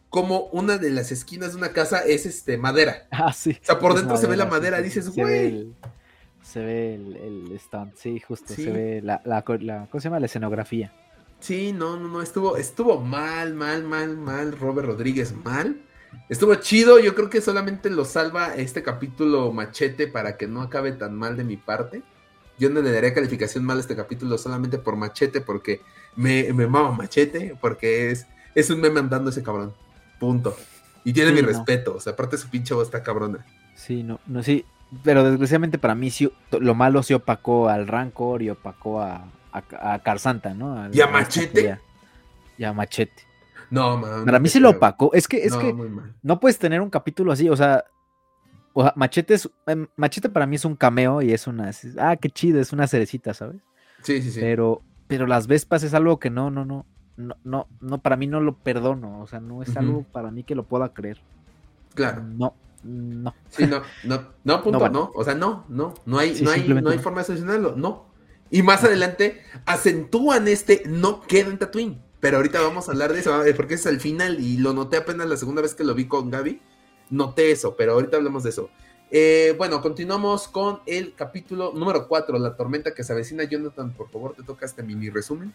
como 0.09 0.47
una 0.53 0.79
de 0.79 0.91
las 0.91 1.13
esquinas 1.13 1.53
de 1.53 1.59
una 1.59 1.71
casa 1.71 1.99
es 1.99 2.27
este 2.27 2.57
madera. 2.57 3.07
Ah, 3.11 3.33
sí. 3.33 3.59
O 3.61 3.65
sea, 3.65 3.79
por 3.79 3.95
dentro 3.95 4.17
se 4.17 4.27
ve 4.27 4.37
la 4.37 4.47
madera, 4.47 4.81
dices, 4.81 5.11
güey. 5.11 5.73
Se 6.43 6.61
ve 6.61 6.95
el, 6.95 7.17
el, 7.17 7.53
stand, 7.59 7.93
sí, 7.97 8.21
justo, 8.21 8.55
se 8.55 8.71
ve 8.71 9.01
la, 9.03 9.21
la, 9.25 9.43
¿cómo 9.43 10.01
se 10.01 10.05
llama? 10.05 10.21
La 10.21 10.27
escenografía. 10.27 10.93
Sí, 11.41 11.73
no, 11.73 11.97
no, 11.97 12.09
no, 12.09 12.23
estuvo, 12.23 12.57
estuvo 12.57 13.01
mal, 13.01 13.55
mal, 13.55 13.83
mal, 13.83 14.17
mal, 14.17 14.59
Robert 14.59 14.87
Rodríguez, 14.87 15.35
mal. 15.45 15.83
Estuvo 16.29 16.55
chido, 16.57 16.99
yo 16.99 17.15
creo 17.15 17.29
que 17.29 17.41
solamente 17.41 17.91
lo 17.91 18.05
salva 18.05 18.55
este 18.55 18.83
capítulo 18.83 19.53
machete 19.53 20.07
para 20.07 20.37
que 20.37 20.47
no 20.47 20.63
acabe 20.63 20.93
tan 20.93 21.15
mal 21.15 21.37
de 21.37 21.45
mi 21.45 21.57
parte. 21.57 22.03
Yo 22.59 22.71
no 22.71 22.81
le 22.81 22.91
daría 22.91 23.13
calificación 23.13 23.65
mal 23.65 23.77
a 23.77 23.81
este 23.81 23.97
capítulo 23.97 24.39
solamente 24.39 24.79
por 24.79 24.97
machete, 24.97 25.41
porque 25.41 25.83
me, 26.17 26.53
me 26.53 26.67
mama 26.67 26.91
machete, 26.93 27.57
porque 27.61 28.11
es, 28.11 28.27
es 28.55 28.71
un 28.71 28.81
meme 28.81 29.01
andando 29.01 29.31
ese 29.31 29.43
cabrón. 29.43 29.73
Punto. 30.19 30.57
Y 31.05 31.13
tiene 31.13 31.33
mi 31.33 31.41
respeto. 31.41 31.95
O 31.97 32.01
sea, 32.01 32.15
aparte 32.15 32.37
su 32.37 32.49
pinche 32.49 32.75
voz 32.75 32.89
está 32.89 33.03
cabrona. 33.03 33.45
Sí, 33.77 34.03
no, 34.03 34.19
no, 34.27 34.43
sí. 34.43 34.65
Pero 35.05 35.25
desgraciadamente 35.25 35.79
para 35.79 35.95
mí 35.95 36.11
sí, 36.11 36.31
lo 36.51 36.75
malo 36.75 37.03
se 37.03 37.15
opacó 37.15 37.69
al 37.69 37.87
Rancor 37.87 38.43
y 38.43 38.51
opacó 38.51 39.01
a, 39.01 39.25
a, 39.53 39.99
Carsanta, 40.01 40.55
¿no? 40.55 40.89
¿Y 40.93 41.01
a 41.01 41.07
Machete? 41.07 41.79
Y 42.57 42.65
a 42.65 42.73
Machete. 42.73 43.23
No, 43.71 43.97
man. 43.97 44.25
Para 44.25 44.39
mí 44.39 44.49
sí 44.49 44.61
lo 44.61 44.71
opacó. 44.71 45.13
Es 45.13 45.29
que, 45.29 45.45
es 45.45 45.55
que 45.57 45.75
no 46.23 46.41
puedes 46.41 46.59
tener 46.59 46.81
un 46.81 46.91
capítulo 46.91 47.33
así, 47.33 47.49
o 47.49 47.57
sea, 47.57 47.85
Machete 48.95 49.35
es, 49.35 49.51
em, 49.67 49.87
Machete 49.97 50.29
para 50.29 50.47
mí 50.47 50.57
es 50.57 50.65
un 50.65 50.77
cameo 50.77 51.23
y 51.23 51.33
es 51.33 51.47
una, 51.47 51.71
ah, 51.99 52.17
qué 52.17 52.31
chido, 52.31 52.61
es 52.61 52.73
una 52.73 52.87
cerecita, 52.87 53.35
¿sabes? 53.35 53.61
Sí, 54.03 54.23
sí, 54.23 54.31
sí. 54.31 54.41
Pero, 54.41 54.83
pero 55.07 55.27
las 55.27 55.47
Vespas 55.47 55.83
es 55.83 55.95
algo 55.95 56.19
que 56.19 56.31
no, 56.31 56.51
no, 56.51 56.65
no, 56.65 56.87
no, 57.17 57.37
no, 57.45 57.67
no, 57.81 57.99
para 57.99 58.17
mí 58.17 58.27
no 58.27 58.41
lo 58.41 58.57
perdono, 58.57 59.21
o 59.21 59.27
sea, 59.27 59.41
no 59.41 59.63
es 59.63 59.77
algo 59.77 60.05
para 60.13 60.31
mí 60.31 60.43
que 60.43 60.55
lo 60.55 60.65
pueda 60.65 60.93
creer. 60.93 61.19
Claro. 61.95 62.23
No, 62.23 62.55
no. 62.85 63.35
Sí, 63.49 63.67
no, 63.67 63.83
no, 64.05 64.23
no, 64.45 64.63
punto, 64.65 64.89
no, 64.89 65.13
O 65.15 65.25
sea, 65.25 65.35
no, 65.35 65.65
no, 65.69 65.95
no 66.05 66.19
hay, 66.19 66.41
no 66.43 66.51
hay, 66.51 66.69
no 66.69 66.91
hay 66.91 66.99
forma 66.99 67.21
de 67.21 67.27
solucionarlo, 67.27 67.75
no. 67.77 68.07
Y 68.51 68.63
más 68.63 68.85
adelante 68.85 69.43
acentúan 69.65 70.47
este 70.47 70.83
no 70.87 71.21
queda 71.23 71.51
en 71.51 71.59
Tatooine. 71.59 72.07
Pero 72.21 72.39
ahorita 72.39 72.61
vamos 72.61 72.89
a 72.89 72.93
hablar 72.93 73.13
de 73.13 73.21
eso, 73.21 73.33
porque 73.57 73.75
es 73.75 73.87
al 73.87 74.01
final 74.01 74.41
y 74.41 74.57
lo 74.57 74.73
noté 74.73 74.97
apenas 74.97 75.29
la 75.29 75.37
segunda 75.37 75.63
vez 75.63 75.75
que 75.75 75.85
lo 75.85 75.95
vi 75.95 76.07
con 76.07 76.31
Gaby. 76.31 76.61
Noté 77.11 77.53
eso, 77.53 77.77
pero 77.77 77.93
ahorita 77.93 78.17
hablamos 78.17 78.43
de 78.43 78.51
eso. 78.51 78.71
Eh, 79.11 79.55
bueno, 79.57 79.81
continuamos 79.81 80.49
con 80.49 80.81
el 80.87 81.15
capítulo 81.15 81.73
número 81.75 82.09
4, 82.09 82.39
La 82.39 82.57
tormenta 82.57 82.93
que 82.93 83.05
se 83.05 83.13
avecina. 83.13 83.45
Jonathan, 83.45 83.93
por 83.93 84.11
favor, 84.11 84.35
te 84.35 84.43
toca 84.43 84.67
este 84.67 84.83
mini 84.83 85.11
resumen. 85.11 85.53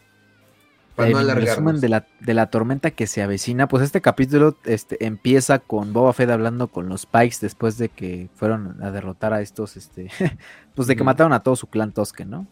Para 0.96 1.10
no 1.10 1.34
resumen 1.36 1.80
de 1.80 1.90
la, 1.90 2.06
de 2.20 2.34
la 2.34 2.48
tormenta 2.48 2.92
que 2.92 3.08
se 3.08 3.22
avecina, 3.22 3.68
pues 3.68 3.82
este 3.84 4.02
capítulo 4.02 4.58
este, 4.66 5.06
empieza 5.06 5.60
con 5.60 5.94
Boba 5.94 6.12
Fett 6.12 6.30
hablando 6.30 6.68
con 6.68 6.90
los 6.90 7.06
Pikes 7.06 7.38
después 7.40 7.78
de 7.78 7.88
que 7.88 8.30
fueron 8.36 8.78
a 8.84 8.92
derrotar 8.92 9.32
a 9.32 9.42
estos, 9.42 9.78
este, 9.78 10.10
pues 10.76 10.90
de 10.90 10.98
que 10.98 11.04
mataron 11.04 11.32
a 11.32 11.44
todo 11.44 11.56
su 11.56 11.68
clan 11.68 11.94
Tosque, 11.94 12.26
¿no? 12.26 12.46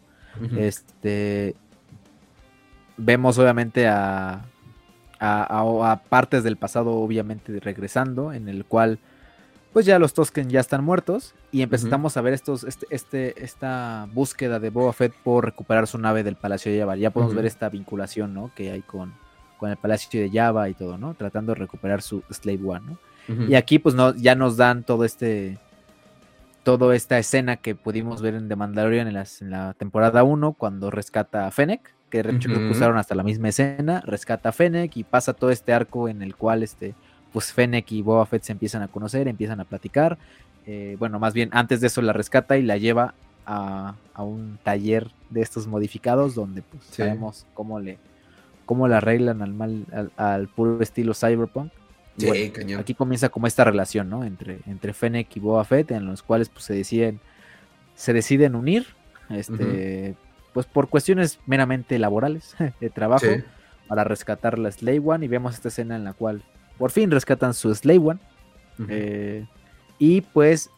Este, 0.55 1.55
vemos 2.95 3.37
obviamente 3.37 3.87
a, 3.87 4.45
a, 5.19 5.91
a, 5.91 6.03
partes 6.03 6.43
del 6.43 6.55
pasado 6.55 6.91
obviamente 6.91 7.59
regresando, 7.59 8.31
en 8.31 8.47
el 8.47 8.63
cual 8.63 8.99
pues 9.73 9.85
ya 9.85 9.99
los 9.99 10.13
Tosken 10.13 10.49
ya 10.49 10.59
están 10.59 10.83
muertos 10.83 11.35
y 11.51 11.61
empezamos 11.61 12.17
a 12.17 12.21
ver 12.21 12.33
estos, 12.33 12.63
este, 12.63 12.87
este, 12.89 13.43
esta 13.43 14.07
búsqueda 14.13 14.59
de 14.59 14.71
Boba 14.71 14.93
Fett 14.93 15.13
por 15.23 15.45
recuperar 15.45 15.87
su 15.87 15.99
nave 15.99 16.23
del 16.23 16.35
Palacio 16.35 16.71
de 16.71 16.79
Java. 16.79 16.95
Ya 16.95 17.11
podemos 17.11 17.35
ver 17.35 17.45
esta 17.45 17.69
vinculación, 17.69 18.33
¿no? 18.33 18.51
Que 18.55 18.71
hay 18.71 18.81
con, 18.81 19.13
con 19.57 19.69
el 19.69 19.77
Palacio 19.77 20.21
de 20.21 20.31
Java 20.31 20.69
y 20.69 20.73
todo, 20.73 20.97
¿no? 20.97 21.13
Tratando 21.13 21.53
de 21.53 21.59
recuperar 21.59 22.01
su 22.01 22.23
Slave 22.31 22.61
One, 22.65 22.85
¿no? 22.87 22.97
Y 23.47 23.53
aquí 23.53 23.77
pues 23.77 23.93
no, 23.93 24.15
ya 24.15 24.33
nos 24.33 24.57
dan 24.57 24.83
todo 24.83 25.05
este, 25.05 25.59
toda 26.63 26.95
esta 26.95 27.19
escena 27.19 27.57
que 27.57 27.75
pudimos 27.75 28.23
ver 28.23 28.33
en 28.33 28.49
The 28.49 28.55
Mandalorian 28.55 29.07
en, 29.07 29.15
en 29.15 29.49
la 29.51 29.75
temporada 29.75 30.23
1 30.23 30.53
cuando 30.53 30.89
rescata 30.89 31.45
a 31.45 31.51
Fennec, 31.51 31.93
que 32.09 32.23
de 32.23 32.31
hecho 32.31 32.49
usaron 32.71 32.97
hasta 32.97 33.13
la 33.13 33.21
misma 33.21 33.49
escena, 33.49 34.01
rescata 34.01 34.49
a 34.49 34.51
Fennec 34.51 34.97
y 34.97 35.03
pasa 35.03 35.33
todo 35.33 35.51
este 35.51 35.73
arco 35.73 36.09
en 36.09 36.23
el 36.23 36.35
cual 36.35 36.63
este 36.63 36.95
pues 37.31 37.53
Fennec 37.53 37.91
y 37.91 38.01
Boba 38.01 38.25
Fett 38.25 38.43
se 38.43 38.51
empiezan 38.51 38.81
a 38.81 38.87
conocer, 38.87 39.27
empiezan 39.27 39.59
a 39.59 39.65
platicar. 39.65 40.17
Eh, 40.65 40.95
bueno, 40.99 41.19
más 41.19 41.33
bien 41.33 41.49
antes 41.51 41.81
de 41.81 41.87
eso 41.87 42.01
la 42.01 42.13
rescata 42.13 42.57
y 42.57 42.63
la 42.63 42.77
lleva 42.77 43.13
a, 43.45 43.95
un 44.17 44.59
taller 44.61 45.07
de 45.29 45.41
estos 45.41 45.65
modificados 45.65 46.35
donde 46.35 46.61
pues 46.61 46.83
sabemos 46.83 47.47
cómo 47.53 47.79
le 47.79 47.97
cómo 48.65 48.87
la 48.87 48.97
arreglan 48.97 49.41
al 49.41 49.53
mal 49.53 49.85
al, 50.17 50.47
puro 50.47 50.81
estilo 50.81 51.13
cyberpunk. 51.13 51.71
Sí, 52.17 52.53
aquí 52.77 52.93
comienza 52.93 53.29
como 53.29 53.47
esta 53.47 53.63
relación, 53.63 54.09
¿no? 54.09 54.25
Entre, 54.25 54.59
entre 54.67 54.93
Fennec 54.93 55.35
y 55.37 55.39
Boba 55.39 55.63
Fett, 55.63 55.91
en 55.91 56.05
los 56.05 56.21
cuales 56.21 56.49
pues 56.49 56.65
se 56.65 56.73
deciden, 56.73 57.21
se 57.95 58.11
deciden 58.13 58.55
unir, 58.55 58.87
este, 59.29 60.15
pues 60.53 60.65
por 60.65 60.89
cuestiones 60.89 61.39
meramente 61.45 61.97
laborales, 61.97 62.55
de 62.81 62.89
trabajo. 62.89 63.25
para 63.87 64.03
rescatar 64.03 64.59
la 64.59 64.71
Slave 64.71 65.01
One 65.03 65.25
y 65.25 65.29
vemos 65.29 65.55
esta 65.55 65.69
escena 65.69 65.95
en 65.95 66.03
la 66.03 66.13
cual 66.13 66.43
por 66.79 66.91
fin 66.91 67.11
rescatan 67.11 67.53
su 67.53 67.75
Slave 67.75 67.99
One. 67.99 68.19
Eh, 68.87 69.45
y 69.99 70.21
pues 70.21 70.71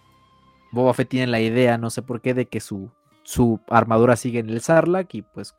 Boba 0.71 0.93
Fett 0.95 1.07
tiene 1.07 1.27
la 1.27 1.39
idea, 1.39 1.77
no 1.77 1.91
sé 1.91 2.01
por 2.01 2.19
qué, 2.19 2.33
de 2.33 2.47
que 2.47 2.59
su, 2.59 2.89
su 3.23 3.61
armadura 3.69 4.15
sigue 4.15 4.39
en 4.39 4.49
el 4.49 4.61
Sarlacc 4.61 5.13
y 5.13 5.21
pues 5.21 5.53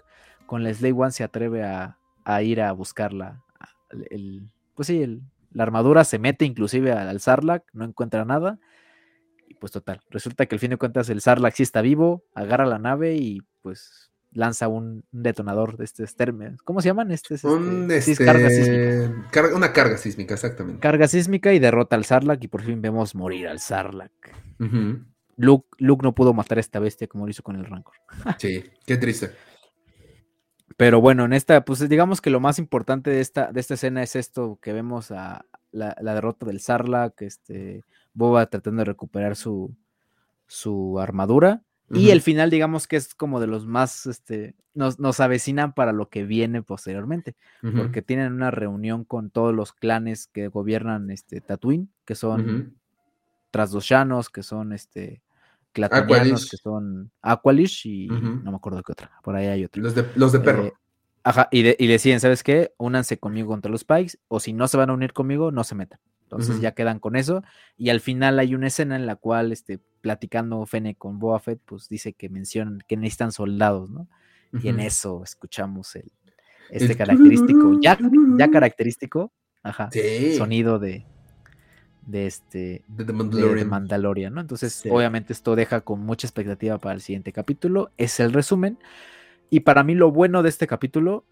con 0.46 0.64
la 0.64 0.74
Slave 0.74 0.94
One 0.94 1.12
se 1.12 1.22
atreve 1.24 1.62
a, 1.62 1.96
ir 2.42 2.60
a 2.60 2.72
buscarla. 2.72 3.42
El, 4.10 4.50
pues 4.74 4.88
sí, 4.88 5.22
la 5.52 5.62
armadura 5.62 6.02
se 6.04 6.18
mete 6.18 6.44
inclusive 6.44 6.92
al, 6.92 7.20
Sarlacc, 7.20 7.64
no 7.72 7.84
encuentra 7.84 8.24
nada. 8.24 8.58
Y 9.46 9.54
pues 9.54 9.70
total, 9.70 10.02
resulta 10.10 10.46
que 10.46 10.56
al 10.56 10.60
fin 10.60 10.70
de 10.70 10.76
cuentas 10.76 11.08
el 11.08 11.20
Sarlacc 11.20 11.54
sí 11.54 11.62
está 11.62 11.82
vivo, 11.82 12.24
agarra 12.34 12.66
la 12.66 12.78
nave 12.78 13.14
y 13.14 13.42
pues 13.62 14.11
lanza 14.32 14.68
un, 14.68 15.04
detonador 15.12 15.76
de 15.76 15.84
este 15.84 16.04
esterme. 16.04 16.56
¿Cómo 16.64 16.80
se 16.80 16.88
llaman? 16.88 17.10
Este, 17.10 17.34
este, 17.34 17.96
este 17.96 18.24
carga 18.24 18.50
sísmica. 18.50 19.54
una 19.54 19.72
carga 19.72 19.98
sísmica, 19.98 20.34
exactamente. 20.34 20.80
Carga 20.80 21.08
sísmica 21.08 21.52
y 21.52 21.58
derrota 21.58 21.96
al 21.96 22.04
Sarlacc 22.04 22.42
y 22.42 22.48
por 22.48 22.62
fin 22.62 22.80
vemos 22.80 23.14
morir 23.14 23.48
al 23.48 23.60
Sarlacc. 23.60 24.12
Luke, 25.36 25.68
Luke, 25.78 26.02
no 26.02 26.14
pudo 26.14 26.34
matar 26.34 26.58
a 26.58 26.60
esta 26.60 26.78
bestia 26.78 27.08
como 27.08 27.26
lo 27.26 27.30
hizo 27.30 27.42
con 27.42 27.56
el 27.56 27.64
Rancor. 27.64 27.94
sí, 28.38 28.64
qué 28.86 28.96
triste. 28.96 29.32
Pero 30.76 31.00
bueno, 31.00 31.24
en 31.24 31.32
esta, 31.32 31.64
pues 31.64 31.86
digamos 31.88 32.20
que 32.20 32.30
lo 32.30 32.40
más 32.40 32.58
importante 32.58 33.10
de 33.10 33.20
esta, 33.20 33.52
de 33.52 33.60
esta 33.60 33.74
escena 33.74 34.02
es 34.02 34.16
esto 34.16 34.58
que 34.62 34.72
vemos 34.72 35.10
a 35.10 35.44
la, 35.70 35.94
derrota 36.00 36.46
del 36.46 36.60
Sarlacc, 36.60 37.22
este, 37.22 37.84
Boba 38.14 38.46
tratando 38.46 38.80
de 38.80 38.86
recuperar 38.86 39.36
su, 39.36 39.74
su 40.46 40.98
armadura 41.00 41.62
y 41.92 42.10
el 42.10 42.22
final, 42.22 42.50
digamos 42.50 42.86
que 42.86 42.96
es 42.96 43.14
como 43.14 43.40
de 43.40 43.46
los 43.46 43.66
más, 43.66 44.06
este, 44.06 44.54
nos, 44.74 44.98
nos 44.98 45.20
avecinan 45.20 45.74
para 45.74 45.92
lo 45.92 46.08
que 46.08 46.24
viene 46.24 46.62
posteriormente, 46.62 47.36
porque 47.76 48.02
tienen 48.02 48.32
una 48.32 48.50
reunión 48.50 49.04
con 49.04 49.30
todos 49.30 49.54
los 49.54 49.72
clanes 49.72 50.26
que 50.26 50.48
gobiernan 50.48 51.10
este 51.10 51.40
Tatooine, 51.40 51.88
que 52.04 52.14
son 52.14 52.76
Trasdoshanos, 53.50 54.30
que 54.30 54.42
son 54.42 54.72
este 54.72 55.22
Clatonianos, 55.72 56.50
que 56.50 56.56
son 56.56 57.10
Aqualish 57.22 57.86
y 57.86 58.08
no 58.08 58.50
me 58.50 58.56
acuerdo 58.56 58.82
qué 58.82 58.92
otra, 58.92 59.10
por 59.22 59.36
ahí 59.36 59.46
hay 59.46 59.64
otro. 59.64 59.82
Los 59.82 59.94
de, 59.94 60.06
los 60.14 60.32
de 60.32 60.40
perro. 60.40 60.64
Eh, 60.64 60.74
ajá, 61.24 61.48
y, 61.50 61.60
y 61.82 61.86
deciden, 61.86 62.20
¿sabes 62.20 62.42
qué? 62.42 62.72
Únanse 62.78 63.18
conmigo 63.18 63.48
contra 63.48 63.70
los 63.70 63.84
Pikes, 63.84 64.18
o 64.28 64.40
si 64.40 64.52
no 64.52 64.68
se 64.68 64.76
van 64.76 64.90
a 64.90 64.94
unir 64.94 65.12
conmigo, 65.12 65.50
no 65.50 65.64
se 65.64 65.74
metan. 65.74 65.98
Entonces 66.32 66.60
ya 66.60 66.72
quedan 66.72 66.98
con 66.98 67.16
eso. 67.16 67.42
Y 67.76 67.90
al 67.90 68.00
final 68.00 68.38
hay 68.38 68.54
una 68.54 68.68
escena 68.68 68.96
en 68.96 69.06
la 69.06 69.16
cual, 69.16 69.52
este, 69.52 69.80
platicando 70.00 70.64
Fene 70.66 70.94
con 70.94 71.18
Boa 71.18 71.38
Fett, 71.40 71.60
pues 71.64 71.88
dice 71.88 72.12
que 72.12 72.28
mencionan 72.28 72.82
que 72.86 72.96
necesitan 72.96 73.32
soldados, 73.32 73.90
¿no? 73.90 74.08
Y 74.62 74.68
en 74.68 74.80
eso 74.80 75.22
escuchamos 75.24 75.96
el, 75.96 76.12
este 76.68 76.94
característico, 76.94 77.78
ya, 77.80 77.98
ya 78.38 78.50
característico, 78.50 79.32
ajá, 79.62 79.88
sonido 80.36 80.78
de, 80.78 81.06
de 82.06 82.26
este 82.26 82.84
de 82.88 83.64
Mandalorian. 83.64 84.34
¿no? 84.34 84.40
Entonces, 84.40 84.82
obviamente 84.90 85.32
esto 85.32 85.56
deja 85.56 85.80
con 85.82 86.00
mucha 86.00 86.26
expectativa 86.26 86.78
para 86.78 86.94
el 86.94 87.00
siguiente 87.00 87.32
capítulo. 87.32 87.90
Es 87.96 88.20
el 88.20 88.32
resumen. 88.32 88.78
Y 89.50 89.60
para 89.60 89.84
mí 89.84 89.94
lo 89.94 90.10
bueno 90.10 90.42
de 90.42 90.48
este 90.48 90.66
capítulo, 90.66 91.24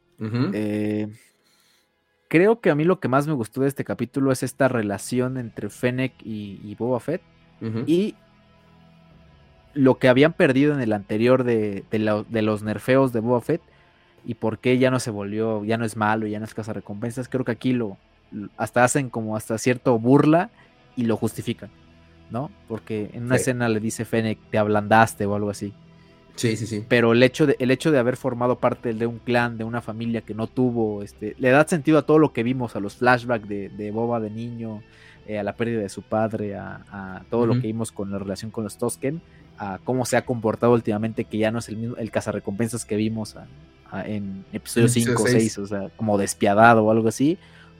creo 2.30 2.60
que 2.60 2.70
a 2.70 2.76
mí 2.76 2.84
lo 2.84 3.00
que 3.00 3.08
más 3.08 3.26
me 3.26 3.32
gustó 3.34 3.60
de 3.60 3.68
este 3.68 3.84
capítulo 3.84 4.30
es 4.30 4.44
esta 4.44 4.68
relación 4.68 5.36
entre 5.36 5.68
Fennec 5.68 6.12
y, 6.24 6.74
Boba 6.78 7.00
Fett. 7.00 7.20
Y 7.86 8.14
lo 9.74 9.98
que 9.98 10.08
habían 10.08 10.32
perdido 10.32 10.72
en 10.72 10.80
el 10.80 10.92
anterior 10.92 11.42
de, 11.44 11.84
los 12.30 12.62
nerfeos 12.62 13.12
de 13.12 13.20
Boba 13.20 13.40
Fett. 13.40 13.60
Y 14.24 14.34
por 14.34 14.58
qué 14.58 14.78
ya 14.78 14.90
no 14.92 15.00
se 15.00 15.10
volvió, 15.10 15.64
ya 15.64 15.76
no 15.76 15.84
es 15.84 15.96
malo, 15.96 16.26
ya 16.28 16.38
no 16.38 16.44
es 16.44 16.54
casa 16.54 16.72
recompensas. 16.72 17.28
Creo 17.28 17.44
que 17.44 17.52
aquí 17.52 17.72
lo 17.72 17.98
hasta 18.56 18.84
hacen 18.84 19.10
como 19.10 19.36
hasta 19.36 19.58
cierto 19.58 19.98
burla 19.98 20.50
y 20.94 21.06
lo 21.06 21.16
justifican, 21.16 21.70
¿no? 22.30 22.48
Porque 22.68 23.10
en 23.12 23.24
una 23.24 23.36
escena 23.36 23.68
le 23.68 23.80
dice 23.80 24.04
Fennec, 24.04 24.38
te 24.50 24.58
ablandaste 24.58 25.26
o 25.26 25.34
algo 25.34 25.50
así. 25.50 25.72
Sí, 26.36 26.56
sí, 26.56 26.66
sí. 26.66 26.84
Pero 26.88 27.12
el 27.12 27.22
hecho 27.22 27.46
de, 27.46 27.56
el 27.58 27.70
hecho 27.70 27.90
de 27.90 27.98
haber 27.98 28.16
formado 28.16 28.58
parte 28.58 28.94
de 28.94 29.06
un 29.06 29.18
clan, 29.18 29.58
de 29.58 29.64
una 29.64 29.82
familia 29.82 30.22
que 30.22 30.34
no 30.34 30.46
tuvo, 30.46 31.02
este, 31.02 31.34
le 31.38 31.50
da 31.50 31.66
sentido 31.66 31.98
a 31.98 32.02
todo 32.02 32.18
lo 32.18 32.32
que 32.32 32.42
vimos, 32.42 32.76
a 32.76 32.80
los 32.80 32.96
flashbacks 32.96 33.48
de, 33.48 33.90
Boba 33.92 34.20
de 34.20 34.30
niño, 34.30 34.82
eh, 35.26 35.38
a 35.38 35.42
la 35.42 35.54
pérdida 35.54 35.80
de 35.80 35.88
su 35.88 36.02
padre, 36.02 36.56
a, 36.56 37.22
todo 37.30 37.46
lo 37.46 37.54
que 37.54 37.66
vimos 37.66 37.92
con 37.92 38.10
la 38.10 38.18
relación 38.18 38.50
con 38.50 38.64
los 38.64 38.78
Tosken, 38.78 39.20
a 39.58 39.78
cómo 39.84 40.06
se 40.06 40.16
ha 40.16 40.24
comportado 40.24 40.72
últimamente, 40.72 41.24
que 41.24 41.38
ya 41.38 41.50
no 41.50 41.58
es 41.58 41.68
el 41.68 41.76
mismo, 41.76 41.96
el 41.96 42.10
cazarrecompensas 42.10 42.84
que 42.84 42.96
vimos 42.96 43.36
en 44.04 44.44
episodio 44.52 44.88
5 44.88 45.22
o 45.22 45.26
6, 45.26 45.58
o 45.58 45.66
sea, 45.66 45.88
como 45.96 46.16
despiadado 46.16 46.84
o 46.84 46.90
algo 46.90 47.08
así. 47.08 47.38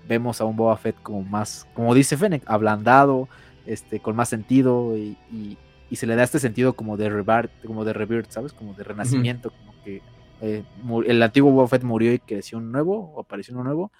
Vemos 0.09 0.41
a 0.41 0.45
un 0.45 0.57
Boba 0.57 0.77
Fett 0.77 0.97
como 1.03 1.23
más, 1.23 1.67
como 1.73 1.95
dice 1.95 2.17
Fennec, 2.17 2.43
ablandado, 2.47 3.29
este, 3.65 4.01
con 4.01 4.17
más 4.17 4.29
sentido 4.29 4.97
y 4.97 5.17
y 5.33 5.57
se 5.97 6.07
le 6.07 6.17
da 6.17 6.23
este 6.23 6.39
sentido 6.39 6.75
como 6.75 6.97
de 6.97 7.11
rebirth, 7.11 7.51
como 7.67 7.85
de 7.85 7.93
rebirth, 7.93 8.31
¿sabes? 8.31 8.53
Como 8.53 8.75
de 8.75 8.85
renacimiento, 8.85 9.51
como 9.51 9.75
que 9.83 10.03
eh, 10.41 10.65
el 11.07 11.23
antiguo 11.23 11.51
Boba 11.51 11.69
Fett 11.69 11.83
murió 11.83 12.13
y 12.13 12.19
creció 12.19 12.59
un 12.59 12.73
nuevo, 12.73 13.13
o 13.15 13.21
apareció 13.21 13.55
uno 13.55 13.65
nuevo. 13.65 13.93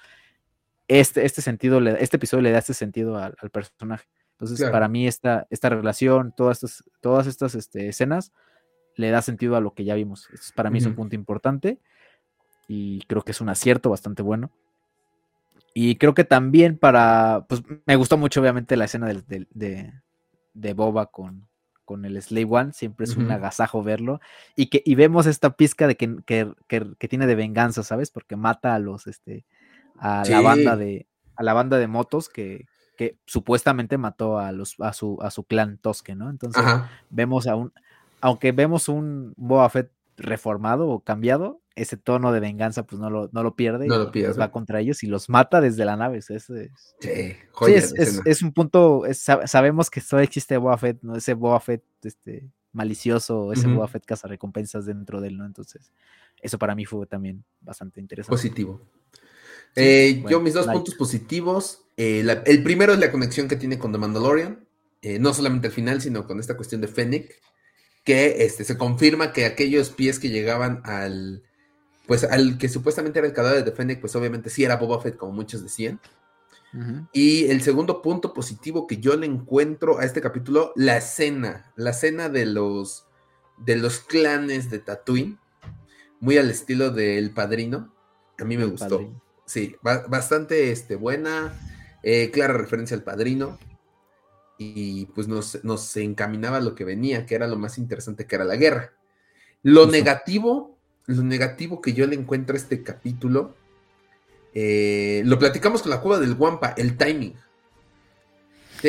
Este, 0.89 1.25
este 1.25 1.43
sentido, 1.43 1.81
este 1.81 2.17
episodio 2.17 2.43
le 2.43 2.53
da 2.53 2.59
este 2.59 2.75
sentido 2.75 3.19
al, 3.19 3.35
personaje. 3.51 4.07
Entonces, 4.33 4.71
para 4.71 4.89
mí, 4.89 5.07
esta, 5.07 5.47
esta 5.51 5.69
relación, 5.69 6.33
todas 6.37 6.63
estas, 6.63 6.85
todas 7.01 7.27
estas 7.27 7.55
este, 7.55 7.89
escenas, 7.89 8.33
le 8.97 9.11
da 9.11 9.23
sentido 9.23 9.57
a 9.57 9.61
lo 9.61 9.75
que 9.75 9.85
ya 9.85 9.95
vimos. 9.95 10.29
para 10.55 10.71
mí 10.71 10.79
es 10.79 10.87
un 10.87 10.95
punto 10.95 11.15
importante 11.15 11.79
y 12.69 13.01
creo 13.03 13.23
que 13.23 13.33
es 13.33 13.41
un 13.41 13.49
acierto 13.49 13.91
bastante 13.91 14.23
bueno. 14.23 14.51
Y 15.75 15.97
creo 15.97 16.15
que 16.15 16.25
también 16.25 16.79
para, 16.79 17.47
pues 17.49 17.63
me 17.87 17.97
gustó 17.97 18.17
mucho 18.17 18.41
obviamente 18.41 18.77
la 18.77 18.87
escena 18.87 19.09
de, 19.09 19.47
de, 19.51 19.93
de 20.55 20.75
Boba 20.75 21.07
con, 21.07 21.50
con 21.91 22.05
el 22.05 22.23
Slave 22.23 22.47
One, 22.49 22.73
siempre 22.73 23.03
es 23.03 23.17
un 23.17 23.33
agasajo 23.33 23.83
verlo. 23.83 24.21
Y 24.55 24.67
que 24.67 24.81
y 24.87 24.95
vemos 24.95 25.27
esta 25.27 25.57
pizca 25.57 25.89
de 25.89 25.97
que, 25.97 26.19
que, 26.25 27.09
tiene 27.09 27.27
de 27.27 27.35
venganza, 27.35 27.83
¿sabes? 27.83 28.13
Porque 28.13 28.37
mata 28.37 28.77
a 28.77 28.79
los, 28.79 29.09
este, 29.09 29.45
a 29.99 30.23
la 30.25 30.41
banda 30.41 30.77
de, 30.77 31.09
a 31.35 31.43
la 31.43 31.53
banda 31.53 31.79
de 31.79 31.89
motos 31.89 32.29
que, 32.29 32.67
que 32.97 33.19
supuestamente 33.27 33.99
mató 33.99 34.39
a 34.39 34.53
los, 34.53 34.77
a 34.79 34.93
su, 34.93 35.19
a 35.21 35.33
su 35.33 35.43
clan 35.43 35.79
Tosque, 35.79 36.15
¿no? 36.15 36.31
Entonces, 36.31 36.63
vemos 37.09 37.49
a 37.49 37.57
un, 37.57 37.73
aunque 38.21 38.53
vemos 38.53 38.89
un 38.89 39.35
Boba 39.37 39.69
Fett 39.69 39.91
reformado 40.17 40.87
o 40.87 41.01
cambiado, 41.01 41.61
ese 41.77 41.97
tono 41.97 42.33
de 42.33 42.41
venganza 42.41 42.85
pues 42.85 43.01
no 43.01 43.11
lo, 43.11 43.31
no 43.33 43.43
lo 43.43 43.55
pierde 43.55 43.87
no 43.87 43.99
lo 43.99 44.11
pierde. 44.11 44.39
va 44.39 44.51
contra 44.51 44.81
ellos 44.81 45.03
y 45.03 45.07
los 45.07 45.29
mata 45.29 45.61
desde 45.61 45.85
la 45.85 45.97
nave. 45.97 46.19
Es, 46.19 46.27
sí, 46.27 46.37
es, 48.25 48.43
un 48.43 48.53
punto, 48.53 49.03
sabemos 49.13 49.91
que 49.91 50.01
todavía 50.01 50.27
existe 50.27 50.57
Boba 50.57 50.79
Fett, 50.79 50.99
¿no? 51.03 51.17
ese 51.17 51.35
Boba 51.35 51.61
Fett 51.61 51.83
este, 52.03 52.49
malicioso, 52.73 53.53
ese 53.53 53.69
Boba 53.69 53.89
Fett 53.89 54.05
caza 54.05 54.29
recompensas 54.29 54.87
dentro 54.87 55.21
de 55.21 55.29
él, 55.29 55.39
¿no? 55.39 55.47
Entonces, 55.47 55.93
eso 56.41 56.59
para 56.59 56.75
mí 56.75 56.85
fue 56.85 57.07
también 57.07 57.45
bastante 57.61 58.01
interesante. 58.01 58.37
Positivo. 58.37 58.81
Eh, 59.77 60.25
yo 60.29 60.41
mis 60.41 60.55
dos 60.55 60.67
puntos 60.67 60.95
positivos, 60.95 61.85
eh, 61.97 62.25
el 62.47 62.63
primero 62.63 62.93
es 62.93 62.99
la 62.99 63.13
conexión 63.13 63.47
que 63.49 63.57
tiene 63.57 63.79
con 63.79 63.93
The 63.93 63.99
Mandalorian, 63.99 64.65
eh, 65.03 65.19
no 65.19 65.33
solamente 65.33 65.69
al 65.69 65.73
final, 65.73 66.01
sino 66.01 66.27
con 66.27 66.41
esta 66.41 66.57
cuestión 66.57 66.81
de 66.81 66.89
Fennec, 66.89 67.41
que 68.05 68.45
este, 68.45 68.65
se 68.65 68.77
confirma 68.77 69.33
que 69.33 69.45
aquellos 69.45 69.91
pies 69.91 70.19
que 70.19 70.31
llegaban 70.31 70.81
al, 70.85 71.43
pues 72.11 72.25
al 72.25 72.59
que 72.59 72.69
supuestamente 72.69 73.21
era 73.21 73.29
el 73.29 73.35
cadáver 73.35 73.65
de 73.65 73.71
Fennec, 73.71 74.01
pues 74.01 74.17
obviamente 74.17 74.51
sí 74.51 74.65
era 74.65 74.75
Boba 74.75 75.01
Fett, 75.01 75.17
como 75.17 75.31
muchos 75.31 75.63
decían. 75.63 76.01
Y 77.13 77.45
el 77.45 77.63
segundo 77.63 78.03
punto 78.03 78.35
positivo 78.35 78.89
que 78.89 78.97
yo 78.97 79.15
le 79.15 79.27
encuentro 79.27 80.01
a 80.01 80.05
este 80.05 80.21
capítulo, 80.21 80.73
la 80.75 80.97
escena, 80.97 81.71
la 81.77 81.91
escena 81.91 82.29
de 82.29 82.47
los, 82.47 83.07
de 83.59 83.77
los 83.77 84.01
clanes 84.01 84.71
de 84.71 84.81
Tatooine, 84.81 85.39
muy 86.19 86.37
al 86.37 86.51
estilo 86.51 86.91
del 86.91 87.31
Padrino, 87.31 87.95
a 88.41 88.45
mí 88.45 88.57
me 88.57 88.65
gustó. 88.65 89.09
Sí, 89.47 89.77
bastante 89.81 90.73
este, 90.73 90.97
buena, 90.97 91.53
eh, 92.03 92.33
clara 92.33 92.55
referencia 92.55 92.97
al 92.97 93.05
Padrino, 93.05 93.57
y 94.59 95.07
pues 95.07 95.29
nos, 95.29 95.63
nos 95.63 95.97
encaminaba 95.97 96.57
a 96.57 96.61
lo 96.61 96.75
que 96.75 96.83
venía, 96.83 97.25
que 97.25 97.37
era 97.37 97.47
lo 97.47 97.57
más 97.57 97.79
interesante, 97.79 98.27
que 98.27 98.35
era 98.35 98.45
la 98.45 98.57
guerra. 98.57 98.95
Lo 99.63 99.87
negativo, 99.87 100.80
lo 101.07 101.23
negativo 101.23 101.81
que 101.81 101.93
yo 101.93 102.07
le 102.07 102.17
encuentro 102.17 102.55
a 102.55 102.59
este 102.59 102.83
capítulo, 102.83 103.55
eh, 104.55 105.23
lo 105.25 105.39
platicamos 105.39 105.83
con 105.83 105.91
la 105.91 106.01
cueva 106.01 106.19
del 106.19 106.35
Guampa, 106.35 106.75
el 106.77 106.97
timing. 106.97 107.35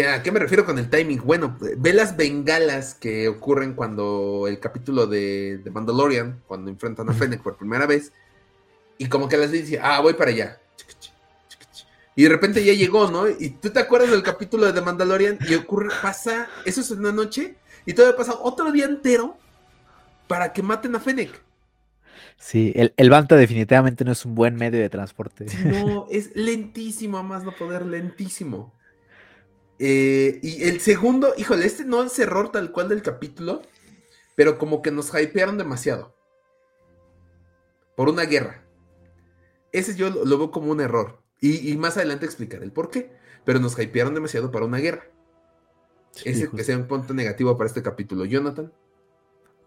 ¿A 0.10 0.24
qué 0.24 0.32
me 0.32 0.40
refiero 0.40 0.66
con 0.66 0.80
el 0.80 0.90
timing? 0.90 1.22
Bueno, 1.26 1.58
ve 1.60 1.92
las 1.92 2.16
bengalas 2.16 2.94
que 2.94 3.28
ocurren 3.28 3.74
cuando 3.74 4.46
el 4.48 4.60
capítulo 4.60 5.06
de, 5.06 5.62
Mandalorian, 5.70 6.42
cuando 6.48 6.70
enfrentan 6.70 7.10
a 7.10 7.14
Fennec 7.14 7.42
por 7.42 7.58
primera 7.58 7.86
vez, 7.86 8.14
y 8.98 9.10
como 9.10 9.28
que 9.28 9.36
las 9.36 9.52
dice, 9.52 9.80
ah, 9.82 10.00
voy 10.00 10.14
para 10.14 10.32
allá. 10.32 10.62
Y 12.16 12.24
de 12.24 12.30
repente 12.30 12.64
ya 12.64 12.74
llegó, 12.74 13.12
¿no? 13.12 13.28
Y 13.28 13.50
tú 13.50 13.70
te 13.70 13.80
acuerdas 13.80 14.12
del 14.12 14.24
capítulo 14.24 14.66
de 14.66 14.74
The 14.74 14.82
Mandalorian 14.82 15.40
y 15.50 15.56
ocurre, 15.56 15.90
pasa, 16.02 16.48
eso 16.66 16.80
es 16.80 16.92
una 16.92 17.12
noche, 17.12 17.56
y 17.86 17.94
todavía 17.94 18.18
pasa 18.18 18.36
otro 18.42 18.72
día 18.72 18.86
entero 18.86 19.38
para 20.28 20.54
que 20.54 20.64
maten 20.64 20.96
a 20.96 21.02
Fennec. 21.02 21.51
Sí, 22.42 22.74
el, 22.76 22.92
el 22.98 23.12
Banta 23.12 23.36
definitivamente 23.36 24.04
no 24.04 24.12
es 24.12 24.26
un 24.26 24.34
buen 24.34 24.56
medio 24.56 24.80
de 24.80 24.90
transporte. 24.90 25.46
No, 25.64 26.08
es 26.12 26.36
lentísimo, 26.36 27.20
a 27.20 27.24
más 27.24 27.44
no 27.44 27.56
poder, 27.56 27.86
lentísimo. 27.86 28.74
Eh, 29.78 30.40
y 30.42 30.64
el 30.64 30.82
segundo, 30.82 31.34
híjole, 31.38 31.66
este 31.68 31.86
no 31.86 32.04
es 32.04 32.18
error 32.18 32.52
tal 32.52 32.72
cual 32.72 32.90
del 32.90 33.04
capítulo, 33.04 33.62
pero 34.36 34.58
como 34.58 34.82
que 34.82 34.90
nos 34.90 35.14
hypearon 35.14 35.60
demasiado. 35.60 36.16
Por 37.96 38.10
una 38.10 38.24
guerra. 38.24 38.66
Ese 39.72 39.96
yo 39.96 40.10
lo, 40.10 40.38
veo 40.38 40.50
como 40.50 40.72
un 40.72 40.82
error. 40.82 41.22
Y, 41.40 41.76
más 41.78 41.98
adelante 41.98 42.26
explicaré 42.26 42.64
el 42.64 42.72
por 42.72 42.90
qué. 42.90 43.12
Pero 43.46 43.60
nos 43.60 43.78
hypearon 43.80 44.16
demasiado 44.16 44.52
para 44.52 44.66
una 44.66 44.78
guerra. 44.78 45.06
Ese 46.26 46.50
que 46.50 46.64
sea 46.64 46.78
un 46.78 46.88
punto 46.88 47.14
negativo 47.14 47.56
para 47.56 47.68
este 47.68 47.84
capítulo. 47.84 48.26
Jonathan. 48.26 48.72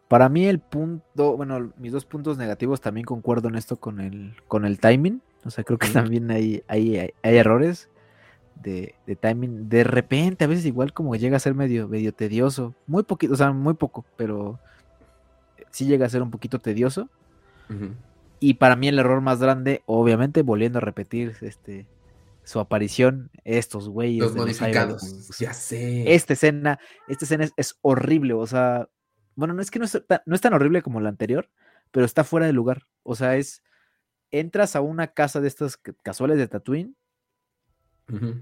Para 0.08 0.28
mí 0.28 0.46
el 0.46 0.58
punto, 0.60 1.36
bueno, 1.36 1.72
mis 1.78 1.92
dos 1.92 2.04
puntos 2.04 2.36
negativos 2.36 2.80
también 2.80 3.06
concuerdo 3.06 3.48
en 3.48 3.56
esto 3.56 3.76
con 3.76 4.00
el, 4.00 4.34
con 4.48 4.64
el 4.64 4.78
timing. 4.78 5.22
O 5.44 5.50
sea, 5.50 5.64
creo 5.64 5.78
que 5.78 5.88
también 5.88 6.30
hay, 6.30 6.62
hay, 6.68 7.10
hay, 7.22 7.36
errores 7.36 7.88
de, 8.62 8.94
de, 9.06 9.16
timing. 9.16 9.68
De 9.68 9.84
repente, 9.84 10.44
a 10.44 10.46
veces 10.46 10.66
igual 10.66 10.92
como 10.92 11.16
llega 11.16 11.36
a 11.36 11.40
ser 11.40 11.54
medio, 11.54 11.88
medio 11.88 12.12
tedioso. 12.12 12.74
Muy 12.86 13.02
poquito, 13.02 13.32
o 13.32 13.36
sea, 13.36 13.52
muy 13.52 13.74
poco, 13.74 14.04
pero 14.16 14.58
sí 15.70 15.86
llega 15.86 16.06
a 16.06 16.10
ser 16.10 16.22
un 16.22 16.30
poquito 16.30 16.58
tedioso. 16.58 17.08
Y 18.40 18.54
para 18.54 18.76
mí 18.76 18.88
el 18.88 18.98
error 18.98 19.20
más 19.20 19.40
grande, 19.40 19.82
obviamente, 19.86 20.42
volviendo 20.42 20.78
a 20.78 20.80
repetir 20.80 21.34
este, 21.40 21.86
su 22.44 22.60
aparición, 22.60 23.30
estos 23.44 23.88
güeyes. 23.88 24.22
Los 24.22 24.36
modificados, 24.36 25.36
ya 25.38 25.52
sé. 25.52 26.14
Esta 26.14 26.34
escena, 26.34 26.78
esta 27.08 27.24
escena 27.24 27.48
es 27.56 27.78
horrible, 27.82 28.34
o 28.34 28.46
sea, 28.46 28.88
bueno, 29.36 29.54
no 29.54 29.62
es 29.62 29.70
que 29.70 29.78
no 29.78 29.84
es, 29.84 30.02
tan, 30.06 30.20
no 30.26 30.34
es 30.34 30.40
tan 30.40 30.54
horrible 30.54 30.82
como 30.82 31.00
la 31.00 31.08
anterior, 31.08 31.50
pero 31.90 32.06
está 32.06 32.24
fuera 32.24 32.46
de 32.46 32.52
lugar. 32.52 32.86
O 33.02 33.14
sea, 33.14 33.36
es. 33.36 33.62
Entras 34.30 34.74
a 34.74 34.80
una 34.80 35.08
casa 35.08 35.40
de 35.40 35.46
estas 35.46 35.76
casuales 36.02 36.38
de 36.38 36.48
Tatooine 36.48 36.96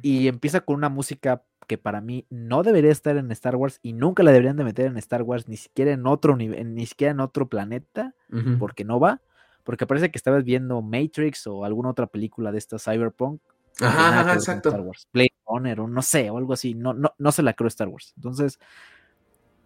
y 0.00 0.26
empieza 0.26 0.62
con 0.62 0.76
una 0.76 0.88
música 0.88 1.44
que 1.66 1.78
para 1.78 2.00
mí 2.00 2.26
no 2.30 2.62
debería 2.62 2.90
estar 2.90 3.16
en 3.16 3.30
Star 3.30 3.56
Wars 3.56 3.78
y 3.82 3.92
nunca 3.92 4.22
la 4.22 4.32
deberían 4.32 4.56
de 4.56 4.64
meter 4.64 4.86
en 4.86 4.96
Star 4.96 5.22
Wars, 5.22 5.48
ni 5.48 5.56
siquiera 5.56 5.92
en 5.92 6.06
otro 6.06 6.36
nivel, 6.36 6.74
ni 6.74 6.86
siquiera 6.86 7.12
en 7.12 7.20
otro 7.20 7.48
planeta, 7.48 8.14
porque 8.58 8.84
no 8.84 9.00
va. 9.00 9.20
Porque 9.64 9.86
parece 9.86 10.10
que 10.10 10.18
estabas 10.18 10.44
viendo 10.44 10.82
Matrix 10.82 11.46
o 11.46 11.64
alguna 11.64 11.90
otra 11.90 12.06
película 12.06 12.50
de 12.50 12.58
esta 12.58 12.78
Cyberpunk. 12.78 13.40
Ajá, 13.80 14.34
exacto. 14.34 14.70
Star 14.70 14.80
Wars. 14.80 15.08
Blade 15.12 15.34
Runner 15.46 15.80
o 15.80 15.88
no 15.88 16.02
sé, 16.02 16.30
o 16.30 16.38
algo 16.38 16.52
así. 16.52 16.74
No, 16.74 16.94
no, 16.94 17.14
no 17.18 17.32
se 17.32 17.42
la 17.42 17.52
creo 17.52 17.68
Star 17.68 17.88
Wars. 17.88 18.12
Entonces, 18.16 18.58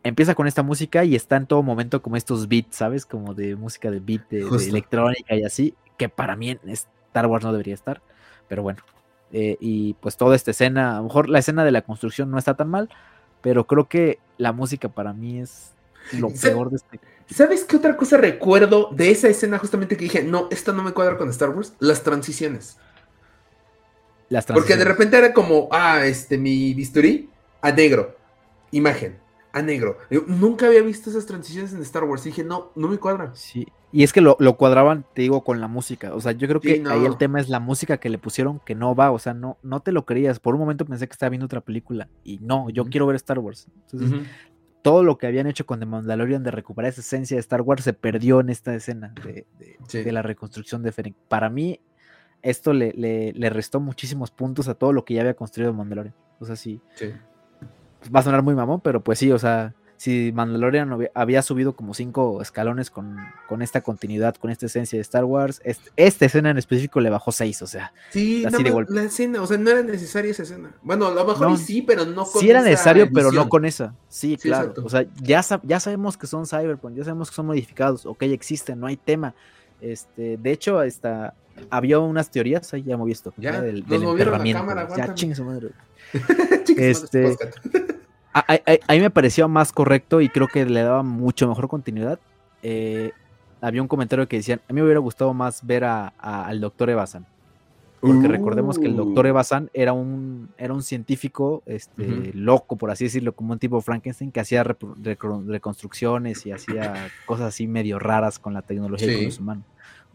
empieza 0.06 0.34
con 0.34 0.46
esta 0.46 0.62
música 0.62 1.04
y 1.04 1.16
está 1.16 1.36
en 1.36 1.46
todo 1.46 1.62
momento 1.62 2.00
como 2.00 2.16
estos 2.16 2.48
beats, 2.48 2.76
¿sabes? 2.76 3.04
Como 3.04 3.34
de 3.34 3.56
música 3.56 3.90
de 3.90 4.00
beat, 4.00 4.28
de, 4.28 4.42
electrónica 4.68 5.34
y 5.34 5.44
así, 5.44 5.74
que 5.96 6.08
para 6.08 6.36
mí 6.36 6.50
en 6.50 6.60
Star 6.68 7.26
Wars 7.26 7.44
no 7.44 7.52
debería 7.52 7.74
estar, 7.74 8.00
pero 8.48 8.62
bueno. 8.62 8.82
Eh, 9.32 9.56
y 9.60 9.94
pues 9.94 10.16
toda 10.16 10.36
esta 10.36 10.52
escena, 10.52 10.94
a 10.94 10.96
lo 10.98 11.04
mejor 11.04 11.28
la 11.28 11.40
escena 11.40 11.64
de 11.64 11.72
la 11.72 11.82
construcción 11.82 12.30
no 12.30 12.38
está 12.38 12.54
tan 12.54 12.68
mal, 12.68 12.88
pero 13.42 13.66
creo 13.66 13.88
que 13.88 14.20
la 14.38 14.52
música 14.52 14.88
para 14.88 15.12
mí 15.12 15.40
es 15.40 15.72
lo 16.12 16.30
peor 16.30 16.70
de 16.70 16.76
este. 16.76 17.00
¿Sabes 17.28 17.64
qué 17.64 17.76
otra 17.76 17.96
cosa 17.96 18.16
recuerdo 18.16 18.90
de 18.92 19.10
esa 19.10 19.26
escena 19.28 19.58
justamente 19.58 19.96
que 19.96 20.04
dije, 20.04 20.22
no, 20.22 20.46
esta 20.52 20.72
no 20.72 20.84
me 20.84 20.92
cuadra 20.92 21.18
con 21.18 21.28
Star 21.30 21.50
Wars? 21.50 21.74
Las 21.80 22.04
transiciones. 22.04 22.78
Las 24.28 24.46
transiciones. 24.46 24.54
Porque 24.54 24.76
de 24.76 24.84
repente 24.84 25.18
era 25.18 25.32
como, 25.32 25.68
ah, 25.72 26.06
este, 26.06 26.38
mi 26.38 26.72
bisturí 26.74 27.28
a 27.60 27.72
negro, 27.72 28.16
imagen 28.70 29.25
a 29.56 29.62
negro. 29.62 29.96
nunca 30.26 30.66
había 30.66 30.82
visto 30.82 31.08
esas 31.08 31.24
transiciones 31.24 31.72
en 31.72 31.80
Star 31.80 32.04
Wars. 32.04 32.26
Y 32.26 32.28
dije, 32.28 32.44
no, 32.44 32.72
no 32.76 32.88
me 32.88 32.98
cuadran. 32.98 33.34
Sí. 33.34 33.66
Y 33.90 34.02
es 34.02 34.12
que 34.12 34.20
lo, 34.20 34.36
cuadraban, 34.58 35.06
te 35.14 35.22
digo, 35.22 35.44
con 35.44 35.62
la 35.62 35.68
música. 35.68 36.14
O 36.14 36.20
sea, 36.20 36.32
yo 36.32 36.46
creo 36.46 36.60
que 36.60 36.84
ahí 36.86 37.06
el 37.06 37.16
tema 37.16 37.40
es 37.40 37.48
la 37.48 37.58
música 37.58 37.96
que 37.96 38.10
le 38.10 38.18
pusieron 38.18 38.60
que 38.60 38.74
no 38.74 38.94
va. 38.94 39.10
O 39.10 39.18
sea, 39.18 39.32
no, 39.32 39.56
no 39.62 39.80
te 39.80 39.92
lo 39.92 40.04
creías. 40.04 40.40
Por 40.40 40.54
un 40.54 40.60
momento 40.60 40.84
pensé 40.84 41.08
que 41.08 41.12
estaba 41.12 41.30
viendo 41.30 41.46
otra 41.46 41.62
película. 41.62 42.08
Y 42.22 42.38
no, 42.40 42.68
yo 42.68 42.84
quiero 42.84 43.06
ver 43.06 43.16
Star 43.16 43.38
Wars. 43.38 43.68
Entonces, 43.90 44.28
todo 44.82 45.02
lo 45.02 45.16
que 45.16 45.26
habían 45.26 45.46
hecho 45.46 45.64
con 45.64 45.80
The 45.80 45.86
Mandalorian 45.86 46.42
de 46.42 46.50
recuperar 46.50 46.90
esa 46.90 47.00
esencia 47.00 47.36
de 47.36 47.40
Star 47.40 47.62
Wars 47.62 47.82
se 47.82 47.94
perdió 47.94 48.40
en 48.40 48.50
esta 48.50 48.74
escena 48.74 49.14
de, 49.24 50.12
la 50.12 50.20
reconstrucción 50.20 50.82
de 50.82 50.92
Feren. 50.92 51.16
Para 51.28 51.48
mí, 51.48 51.80
esto 52.42 52.74
le, 52.74 52.92
le, 52.92 53.50
restó 53.50 53.80
muchísimos 53.80 54.30
puntos 54.30 54.68
a 54.68 54.74
todo 54.74 54.92
lo 54.92 55.06
que 55.06 55.14
ya 55.14 55.22
había 55.22 55.34
construido 55.34 55.72
Mandalorian. 55.72 56.14
O 56.40 56.44
sea, 56.44 56.56
sí. 56.56 56.82
sí 56.94 57.14
va 58.14 58.20
a 58.20 58.22
sonar 58.22 58.42
muy 58.42 58.54
mamón, 58.54 58.80
pero 58.80 59.00
pues 59.02 59.18
sí, 59.18 59.30
o 59.32 59.38
sea, 59.38 59.74
si 59.96 60.30
Mandalorian 60.34 61.08
había 61.14 61.42
subido 61.42 61.74
como 61.74 61.94
cinco 61.94 62.42
escalones 62.42 62.90
con, 62.90 63.18
esta 63.60 63.80
continuidad, 63.80 64.36
con 64.36 64.50
esta 64.50 64.66
esencia 64.66 64.98
de 64.98 65.02
Star 65.02 65.24
Wars, 65.24 65.62
esta 65.96 66.24
escena 66.26 66.50
en 66.50 66.58
específico 66.58 67.00
le 67.00 67.10
bajó 67.10 67.32
seis, 67.32 67.62
o 67.62 67.66
sea. 67.66 67.92
Sí, 68.10 68.44
así 68.44 68.62
de 68.62 68.70
golpe. 68.70 68.92
la 68.92 69.04
escena, 69.04 69.42
o 69.42 69.46
sea, 69.46 69.56
no 69.56 69.70
era 69.70 69.82
necesaria 69.82 70.30
esa 70.30 70.42
escena. 70.42 70.74
Bueno, 70.82 71.06
a 71.06 71.14
lo 71.14 71.24
mejor 71.24 71.56
sí, 71.58 71.82
pero 71.82 72.04
no 72.04 72.24
con 72.26 72.42
Sí 72.42 72.50
era 72.50 72.62
necesario, 72.62 73.08
pero 73.12 73.32
no 73.32 73.48
con 73.48 73.64
esa. 73.64 73.94
Sí, 74.08 74.36
claro. 74.36 74.74
o 74.84 74.88
sea, 74.88 75.06
ya, 75.22 75.42
ya 75.62 75.80
sabemos 75.80 76.16
que 76.16 76.26
son 76.26 76.46
Cyberpunk, 76.46 76.94
ya 76.96 77.04
sabemos 77.04 77.30
que 77.30 77.36
son 77.36 77.46
modificados, 77.46 78.04
ok, 78.06 78.22
existen, 78.22 78.78
no 78.78 78.86
hay 78.86 78.96
tema. 78.96 79.34
Este, 79.80 80.36
de 80.36 80.52
hecho, 80.52 80.78
hasta 80.78 81.34
había 81.70 81.98
unas 81.98 82.30
teorías, 82.30 82.72
ahí 82.74 82.82
ya 82.82 82.94
hemos 82.94 83.06
visto, 83.06 83.32
ya, 83.36 83.60
del, 83.60 83.84
del 83.84 84.02
enterramiento. 84.02 84.96
ya, 84.96 85.14
chingue 85.14 85.34
su 85.34 85.44
madre. 85.44 85.70
este, 86.76 87.36
a, 88.32 88.92
mí 88.92 89.00
me 89.00 89.10
pareció 89.10 89.48
más 89.48 89.72
correcto 89.72 90.20
y 90.20 90.28
creo 90.28 90.48
que 90.48 90.64
le 90.66 90.82
daba 90.82 91.02
mucho 91.02 91.48
mejor 91.48 91.68
continuidad. 91.68 92.18
Eh, 92.62 93.12
había 93.60 93.80
un 93.80 93.88
comentario 93.88 94.28
que 94.28 94.36
decían, 94.36 94.60
a 94.68 94.72
mí 94.72 94.80
me 94.80 94.84
hubiera 94.84 95.00
gustado 95.00 95.32
más 95.32 95.64
ver 95.66 95.84
a, 95.84 96.08
al 96.18 96.60
doctor 96.60 96.90
Evasan. 96.90 97.26
Porque 98.00 98.28
recordemos 98.28 98.78
que 98.78 98.86
el 98.86 98.94
doctor 98.94 99.24
uh. 99.24 99.28
Evasan 99.28 99.70
era 99.72 99.92
un, 99.92 100.50
era 100.58 100.74
un 100.74 100.82
científico 100.82 101.62
este, 101.66 102.30
loco, 102.34 102.76
por 102.76 102.90
así 102.90 103.04
decirlo, 103.04 103.32
como 103.32 103.54
un 103.54 103.58
tipo 103.58 103.80
Frankenstein 103.80 104.30
que 104.30 104.38
hacía 104.40 104.62
reconstrucciones 104.62 106.44
y 106.46 106.52
hacía 106.52 107.08
cosas 107.24 107.46
así 107.48 107.66
medio 107.66 107.98
raras 107.98 108.38
con 108.38 108.52
la 108.52 108.62
tecnología 108.62 109.12
y 109.12 109.16
con 109.16 109.24
los 109.24 109.40
humanos. 109.40 109.64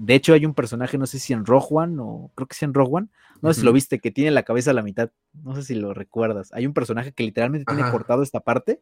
De 0.01 0.15
hecho, 0.15 0.33
hay 0.33 0.45
un 0.45 0.55
personaje, 0.55 0.97
no 0.97 1.05
sé 1.05 1.19
si 1.19 1.31
en 1.31 1.45
Rogue 1.45 1.67
One 1.69 1.97
o 1.99 2.31
creo 2.33 2.47
que 2.47 2.55
sí 2.55 2.65
en 2.65 2.73
Rogue 2.73 2.91
One, 2.91 3.07
no 3.41 3.53
sé 3.53 3.59
si 3.59 3.65
lo 3.65 3.71
viste, 3.71 3.99
que 3.99 4.09
tiene 4.09 4.31
la 4.31 4.43
cabeza 4.43 4.71
a 4.71 4.73
la 4.73 4.81
mitad. 4.81 5.11
No 5.43 5.55
sé 5.55 5.63
si 5.63 5.75
lo 5.75 5.93
recuerdas. 5.93 6.51
Hay 6.53 6.65
un 6.65 6.73
personaje 6.73 7.11
que 7.11 7.23
literalmente 7.23 7.65
tiene 7.65 7.89
cortado 7.91 8.23
esta 8.23 8.39
parte, 8.39 8.81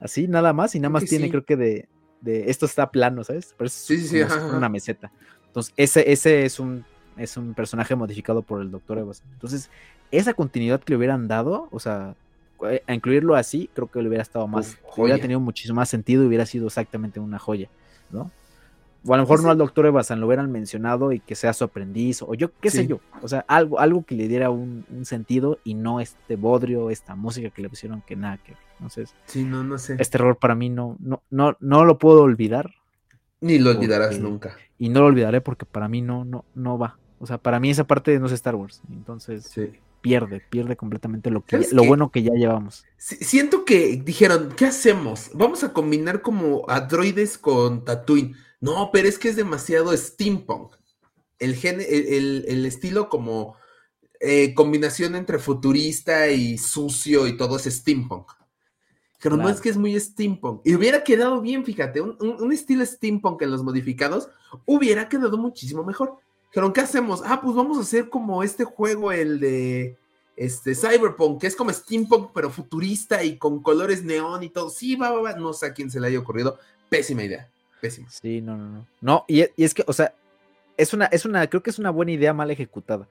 así, 0.00 0.26
nada 0.26 0.52
más, 0.52 0.74
y 0.74 0.80
nada 0.80 0.90
más 0.90 1.04
tiene, 1.04 1.30
creo 1.30 1.44
que 1.44 1.56
de, 1.56 1.88
de, 2.20 2.50
esto 2.50 2.66
está 2.66 2.90
plano, 2.90 3.22
¿sabes? 3.22 3.54
Pero 3.56 3.70
sí, 3.70 3.98
sí, 3.98 4.20
una 4.54 4.68
meseta. 4.68 5.12
Entonces, 5.46 5.74
ese, 5.76 6.10
ese 6.10 6.44
es 6.44 6.58
un 6.58 6.84
es 7.16 7.36
un 7.36 7.54
personaje 7.54 7.94
modificado 7.94 8.42
por 8.42 8.62
el 8.62 8.70
Doctor 8.70 8.98
Evas. 8.98 9.22
Entonces, 9.32 9.70
esa 10.10 10.34
continuidad 10.34 10.80
que 10.80 10.92
le 10.92 10.96
hubieran 10.96 11.28
dado, 11.28 11.68
o 11.70 11.80
sea, 11.80 12.14
eh, 12.68 12.82
a 12.86 12.94
incluirlo 12.94 13.34
así, 13.34 13.70
creo 13.74 13.90
que 13.90 14.00
le 14.02 14.08
hubiera 14.08 14.22
estado 14.22 14.46
más, 14.46 14.78
hubiera 14.96 15.18
tenido 15.18 15.40
muchísimo 15.40 15.76
más 15.76 15.88
sentido 15.88 16.22
y 16.22 16.26
hubiera 16.26 16.46
sido 16.46 16.66
exactamente 16.66 17.20
una 17.20 17.38
joya, 17.38 17.68
¿no? 18.10 18.30
O 19.04 19.14
a 19.14 19.16
lo 19.16 19.24
mejor 19.24 19.42
no 19.42 19.50
al 19.50 19.58
doctor 19.58 19.86
Evasan 19.86 20.20
lo 20.20 20.26
hubieran 20.26 20.52
mencionado 20.52 21.12
y 21.12 21.18
que 21.18 21.34
sea 21.34 21.52
su 21.52 21.64
aprendiz, 21.64 22.22
o 22.22 22.34
yo 22.34 22.52
qué 22.60 22.70
sé 22.70 22.86
yo. 22.86 23.00
O 23.20 23.28
sea, 23.28 23.44
algo, 23.48 23.80
algo 23.80 24.04
que 24.04 24.14
le 24.14 24.28
diera 24.28 24.50
un, 24.50 24.84
sentido 25.04 25.58
y 25.64 25.74
no 25.74 26.00
este 26.00 26.36
bodrio, 26.36 26.90
esta 26.90 27.16
música 27.16 27.50
que 27.50 27.62
le 27.62 27.68
pusieron 27.68 28.02
que 28.02 28.14
nada 28.14 28.38
que 28.38 28.52
ver. 28.52 28.60
Entonces, 28.74 29.14
sí, 29.26 29.44
no, 29.44 29.64
no 29.64 29.78
sé. 29.78 29.96
Este 29.98 30.18
error 30.18 30.36
para 30.36 30.54
mí 30.54 30.70
no, 30.70 30.96
no, 31.00 31.22
no, 31.30 31.56
no 31.60 31.84
lo 31.84 31.98
puedo 31.98 32.22
olvidar. 32.22 32.70
Ni 33.40 33.58
lo 33.58 33.70
olvidarás 33.70 34.20
nunca. 34.20 34.56
Y 34.78 34.88
no 34.88 35.00
lo 35.00 35.06
olvidaré 35.06 35.40
porque 35.40 35.66
para 35.66 35.88
mí 35.88 36.00
no, 36.00 36.24
no, 36.24 36.44
no 36.54 36.78
va. 36.78 36.98
O 37.18 37.26
sea, 37.26 37.38
para 37.38 37.58
mí 37.58 37.70
esa 37.70 37.84
parte 37.84 38.18
no 38.20 38.26
es 38.26 38.32
Star 38.32 38.54
Wars. 38.54 38.82
Entonces, 38.90 39.52
pierde, 40.00 40.42
pierde 40.48 40.76
completamente 40.76 41.30
lo, 41.30 41.44
que 41.44 41.66
lo 41.72 41.84
bueno 41.84 42.10
que 42.10 42.22
ya 42.22 42.32
llevamos. 42.34 42.84
Siento 42.98 43.64
que 43.64 44.00
dijeron, 44.04 44.50
¿qué 44.56 44.66
hacemos? 44.66 45.30
Vamos 45.34 45.64
a 45.64 45.72
combinar 45.72 46.22
como 46.22 46.64
androides 46.68 47.38
con 47.38 47.84
Tatooine 47.84 48.36
no, 48.62 48.90
pero 48.92 49.08
es 49.08 49.18
que 49.18 49.28
es 49.28 49.34
demasiado 49.34 49.94
steampunk. 49.96 50.72
El, 51.40 51.58
el, 51.64 52.64
estilo 52.64 53.08
como 53.08 53.56
eh, 54.20 54.54
combinación 54.54 55.16
entre 55.16 55.40
futurista 55.40 56.28
y 56.28 56.56
sucio 56.58 57.26
y 57.26 57.36
todo 57.36 57.56
es 57.56 57.64
steampunk. 57.64 58.30
Pero 59.20 59.36
no 59.36 59.48
es 59.48 59.60
que 59.60 59.68
es 59.68 59.76
muy 59.76 59.98
steampunk. 59.98 60.60
Y 60.64 60.76
hubiera 60.76 61.02
quedado 61.02 61.40
bien, 61.40 61.64
fíjate, 61.64 62.00
un, 62.00 62.52
estilo 62.52 62.86
steampunk 62.86 63.42
en 63.42 63.50
los 63.50 63.64
modificados 63.64 64.28
hubiera 64.64 65.08
quedado 65.08 65.36
muchísimo 65.36 65.82
mejor. 65.82 66.18
Pero 66.54 66.72
¿qué 66.72 66.82
hacemos? 66.82 67.20
Ah, 67.24 67.40
pues 67.42 67.56
vamos 67.56 67.78
a 67.78 67.80
hacer 67.80 68.08
como 68.08 68.44
este 68.44 68.62
juego, 68.62 69.10
el 69.10 69.40
de 69.40 69.98
este 70.36 70.76
Cyberpunk, 70.76 71.40
que 71.40 71.48
es 71.48 71.56
como 71.56 71.72
steampunk, 71.72 72.30
pero 72.32 72.48
futurista 72.48 73.24
y 73.24 73.38
con 73.38 73.60
colores 73.60 74.04
neón 74.04 74.44
y 74.44 74.50
todo. 74.50 74.70
Sí, 74.70 74.94
va, 74.94 75.10
va, 75.10 75.20
va. 75.20 75.32
No 75.32 75.52
sé 75.52 75.66
a 75.66 75.74
quién 75.74 75.90
se 75.90 75.98
le 75.98 76.06
haya 76.06 76.20
ocurrido. 76.20 76.60
Pésima 76.88 77.24
idea. 77.24 77.51
Sí, 77.90 78.40
no, 78.40 78.56
no, 78.56 78.68
no. 78.68 78.86
No, 79.00 79.24
y, 79.28 79.44
es 79.56 79.74
que, 79.74 79.84
o 79.86 79.92
sea, 79.92 80.14
es 80.76 80.94
una, 80.94 81.06
es 81.06 81.24
una, 81.24 81.46
creo 81.48 81.62
que 81.62 81.70
es 81.70 81.78
una 81.78 81.90
buena 81.90 82.12
idea 82.12 82.32
mal 82.32 82.50
ejecutada. 82.50 83.08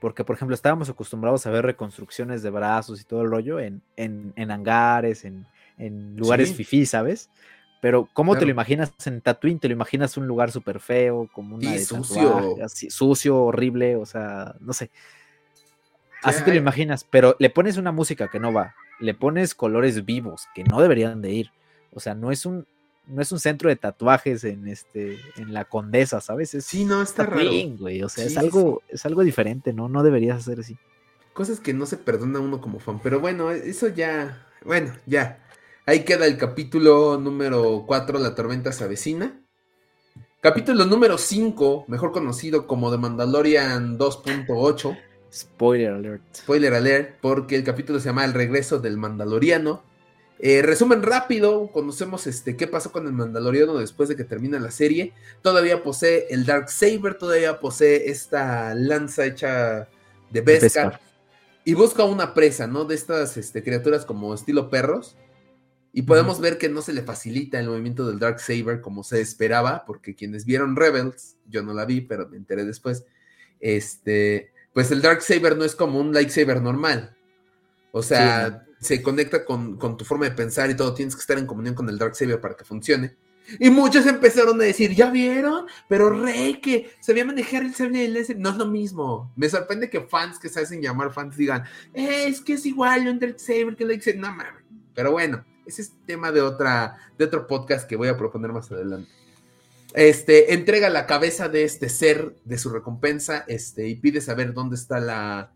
Porque, 0.00 0.24
por 0.24 0.36
ejemplo, 0.36 0.54
estábamos 0.54 0.90
acostumbrados 0.90 1.46
a 1.46 1.50
ver 1.50 1.64
reconstrucciones 1.64 2.42
de 2.42 2.50
brazos 2.50 3.00
y 3.00 3.04
todo 3.04 3.22
el 3.22 3.30
rollo 3.30 3.58
en, 3.58 3.82
en, 3.96 4.32
en 4.36 4.50
hangares, 4.50 5.24
en, 5.24 5.46
en 5.78 6.16
lugares 6.16 6.52
fifí, 6.52 6.84
¿sabes? 6.84 7.30
Pero 7.80 8.08
¿cómo 8.12 8.36
te 8.36 8.44
lo 8.44 8.50
imaginas 8.50 8.94
en 9.04 9.20
Tatooine? 9.20 9.58
¿Te 9.58 9.68
lo 9.68 9.74
imaginas 9.74 10.16
un 10.16 10.26
lugar 10.26 10.50
súper 10.50 10.80
feo, 10.80 11.28
como 11.32 11.56
una 11.56 11.70
Sí, 11.70 11.78
de 11.78 11.84
sucio. 11.84 12.64
así, 12.64 12.90
sucio, 12.90 13.36
horrible, 13.36 13.96
o 13.96 14.06
sea, 14.06 14.54
no 14.60 14.72
sé. 14.72 14.90
Así 16.22 16.38
Sí, 16.38 16.44
te 16.46 16.50
lo 16.52 16.56
imaginas, 16.56 17.04
pero 17.04 17.36
le 17.38 17.50
pones 17.50 17.76
una 17.76 17.92
música 17.92 18.28
que 18.28 18.40
no 18.40 18.52
va, 18.52 18.74
le 19.00 19.12
pones 19.12 19.54
colores 19.54 20.06
vivos 20.06 20.46
que 20.54 20.64
no 20.64 20.80
deberían 20.80 21.20
de 21.20 21.32
ir. 21.32 21.50
O 21.92 22.00
sea, 22.00 22.14
no 22.14 22.32
es 22.32 22.46
un 22.46 22.66
no 23.06 23.22
es 23.22 23.32
un 23.32 23.38
centro 23.38 23.68
de 23.68 23.76
tatuajes 23.76 24.44
en 24.44 24.68
este 24.68 25.18
en 25.36 25.52
la 25.52 25.64
Condesa, 25.64 26.20
¿sabes? 26.20 26.54
Es 26.54 26.64
Sí, 26.64 26.84
no, 26.84 27.02
está 27.02 27.24
raro. 27.24 27.38
Tatooine, 27.38 27.76
güey, 27.76 28.02
o 28.02 28.08
sea, 28.08 28.24
Sí, 28.24 28.28
es 28.28 28.32
sí, 28.34 28.38
algo 28.38 28.82
es 28.88 29.04
algo 29.06 29.22
diferente, 29.22 29.72
¿no? 29.72 29.88
No 29.88 30.02
deberías 30.02 30.38
hacer 30.38 30.60
así. 30.60 30.78
Cosas 31.32 31.60
que 31.60 31.74
no 31.74 31.86
se 31.86 31.96
perdona 31.96 32.40
uno 32.40 32.60
como 32.60 32.78
fan. 32.78 33.00
Pero 33.02 33.20
bueno, 33.20 33.50
eso 33.50 33.88
ya. 33.88 34.46
Bueno, 34.64 34.92
ya. 35.06 35.40
Ahí 35.86 36.04
queda 36.04 36.26
el 36.26 36.38
capítulo 36.38 37.18
número 37.18 37.84
4, 37.86 38.18
La 38.18 38.34
tormenta 38.34 38.72
se 38.72 38.84
avecina. 38.84 39.40
Capítulo 40.40 40.84
número 40.86 41.18
5, 41.18 41.86
mejor 41.88 42.12
conocido 42.12 42.66
como 42.66 42.90
The 42.90 42.98
Mandalorian 42.98 43.98
2.8. 43.98 44.98
Spoiler 45.32 45.92
alert. 45.92 46.22
Spoiler 46.34 46.74
alert, 46.74 47.16
porque 47.20 47.56
el 47.56 47.64
capítulo 47.64 47.98
se 47.98 48.06
llama 48.06 48.24
El 48.24 48.34
regreso 48.34 48.78
del 48.78 48.96
Mandaloriano. 48.96 49.82
Eh, 50.46 50.60
resumen 50.60 51.02
rápido, 51.02 51.72
conocemos 51.72 52.26
este, 52.26 52.54
qué 52.54 52.66
pasó 52.66 52.92
con 52.92 53.06
el 53.06 53.14
Mandaloriano 53.14 53.78
después 53.78 54.10
de 54.10 54.14
que 54.14 54.24
termina 54.24 54.60
la 54.60 54.70
serie. 54.70 55.14
Todavía 55.40 55.82
posee 55.82 56.26
el 56.28 56.44
Dark 56.44 56.68
Saber, 56.68 57.14
todavía 57.14 57.60
posee 57.60 58.10
esta 58.10 58.74
lanza 58.74 59.24
hecha 59.24 59.88
de 60.30 60.40
Beskar. 60.42 61.00
Y 61.64 61.72
busca 61.72 62.04
una 62.04 62.34
presa, 62.34 62.66
¿no? 62.66 62.84
De 62.84 62.94
estas 62.94 63.38
este, 63.38 63.62
criaturas 63.62 64.04
como 64.04 64.34
estilo 64.34 64.68
perros. 64.68 65.16
Y 65.94 66.02
podemos 66.02 66.42
ver 66.42 66.58
que 66.58 66.68
no 66.68 66.82
se 66.82 66.92
le 66.92 67.00
facilita 67.00 67.58
el 67.58 67.68
movimiento 67.68 68.06
del 68.06 68.18
Dark 68.18 68.38
Saber 68.38 68.82
como 68.82 69.02
se 69.02 69.22
esperaba, 69.22 69.86
porque 69.86 70.14
quienes 70.14 70.44
vieron 70.44 70.76
Rebels, 70.76 71.36
yo 71.48 71.62
no 71.62 71.72
la 71.72 71.86
vi, 71.86 72.02
pero 72.02 72.28
me 72.28 72.36
enteré 72.36 72.66
después, 72.66 73.06
este, 73.60 74.52
pues 74.74 74.90
el 74.90 75.00
Dark 75.00 75.22
Saber 75.22 75.56
no 75.56 75.64
es 75.64 75.74
como 75.74 76.00
un 76.00 76.12
lightsaber 76.12 76.60
normal. 76.60 77.16
O 77.92 78.02
sea, 78.02 78.63
se 78.84 79.02
conecta 79.02 79.44
con, 79.44 79.76
con 79.76 79.96
tu 79.96 80.04
forma 80.04 80.26
de 80.26 80.32
pensar 80.32 80.70
y 80.70 80.76
todo, 80.76 80.94
tienes 80.94 81.14
que 81.14 81.20
estar 81.20 81.38
en 81.38 81.46
comunión 81.46 81.74
con 81.74 81.88
el 81.88 81.98
Dark 81.98 82.14
Saber 82.14 82.40
para 82.40 82.56
que 82.56 82.64
funcione. 82.64 83.16
Y 83.58 83.68
muchos 83.70 84.06
empezaron 84.06 84.60
a 84.60 84.64
decir, 84.64 84.94
¿ya 84.94 85.10
vieron? 85.10 85.66
Pero 85.88 86.10
Rey, 86.10 86.60
que 86.60 86.90
sabía 87.00 87.24
manejar 87.24 87.62
el 87.62 87.74
sable 87.74 88.08
láser. 88.08 88.38
No 88.38 88.50
es 88.50 88.56
lo 88.56 88.66
mismo. 88.66 89.32
Me 89.36 89.48
sorprende 89.48 89.90
que 89.90 90.00
fans 90.00 90.38
que 90.38 90.48
se 90.48 90.60
hacen 90.60 90.80
llamar 90.80 91.12
fans 91.12 91.36
digan, 91.36 91.62
"Eh, 91.92 92.26
es 92.26 92.40
que 92.40 92.54
es 92.54 92.64
igual 92.64 93.06
un 93.06 93.18
Dark 93.18 93.38
Saber 93.38 93.76
que 93.76 93.82
el 93.84 93.90
Lightsaber. 93.90 94.20
No 94.20 94.30
mames. 94.32 94.64
Pero 94.94 95.12
bueno, 95.12 95.44
ese 95.66 95.82
es 95.82 95.92
tema 96.06 96.32
de, 96.32 96.40
otra, 96.40 96.96
de 97.18 97.24
otro 97.24 97.46
podcast 97.46 97.88
que 97.88 97.96
voy 97.96 98.08
a 98.08 98.16
proponer 98.16 98.52
más 98.52 98.70
adelante. 98.70 99.10
Este, 99.92 100.54
entrega 100.54 100.88
la 100.88 101.06
cabeza 101.06 101.48
de 101.48 101.64
este 101.64 101.88
ser, 101.88 102.34
de 102.44 102.58
su 102.58 102.70
recompensa, 102.70 103.44
este, 103.46 103.88
y 103.88 103.94
pide 103.96 104.20
saber 104.20 104.52
dónde 104.52 104.76
está 104.76 104.98
la, 105.00 105.52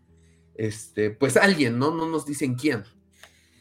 este, 0.55 1.09
pues 1.09 1.37
alguien, 1.37 1.79
¿no? 1.79 1.91
No 1.91 2.07
nos 2.07 2.25
dicen 2.25 2.55
quién. 2.55 2.83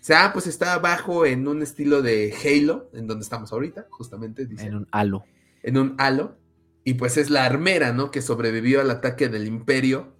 O 0.01 0.05
sea, 0.09 0.33
pues 0.33 0.47
está 0.47 0.75
abajo 0.75 1.27
en 1.27 1.47
un 1.49 1.63
estilo 1.63 2.03
de 2.03 2.35
Halo, 2.45 2.89
en 2.93 3.07
donde 3.07 3.25
estamos 3.25 3.53
ahorita, 3.53 3.87
justamente, 3.91 4.49
En 4.59 4.75
un 4.75 4.89
halo. 4.91 5.25
en 5.63 5.77
un 5.77 5.95
halo. 5.99 6.37
Y 6.85 6.95
pues 6.95 7.17
es 7.17 7.29
la 7.29 7.45
armera, 7.45 7.93
¿no? 7.93 8.11
Que 8.11 8.23
sobrevivió 8.23 8.81
al 8.81 8.91
ataque 8.91 9.29
del 9.29 9.47
imperio. 9.47 10.15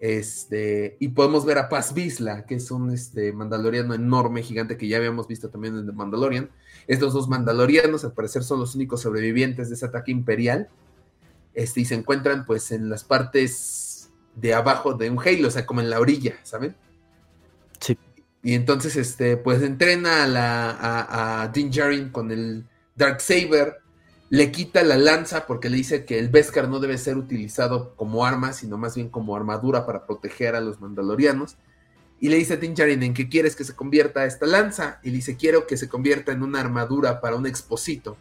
Este, 0.00 0.96
y 0.98 1.08
podemos 1.08 1.44
ver 1.46 1.58
a 1.58 1.68
Paz 1.68 1.94
Vizla, 1.94 2.44
que 2.46 2.56
es 2.56 2.70
un 2.70 2.90
este, 2.90 3.32
mandaloriano 3.32 3.94
enorme, 3.94 4.42
gigante, 4.42 4.76
que 4.76 4.88
ya 4.88 4.96
habíamos 4.96 5.28
visto 5.28 5.50
también 5.50 5.76
en 5.76 5.86
The 5.86 5.92
Mandalorian. 5.92 6.50
Estos 6.88 7.12
dos 7.12 7.28
mandalorianos, 7.28 8.04
al 8.04 8.12
parecer, 8.12 8.42
son 8.42 8.58
los 8.58 8.74
únicos 8.74 9.02
sobrevivientes 9.02 9.68
de 9.68 9.76
ese 9.76 9.86
ataque 9.86 10.10
imperial. 10.10 10.68
Este, 11.54 11.82
y 11.82 11.84
se 11.84 11.94
encuentran, 11.94 12.44
pues, 12.44 12.72
en 12.72 12.90
las 12.90 13.04
partes 13.04 14.10
de 14.34 14.54
abajo 14.54 14.94
de 14.94 15.08
un 15.10 15.18
Halo, 15.20 15.48
o 15.48 15.50
sea, 15.50 15.64
como 15.64 15.80
en 15.80 15.90
la 15.90 16.00
orilla, 16.00 16.34
¿saben? 16.42 16.74
Y 18.44 18.52
entonces, 18.54 18.94
este, 18.96 19.38
pues 19.38 19.62
entrena 19.62 20.22
a, 20.22 20.26
la, 20.26 21.42
a, 21.42 21.48
Din 21.48 21.70
Djarin 21.70 22.10
con 22.10 22.30
el 22.30 22.66
Dark 22.94 23.22
Saber, 23.22 23.78
le 24.28 24.52
quita 24.52 24.82
la 24.82 24.98
lanza 24.98 25.46
porque 25.46 25.70
le 25.70 25.78
dice 25.78 26.04
que 26.04 26.18
el 26.18 26.28
Beskar 26.28 26.68
no 26.68 26.78
debe 26.78 26.98
ser 26.98 27.16
utilizado 27.16 27.96
como 27.96 28.26
arma, 28.26 28.52
sino 28.52 28.76
más 28.76 28.96
bien 28.96 29.08
como 29.08 29.34
armadura 29.34 29.86
para 29.86 30.04
proteger 30.06 30.54
a 30.54 30.60
los 30.60 30.78
mandalorianos. 30.78 31.56
Y 32.20 32.28
le 32.28 32.36
dice 32.36 32.54
a 32.54 32.56
Din 32.58 32.74
Djarin, 32.74 33.02
¿en 33.02 33.14
qué 33.14 33.30
quieres 33.30 33.56
que 33.56 33.64
se 33.64 33.74
convierta 33.74 34.26
esta 34.26 34.44
lanza? 34.44 35.00
Y 35.02 35.08
le 35.08 35.16
dice, 35.16 35.36
quiero 35.36 35.66
que 35.66 35.78
se 35.78 35.88
convierta 35.88 36.30
en 36.32 36.42
una 36.42 36.60
armadura 36.60 37.22
para 37.22 37.36
un 37.36 37.46
exposito. 37.46 38.18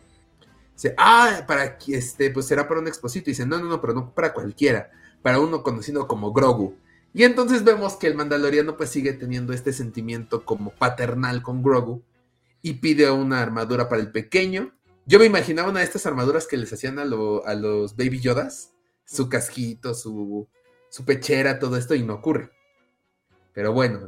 Dice, 0.74 0.95
ah, 0.98 1.44
para 1.45 1.78
este, 1.86 2.32
pues 2.32 2.45
será 2.45 2.66
para 2.66 2.80
un 2.80 2.88
exposito. 2.88 3.30
Y 3.30 3.34
dice, 3.34 3.45
no, 3.45 3.58
no, 3.58 3.66
no, 3.66 3.82
pero 3.82 3.94
no 3.94 4.14
para 4.16 4.34
cualquiera, 4.34 4.90
para 5.22 5.41
uno 5.41 5.64
conocido 5.64 6.08
como 6.08 6.32
Grogu. 6.32 6.78
Y 7.14 7.23
entonces 7.23 7.64
vemos 7.64 7.95
que 7.95 8.07
el 8.07 8.15
mandaloriano 8.15 8.76
pues 8.76 8.90
sigue 8.90 9.14
teniendo 9.14 9.53
este 9.53 9.72
sentimiento 9.72 10.45
como 10.45 10.72
paternal 10.72 11.44
con 11.44 11.61
Grogu 11.61 12.03
y 12.64 12.76
pide 12.76 13.11
una 13.11 13.41
armadura 13.41 13.88
para 13.88 14.02
el 14.02 14.11
pequeño. 14.11 14.73
Yo 15.06 15.19
me 15.19 15.26
imaginaba 15.26 15.69
una 15.69 15.80
de 15.80 15.85
estas 15.85 16.06
armaduras 16.06 16.48
que 16.48 16.57
les 16.57 16.73
hacían 16.73 16.98
a, 16.98 17.03
a 17.03 17.56
los 17.56 17.95
Baby 17.95 18.19
Yodas, 18.19 18.73
su 19.06 19.30
casquito, 19.30 19.94
su, 19.94 20.48
su 20.90 21.06
pechera, 21.06 21.60
todo 21.60 21.77
esto, 21.77 21.94
y 21.94 22.03
no 22.03 22.15
ocurre. 22.15 22.49
Pero 23.53 23.73
bueno, 23.73 24.07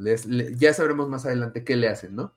ya 0.57 0.73
sabremos 0.73 1.07
más 1.07 1.25
adelante 1.25 1.63
qué 1.63 1.75
le 1.75 1.89
hacen, 1.89 2.15
¿no? 2.15 2.33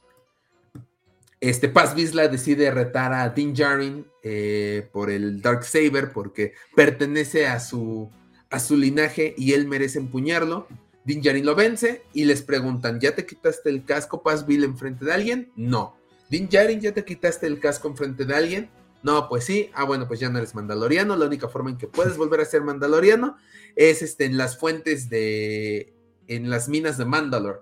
Este 1.41 1.69
Paz 1.69 1.95
Vizla 1.95 2.29
decide 2.29 2.71
retar 2.73 3.13
a 3.13 3.29
Din 3.31 3.55
Djarin 3.55 4.07
eh, 4.23 4.89
por 4.93 5.09
el 5.09 5.41
Dark 5.41 5.65
Saber 5.65 6.13
porque 6.13 6.53
pertenece 6.75 7.47
a 7.47 7.61
su, 7.61 8.11
a 8.51 8.59
su 8.61 8.77
linaje 8.77 9.35
y 9.37 9.53
él 9.53 9.67
merece 9.67 9.99
empuñarlo. 9.99 10.67
Din 11.05 11.23
Djarin 11.23 11.47
lo 11.47 11.55
vence 11.55 12.03
y 12.13 12.25
les 12.25 12.43
preguntan, 12.43 13.01
¿ya 13.01 13.15
te 13.15 13.25
quitaste 13.25 13.71
el 13.71 13.85
casco 13.85 14.23
Paz 14.23 14.47
Vizla 14.47 14.67
enfrente 14.67 15.05
de 15.05 15.13
alguien? 15.13 15.53
No. 15.57 15.97
Din 16.29 16.49
Djarin, 16.49 16.81
¿ya 16.81 16.93
te 16.93 17.05
quitaste 17.05 17.47
el 17.47 17.61
casco 17.61 17.89
enfrente 17.89 18.25
de 18.25 18.35
alguien? 18.35 18.71
No, 19.03 19.29
pues 19.29 19.45
sí. 19.45 19.71
Ah, 19.75 19.85
bueno, 19.85 20.07
pues 20.09 20.21
ya 20.21 20.29
no 20.29 20.39
eres 20.39 20.55
mandaloriano. 20.55 21.17
La 21.17 21.27
única 21.27 21.49
forma 21.49 21.71
en 21.71 21.79
que 21.79 21.87
puedes 21.87 22.17
volver 22.19 22.41
a 22.41 22.45
ser 22.45 22.63
mandaloriano 22.63 23.37
es 23.77 24.03
este, 24.03 24.25
en 24.27 24.37
las 24.37 24.59
fuentes 24.59 25.09
de... 25.09 25.95
en 26.27 26.51
las 26.51 26.69
minas 26.69 26.99
de 26.99 27.05
Mandalore. 27.05 27.61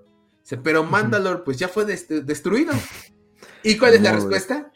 Pero 0.62 0.82
Mandalore 0.84 1.42
pues 1.44 1.58
ya 1.58 1.68
fue 1.68 1.84
dest- 1.86 2.22
destruido. 2.24 2.72
¿Y 3.62 3.76
cuál 3.78 3.94
es 3.94 4.00
la 4.02 4.12
respuesta? 4.12 4.72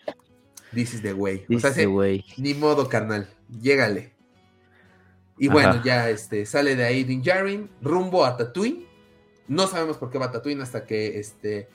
This 0.74 0.94
is 0.94 1.02
the 1.02 1.12
way. 1.14 1.44
O 1.54 1.58
sea, 1.58 1.72
sí, 1.72 1.86
ni 2.36 2.54
modo, 2.54 2.88
carnal. 2.88 3.28
Llégale. 3.48 4.12
Y 5.40 5.46
Ajá. 5.46 5.54
bueno, 5.54 5.82
ya 5.82 6.10
este, 6.10 6.44
sale 6.44 6.76
de 6.76 6.84
ahí 6.84 7.02
Din 7.02 7.22
Djarin, 7.22 7.70
rumbo 7.80 8.26
a 8.26 8.36
Tatooine. 8.36 8.86
No 9.48 9.66
sabemos 9.66 9.96
por 9.96 10.10
qué 10.10 10.18
va 10.18 10.26
a 10.26 10.30
Tatooine 10.30 10.60
hasta 10.60 10.84
que 10.84 11.18
este, 11.18 11.66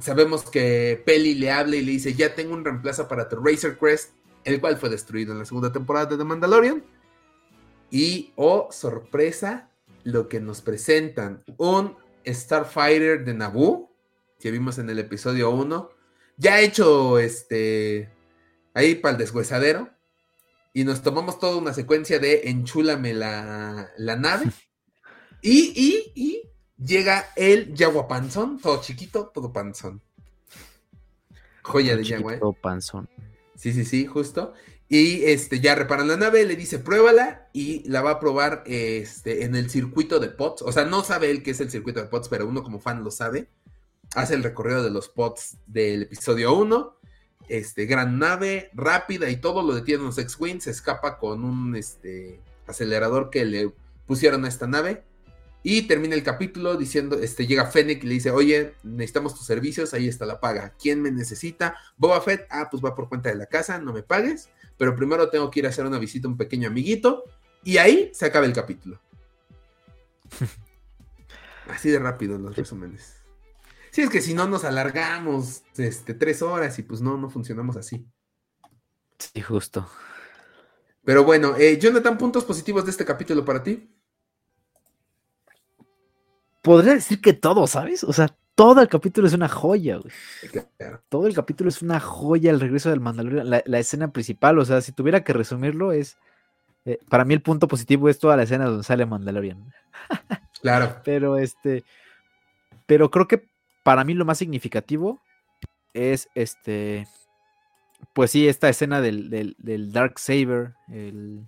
sabemos 0.00 0.50
que 0.50 1.00
Peli 1.06 1.34
le 1.34 1.52
habla 1.52 1.76
y 1.76 1.82
le 1.82 1.92
dice, 1.92 2.14
ya 2.14 2.34
tengo 2.34 2.52
un 2.52 2.64
reemplazo 2.64 3.06
para 3.06 3.28
tu 3.28 3.36
Razor 3.36 3.78
Crest, 3.78 4.10
el 4.42 4.60
cual 4.60 4.76
fue 4.76 4.90
destruido 4.90 5.32
en 5.32 5.38
la 5.38 5.44
segunda 5.44 5.72
temporada 5.72 6.06
de 6.06 6.16
The 6.16 6.24
Mandalorian. 6.24 6.84
Y, 7.92 8.32
oh, 8.34 8.68
sorpresa, 8.72 9.70
lo 10.02 10.28
que 10.28 10.40
nos 10.40 10.60
presentan, 10.60 11.44
un 11.58 11.96
Starfighter 12.26 13.24
de 13.24 13.34
Naboo, 13.34 13.88
que 14.40 14.50
vimos 14.50 14.78
en 14.78 14.90
el 14.90 14.98
episodio 14.98 15.50
1, 15.50 15.90
ya 16.38 16.60
hecho 16.60 17.20
este, 17.20 18.10
ahí 18.74 18.96
para 18.96 19.12
el 19.12 19.18
deshuesadero. 19.18 19.93
Y 20.74 20.84
nos 20.84 21.02
tomamos 21.02 21.38
toda 21.38 21.56
una 21.56 21.72
secuencia 21.72 22.18
de 22.18 22.50
enchúlame 22.50 23.14
la, 23.14 23.90
la 23.96 24.16
nave. 24.16 24.46
Y, 25.46 25.74
y, 25.76 26.12
y 26.14 26.50
llega 26.82 27.26
el 27.36 27.74
Yagua 27.74 28.08
Panzón, 28.08 28.58
todo 28.58 28.80
chiquito, 28.80 29.26
todo 29.34 29.52
panzón. 29.52 30.00
Joya 31.60 31.94
de 31.98 32.02
Yagua, 32.02 32.32
¿eh? 32.32 32.36
Chiquito 32.36 32.52
panzón. 32.54 33.10
Sí, 33.54 33.74
sí, 33.74 33.84
sí, 33.84 34.06
justo. 34.06 34.54
Y 34.88 35.24
este, 35.24 35.60
ya 35.60 35.74
reparan 35.74 36.08
la 36.08 36.16
nave, 36.16 36.44
le 36.44 36.56
dice 36.56 36.78
pruébala 36.78 37.48
y 37.52 37.88
la 37.88 38.02
va 38.02 38.12
a 38.12 38.20
probar 38.20 38.62
este, 38.66 39.44
en 39.44 39.54
el 39.54 39.70
circuito 39.70 40.20
de 40.20 40.28
pods. 40.28 40.62
O 40.62 40.72
sea, 40.72 40.84
no 40.84 41.02
sabe 41.02 41.30
él 41.30 41.42
qué 41.42 41.52
es 41.52 41.60
el 41.60 41.70
circuito 41.70 42.00
de 42.00 42.08
pods, 42.08 42.28
pero 42.28 42.46
uno 42.46 42.62
como 42.62 42.80
fan 42.80 43.02
lo 43.02 43.10
sabe. 43.10 43.48
Hace 44.14 44.34
el 44.34 44.42
recorrido 44.42 44.82
de 44.82 44.90
los 44.90 45.08
pods 45.08 45.56
del 45.66 46.02
episodio 46.02 46.54
1. 46.54 46.96
Este, 47.48 47.86
gran 47.86 48.18
nave, 48.18 48.70
rápida 48.72 49.28
y 49.28 49.36
todo 49.36 49.62
lo 49.62 49.74
detiene 49.74 50.04
los 50.04 50.18
X-Wing. 50.18 50.60
Se 50.60 50.70
escapa 50.70 51.18
con 51.18 51.44
un 51.44 51.76
este, 51.76 52.40
acelerador 52.66 53.30
que 53.30 53.44
le 53.44 53.72
pusieron 54.06 54.44
a 54.44 54.48
esta 54.48 54.66
nave. 54.66 55.04
Y 55.66 55.82
termina 55.82 56.14
el 56.14 56.22
capítulo 56.22 56.76
diciendo, 56.76 57.18
este, 57.18 57.46
llega 57.46 57.70
Fennec 57.70 58.04
y 58.04 58.06
le 58.06 58.14
dice, 58.14 58.30
oye, 58.30 58.74
necesitamos 58.82 59.34
tus 59.34 59.46
servicios, 59.46 59.94
ahí 59.94 60.08
está 60.08 60.26
la 60.26 60.38
paga. 60.38 60.74
¿Quién 60.78 61.00
me 61.00 61.10
necesita? 61.10 61.76
Boba 61.96 62.20
Fett, 62.20 62.46
ah, 62.50 62.68
pues 62.70 62.84
va 62.84 62.94
por 62.94 63.08
cuenta 63.08 63.30
de 63.30 63.36
la 63.36 63.46
casa, 63.46 63.78
no 63.78 63.94
me 63.94 64.02
pagues, 64.02 64.50
pero 64.76 64.94
primero 64.94 65.30
tengo 65.30 65.50
que 65.50 65.60
ir 65.60 65.66
a 65.66 65.70
hacer 65.70 65.86
una 65.86 65.98
visita 65.98 66.28
a 66.28 66.30
un 66.30 66.36
pequeño 66.36 66.68
amiguito. 66.68 67.24
Y 67.62 67.78
ahí 67.78 68.10
se 68.12 68.26
acaba 68.26 68.44
el 68.44 68.52
capítulo. 68.52 69.00
Así 71.68 71.88
de 71.88 71.98
rápido 71.98 72.38
los 72.38 72.54
resúmenes. 72.54 73.23
Sí, 73.94 74.02
es 74.02 74.10
que 74.10 74.20
si 74.20 74.34
no 74.34 74.48
nos 74.48 74.64
alargamos 74.64 75.62
este, 75.76 76.14
tres 76.14 76.42
horas 76.42 76.76
y 76.80 76.82
pues 76.82 77.00
no, 77.00 77.16
no 77.16 77.30
funcionamos 77.30 77.76
así. 77.76 78.04
Sí, 79.18 79.40
justo. 79.40 79.88
Pero 81.04 81.22
bueno, 81.22 81.54
eh, 81.56 81.78
Jonathan, 81.78 82.18
puntos 82.18 82.42
positivos 82.42 82.84
de 82.84 82.90
este 82.90 83.04
capítulo 83.04 83.44
para 83.44 83.62
ti. 83.62 83.88
Podría 86.60 86.94
decir 86.94 87.20
que 87.20 87.34
todo, 87.34 87.68
¿sabes? 87.68 88.02
O 88.02 88.12
sea, 88.12 88.36
todo 88.56 88.82
el 88.82 88.88
capítulo 88.88 89.28
es 89.28 89.32
una 89.32 89.48
joya, 89.48 89.98
güey. 89.98 90.12
Todo 91.08 91.28
el 91.28 91.34
capítulo 91.36 91.68
es 91.68 91.80
una 91.80 92.00
joya, 92.00 92.50
el 92.50 92.58
regreso 92.58 92.90
del 92.90 92.98
Mandalorian, 92.98 93.48
la, 93.48 93.78
escena 93.78 94.10
principal, 94.10 94.58
o 94.58 94.64
sea, 94.64 94.80
si 94.80 94.90
tuviera 94.90 95.22
que 95.22 95.34
resumirlo, 95.34 95.92
es. 95.92 96.18
Eh, 96.84 96.98
para 97.08 97.24
mí 97.24 97.32
el 97.32 97.42
punto 97.42 97.68
positivo 97.68 98.08
es 98.08 98.18
toda 98.18 98.36
la 98.36 98.42
escena 98.42 98.64
donde 98.64 98.82
sale 98.82 99.06
Mandalorian. 99.06 99.72
claro. 100.60 100.96
Pero 101.04 101.38
este. 101.38 101.84
Pero 102.86 103.08
creo 103.08 103.28
que 103.28 103.53
para 103.84 104.02
mí 104.02 104.14
lo 104.14 104.24
más 104.24 104.38
significativo 104.38 105.20
es 105.92 106.28
este 106.34 107.06
pues 108.12 108.30
sí, 108.30 108.46
esta 108.48 108.68
escena 108.68 109.00
del, 109.00 109.30
del, 109.30 109.92
Dark 109.92 110.18
Saber, 110.18 110.74
el, 110.88 111.46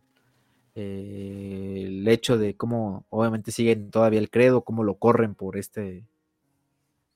el, 0.75 2.09
hecho 2.09 2.39
de 2.39 2.57
cómo 2.57 3.05
obviamente 3.11 3.51
siguen 3.51 3.91
todavía 3.91 4.19
el 4.19 4.31
credo, 4.31 4.63
cómo 4.63 4.83
lo 4.83 4.95
corren 4.95 5.35
por 5.35 5.57
este, 5.57 6.05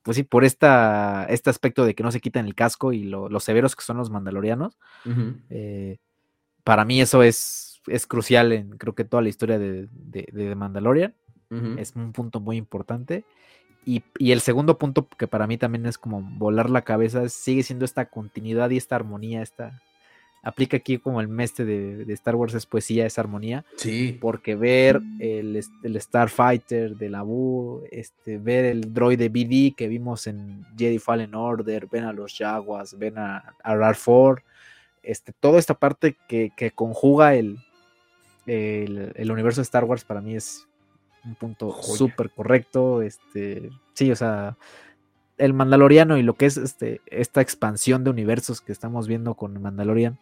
pues 0.02 0.16
sí, 0.16 0.22
por 0.22 0.44
esta, 0.44 1.26
este 1.28 1.50
aspecto 1.50 1.84
de 1.84 1.94
que 1.94 2.02
no 2.02 2.12
se 2.12 2.20
quitan 2.20 2.46
el 2.46 2.54
casco 2.54 2.92
y 2.92 3.04
los 3.04 3.42
severos 3.42 3.74
que 3.76 3.82
son 3.82 3.96
los 3.96 4.10
mandalorianos. 4.10 4.78
Eh, 5.48 5.98
para 6.64 6.84
mí 6.84 7.00
eso 7.00 7.22
es, 7.22 7.80
es 7.86 8.06
crucial 8.06 8.52
en 8.52 8.70
creo 8.70 8.94
que 8.94 9.04
toda 9.04 9.22
la 9.22 9.28
historia 9.28 9.58
de, 9.58 9.88
de, 9.90 10.54
Mandalorian. 10.54 11.14
Es 11.78 11.96
un 11.96 12.12
punto 12.12 12.38
muy 12.38 12.56
importante. 12.56 13.24
Y, 13.84 14.02
el 14.18 14.40
segundo 14.40 14.78
punto 14.78 15.08
que 15.16 15.26
para 15.26 15.46
mí 15.46 15.56
también 15.56 15.86
es 15.86 15.98
como 15.98 16.22
volar 16.22 16.70
la 16.70 16.82
cabeza, 16.82 17.28
sigue 17.28 17.62
siendo 17.62 17.84
esta 17.84 18.06
continuidad 18.06 18.70
y 18.70 18.76
esta 18.76 18.96
armonía, 18.96 19.42
esta, 19.42 19.80
aplica 20.42 20.76
aquí 20.76 20.98
como 20.98 21.20
el 21.20 21.28
mestre 21.28 21.64
de, 21.64 22.12
Star 22.12 22.36
Wars 22.36 22.54
es 22.54 22.66
poesía, 22.66 23.06
es 23.06 23.18
armonía. 23.18 23.64
Sí. 23.76 24.16
Porque 24.20 24.54
ver 24.54 25.00
el, 25.18 25.60
el 25.82 26.00
Starfighter 26.00 26.96
de 26.96 27.08
la 27.08 27.22
Bu, 27.22 27.82
este, 27.90 28.38
ver 28.38 28.66
el 28.66 28.92
droide 28.92 29.28
BD 29.28 29.74
que 29.74 29.88
vimos 29.88 30.26
en 30.26 30.64
Jedi 30.76 30.98
Fallen 30.98 31.34
Order, 31.34 31.86
ven 31.90 32.04
a 32.04 32.12
los 32.12 32.36
Jaguars, 32.36 32.98
ven 32.98 33.18
a, 33.18 33.54
a 33.62 33.74
RAR4, 33.74 34.42
este, 35.02 35.32
toda 35.32 35.58
esta 35.58 35.74
parte 35.74 36.16
que, 36.28 36.52
conjuga 36.74 37.34
el, 37.34 37.58
el, 38.46 39.12
el, 39.14 39.30
universo 39.30 39.60
de 39.60 39.64
Star 39.64 39.84
Wars 39.84 40.04
para 40.04 40.20
mí 40.20 40.36
es 40.36 40.66
un 41.24 41.34
punto 41.34 41.72
súper 41.82 42.30
correcto. 42.30 43.02
Este, 43.02 43.70
sí, 43.94 44.10
o 44.10 44.16
sea, 44.16 44.56
el 45.38 45.54
Mandaloriano 45.54 46.18
y 46.18 46.22
lo 46.22 46.34
que 46.34 46.46
es 46.46 46.56
este, 46.56 47.00
esta 47.06 47.40
expansión 47.40 48.04
de 48.04 48.10
universos 48.10 48.60
que 48.60 48.72
estamos 48.72 49.08
viendo 49.08 49.34
con 49.34 49.54
el 49.54 49.60
Mandalorian 49.60 50.18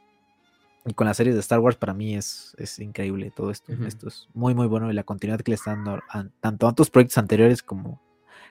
y 0.86 0.94
con 0.94 1.06
las 1.06 1.16
series 1.16 1.34
de 1.34 1.40
Star 1.40 1.58
Wars, 1.58 1.76
para 1.76 1.92
mí 1.92 2.14
es, 2.14 2.54
es 2.58 2.78
increíble 2.78 3.32
todo 3.34 3.50
esto. 3.50 3.72
Esto 3.86 4.08
es 4.08 4.28
muy, 4.32 4.54
muy 4.54 4.66
bueno 4.66 4.90
y 4.90 4.94
la 4.94 5.02
continuidad 5.02 5.40
que 5.40 5.50
le 5.50 5.56
están 5.56 5.84
dando 5.84 6.02
tanto 6.40 6.66
a 6.66 6.70
otros 6.70 6.88
proyectos 6.88 7.18
anteriores 7.18 7.62
como 7.62 8.00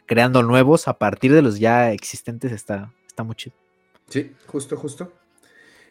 creando 0.05 0.43
nuevos 0.43 0.87
a 0.87 0.97
partir 0.97 1.33
de 1.33 1.41
los 1.41 1.59
ya 1.59 1.91
existentes 1.91 2.51
está, 2.51 2.93
está 3.07 3.23
muy 3.23 3.35
chido. 3.35 3.55
Sí, 4.09 4.33
justo, 4.45 4.77
justo. 4.77 5.11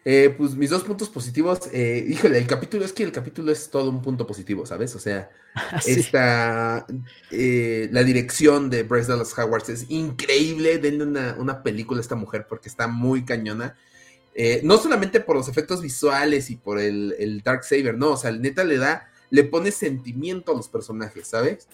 Eh, 0.08 0.32
pues 0.38 0.54
mis 0.54 0.70
dos 0.70 0.84
puntos 0.84 1.08
positivos, 1.08 1.62
eh, 1.72 2.06
híjole, 2.08 2.38
el 2.38 2.46
capítulo 2.46 2.84
es 2.84 2.92
que 2.92 3.02
el 3.02 3.10
capítulo 3.10 3.50
es 3.50 3.70
todo 3.70 3.90
un 3.90 4.02
punto 4.02 4.24
positivo, 4.24 4.64
¿sabes? 4.64 4.94
O 4.94 5.00
sea, 5.00 5.30
esta, 5.84 6.86
eh, 7.32 7.88
la 7.90 8.04
dirección 8.04 8.70
de 8.70 8.84
Bryce 8.84 9.08
Dallas 9.10 9.36
Howard 9.36 9.68
es 9.68 9.90
increíble, 9.90 10.78
denle 10.78 11.02
una, 11.02 11.34
una, 11.40 11.60
película 11.64 11.98
a 11.98 12.02
esta 12.02 12.14
mujer 12.14 12.46
porque 12.48 12.68
está 12.68 12.86
muy 12.86 13.24
cañona. 13.24 13.76
Eh, 14.32 14.60
no 14.62 14.78
solamente 14.78 15.18
por 15.18 15.34
los 15.34 15.48
efectos 15.48 15.82
visuales 15.82 16.50
y 16.50 16.56
por 16.56 16.78
el, 16.78 17.16
el 17.18 17.40
Dark 17.42 17.64
Saber, 17.64 17.98
no, 17.98 18.12
o 18.12 18.16
sea, 18.16 18.30
neta 18.30 18.62
le 18.62 18.76
da, 18.76 19.10
le 19.30 19.42
pone 19.42 19.72
sentimiento 19.72 20.52
a 20.52 20.54
los 20.54 20.68
personajes, 20.68 21.26
¿sabes? 21.26 21.66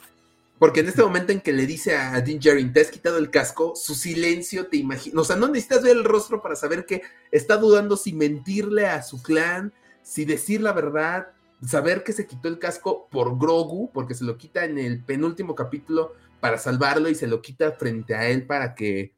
Porque 0.58 0.80
en 0.80 0.88
este 0.88 1.02
momento 1.02 1.32
en 1.32 1.40
que 1.40 1.52
le 1.52 1.66
dice 1.66 1.96
a 1.96 2.20
Din 2.20 2.38
Djarin, 2.38 2.72
te 2.72 2.80
has 2.80 2.90
quitado 2.90 3.18
el 3.18 3.30
casco, 3.30 3.74
su 3.74 3.94
silencio 3.94 4.68
te 4.68 4.76
imagina. 4.76 5.20
O 5.20 5.24
sea, 5.24 5.34
no 5.34 5.48
necesitas 5.48 5.82
ver 5.82 5.96
el 5.96 6.04
rostro 6.04 6.40
para 6.40 6.54
saber 6.54 6.86
que 6.86 7.02
está 7.32 7.56
dudando 7.56 7.96
si 7.96 8.12
mentirle 8.12 8.86
a 8.86 9.02
su 9.02 9.22
clan, 9.22 9.72
si 10.02 10.24
decir 10.24 10.60
la 10.60 10.72
verdad, 10.72 11.32
saber 11.66 12.04
que 12.04 12.12
se 12.12 12.26
quitó 12.26 12.46
el 12.46 12.60
casco 12.60 13.08
por 13.10 13.38
Grogu, 13.38 13.90
porque 13.92 14.14
se 14.14 14.24
lo 14.24 14.36
quita 14.38 14.64
en 14.64 14.78
el 14.78 15.02
penúltimo 15.02 15.56
capítulo 15.56 16.14
para 16.38 16.58
salvarlo 16.58 17.08
y 17.08 17.16
se 17.16 17.26
lo 17.26 17.42
quita 17.42 17.72
frente 17.72 18.14
a 18.14 18.28
él 18.28 18.46
para 18.46 18.74
que 18.74 19.14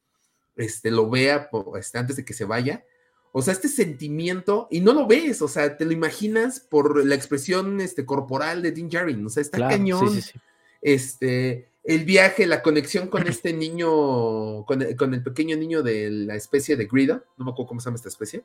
este, 0.56 0.90
lo 0.90 1.10
vea 1.10 1.50
este, 1.78 1.98
antes 1.98 2.16
de 2.16 2.24
que 2.24 2.32
se 2.32 2.46
vaya. 2.46 2.84
O 3.32 3.42
sea, 3.42 3.52
este 3.52 3.68
sentimiento, 3.68 4.68
y 4.70 4.80
no 4.80 4.94
lo 4.94 5.06
ves, 5.06 5.42
o 5.42 5.48
sea, 5.48 5.76
te 5.76 5.84
lo 5.84 5.92
imaginas 5.92 6.60
por 6.60 7.04
la 7.04 7.16
expresión 7.16 7.80
este, 7.80 8.06
corporal 8.06 8.62
de 8.62 8.72
Din 8.72 8.88
Djarin, 8.88 9.26
o 9.26 9.28
sea, 9.28 9.42
está 9.42 9.58
cañón. 9.58 10.08
Sí, 10.08 10.22
sí, 10.22 10.32
sí 10.32 10.40
este, 10.84 11.70
el 11.82 12.04
viaje, 12.04 12.46
la 12.46 12.62
conexión 12.62 13.08
con 13.08 13.26
este 13.26 13.52
niño, 13.52 14.64
con 14.66 14.82
el, 14.82 15.22
pequeño 15.22 15.56
niño 15.56 15.82
de 15.82 16.10
la 16.10 16.36
especie 16.36 16.76
de 16.76 16.84
Grida, 16.84 17.24
no 17.36 17.46
me 17.46 17.50
acuerdo 17.50 17.68
cómo 17.68 17.80
se 17.80 17.86
llama 17.86 17.96
esta 17.96 18.10
especie. 18.10 18.44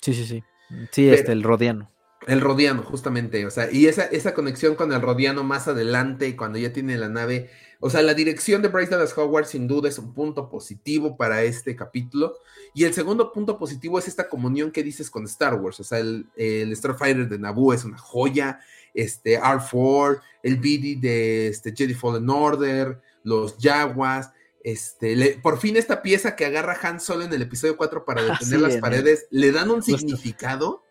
Sí, 0.00 0.14
sí, 0.14 0.24
sí. 0.24 0.44
Sí, 0.92 1.08
este, 1.08 1.32
el 1.32 1.42
rodiano. 1.42 1.90
El 2.26 2.40
rodiano, 2.40 2.82
justamente, 2.82 3.44
o 3.46 3.50
sea, 3.50 3.70
y 3.70 3.86
esa, 3.86 4.04
esa 4.04 4.32
conexión 4.32 4.74
con 4.74 4.92
el 4.92 5.02
rodiano 5.02 5.44
más 5.44 5.68
adelante, 5.68 6.34
cuando 6.36 6.58
ya 6.58 6.72
tiene 6.72 6.96
la 6.96 7.08
nave, 7.08 7.50
o 7.78 7.90
sea, 7.90 8.02
la 8.02 8.14
dirección 8.14 8.62
de 8.62 8.68
Bryce 8.68 8.90
Dallas 8.90 9.16
Howard 9.16 9.46
sin 9.46 9.68
duda 9.68 9.88
es 9.88 9.98
un 9.98 10.14
punto 10.14 10.48
positivo 10.48 11.16
para 11.16 11.42
este 11.42 11.76
capítulo. 11.76 12.38
Y 12.74 12.84
el 12.84 12.94
segundo 12.94 13.32
punto 13.32 13.58
positivo 13.58 13.98
es 13.98 14.08
esta 14.08 14.28
comunión 14.28 14.70
que 14.70 14.82
dices 14.82 15.10
con 15.10 15.24
Star 15.24 15.54
Wars, 15.54 15.80
o 15.80 15.84
sea, 15.84 15.98
el, 15.98 16.26
el 16.36 16.74
Starfighter 16.76 17.28
de 17.28 17.38
Naboo 17.38 17.72
es 17.72 17.84
una 17.84 17.98
joya, 17.98 18.60
este, 18.96 19.40
R4, 19.40 20.20
el 20.42 20.56
BD 20.56 21.00
de 21.00 21.48
este, 21.48 21.74
Jedi 21.76 21.94
Fallen 21.94 22.28
Order, 22.28 23.00
los 23.22 23.56
Jaguars. 23.60 24.30
Este, 24.64 25.38
por 25.42 25.58
fin 25.58 25.76
esta 25.76 26.02
pieza 26.02 26.34
que 26.34 26.44
agarra 26.44 26.76
Han 26.82 26.98
Solo 26.98 27.22
en 27.22 27.32
el 27.32 27.42
episodio 27.42 27.76
4 27.76 28.04
para 28.04 28.22
detener 28.24 28.60
las 28.60 28.76
paredes, 28.78 29.26
le 29.30 29.52
dan 29.52 29.70
un 29.70 29.82
significado. 29.82 30.82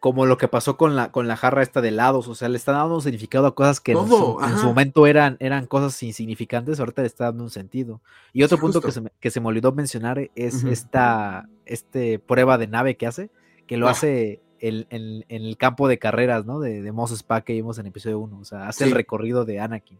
Como 0.00 0.26
lo 0.26 0.36
que 0.36 0.46
pasó 0.46 0.76
con 0.76 0.94
la, 0.94 1.10
con 1.10 1.26
la 1.26 1.36
jarra 1.36 1.62
esta 1.62 1.80
de 1.80 1.90
lados, 1.90 2.28
o 2.28 2.34
sea, 2.34 2.48
le 2.48 2.58
está 2.58 2.72
dando 2.72 2.96
un 2.96 3.02
significado 3.02 3.46
a 3.46 3.54
cosas 3.54 3.80
que 3.80 3.92
en 3.92 4.06
su, 4.06 4.38
momento 4.62 5.06
eran, 5.06 5.36
eran 5.40 5.66
cosas 5.66 6.00
insignificantes, 6.02 6.78
ahorita 6.78 7.02
le 7.02 7.08
está 7.08 7.24
dando 7.24 7.44
un 7.44 7.50
sentido. 7.50 8.02
Y 8.32 8.42
otro 8.42 8.58
punto 8.58 8.82
que 8.82 8.92
se, 8.92 9.00
me, 9.00 9.10
que 9.18 9.30
se, 9.30 9.40
me, 9.40 9.48
olvidó 9.48 9.72
mencionar 9.72 10.30
es 10.34 10.64
esta 10.64 11.48
este 11.64 12.18
prueba 12.18 12.58
de 12.58 12.68
nave 12.68 12.96
que 12.96 13.06
hace, 13.06 13.30
que 13.66 13.78
lo 13.78 13.88
ah. 13.88 13.92
hace 13.92 14.42
en, 14.68 15.24
el 15.28 15.56
campo 15.56 15.88
de 15.88 15.98
carreras, 15.98 16.46
¿no? 16.46 16.60
De, 16.60 16.82
de 16.82 16.92
Mos 16.92 17.24
que 17.44 17.52
vimos 17.52 17.78
en 17.78 17.86
episodio 17.86 18.18
1. 18.20 18.38
O 18.38 18.44
sea, 18.44 18.68
hace 18.68 18.84
el 18.84 18.92
recorrido 18.92 19.44
de 19.44 19.60
Anakin. 19.60 19.98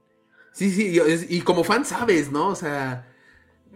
Sí, 0.52 0.70
sí, 0.70 0.98
y 1.28 1.40
como 1.42 1.64
fan 1.64 1.84
sabes, 1.84 2.32
¿no? 2.32 2.48
O 2.48 2.54
sea, 2.54 3.06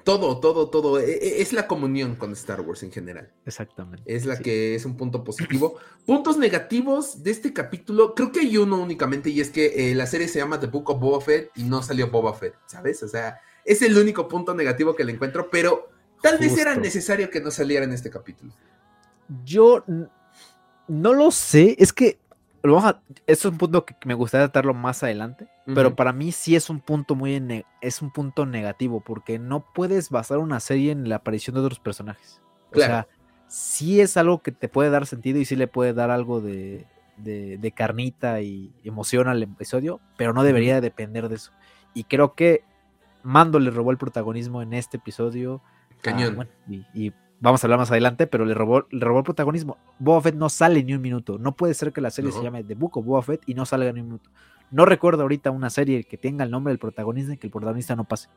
todo, 0.04 0.40
todo, 0.40 0.70
todo. 0.70 0.98
E, 0.98 1.12
e, 1.12 1.42
es 1.42 1.52
la 1.52 1.66
comunión 1.66 2.16
con 2.16 2.32
Star 2.32 2.60
Wars 2.62 2.82
en 2.82 2.92
general. 2.92 3.30
Exactamente. 3.44 4.02
Es 4.06 4.24
la 4.26 4.38
que 4.38 4.74
es 4.74 4.84
un 4.84 4.96
punto 4.96 5.22
positivo. 5.22 5.76
Puntos 6.06 6.38
negativos 6.38 7.22
de 7.22 7.30
este 7.30 7.52
capítulo, 7.52 8.14
creo 8.14 8.32
que 8.32 8.40
hay 8.40 8.56
uno 8.56 8.80
únicamente, 8.80 9.30
y 9.30 9.40
es 9.40 9.50
que 9.50 9.90
eh, 9.90 9.94
la 9.94 10.06
serie 10.06 10.28
se 10.28 10.38
llama 10.38 10.58
The 10.58 10.68
Book 10.68 10.90
of 10.90 11.00
Boba 11.00 11.20
Fett 11.20 11.50
y 11.54 11.64
no 11.64 11.82
salió 11.82 12.10
Boba 12.10 12.32
Fett, 12.34 12.54
¿sabes? 12.66 13.02
O 13.02 13.08
sea, 13.08 13.38
es 13.64 13.82
el 13.82 13.96
único 13.96 14.26
punto 14.26 14.54
negativo 14.54 14.96
que 14.96 15.04
le 15.04 15.12
encuentro, 15.12 15.50
pero 15.50 15.90
tal 16.22 16.38
vez 16.38 16.56
era 16.56 16.74
necesario 16.76 17.30
que 17.30 17.40
no 17.40 17.50
saliera 17.50 17.84
en 17.84 17.92
este 17.92 18.10
capítulo. 18.10 18.52
Yo 19.44 19.84
no 20.90 21.14
lo 21.14 21.30
sé, 21.30 21.76
es 21.78 21.92
que 21.92 22.18
esto 22.62 23.08
es 23.26 23.44
un 23.44 23.58
punto 23.58 23.86
que 23.86 23.94
me 24.04 24.14
gustaría 24.14 24.48
tratarlo 24.48 24.74
más 24.74 25.02
adelante, 25.04 25.46
pero 25.72 25.94
para 25.94 26.12
mí 26.12 26.32
sí 26.32 26.56
es 26.56 26.68
un 26.68 26.80
punto 26.80 27.14
muy 27.14 27.64
es 27.80 28.02
un 28.02 28.10
punto 28.10 28.44
negativo 28.44 29.00
porque 29.00 29.38
no 29.38 29.64
puedes 29.72 30.10
basar 30.10 30.38
una 30.38 30.58
serie 30.58 30.90
en 30.90 31.08
la 31.08 31.16
aparición 31.16 31.54
de 31.54 31.60
otros 31.60 31.78
personajes. 31.78 32.42
O 32.74 32.78
sea, 32.78 33.06
sí 33.46 34.00
es 34.00 34.16
algo 34.16 34.42
que 34.42 34.50
te 34.50 34.68
puede 34.68 34.90
dar 34.90 35.06
sentido 35.06 35.38
y 35.38 35.44
sí 35.44 35.54
le 35.54 35.68
puede 35.68 35.94
dar 35.94 36.10
algo 36.10 36.40
de, 36.40 36.86
de, 37.16 37.72
carnita 37.72 38.40
y 38.40 38.72
emoción 38.82 39.28
al 39.28 39.44
episodio, 39.44 40.00
pero 40.16 40.32
no 40.32 40.42
debería 40.42 40.80
depender 40.80 41.28
de 41.28 41.36
eso. 41.36 41.52
Y 41.94 42.04
creo 42.04 42.34
que 42.34 42.64
Mando 43.22 43.60
le 43.60 43.70
robó 43.70 43.92
el 43.92 43.98
protagonismo 43.98 44.60
en 44.60 44.72
este 44.72 44.96
episodio. 44.96 45.62
Cañón. 46.02 46.48
y 46.94 47.12
vamos 47.40 47.62
a 47.62 47.66
hablar 47.66 47.78
más 47.78 47.90
adelante, 47.90 48.26
pero 48.26 48.44
le 48.44 48.54
robó, 48.54 48.86
le 48.90 49.04
robó 49.04 49.18
el 49.18 49.24
protagonismo. 49.24 49.76
Boba 49.98 50.20
Fett 50.22 50.34
no 50.36 50.48
sale 50.48 50.82
ni 50.84 50.94
un 50.94 51.02
minuto. 51.02 51.38
No 51.38 51.52
puede 51.56 51.74
ser 51.74 51.92
que 51.92 52.00
la 52.00 52.10
serie 52.10 52.32
se 52.32 52.42
llame 52.42 52.62
The 52.64 52.74
Book 52.74 52.96
of 52.98 53.04
Boba 53.04 53.22
Fett 53.22 53.42
y 53.46 53.54
no 53.54 53.66
salga 53.66 53.92
ni 53.92 54.00
un 54.00 54.06
minuto. 54.06 54.30
No 54.70 54.84
recuerdo 54.84 55.22
ahorita 55.22 55.50
una 55.50 55.68
serie 55.70 56.04
que 56.04 56.16
tenga 56.16 56.44
el 56.44 56.50
nombre 56.50 56.70
del 56.72 56.78
protagonista 56.78 57.32
y 57.34 57.36
que 57.38 57.48
el 57.48 57.50
protagonista 57.50 57.96
no 57.96 58.04
pase. 58.04 58.28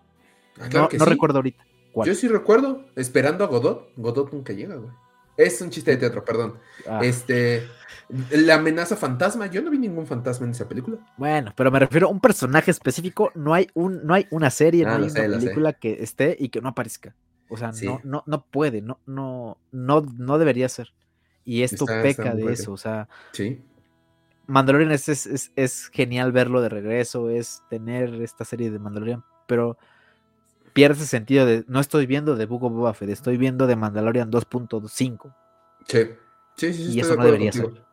Ah, 0.60 0.70
no, 0.72 1.06
recuerdo 1.06 1.38
ahorita. 1.38 1.64
Yo 2.06 2.16
sí 2.16 2.28
recuerdo, 2.28 2.86
esperando 2.96 3.44
a 3.44 3.48
Godot. 3.48 3.90
Godot 3.98 4.34
nunca 4.34 4.52
llega, 4.54 4.76
güey. 4.76 4.90
Es 5.38 5.62
un 5.62 5.70
chiste 5.70 5.92
de 5.92 5.98
teatro, 5.98 6.24
perdón. 6.26 6.56
Ah, 6.88 7.00
Este. 7.04 7.68
La 8.32 8.56
amenaza 8.56 8.96
fantasma. 8.96 9.48
Yo 9.48 9.62
no 9.62 9.72
vi 9.72 9.78
ningún 9.80 10.06
fantasma 10.06 10.46
en 10.46 10.52
esa 10.52 10.68
película. 10.68 10.98
Bueno, 11.18 11.54
pero 11.56 11.72
me 11.72 11.80
refiero 11.80 12.08
a 12.08 12.12
un 12.12 12.20
personaje 12.20 12.70
específico. 12.72 13.32
No 13.34 13.54
hay, 13.54 13.68
un, 13.74 14.06
no 14.06 14.14
hay 14.14 14.28
una 14.32 14.50
serie, 14.50 14.86
Ah, 14.86 14.90
no 14.90 14.96
hay 14.96 15.02
una 15.04 15.10
sé. 15.12 15.22
película 15.30 15.74
que 15.74 16.04
esté 16.04 16.36
y 16.40 16.50
que 16.50 16.62
no 16.62 16.70
aparezca. 16.70 17.16
O 17.50 17.58
sea, 17.58 17.74
Sí. 17.74 17.86
no, 17.86 18.02
no, 18.04 18.24
no 18.26 18.46
puede, 18.46 18.82
no, 18.82 19.00
no, 19.06 19.58
no, 19.72 20.02
no 20.18 20.38
debería 20.38 20.70
ser. 20.70 20.94
Y 21.46 21.64
esto 21.64 21.84
Está- 21.86 22.02
peca 22.02 22.34
de 22.36 22.52
eso. 22.54 22.72
O 22.72 22.78
sea, 22.78 23.08
Sí. 23.32 23.62
Mandalorian 24.48 24.92
es, 24.92 25.08
es, 25.10 25.26
es- 25.26 25.52
es 25.56 25.88
genial 25.88 26.32
verlo 26.32 26.62
de 26.62 26.70
regreso, 26.70 27.30
es 27.30 27.62
tener 27.70 28.14
esta 28.22 28.44
serie 28.46 28.72
de 28.72 28.80
Mandalorian, 28.80 29.24
pero 29.48 29.78
pierde 30.74 30.96
ese 30.98 31.06
sentido 31.08 31.46
de 31.46 31.64
no 31.68 31.80
estoy 31.80 32.06
viendo 32.08 32.36
de 32.36 32.46
Book 32.46 32.64
of 32.64 32.74
Boba 32.74 32.94
Fett, 32.94 33.10
estoy 33.10 33.38
viendo 33.38 33.68
de 33.68 33.76
Mandalorian 33.76 34.32
2.5. 34.32 35.34
Sí. 35.88 36.10
Sí, 36.56 36.74
sí, 36.74 36.86
sí, 36.92 36.98
Y 36.98 37.00
eso 37.02 37.12
de 37.12 37.18
no 37.18 37.26
debería 37.26 37.52
contigo. 37.52 37.74
ser. 37.76 37.84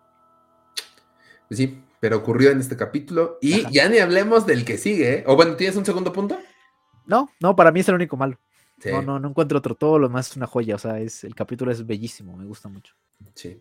Sí, 1.51 1.83
pero 1.99 2.19
ocurrió 2.19 2.51
en 2.51 2.61
este 2.61 2.77
capítulo. 2.77 3.39
Y 3.41 3.61
Ajá. 3.63 3.71
ya 3.73 3.89
ni 3.89 3.99
hablemos 3.99 4.47
del 4.47 4.65
que 4.65 4.79
sigue, 4.79 5.15
¿eh? 5.19 5.25
O 5.27 5.37
bueno, 5.37 5.57
¿tienes 5.57 5.77
un 5.77 5.85
segundo 5.85 6.13
punto? 6.13 6.39
No, 7.07 7.29
no, 7.41 7.57
para 7.57 7.73
mí 7.73 7.81
es 7.81 7.89
el 7.89 7.97
único 7.97 8.17
malo. 8.17 8.39
Sí. 8.81 8.91
No, 8.91 9.03
no, 9.03 9.19
no 9.19 9.29
encuentro 9.29 9.59
otro. 9.59 9.75
Todo 9.75 9.99
lo 9.99 10.09
demás 10.09 10.31
es 10.31 10.37
una 10.37 10.47
joya. 10.47 10.75
O 10.75 10.79
sea, 10.79 10.99
es, 10.99 11.25
el 11.25 11.35
capítulo 11.35 11.71
es 11.71 11.87
bellísimo, 11.87 12.37
me 12.37 12.45
gusta 12.45 12.69
mucho. 12.69 12.95
Sí. 13.35 13.59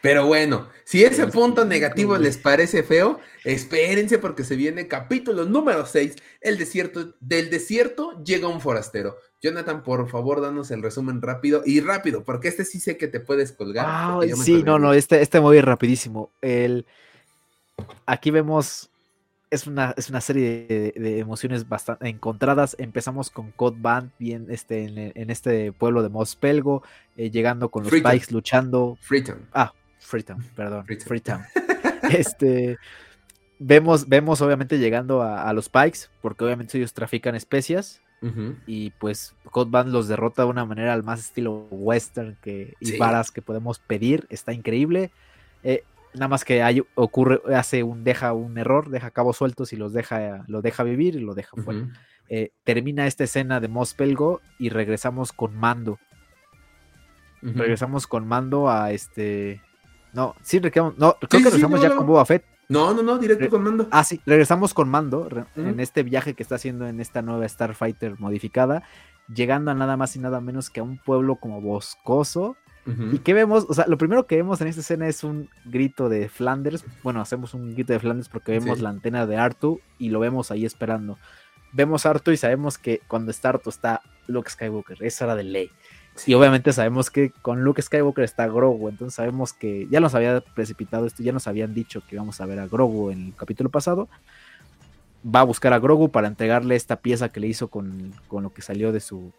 Pero 0.00 0.26
bueno, 0.26 0.68
si 0.84 1.02
ese 1.02 1.26
punto 1.26 1.64
negativo 1.64 2.16
les 2.18 2.36
parece 2.36 2.84
feo, 2.84 3.18
espérense 3.44 4.18
porque 4.18 4.44
se 4.44 4.54
viene 4.54 4.86
capítulo 4.86 5.44
número 5.44 5.86
6, 5.86 6.14
el 6.40 6.56
desierto. 6.56 7.14
Del 7.20 7.50
desierto 7.50 8.22
llega 8.22 8.46
un 8.46 8.60
forastero. 8.60 9.16
Jonathan, 9.42 9.82
por 9.82 10.08
favor, 10.08 10.40
danos 10.40 10.70
el 10.70 10.82
resumen 10.82 11.20
rápido 11.22 11.62
y 11.64 11.80
rápido, 11.80 12.22
porque 12.24 12.48
este 12.48 12.64
sí 12.64 12.80
sé 12.80 12.96
que 12.96 13.08
te 13.08 13.20
puedes 13.20 13.52
colgar. 13.52 14.18
me 14.18 14.36
sí, 14.36 14.62
no, 14.62 14.78
no, 14.78 14.92
este, 14.92 15.20
este 15.20 15.38
ir 15.38 15.64
rapidísimo. 15.64 16.30
El, 16.42 16.86
aquí 18.06 18.30
vemos, 18.30 18.90
es 19.50 19.66
una, 19.66 19.94
es 19.96 20.10
una 20.10 20.20
serie 20.20 20.66
de, 20.68 21.00
de 21.00 21.18
emociones 21.18 21.68
bastante 21.68 22.08
encontradas. 22.08 22.76
Empezamos 22.78 23.30
con 23.30 23.50
Cod 23.52 23.76
Band, 23.78 24.10
bien 24.18 24.46
este, 24.50 24.84
en, 24.84 25.12
en 25.14 25.30
este 25.30 25.72
pueblo 25.72 26.02
de 26.02 26.08
Mospelgo, 26.10 26.82
eh, 27.16 27.30
llegando 27.30 27.68
con 27.70 27.82
los 27.84 27.90
Freetown. 27.90 28.14
Pikes, 28.14 28.32
luchando. 28.32 28.98
Freetown. 29.00 29.48
Ah, 29.52 29.72
Freetown, 30.00 30.44
perdón, 30.54 30.84
Freetown. 30.86 31.06
Freetown. 31.08 31.42
este, 32.10 32.78
vemos, 33.58 34.08
vemos 34.08 34.40
obviamente 34.40 34.78
llegando 34.78 35.22
a, 35.22 35.48
a 35.48 35.52
los 35.52 35.68
Pikes, 35.68 36.08
porque 36.20 36.44
obviamente 36.44 36.76
ellos 36.78 36.92
trafican 36.92 37.34
especias. 37.34 38.00
Y 38.66 38.90
pues 38.98 39.36
Code 39.52 39.70
Band 39.70 39.92
los 39.92 40.08
derrota 40.08 40.42
de 40.42 40.48
una 40.48 40.64
manera 40.64 40.92
al 40.92 41.04
más 41.04 41.20
estilo 41.20 41.68
western 41.70 42.36
que, 42.42 42.74
y 42.80 42.86
Sí. 42.86 42.98
varas 42.98 43.30
que 43.30 43.42
podemos 43.42 43.78
pedir, 43.78 44.26
está 44.28 44.52
increíble. 44.52 45.12
Eh, 45.62 45.84
nada 46.14 46.28
más 46.28 46.44
que 46.44 46.62
hay, 46.62 46.82
ocurre, 46.94 47.40
hace 47.54 47.82
un, 47.82 48.04
deja 48.04 48.32
un 48.32 48.56
error, 48.58 48.90
deja 48.90 49.10
cabos 49.10 49.36
sueltos 49.36 49.72
y 49.72 49.76
los 49.76 49.92
deja, 49.92 50.44
lo 50.48 50.62
deja 50.62 50.82
vivir 50.82 51.14
y 51.16 51.20
lo 51.20 51.34
deja 51.34 51.56
fuera. 51.62 51.86
Eh, 52.28 52.50
termina 52.64 53.06
esta 53.06 53.24
escena 53.24 53.60
de 53.60 53.68
Mospelgo 53.68 54.40
y 54.58 54.68
regresamos 54.68 55.32
con 55.32 55.56
Mando. 55.56 55.98
Regresamos 57.40 58.06
con 58.06 58.26
Mando 58.26 58.68
a 58.68 58.90
este. 58.92 59.62
No, 60.12 60.34
sí, 60.42 60.58
no, 60.60 60.70
creo 60.70 60.94
Sí, 61.00 61.16
que 61.30 61.38
sí, 61.38 61.44
regresamos 61.44 61.80
ya 61.80 61.88
no, 61.90 61.96
con. 61.96 62.06
Boba 62.06 62.24
Fett. 62.26 62.44
No, 62.68 62.92
no, 62.92 63.02
no, 63.02 63.16
directo 63.18 63.44
Re- 63.44 63.50
con 63.50 63.62
mando. 63.62 63.88
Ah, 63.90 64.04
sí, 64.04 64.20
regresamos 64.26 64.74
con 64.74 64.90
Mando 64.90 65.26
re- 65.28 65.46
en 65.56 65.80
este 65.80 66.02
viaje 66.02 66.34
que 66.34 66.42
está 66.42 66.56
haciendo 66.56 66.86
en 66.86 67.00
esta 67.00 67.22
nueva 67.22 67.48
Starfighter 67.48 68.18
modificada, 68.20 68.82
llegando 69.32 69.70
a 69.70 69.74
nada 69.74 69.96
más 69.96 70.14
y 70.16 70.18
nada 70.18 70.40
menos 70.42 70.68
que 70.68 70.80
a 70.80 70.82
un 70.82 70.98
pueblo 70.98 71.36
como 71.36 71.62
boscoso. 71.62 72.56
¿Y 73.12 73.18
qué 73.18 73.34
vemos? 73.34 73.66
O 73.68 73.74
sea, 73.74 73.86
lo 73.86 73.98
primero 73.98 74.26
que 74.26 74.36
vemos 74.36 74.60
en 74.60 74.68
esta 74.68 74.80
escena 74.80 75.08
es 75.08 75.24
un 75.24 75.48
grito 75.64 76.08
de 76.08 76.28
Flanders. 76.28 76.84
Bueno, 77.02 77.20
hacemos 77.20 77.54
un 77.54 77.74
grito 77.74 77.92
de 77.92 77.98
Flanders 77.98 78.28
porque 78.28 78.52
vemos 78.52 78.78
Sí. 78.78 78.82
la 78.82 78.90
antena 78.90 79.26
de 79.26 79.36
Artu 79.36 79.80
y 79.98 80.10
lo 80.10 80.20
vemos 80.20 80.50
ahí 80.50 80.64
esperando. 80.64 81.18
Vemos 81.72 82.06
a 82.06 82.10
Artu 82.10 82.30
y 82.30 82.36
sabemos 82.36 82.78
que 82.78 83.00
cuando 83.08 83.30
está 83.30 83.50
Artu 83.50 83.70
está 83.70 84.00
Luke 84.26 84.50
Skywalker. 84.50 85.02
Esa 85.02 85.24
era 85.26 85.36
de 85.36 85.44
ley. 85.44 85.70
Y 86.26 86.34
obviamente 86.34 86.72
sabemos 86.72 87.10
que 87.10 87.30
con 87.30 87.62
Luke 87.62 87.80
Skywalker 87.80 88.24
está 88.24 88.48
Grogu, 88.48 88.88
entonces 88.88 89.14
sabemos 89.14 89.52
que 89.52 89.86
ya 89.88 90.00
nos 90.00 90.16
había 90.16 90.40
precipitado 90.40 91.06
esto, 91.06 91.22
ya 91.22 91.30
nos 91.32 91.46
habían 91.46 91.74
dicho 91.74 92.02
que 92.08 92.16
íbamos 92.16 92.40
a 92.40 92.46
ver 92.46 92.58
a 92.58 92.66
Grogu 92.66 93.10
en 93.10 93.26
el 93.26 93.34
capítulo 93.36 93.70
pasado. 93.70 94.08
Va 95.24 95.40
a 95.40 95.44
buscar 95.44 95.72
a 95.72 95.78
Grogu 95.78 96.10
para 96.10 96.28
entregarle 96.28 96.76
esta 96.76 96.96
pieza 96.96 97.28
que 97.28 97.40
le 97.40 97.48
hizo 97.48 97.68
con, 97.68 98.12
con 98.28 98.44
lo 98.44 98.52
que 98.52 98.62
salió 98.62 98.92
de 98.92 99.00
su 99.00 99.32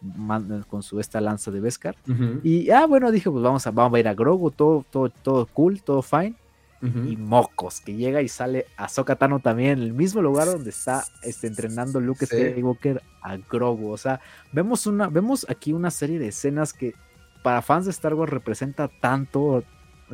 con 0.68 0.82
su 0.82 1.00
esta 1.00 1.20
lanza 1.20 1.50
de 1.50 1.60
Beskar. 1.60 1.96
Y 2.42 2.70
ah, 2.70 2.86
bueno, 2.86 3.10
dije, 3.10 3.30
pues 3.30 3.42
vamos 3.42 3.66
a, 3.66 3.70
vamos 3.70 3.96
a 3.96 4.00
ir 4.00 4.08
a 4.08 4.14
Grogu, 4.14 4.50
todo, 4.50 4.84
todo, 4.90 5.08
todo 5.10 5.46
cool, 5.46 5.82
todo 5.82 6.02
fine. 6.02 6.34
Y 6.82 7.16
mocos, 7.16 7.82
que 7.82 7.94
llega 7.94 8.22
y 8.22 8.28
sale 8.28 8.64
Ahsoka 8.78 9.16
Tano 9.16 9.40
también, 9.40 9.72
en 9.72 9.84
el 9.84 9.92
mismo 9.92 10.22
lugar 10.22 10.46
donde 10.46 10.70
está 10.70 11.04
este, 11.22 11.46
entrenando 11.46 12.00
Luke 12.00 12.24
Sí. 12.24 12.36
Skywalker 12.36 13.02
a 13.20 13.36
Grogu. 13.36 13.90
O 13.90 13.98
sea, 13.98 14.20
vemos, 14.52 14.86
una, 14.86 15.08
vemos 15.08 15.44
aquí 15.50 15.74
una 15.74 15.90
serie 15.90 16.18
de 16.18 16.28
escenas 16.28 16.72
que 16.72 16.94
para 17.42 17.60
fans 17.60 17.84
de 17.84 17.90
Star 17.90 18.14
Wars 18.14 18.32
representa 18.32 18.88
tanto, 18.88 19.62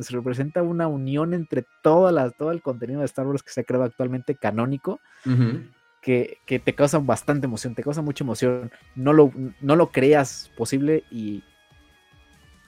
se 0.03 0.13
representa 0.13 0.61
una 0.63 0.87
unión 0.87 1.33
entre 1.33 1.65
toda 1.81 2.11
la, 2.11 2.29
todo 2.31 2.51
el 2.51 2.61
contenido 2.61 2.99
de 2.99 3.05
Star 3.05 3.27
Wars 3.27 3.43
que 3.43 3.51
se 3.51 3.61
ha 3.61 3.63
creado 3.63 3.85
actualmente 3.85 4.35
canónico, 4.35 4.99
que, 6.01 6.37
que 6.45 6.59
te 6.59 6.73
causa 6.75 6.99
bastante 6.99 7.45
emoción, 7.47 7.75
te 7.75 7.83
causa 7.83 8.01
mucha 8.01 8.23
emoción. 8.23 8.71
No 8.95 9.13
lo, 9.13 9.31
no 9.61 9.75
lo 9.75 9.91
creas 9.91 10.51
posible 10.57 11.03
y, 11.11 11.43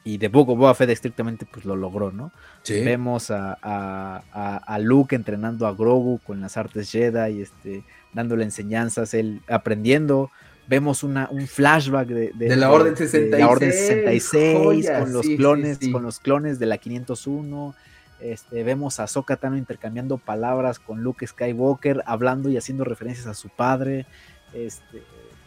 y 0.04 0.18
Book 0.28 0.50
of 0.50 0.58
Boba 0.58 0.74
Fett 0.76 0.90
estrictamente 0.90 1.46
pues 1.46 1.66
lo 1.66 1.76
logró, 1.76 2.12
¿no? 2.12 2.32
Sí. 2.64 2.84
Vemos 2.84 3.32
a, 3.32 3.58
a- 3.62 4.24
a- 4.32 4.58
a 4.58 4.80
Luke 4.80 5.16
entrenando 5.16 5.68
a 5.68 5.74
Grogu 5.74 6.20
con 6.20 6.42
las 6.42 6.58
artes 6.58 6.92
Jedi, 6.92 7.42
este, 7.42 7.84
dándole 8.14 8.44
enseñanzas, 8.44 9.14
él 9.14 9.42
aprendiendo. 9.48 10.32
Vemos 10.70 11.04
una, 11.04 11.28
un 11.32 11.48
flashback 11.48 12.08
de, 12.08 12.32
De 12.36 12.56
la 12.56 12.72
Orden 12.72 12.94
de 12.94 13.40
la 13.40 13.50
Orden 13.50 13.72
66, 13.72 14.24
66 14.24 14.58
joya, 14.58 15.00
con 15.00 15.14
los 15.14 15.26
sí, 15.26 15.36
clones, 15.36 15.78
sí. 15.82 15.92
con 15.92 16.04
los 16.04 16.20
clones 16.20 16.60
de 16.60 16.68
la 16.68 16.78
501. 16.78 17.76
Este, 18.22 18.64
vemos 18.64 19.00
a 19.00 19.04
Ahsoka 19.04 19.38
Tano 19.38 19.58
intercambiando 19.58 20.18
palabras 20.18 20.78
con 20.78 21.02
Luke 21.02 21.26
Skywalker, 21.26 22.04
hablando 22.06 22.50
y 22.50 22.58
haciendo 22.58 22.84
referencias 22.84 23.26
a 23.26 23.34
su 23.34 23.50
padre. 23.50 24.06
Este, 24.54 25.02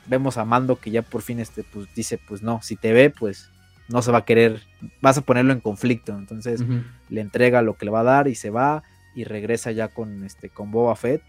vemos 0.06 0.38
a 0.38 0.44
Mando 0.44 0.76
que 0.76 0.90
ya 0.90 1.02
por 1.02 1.22
fin 1.22 1.38
este, 1.38 1.64
pues, 1.64 1.86
dice, 1.94 2.18
pues 2.26 2.42
no, 2.42 2.60
si 2.62 2.76
te 2.76 2.92
ve, 2.92 3.10
pues 3.10 3.50
no 3.88 4.02
se 4.02 4.10
va 4.10 4.18
a 4.18 4.24
querer, 4.24 4.60
vas 5.00 5.18
a 5.18 5.20
ponerlo 5.20 5.52
en 5.52 5.60
conflicto. 5.60 6.12
Entonces 6.16 6.62
le 7.08 7.20
entrega 7.20 7.62
lo 7.62 7.76
que 7.76 7.84
le 7.84 7.90
va 7.90 8.00
a 8.00 8.04
dar 8.04 8.28
y 8.28 8.34
se 8.34 8.50
va 8.50 8.82
y 9.14 9.24
regresa 9.24 9.70
ya 9.70 9.88
con 9.88 10.24
este 10.24 10.48
con 10.48 10.70
Boba 10.70 10.96
Fett. 10.96 11.22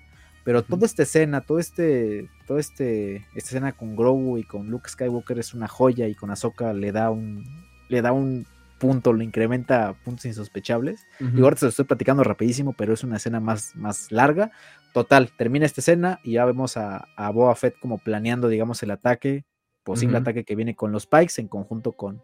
Pero 0.44 0.64
toda 0.64 0.86
esta 0.86 1.04
escena, 1.04 1.42
todo 1.42 1.60
este, 1.60 2.30
todo 2.48 2.58
este, 2.58 3.18
esta 3.34 3.50
escena 3.50 3.72
con 3.72 3.96
Grogu 3.96 4.38
y 4.38 4.44
con 4.44 4.70
Luke 4.70 4.90
Skywalker 4.90 5.40
es 5.40 5.54
una 5.54 5.68
joya 5.68 6.08
y 6.08 6.16
con 6.16 6.32
Ahsoka 6.32 6.74
le 6.74 6.92
da 6.92 7.10
un, 7.12 7.46
le 7.88 8.02
da 8.02 8.12
un 8.12 8.46
punto, 8.78 9.14
lo 9.14 9.24
incrementa 9.24 9.88
a 9.88 9.94
puntos 9.94 10.26
insospechables. 10.26 11.06
Ujú. 11.22 11.38
Y 11.38 11.42
ahora 11.42 11.56
te 11.56 11.66
lo 11.66 11.70
estoy 11.70 11.86
platicando 11.86 12.24
rapidísimo, 12.24 12.74
pero 12.74 12.94
es 12.94 13.04
una 13.06 13.16
escena 13.16 13.40
más, 13.40 13.74
más 13.78 14.12
larga. 14.12 14.52
Total, 14.94 15.32
termina 15.38 15.66
esta 15.66 15.80
escena 15.80 16.20
y 16.24 16.34
ya 16.34 16.46
vemos 16.46 16.76
a, 16.76 17.08
a 17.16 17.32
Boba 17.32 17.56
Fett 17.56 17.80
como 17.80 17.98
planeando, 17.98 18.50
digamos, 18.50 18.84
el 18.84 18.92
ataque, 18.92 19.46
posible 19.84 20.18
ataque 20.18 20.44
que 20.44 20.56
viene 20.56 20.76
con 20.76 20.92
los 20.92 21.08
Pikes 21.08 21.36
en 21.38 21.48
conjunto 21.48 21.94
con, 21.94 22.22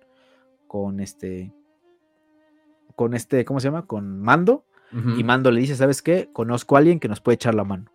con 0.67 0.99
este, 0.99 1.53
con 2.95 3.13
este, 3.13 3.45
¿cómo 3.45 3.61
se 3.61 3.69
llama? 3.69 3.85
Con 3.85 4.19
Mando. 4.19 4.65
Y 5.17 5.23
Mando 5.23 5.51
le 5.51 5.61
dice, 5.61 5.75
¿sabes 5.75 6.01
qué? 6.01 6.29
Conozco 6.33 6.75
a 6.75 6.79
alguien 6.79 6.99
que 6.99 7.07
nos 7.07 7.21
puede 7.21 7.35
echar 7.35 7.53
la 7.53 7.63
mano. 7.63 7.91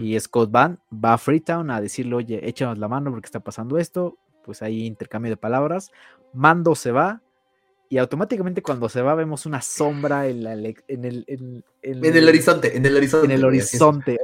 Y 0.00 0.18
Scott 0.18 0.50
Van 0.50 0.80
va 0.92 1.12
a 1.14 1.18
Freetown 1.18 1.70
a 1.70 1.80
decirle, 1.80 2.16
oye, 2.16 2.48
échanos 2.48 2.78
la 2.78 2.88
mano 2.88 3.10
porque 3.10 3.26
está 3.26 3.40
pasando 3.40 3.78
esto. 3.78 4.18
Pues 4.44 4.62
ahí 4.62 4.86
intercambio 4.86 5.30
de 5.30 5.36
palabras. 5.36 5.90
Mando 6.32 6.74
se 6.74 6.90
va. 6.90 7.22
Y 7.90 7.98
automáticamente 7.98 8.60
cuando 8.60 8.88
se 8.88 9.00
va 9.00 9.14
vemos 9.14 9.46
una 9.46 9.62
sombra 9.62 10.26
en, 10.26 10.44
la 10.44 10.52
en 10.52 11.04
el, 11.04 11.24
en, 11.26 11.64
en 11.82 12.16
el 12.16 12.28
horizonte, 12.28 12.76
en 12.76 12.84
el 12.84 12.96
horizonte. 12.96 13.26
en 13.26 13.32
el 13.32 13.44
horizonte. 13.44 14.18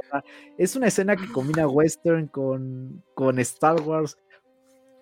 Es 0.57 0.75
una 0.75 0.87
escena 0.87 1.15
que 1.15 1.31
combina 1.31 1.67
western 1.67 2.27
con, 2.27 3.01
con 3.15 3.39
Star 3.39 3.81
Wars 3.81 4.17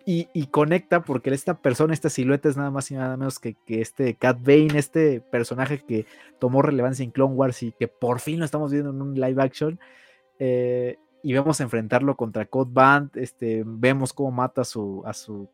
y, 0.06 0.28
y 0.34 0.48
conecta 0.48 1.02
porque 1.04 1.30
esta 1.32 1.62
persona, 1.62 1.94
esta 1.94 2.10
silueta 2.10 2.50
es 2.50 2.58
nada 2.58 2.72
más 2.72 2.92
y 2.92 2.96
nada 2.96 3.18
menos 3.18 3.40
que, 3.40 3.56
que 3.66 3.82
este 3.82 4.16
Cat 4.16 4.38
Bane, 4.42 4.78
este 4.78 5.22
personaje 5.22 5.80
que 5.80 6.06
tomó 6.40 6.62
relevancia 6.62 7.04
en 7.04 7.12
Clone 7.12 7.36
Wars 7.36 7.64
y 7.64 7.72
que 7.72 7.88
por 7.88 8.20
fin 8.20 8.40
lo 8.40 8.46
estamos 8.46 8.72
viendo 8.72 8.92
en 8.92 9.02
un 9.02 9.16
live 9.16 9.42
action. 9.42 9.80
Eh, 10.40 10.98
y 11.22 11.34
vemos 11.34 11.60
enfrentarlo 11.62 12.16
contra 12.16 12.46
Code 12.46 12.72
Band. 12.74 13.12
Este, 13.16 13.64
vemos 13.66 14.14
cómo 14.14 14.32
mata 14.32 14.62
a 14.62 14.66
su, 14.66 15.02
a 15.06 15.14
su, 15.14 15.50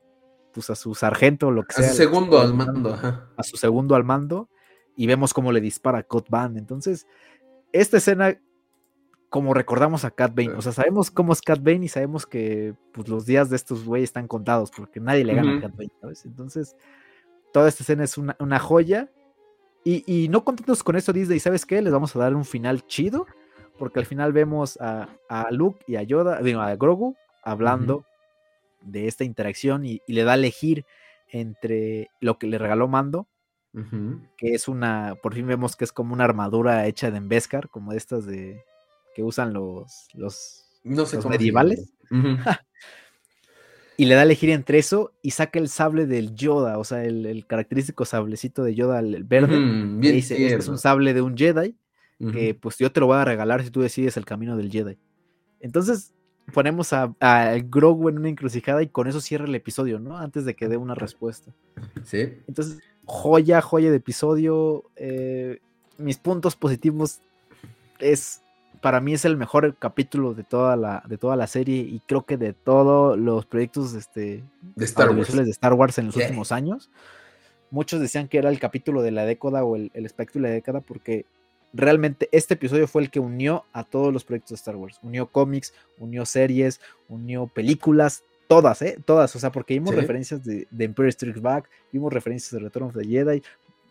pues 0.53 0.69
a 0.69 0.75
su 0.75 0.95
sargento, 0.95 1.51
lo 1.51 1.63
que 1.63 1.73
A 1.73 1.75
sea. 1.75 1.89
su 1.89 1.95
segundo 1.95 2.39
al 2.39 2.53
mando. 2.53 2.93
ajá. 2.93 3.29
a 3.37 3.43
su 3.43 3.57
segundo 3.57 3.95
al 3.95 4.03
mando 4.03 4.49
y 4.99 5.07
vemos 5.07 5.33
cómo 5.33 5.53
le 5.53 5.61
dispara 5.61 5.99
a 5.99 6.03
Cut 6.03 6.29
Band. 6.29 6.57
Entonces, 6.57 7.07
esta 7.71 7.97
escena, 7.97 8.37
como 9.29 9.53
recordamos 9.53 10.03
a 10.03 10.11
Cat 10.11 10.35
Bane, 10.35 10.53
o 10.53 10.61
sea, 10.61 10.73
sabemos 10.73 11.09
cómo 11.09 11.31
es 11.31 11.41
Cat 11.41 11.59
Bane 11.63 11.85
y 11.85 11.87
sabemos 11.87 12.25
que 12.25 12.75
pues, 12.91 13.07
los 13.07 13.25
días 13.25 13.49
de 13.49 13.55
estos 13.55 13.85
güeyes 13.85 14.09
están 14.09 14.27
contados 14.27 14.71
porque 14.75 14.99
nadie 14.99 15.23
le 15.23 15.35
gana 15.35 15.57
a 15.57 15.61
Cat 15.61 15.75
Bane, 15.77 15.91
¿sabes? 16.01 16.25
Entonces, 16.25 16.75
toda 17.53 17.69
esta 17.69 17.83
escena 17.83 18.03
es 18.03 18.17
una, 18.17 18.59
joya. 18.59 19.09
Y, 19.85 20.27
no 20.29 20.43
contentos 20.43 20.83
con 20.83 20.97
eso, 20.97 21.13
Disney, 21.13 21.39
¿sabes 21.39 21.65
qué? 21.65 21.81
Les 21.81 21.93
vamos 21.93 22.15
a 22.15 22.19
dar 22.19 22.35
un 22.35 22.45
final 22.45 22.85
chido. 22.85 23.25
Porque 23.79 23.99
al 23.99 24.05
final 24.05 24.33
vemos 24.33 24.77
a, 24.81 25.07
Luke 25.51 25.83
y 25.87 25.95
a 25.95 26.03
Yoda, 26.03 26.41
digo, 26.41 26.59
a 26.59 26.75
Grogu, 26.75 27.15
hablando 27.41 28.05
de 28.81 29.07
esta 29.07 29.23
interacción 29.23 29.85
y, 29.85 30.01
le 30.07 30.23
da 30.23 30.33
a 30.33 30.35
elegir 30.35 30.85
entre 31.29 32.09
lo 32.19 32.37
que 32.37 32.47
le 32.47 32.57
regaló 32.57 32.87
Mando, 32.87 33.27
que 34.35 34.53
es 34.53 34.67
una, 34.67 35.15
por 35.21 35.33
fin 35.33 35.47
vemos 35.47 35.75
que 35.75 35.85
es 35.85 35.93
como 35.93 36.13
una 36.13 36.25
armadura 36.25 36.85
hecha 36.87 37.09
de 37.11 37.17
Embescar, 37.17 37.69
como 37.69 37.93
estas 37.93 38.25
de 38.25 38.63
que 39.15 39.23
usan 39.23 39.53
los, 39.53 40.09
los, 40.13 40.65
medievales. 40.83 41.93
y 43.97 44.05
le 44.05 44.15
da 44.15 44.21
a 44.21 44.23
elegir 44.23 44.49
entre 44.49 44.79
eso 44.79 45.13
y 45.21 45.31
saca 45.31 45.59
el 45.59 45.69
sable 45.69 46.07
del 46.07 46.35
Yoda, 46.35 46.77
o 46.77 46.83
sea, 46.83 47.05
el, 47.05 47.45
característico 47.47 48.05
sablecito 48.05 48.63
de 48.63 48.75
Yoda, 48.75 48.99
el 48.99 49.23
verde. 49.23 49.57
dice, 49.99 50.43
este 50.43 50.57
es 50.57 50.67
un 50.67 50.77
sable 50.77 51.13
de 51.13 51.21
un 51.21 51.37
Jedi, 51.37 51.75
que 52.19 52.53
pues 52.53 52.77
yo 52.77 52.91
te 52.91 52.99
lo 52.99 53.07
voy 53.07 53.17
a 53.17 53.25
regalar 53.25 53.63
si 53.63 53.69
tú 53.69 53.81
decides 53.81 54.17
el 54.17 54.25
camino 54.25 54.57
del 54.57 54.69
Jedi. 54.69 54.97
Entonces, 55.61 56.13
ponemos 56.49 56.93
a, 56.93 57.13
a, 57.19 57.57
Grogu 57.59 58.09
en 58.09 58.17
una 58.17 58.29
encrucijada 58.29 58.83
y 58.83 58.87
con 58.87 59.07
eso 59.07 59.21
cierra 59.21 59.45
el 59.45 59.55
episodio, 59.55 59.99
¿no? 59.99 60.17
Antes 60.17 60.45
de 60.45 60.55
que 60.55 60.67
dé 60.67 60.77
una 60.77 60.95
respuesta. 60.95 61.53
Sí. 62.03 62.33
Entonces, 62.47 62.79
joya, 63.05 63.61
joya 63.61 63.89
de 63.89 63.97
episodio. 63.97 64.83
Eh, 64.95 65.59
mis 65.97 66.17
puntos 66.17 66.55
positivos 66.55 67.19
es, 67.99 68.41
para 68.81 69.01
mí 69.01 69.13
es 69.13 69.25
el 69.25 69.37
mejor 69.37 69.75
capítulo 69.77 70.33
de 70.33 70.43
toda 70.43 70.75
la, 70.75 71.03
de 71.07 71.17
toda 71.17 71.35
la 71.35 71.47
serie 71.47 71.81
y 71.81 72.01
creo 72.05 72.25
que 72.25 72.37
de 72.37 72.53
todos 72.53 73.17
los 73.17 73.45
proyectos 73.45 73.93
este, 73.93 74.43
de, 74.75 74.85
Star 74.85 75.09
Wars. 75.09 75.35
de 75.35 75.49
Star 75.49 75.73
Wars 75.73 75.97
en 75.97 76.07
los 76.07 76.15
últimos 76.15 76.51
años. 76.51 76.89
Muchos 77.71 77.99
decían 77.99 78.27
que 78.27 78.39
era 78.39 78.49
el 78.49 78.59
capítulo 78.59 79.01
de 79.01 79.11
la 79.11 79.25
década 79.25 79.63
o 79.63 79.75
el, 79.75 79.91
el 79.93 80.05
espectro 80.05 80.41
de 80.41 80.47
la 80.47 80.53
década 80.53 80.81
porque 80.81 81.25
realmente 81.73 82.29
este 82.31 82.55
episodio 82.55 82.87
fue 82.87 83.03
el 83.03 83.09
que 83.09 83.19
unió 83.19 83.65
a 83.73 83.83
todos 83.83 84.11
los 84.13 84.23
proyectos 84.23 84.51
de 84.51 84.55
Star 84.55 84.75
Wars. 84.75 84.99
Unió 85.01 85.27
cómics, 85.27 85.73
unió 85.97 86.25
series, 86.25 86.79
unió 87.07 87.47
películas, 87.47 88.23
todas, 88.47 88.81
¿eh? 88.81 88.97
Todas, 89.05 89.35
o 89.35 89.39
sea, 89.39 89.51
porque 89.51 89.75
vimos 89.75 89.93
referencias 89.93 90.43
de, 90.43 90.67
de, 90.71 90.85
Empire 90.85 91.11
Strikes 91.11 91.39
Back, 91.39 91.69
vimos 91.91 92.11
referencias 92.11 92.51
de 92.51 92.59
Return 92.59 92.87
of 92.87 92.97
the 92.97 93.05
Jedi, 93.05 93.43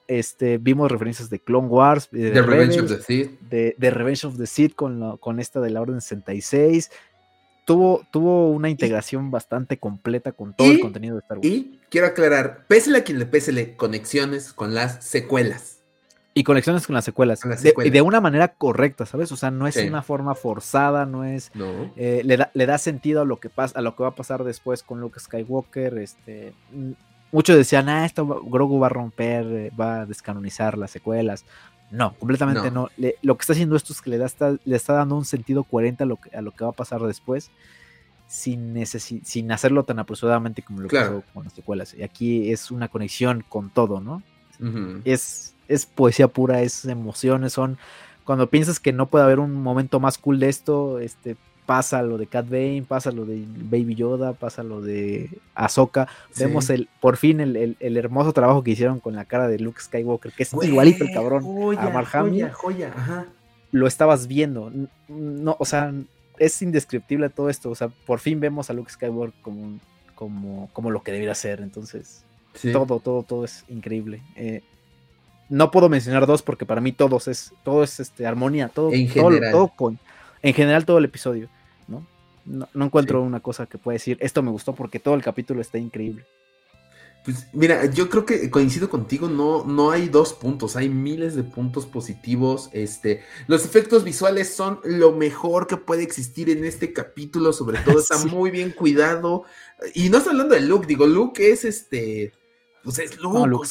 este, 0.08 0.58
vimos 0.58 0.90
referencias 0.90 1.30
de 1.30 1.38
Clone 1.38 1.68
Wars, 1.68 2.08
de, 2.10 2.42
Revenge 2.42 2.80
of 2.80 2.88
the 2.88 3.00
Sith, 3.02 3.38
de, 3.40 3.90
Revenge 3.90 4.26
of 4.26 4.36
the 4.36 4.46
Sith 4.46 4.74
con, 4.74 5.18
con 5.18 5.38
esta 5.38 5.60
de 5.60 5.70
la 5.70 5.80
Orden 5.80 6.00
66. 6.00 6.90
Tuvo, 7.66 8.06
tuvo 8.10 8.50
una 8.50 8.70
integración 8.70 9.30
bastante 9.30 9.76
completa 9.76 10.32
con 10.32 10.54
todo 10.54 10.70
el 10.70 10.80
contenido 10.80 11.16
de 11.16 11.20
Star 11.20 11.38
Wars. 11.38 11.46
Y 11.46 11.78
quiero 11.90 12.06
aclarar, 12.06 12.64
pésele 12.66 12.98
a 12.98 13.04
quien 13.04 13.18
le 13.18 13.26
pésele, 13.26 13.76
conexiones 13.76 14.54
con 14.54 14.74
las 14.74 15.04
secuelas. 15.04 15.77
Y 16.38 16.44
conexiones 16.44 16.86
con 16.86 16.94
las 16.94 17.04
secuelas. 17.04 17.40
De, 17.40 17.90
de, 17.90 18.00
una 18.00 18.20
manera 18.20 18.46
correcta, 18.46 19.06
¿sabes? 19.06 19.32
O 19.32 19.36
sea, 19.36 19.50
no 19.50 19.66
es 19.66 19.76
una 19.78 20.02
forma 20.02 20.36
forzada, 20.36 21.04
no 21.04 21.24
es. 21.24 21.50
Eh, 21.96 22.22
le, 22.24 22.36
da, 22.36 22.52
le, 22.54 22.64
da, 22.64 22.78
sentido 22.78 23.22
a 23.22 23.24
lo 23.24 23.40
que 23.40 23.50
pasa, 23.50 23.76
a 23.76 23.82
lo 23.82 23.96
que 23.96 24.04
va 24.04 24.10
a 24.10 24.14
pasar 24.14 24.44
después 24.44 24.84
con 24.84 25.00
Luke 25.00 25.18
Skywalker. 25.18 25.98
Este. 25.98 26.52
Muchos 27.32 27.56
decían, 27.56 27.88
ah, 27.88 28.06
esto 28.06 28.24
Grogu 28.24 28.78
va 28.78 28.86
a 28.86 28.90
romper, 28.90 29.46
eh, 29.46 29.72
va 29.78 30.02
a 30.02 30.06
descanonizar 30.06 30.78
las 30.78 30.92
secuelas. 30.92 31.44
No, 31.90 32.14
completamente 32.14 32.70
no. 32.70 32.88
lo 33.22 33.36
que 33.36 33.40
está 33.40 33.54
haciendo 33.54 33.74
esto 33.74 33.92
es 33.92 34.00
que 34.00 34.10
le, 34.10 34.18
da, 34.18 34.28
le 34.64 34.76
está 34.76 34.92
dando 34.92 35.16
un 35.16 35.24
sentido 35.24 35.64
coherente 35.64 36.04
a 36.04 36.06
lo 36.06 36.18
que, 36.18 36.36
a 36.36 36.40
lo 36.40 36.52
que 36.52 36.62
va 36.62 36.70
a 36.70 36.74
pasar 36.74 37.00
después, 37.00 37.50
sin, 38.28 38.86
sin 38.86 39.50
hacerlo 39.50 39.82
tan 39.82 39.98
apresuradamente 39.98 40.62
como 40.62 40.82
lo 40.82 40.88
que 40.88 40.98
pasó 40.98 41.24
con 41.34 41.42
las 41.42 41.52
secuelas. 41.52 41.94
Y 41.94 42.04
aquí 42.04 42.52
es 42.52 42.70
una 42.70 42.86
conexión 42.86 43.44
con 43.48 43.70
todo, 43.70 44.00
¿no? 44.00 44.22
Es 45.04 45.54
es 45.68 45.86
poesía 45.86 46.28
pura, 46.28 46.62
es 46.62 46.84
emociones, 46.86 47.52
son 47.52 47.78
cuando 48.24 48.50
piensas 48.50 48.80
que 48.80 48.92
no 48.92 49.06
puede 49.06 49.24
haber 49.24 49.38
un 49.38 49.54
momento 49.54 50.00
más 50.00 50.18
cool 50.18 50.40
de 50.40 50.48
esto, 50.48 50.98
este 50.98 51.36
pasa 51.64 52.00
lo 52.02 52.16
de 52.16 52.26
Cat 52.26 52.48
Bane, 52.48 52.84
pasa 52.86 53.10
lo 53.10 53.26
de 53.26 53.44
Baby 53.46 53.94
Yoda, 53.94 54.32
pasa 54.32 54.62
lo 54.62 54.80
de 54.80 55.28
Ahsoka. 55.54 56.08
Vemos 56.38 56.70
el, 56.70 56.88
por 56.98 57.18
fin 57.18 57.40
el, 57.40 57.96
hermoso 57.98 58.32
trabajo 58.32 58.64
que 58.64 58.70
hicieron 58.70 59.00
con 59.00 59.14
la 59.14 59.26
cara 59.26 59.48
de 59.48 59.58
Luke 59.58 59.80
Skywalker, 59.80 60.32
que 60.32 60.44
es 60.44 60.54
igualito 60.62 61.04
el 61.04 61.12
cabrón 61.12 61.44
a 61.78 62.04
joya, 62.04 62.52
joya, 62.54 62.92
ajá. 62.96 63.26
Lo 63.70 63.86
estabas 63.86 64.28
viendo. 64.28 64.72
No, 65.08 65.56
o 65.58 65.66
sea, 65.66 65.92
es 66.38 66.62
indescriptible 66.62 67.28
todo 67.28 67.50
esto. 67.50 67.68
O 67.68 67.74
sea, 67.74 67.88
por 67.88 68.18
fin 68.20 68.40
vemos 68.40 68.70
a 68.70 68.72
Luke 68.72 68.90
Skywalker 68.90 69.38
como, 69.42 69.78
como, 70.14 70.70
como 70.72 70.90
lo 70.90 71.02
que 71.02 71.12
debería 71.12 71.34
ser. 71.34 71.60
Entonces, 71.60 72.24
todo, 72.60 73.00
todo, 73.00 73.22
todo 73.22 73.44
es 73.44 73.64
increíble. 73.68 74.22
Eh, 74.36 74.62
no 75.48 75.70
puedo 75.70 75.88
mencionar 75.88 76.26
dos 76.26 76.42
porque 76.42 76.66
para 76.66 76.80
mí 76.80 76.92
todos 76.92 77.28
es, 77.28 77.52
todo 77.64 77.82
es 77.82 78.00
este, 78.00 78.26
armonía, 78.26 78.68
todo, 78.68 78.92
en 78.92 79.08
general. 79.08 79.52
Todo, 79.52 79.72
con, 79.74 79.98
en 80.42 80.54
general 80.54 80.84
todo 80.84 80.98
el 80.98 81.06
episodio, 81.06 81.48
¿no? 81.86 82.06
No, 82.44 82.84
encuentro 82.84 83.22
una 83.22 83.40
cosa 83.40 83.66
que 83.66 83.78
pueda 83.78 83.94
decir, 83.94 84.16
esto 84.20 84.42
me 84.42 84.50
gustó 84.50 84.74
porque 84.74 84.98
todo 84.98 85.14
el 85.14 85.22
capítulo 85.22 85.60
está 85.60 85.78
increíble. 85.78 86.24
Pues 87.24 87.46
mira, 87.52 87.84
yo 87.86 88.08
creo 88.08 88.24
que 88.24 88.48
coincido 88.48 88.88
contigo, 88.88 89.28
no, 89.28 89.64
no 89.64 89.90
hay 89.90 90.08
dos 90.08 90.32
puntos, 90.32 90.76
hay 90.76 90.88
miles 90.88 91.34
de 91.34 91.42
puntos 91.42 91.84
positivos. 91.84 92.70
Este, 92.72 93.22
los 93.48 93.66
efectos 93.66 94.04
visuales 94.04 94.54
son 94.54 94.80
lo 94.84 95.12
mejor 95.12 95.66
que 95.66 95.76
puede 95.76 96.04
existir 96.04 96.48
en 96.48 96.64
este 96.64 96.92
capítulo, 96.92 97.52
sobre 97.52 97.80
todo 97.80 97.98
está 97.98 98.16
muy 98.26 98.50
bien 98.50 98.70
cuidado. 98.70 99.44
Y 99.94 100.08
no 100.08 100.18
estoy 100.18 100.32
hablando 100.32 100.54
de 100.54 100.62
Luke, 100.62 100.86
digo, 100.86 101.06
Luke 101.06 101.50
es 101.50 101.64
este 101.64 102.32
pues 102.88 103.00
es 103.00 103.18
loco. 103.20 103.62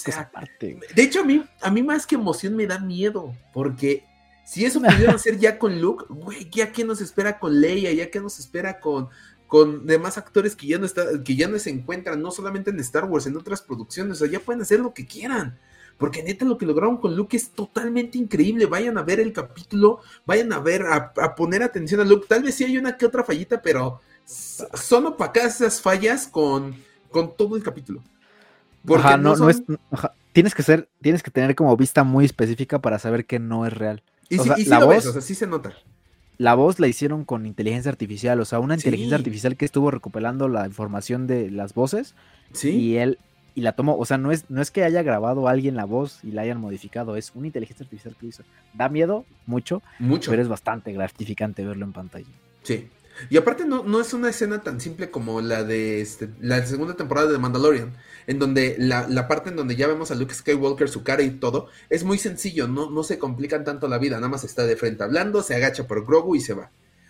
De 0.95 1.02
hecho, 1.02 1.22
a 1.22 1.23
mí, 1.23 1.44
a 1.61 1.72
mí 1.72 1.81
más 1.81 2.06
que 2.06 2.14
emoción 2.14 2.56
me 2.56 2.68
da 2.68 2.77
miedo, 2.77 3.34
porque 3.52 4.03
si 4.45 4.64
eso 4.64 4.80
pudieron 4.80 5.15
hacer 5.15 5.38
ya 5.39 5.57
con 5.57 5.81
Luke, 5.81 6.06
güey, 6.07 6.48
ya 6.52 6.72
que 6.72 6.84
nos 6.84 7.02
espera 7.02 7.39
con 7.39 7.60
Leia, 7.60 7.91
ya 7.94 8.11
que 8.11 8.19
nos 8.19 8.38
espera 8.38 8.80
con, 8.80 9.10
con 9.48 9.88
demás 9.88 10.19
actores 10.19 10.56
que 10.56 10.68
ya 10.68 10.77
no 10.77 10.85
está, 10.85 11.23
que 11.23 11.35
ya 11.35 11.48
no 11.48 11.57
se 11.57 11.72
encuentran, 11.72 12.22
no 12.22 12.30
solamente 12.30 12.69
en 12.69 12.80
Star 12.80 13.06
Wars, 13.06 13.26
en 13.26 13.35
otras 13.38 13.64
producciones, 13.64 14.18
o 14.18 14.19
sea, 14.19 14.31
ya 14.31 14.39
pueden 14.39 14.61
hacer 14.61 14.81
lo 14.81 14.94
que 14.94 15.07
quieran. 15.07 15.57
Porque 15.98 16.22
neta 16.22 16.45
lo 16.45 16.60
que 16.60 16.68
lograron 16.68 16.98
con 16.98 17.15
Luke 17.15 17.35
es 17.35 17.49
totalmente 17.49 18.19
increíble. 18.19 18.68
Vayan 18.68 18.99
a 18.99 19.02
ver 19.02 19.19
el 19.19 19.34
capítulo, 19.34 20.02
vayan 20.27 20.53
a 20.53 20.60
ver, 20.60 20.84
a, 20.84 21.34
poner 21.34 21.64
atención 21.64 22.02
a 22.02 22.03
Luke. 22.03 22.27
Tal 22.30 22.44
vez 22.44 22.53
sí 22.53 22.65
hay 22.65 22.77
una 22.77 22.98
que 22.98 23.07
otra 23.07 23.23
fallita, 23.23 23.64
pero 23.64 23.99
son 24.26 25.07
opacadas 25.07 25.56
esas 25.56 25.81
fallas 25.81 26.27
con, 26.27 26.76
con 27.10 27.35
todo 27.35 27.56
el 27.56 27.64
capítulo 27.64 28.03
no, 29.19 29.49
es, 29.49 29.64
tienes 30.31 30.55
que 30.55 30.64
ser, 30.64 30.89
tienes 31.01 31.23
que 31.23 31.31
tener 31.31 31.55
como 31.55 31.76
vista 31.77 32.03
muy 32.03 32.26
específica 32.26 32.80
para 32.80 32.99
saber 32.99 33.26
que 33.26 33.39
no 33.39 33.65
es 33.65 33.73
real. 33.73 34.01
Y, 34.30 34.38
la 34.65 34.84
voz, 34.84 35.05
o 35.05 35.14
sea, 35.14 35.22
sí 35.22 35.35
se 35.35 35.47
nota. 35.47 35.73
La 36.38 36.53
voz 36.53 36.80
la 36.80 36.88
hicieron 36.88 37.26
con 37.26 37.45
inteligencia 37.45 37.91
artificial, 37.91 38.39
o 38.39 38.45
sea, 38.45 38.59
una 38.59 38.76
inteligencia 38.76 39.18
artificial 39.18 39.57
que 39.57 39.65
estuvo 39.65 39.89
recuperando 39.89 40.47
la 40.47 40.68
información 40.68 41.26
de 41.27 41.49
las 41.49 41.73
voces. 41.73 42.14
Sí. 42.53 42.69
Y 42.69 42.97
él 42.97 43.18
y 43.57 43.61
la 43.61 43.72
tomó, 43.72 43.97
o 43.97 44.05
sea, 44.05 44.19
no 44.19 44.31
es, 44.31 44.45
no 44.49 44.61
es 44.61 44.69
que 44.69 44.84
haya 44.84 45.01
grabado 45.01 45.47
alguien 45.47 45.76
la 45.76 45.85
voz 45.85 46.19
y 46.23 46.30
la 46.30 46.43
hayan 46.43 46.59
modificado, 46.59 47.15
es 47.15 47.31
una 47.34 47.47
inteligencia 47.47 47.85
artificial 47.85 48.15
que 48.15 48.27
hizo. 48.27 48.43
Da 48.76 48.88
miedo, 48.88 49.26
mucho, 49.47 49.81
mucho, 49.97 50.30
pero 50.30 50.43
es 50.43 50.47
bastante 50.47 50.93
gratificante 50.93 51.65
verlo 51.65 51.84
en 51.84 51.91
pantalla. 51.91 52.27
Sí. 52.61 52.88
Y 53.31 53.38
aparte 53.38 53.65
no, 53.65 53.84
no 53.84 53.99
es 53.99 54.14
una 54.14 54.30
escena 54.30 54.61
tan 54.61 54.80
simple 54.80 55.09
como 55.09 55.41
la 55.41 55.64
de 55.64 56.01
este, 56.01 56.30
la 56.39 56.64
segunda 56.68 56.93
temporada 56.93 57.31
de 57.31 57.39
Mandalorian, 57.39 57.93
en 58.28 58.40
donde 58.40 58.76
la, 58.78 59.08
la, 59.08 59.28
parte 59.28 59.49
en 59.49 59.56
donde 59.56 59.76
ya 59.76 59.88
vemos 59.88 60.12
a 60.12 60.16
Luke 60.16 60.34
Skywalker, 60.34 60.90
su 60.90 61.04
cara 61.04 61.24
y 61.24 61.32
todo, 61.32 61.68
es 61.90 62.04
muy 62.04 62.18
sencillo, 62.18 62.68
no, 62.68 62.91
no 62.91 63.04
se 63.04 63.18
complican 63.18 63.64
tanto 63.64 63.88
la 63.88 63.98
vida, 63.98 64.18
nada 64.18 64.28
más 64.28 64.44
está 64.44 64.66
de 64.66 64.76
frente 64.76 65.04
hablando, 65.04 65.41
se 65.41 65.56
agacha 65.56 65.88
por 65.88 66.06
Grogu 66.06 66.36
y 66.36 66.41
se 66.41 66.54
va. 66.54 66.70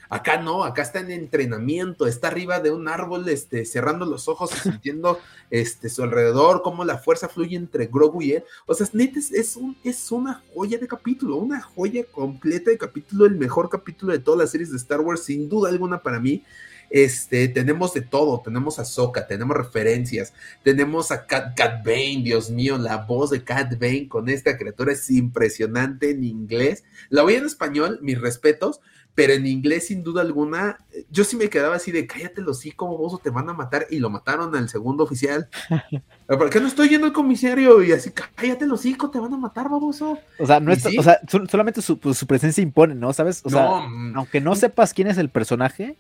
Acá 0.10 0.42
no, 0.42 0.64
acá 0.64 0.84
está 0.84 1.00
en 1.00 1.12
entrenamiento, 1.12 2.08
está 2.08 2.30
arriba 2.30 2.60
de 2.60 2.72
un 2.72 2.88
árbol, 2.88 3.28
este, 3.28 3.66
cerrando 3.66 4.06
los 4.06 4.28
ojos 4.30 4.52
y 4.56 4.60
sintiendo 4.60 5.20
este, 5.50 5.90
su 5.90 6.04
alrededor, 6.04 6.62
cómo 6.62 6.86
la 6.86 6.98
fuerza 6.98 7.28
fluye 7.28 7.58
entre 7.58 7.88
Grogu 7.88 8.22
y 8.22 8.32
él. 8.34 8.44
O 8.68 8.74
sea, 8.74 8.88
neta, 8.94 9.20
es, 9.20 9.56
un, 9.58 9.78
es 9.84 10.12
una 10.12 10.44
joya 10.54 10.78
de 10.78 10.88
capítulo, 10.88 11.36
una 11.36 11.62
joya 11.62 12.06
completa 12.06 12.72
de 12.72 12.78
capítulo, 12.78 13.26
el 13.26 13.36
mejor 13.36 13.70
capítulo 13.70 14.14
de 14.14 14.20
todas 14.20 14.40
las 14.40 14.52
series 14.52 14.72
de 14.72 14.78
Star 14.78 15.02
Wars, 15.02 15.24
sin 15.24 15.50
duda 15.50 15.70
alguna 15.70 16.02
para 16.02 16.20
mí. 16.20 16.44
Este, 16.90 17.48
tenemos 17.48 17.94
de 17.94 18.02
todo, 18.02 18.42
tenemos 18.42 18.80
a 18.80 18.86
Soka, 18.86 19.28
tenemos 19.28 19.58
referencias, 19.58 20.34
tenemos 20.64 21.12
a 21.12 21.26
Cat, 21.26 21.56
Cat 21.56 21.86
Bane, 21.86 22.22
Dios 22.24 22.50
mío, 22.50 22.78
la 22.78 22.98
voz 22.98 23.30
de 23.32 23.44
Cat 23.44 23.80
Bane 23.80 24.08
con 24.08 24.30
esta 24.30 24.58
criatura 24.58 24.94
es 24.94 25.10
impresionante 25.10 26.12
en 26.12 26.24
inglés. 26.24 26.84
La 27.10 27.24
voy 27.24 27.36
en 27.36 27.46
español, 27.46 28.00
mis 28.02 28.20
respetos, 28.20 28.80
pero 29.18 29.34
en 29.34 29.48
inglés 29.48 29.88
sin 29.88 30.04
duda 30.04 30.22
alguna, 30.22 30.78
yo 31.10 31.24
sí 31.24 31.36
me 31.38 31.50
quedaba 31.50 31.78
así 31.78 31.92
de 31.92 32.06
cállate 32.06 32.40
los 32.40 32.68
hijos, 32.68 32.88
vos 32.88 33.20
te 33.20 33.32
van 33.32 33.50
a 33.50 33.54
matar 33.54 33.88
y 33.90 33.98
lo 33.98 34.12
mataron 34.12 34.56
al 34.56 34.70
segundo 34.70 35.04
oficial. 35.04 35.50
¿Por 36.28 36.52
qué 36.52 36.60
no 36.60 36.68
estoy 36.68 36.90
yendo 36.90 37.08
al 37.08 37.14
comisario? 37.14 37.82
Y 37.82 37.94
así, 37.94 38.12
cállate 38.12 38.68
los 38.68 38.86
hijos, 38.86 39.10
te 39.10 39.20
van 39.20 39.34
a 39.34 39.38
matar, 39.38 39.70
baboso. 39.70 40.20
O 40.38 40.46
sea, 40.46 40.60
no 40.60 40.72
o 40.72 40.76
sea 40.76 41.20
solamente 41.50 41.82
pues, 42.00 42.16
su, 42.16 42.28
presencia 42.28 42.62
impone, 42.62 42.94
¿no? 42.94 43.12
¿Sabes? 43.12 43.42
O 43.44 43.50
sea, 43.50 43.80
mm, 43.88 44.16
aunque 44.18 44.40
no 44.40 44.56
sepas 44.56 44.94
quién 44.94 45.08
es 45.08 45.18
el 45.18 45.32
personaje, 45.32 45.98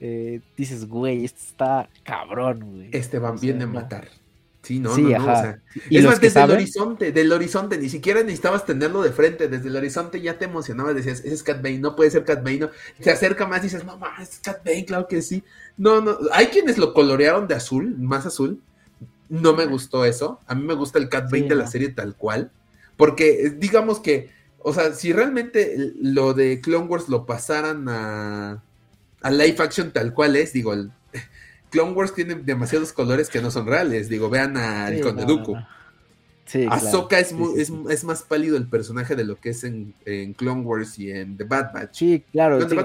eh, 0.00 0.40
dices, 0.56 0.86
güey, 0.88 1.24
este 1.24 1.40
está 1.40 1.88
cabrón, 2.02 2.60
güey. 2.72 2.88
Este 2.92 3.18
van 3.18 3.38
bien 3.40 3.58
de 3.58 3.66
matar. 3.66 4.08
Sí, 4.66 4.80
no, 4.80 4.98
no, 4.98 5.08
no. 5.08 5.22
O 5.22 5.24
sea, 5.24 5.60
es 5.90 6.04
más, 6.04 6.20
desde 6.20 6.42
el 6.42 6.50
horizonte, 6.50 7.12
del 7.12 7.30
horizonte, 7.30 7.78
ni 7.78 7.88
siquiera 7.88 8.20
necesitabas 8.22 8.66
tenerlo 8.66 9.00
de 9.00 9.12
frente, 9.12 9.46
desde 9.46 9.68
el 9.68 9.76
horizonte 9.76 10.20
ya 10.20 10.38
te 10.38 10.46
emocionabas, 10.46 10.96
decías, 10.96 11.20
ese 11.20 11.34
es 11.34 11.44
Cat 11.44 11.62
Bane, 11.62 11.78
no 11.78 11.94
puede 11.94 12.10
ser 12.10 12.24
Cat 12.24 12.42
Bane, 12.42 12.58
no. 12.58 12.70
Se 12.98 13.12
acerca 13.12 13.46
más 13.46 13.60
y 13.60 13.64
dices, 13.64 13.84
no, 13.84 13.96
es 14.20 14.40
Cat 14.40 14.64
Bane, 14.64 14.84
claro 14.84 15.06
que 15.06 15.22
sí. 15.22 15.44
No, 15.76 16.00
no, 16.00 16.18
hay 16.32 16.46
quienes 16.46 16.78
lo 16.78 16.94
colorearon 16.94 17.46
de 17.46 17.54
azul, 17.54 17.96
más 17.96 18.26
azul. 18.26 18.60
No 19.28 19.54
me 19.54 19.66
gustó 19.66 20.04
eso. 20.04 20.40
A 20.48 20.56
mí 20.56 20.64
me 20.64 20.74
gusta 20.74 20.98
el 20.98 21.08
Cat 21.08 21.30
Bane 21.30 21.48
de 21.48 21.54
la 21.54 21.68
serie 21.68 21.90
tal 21.90 22.16
cual. 22.16 22.50
Porque 22.96 23.54
digamos 23.56 24.00
que, 24.00 24.30
o 24.58 24.72
sea, 24.72 24.94
si 24.94 25.12
realmente 25.12 25.92
lo 26.00 26.34
de 26.34 26.60
Clone 26.60 26.86
Wars 26.86 27.08
lo 27.08 27.24
pasaran 27.24 27.88
a, 27.88 28.64
a 29.26 29.30
live 29.30 29.56
action 29.58 29.90
tal 29.90 30.14
cual 30.14 30.36
es, 30.36 30.52
digo, 30.52 30.72
el, 30.72 30.92
Clone 31.70 31.92
Wars 31.92 32.14
tiene 32.14 32.36
demasiados 32.36 32.92
colores 32.92 33.28
que 33.28 33.42
no 33.42 33.50
son 33.50 33.66
reales. 33.66 34.08
Digo, 34.08 34.30
vean 34.30 34.56
a 34.56 34.88
sí, 34.88 35.00
Conde 35.00 35.24
Dooku. 35.24 35.56
Ahsoka 36.70 37.18
es, 37.18 37.34
es, 37.88 38.04
más 38.04 38.22
pálido 38.22 38.56
el 38.56 38.68
personaje 38.68 39.16
de 39.16 39.24
lo 39.24 39.34
que 39.34 39.48
es 39.48 39.64
en, 39.64 39.94
Clone 40.36 40.62
Wars 40.62 40.96
y 40.96 41.10
en 41.10 41.36
The 41.36 41.42
Bad 41.42 41.72
Batch. 41.72 41.96
Sí, 41.96 42.24
claro. 42.30 42.60
son, 42.60 42.78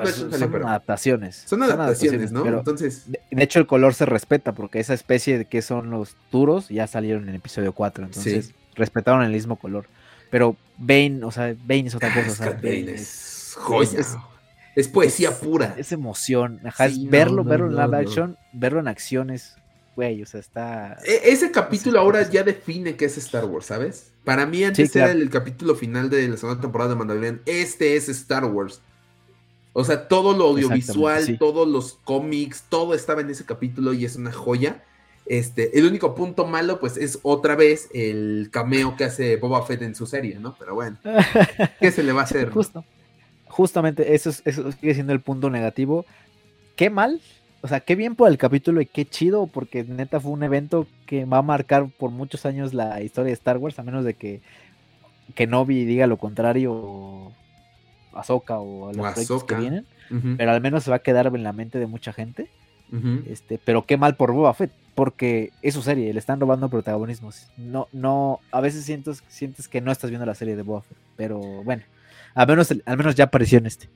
adaptaciones. 0.65 1.43
Son 1.45 1.61
adaptaciones, 1.61 2.31
¿no? 2.31 2.43
Entonces. 2.43 3.11
De, 3.11 3.43
hecho, 3.43 3.59
el 3.59 3.68
color 3.68 3.93
se 3.93 4.07
respeta 4.07 4.53
porque 4.53 4.80
esa 4.80 4.95
especie 4.95 5.38
de 5.38 5.45
que 5.45 5.61
son 5.61 5.91
los 5.91 6.15
duros 6.31 6.69
ya 6.69 6.88
salieron 6.88 7.30
en 7.30 7.35
episodio 7.35 7.73
4. 7.73 8.05
Entonces, 8.05 8.51
respetaron 8.73 9.22
el 9.22 9.31
mismo 9.31 9.57
color. 9.57 9.85
Pero 10.31 10.55
Bane, 10.80 11.23
o 11.23 11.30
sea, 11.30 11.55
Bane 11.68 11.85
es 11.85 11.93
otra 11.93 12.11
cosa. 12.15 12.49
Bane 12.63 12.95
es 12.95 13.53
joya. 13.59 13.99
Es 13.99 14.18
poesía 14.88 15.31
pura. 15.39 15.76
Es 15.77 15.91
emoción. 15.91 16.60
Ajá, 16.64 16.88
verlo, 17.03 17.43
verlo 17.43 17.68
en 17.68 17.76
live 17.76 17.98
action, 17.98 18.38
verlo 18.53 18.80
en 18.80 18.88
acciones, 18.88 19.56
güey, 19.95 20.22
o 20.22 20.26
sea, 20.26 20.39
está. 20.39 20.98
E, 21.06 21.31
ese 21.31 21.52
capítulo 21.52 21.99
ahora 21.99 22.27
ya 22.30 22.43
define 22.43 22.95
qué 22.95 23.06
es 23.06 23.18
Star 23.18 23.45
Wars, 23.45 23.65
¿sabes? 23.65 24.11
Para 24.23 24.45
mí 24.45 24.64
antes 24.64 24.95
era 24.95 25.11
el, 25.11 25.30
capítulo 25.30 25.76
final 25.76 26.10
de 26.10 26.27
la 26.27 26.38
segunda 26.38 26.61
temporada 26.61 26.91
de 26.91 26.95
Mandalorian. 26.95 27.41
Este 27.45 27.95
es 27.95 28.07
Star 28.10 28.45
Wars. 28.45 28.81
O 29.73 29.84
sea, 29.84 30.07
todo 30.07 30.35
lo 30.35 30.45
audiovisual, 30.45 31.38
todos 31.38 31.68
los 31.68 31.93
cómics, 32.03 32.65
todo 32.68 32.93
estaba 32.93 33.22
en 33.22 33.30
ese 33.30 33.45
capítulo 33.45 33.93
y 33.93 34.06
es 34.06 34.15
una 34.15 34.31
joya. 34.31 34.84
Este, 35.26 35.77
el 35.80 35.85
único 35.85 36.14
punto 36.14 36.45
malo, 36.45 36.80
pues, 36.80 36.98
es 36.98 37.19
otra 37.22 37.56
vez 37.56 37.88
el 37.93 38.49
cameo 38.52 38.98
que 38.98 39.06
hace 39.06 39.38
Boba 39.38 39.65
Fett 39.65 39.81
en 39.81 39.95
su 39.95 40.06
serie, 40.06 40.39
¿no? 40.39 40.56
Pero 40.60 40.76
bueno, 40.76 40.98
¿qué 41.80 41.91
se 41.91 42.03
le 42.03 42.11
va 42.11 42.22
a 42.22 42.23
hacer? 42.26 42.49
Justo 42.49 42.84
justamente 43.52 44.15
eso, 44.15 44.32
eso 44.45 44.72
sigue 44.72 44.94
siendo 44.94 45.14
el 45.14 45.22
punto 45.22 45.49
negativo. 45.49 46.06
Qué 46.76 46.90
mal, 46.90 47.22
o 47.61 47.68
sea, 47.68 47.80
qué 47.82 47.95
bien 47.95 48.15
por 48.15 48.30
el 48.30 48.38
capítulo 48.38 48.82
y 48.82 48.88
qué 48.88 49.06
chido, 49.06 49.45
porque 49.45 49.84
neta 49.84 50.19
fue 50.19 50.32
un 50.32 50.44
evento 50.44 50.88
que 51.06 51.26
va 51.26 51.38
a 51.38 51.44
marcar 51.44 51.88
por 51.98 52.10
muchos 52.10 52.45
años 52.45 52.73
la 52.73 53.02
historia 53.02 53.28
de 53.28 53.34
Star 53.34 53.57
Wars, 53.57 53.78
a 53.78 53.84
menos 53.84 54.03
de 54.03 54.15
que, 54.15 54.41
Novi 55.48 55.86
diga 55.86 56.07
lo 56.07 56.18
contrario, 56.18 56.73
o 56.73 57.34
Ahsoka 58.14 58.60
o 58.60 58.91
los 58.91 59.14
proyectos 59.14 59.44
que 59.44 59.56
vienen. 59.56 59.86
Pero 60.38 60.52
al 60.52 60.60
menos 60.60 60.84
se 60.84 60.90
va 60.90 60.98
a 60.98 61.03
quedar 61.03 61.28
en 61.28 61.44
la 61.44 61.53
mente 61.53 61.80
de 61.80 61.86
mucha 61.86 62.14
gente. 62.14 62.49
este, 63.28 63.60
pero 63.64 63.86
qué 63.86 63.95
mal 63.95 64.15
por 64.15 64.34
Boba 64.34 64.53
Fett, 64.53 64.72
porque 64.95 65.52
es 65.61 65.76
su 65.76 65.82
serie, 65.82 66.11
le 66.11 66.19
están 66.19 66.40
robando 66.40 66.68
protagonismos. 66.68 67.48
No, 67.57 67.88
no, 67.94 68.40
a 68.52 68.60
veces 68.60 68.84
sientes, 68.84 69.23
sientes 69.28 69.68
que 69.68 69.82
no 69.82 69.91
estás 69.91 70.10
viendo 70.10 70.26
la 70.26 70.36
serie 70.36 70.56
de 70.56 70.64
Boba 70.64 70.82
Fett, 70.82 70.98
pero 71.15 71.40
bueno. 71.40 71.84
Al 72.33 72.47
menos, 72.47 72.71
al 72.85 72.97
menos 72.97 73.15
ya 73.15 73.25
apareció 73.25 73.57
en 73.57 73.65
este. 73.65 73.89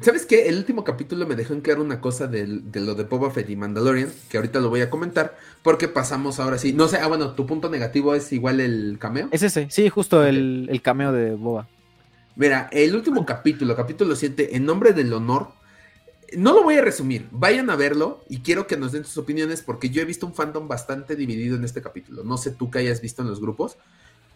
¿Sabes 0.00 0.26
qué? 0.26 0.48
El 0.48 0.56
último 0.56 0.82
capítulo 0.82 1.26
me 1.26 1.36
dejó 1.36 1.52
en 1.52 1.60
claro 1.60 1.82
una 1.82 2.00
cosa 2.00 2.26
de, 2.26 2.46
lo 2.46 2.94
de 2.94 3.04
Boba 3.04 3.30
Fett 3.30 3.48
y 3.50 3.56
Mandalorian, 3.56 4.10
que 4.28 4.36
ahorita 4.36 4.58
lo 4.60 4.68
voy 4.68 4.80
a 4.80 4.90
comentar, 4.90 5.36
porque 5.62 5.88
pasamos 5.88 6.40
ahora 6.40 6.58
sí. 6.58 6.72
No 6.72 6.88
sé, 6.88 6.98
ah, 6.98 7.06
bueno, 7.06 7.32
tu 7.34 7.46
punto 7.46 7.68
negativo 7.68 8.14
es 8.14 8.32
igual 8.32 8.60
el 8.60 8.98
cameo. 8.98 9.28
Es 9.30 9.42
ese, 9.42 9.68
sí, 9.70 9.88
justo 9.88 10.24
el, 10.24 10.68
el, 10.70 10.82
cameo 10.82 11.12
de 11.12 11.34
Boba. 11.34 11.68
Mira, 12.34 12.68
el 12.72 12.94
último 12.96 13.24
capítulo, 13.24 13.76
capítulo 13.76 14.16
7, 14.16 14.56
en 14.56 14.64
nombre 14.64 14.92
del 14.92 15.12
honor, 15.12 15.52
no 16.36 16.52
lo 16.52 16.62
voy 16.62 16.76
a 16.76 16.82
resumir, 16.82 17.28
vayan 17.30 17.70
a 17.70 17.76
verlo 17.76 18.24
y 18.28 18.38
quiero 18.38 18.66
que 18.66 18.76
nos 18.76 18.92
den 18.92 19.04
sus 19.04 19.18
opiniones 19.18 19.62
porque 19.62 19.90
yo 19.90 20.02
he 20.02 20.04
visto 20.04 20.26
un 20.26 20.34
fandom 20.34 20.66
bastante 20.66 21.14
dividido 21.14 21.56
en 21.56 21.64
este 21.64 21.82
capítulo. 21.82 22.24
No 22.24 22.38
sé 22.38 22.52
tú 22.52 22.70
qué 22.70 22.80
hayas 22.80 23.00
visto 23.00 23.22
en 23.22 23.28
los 23.28 23.40
grupos, 23.40 23.76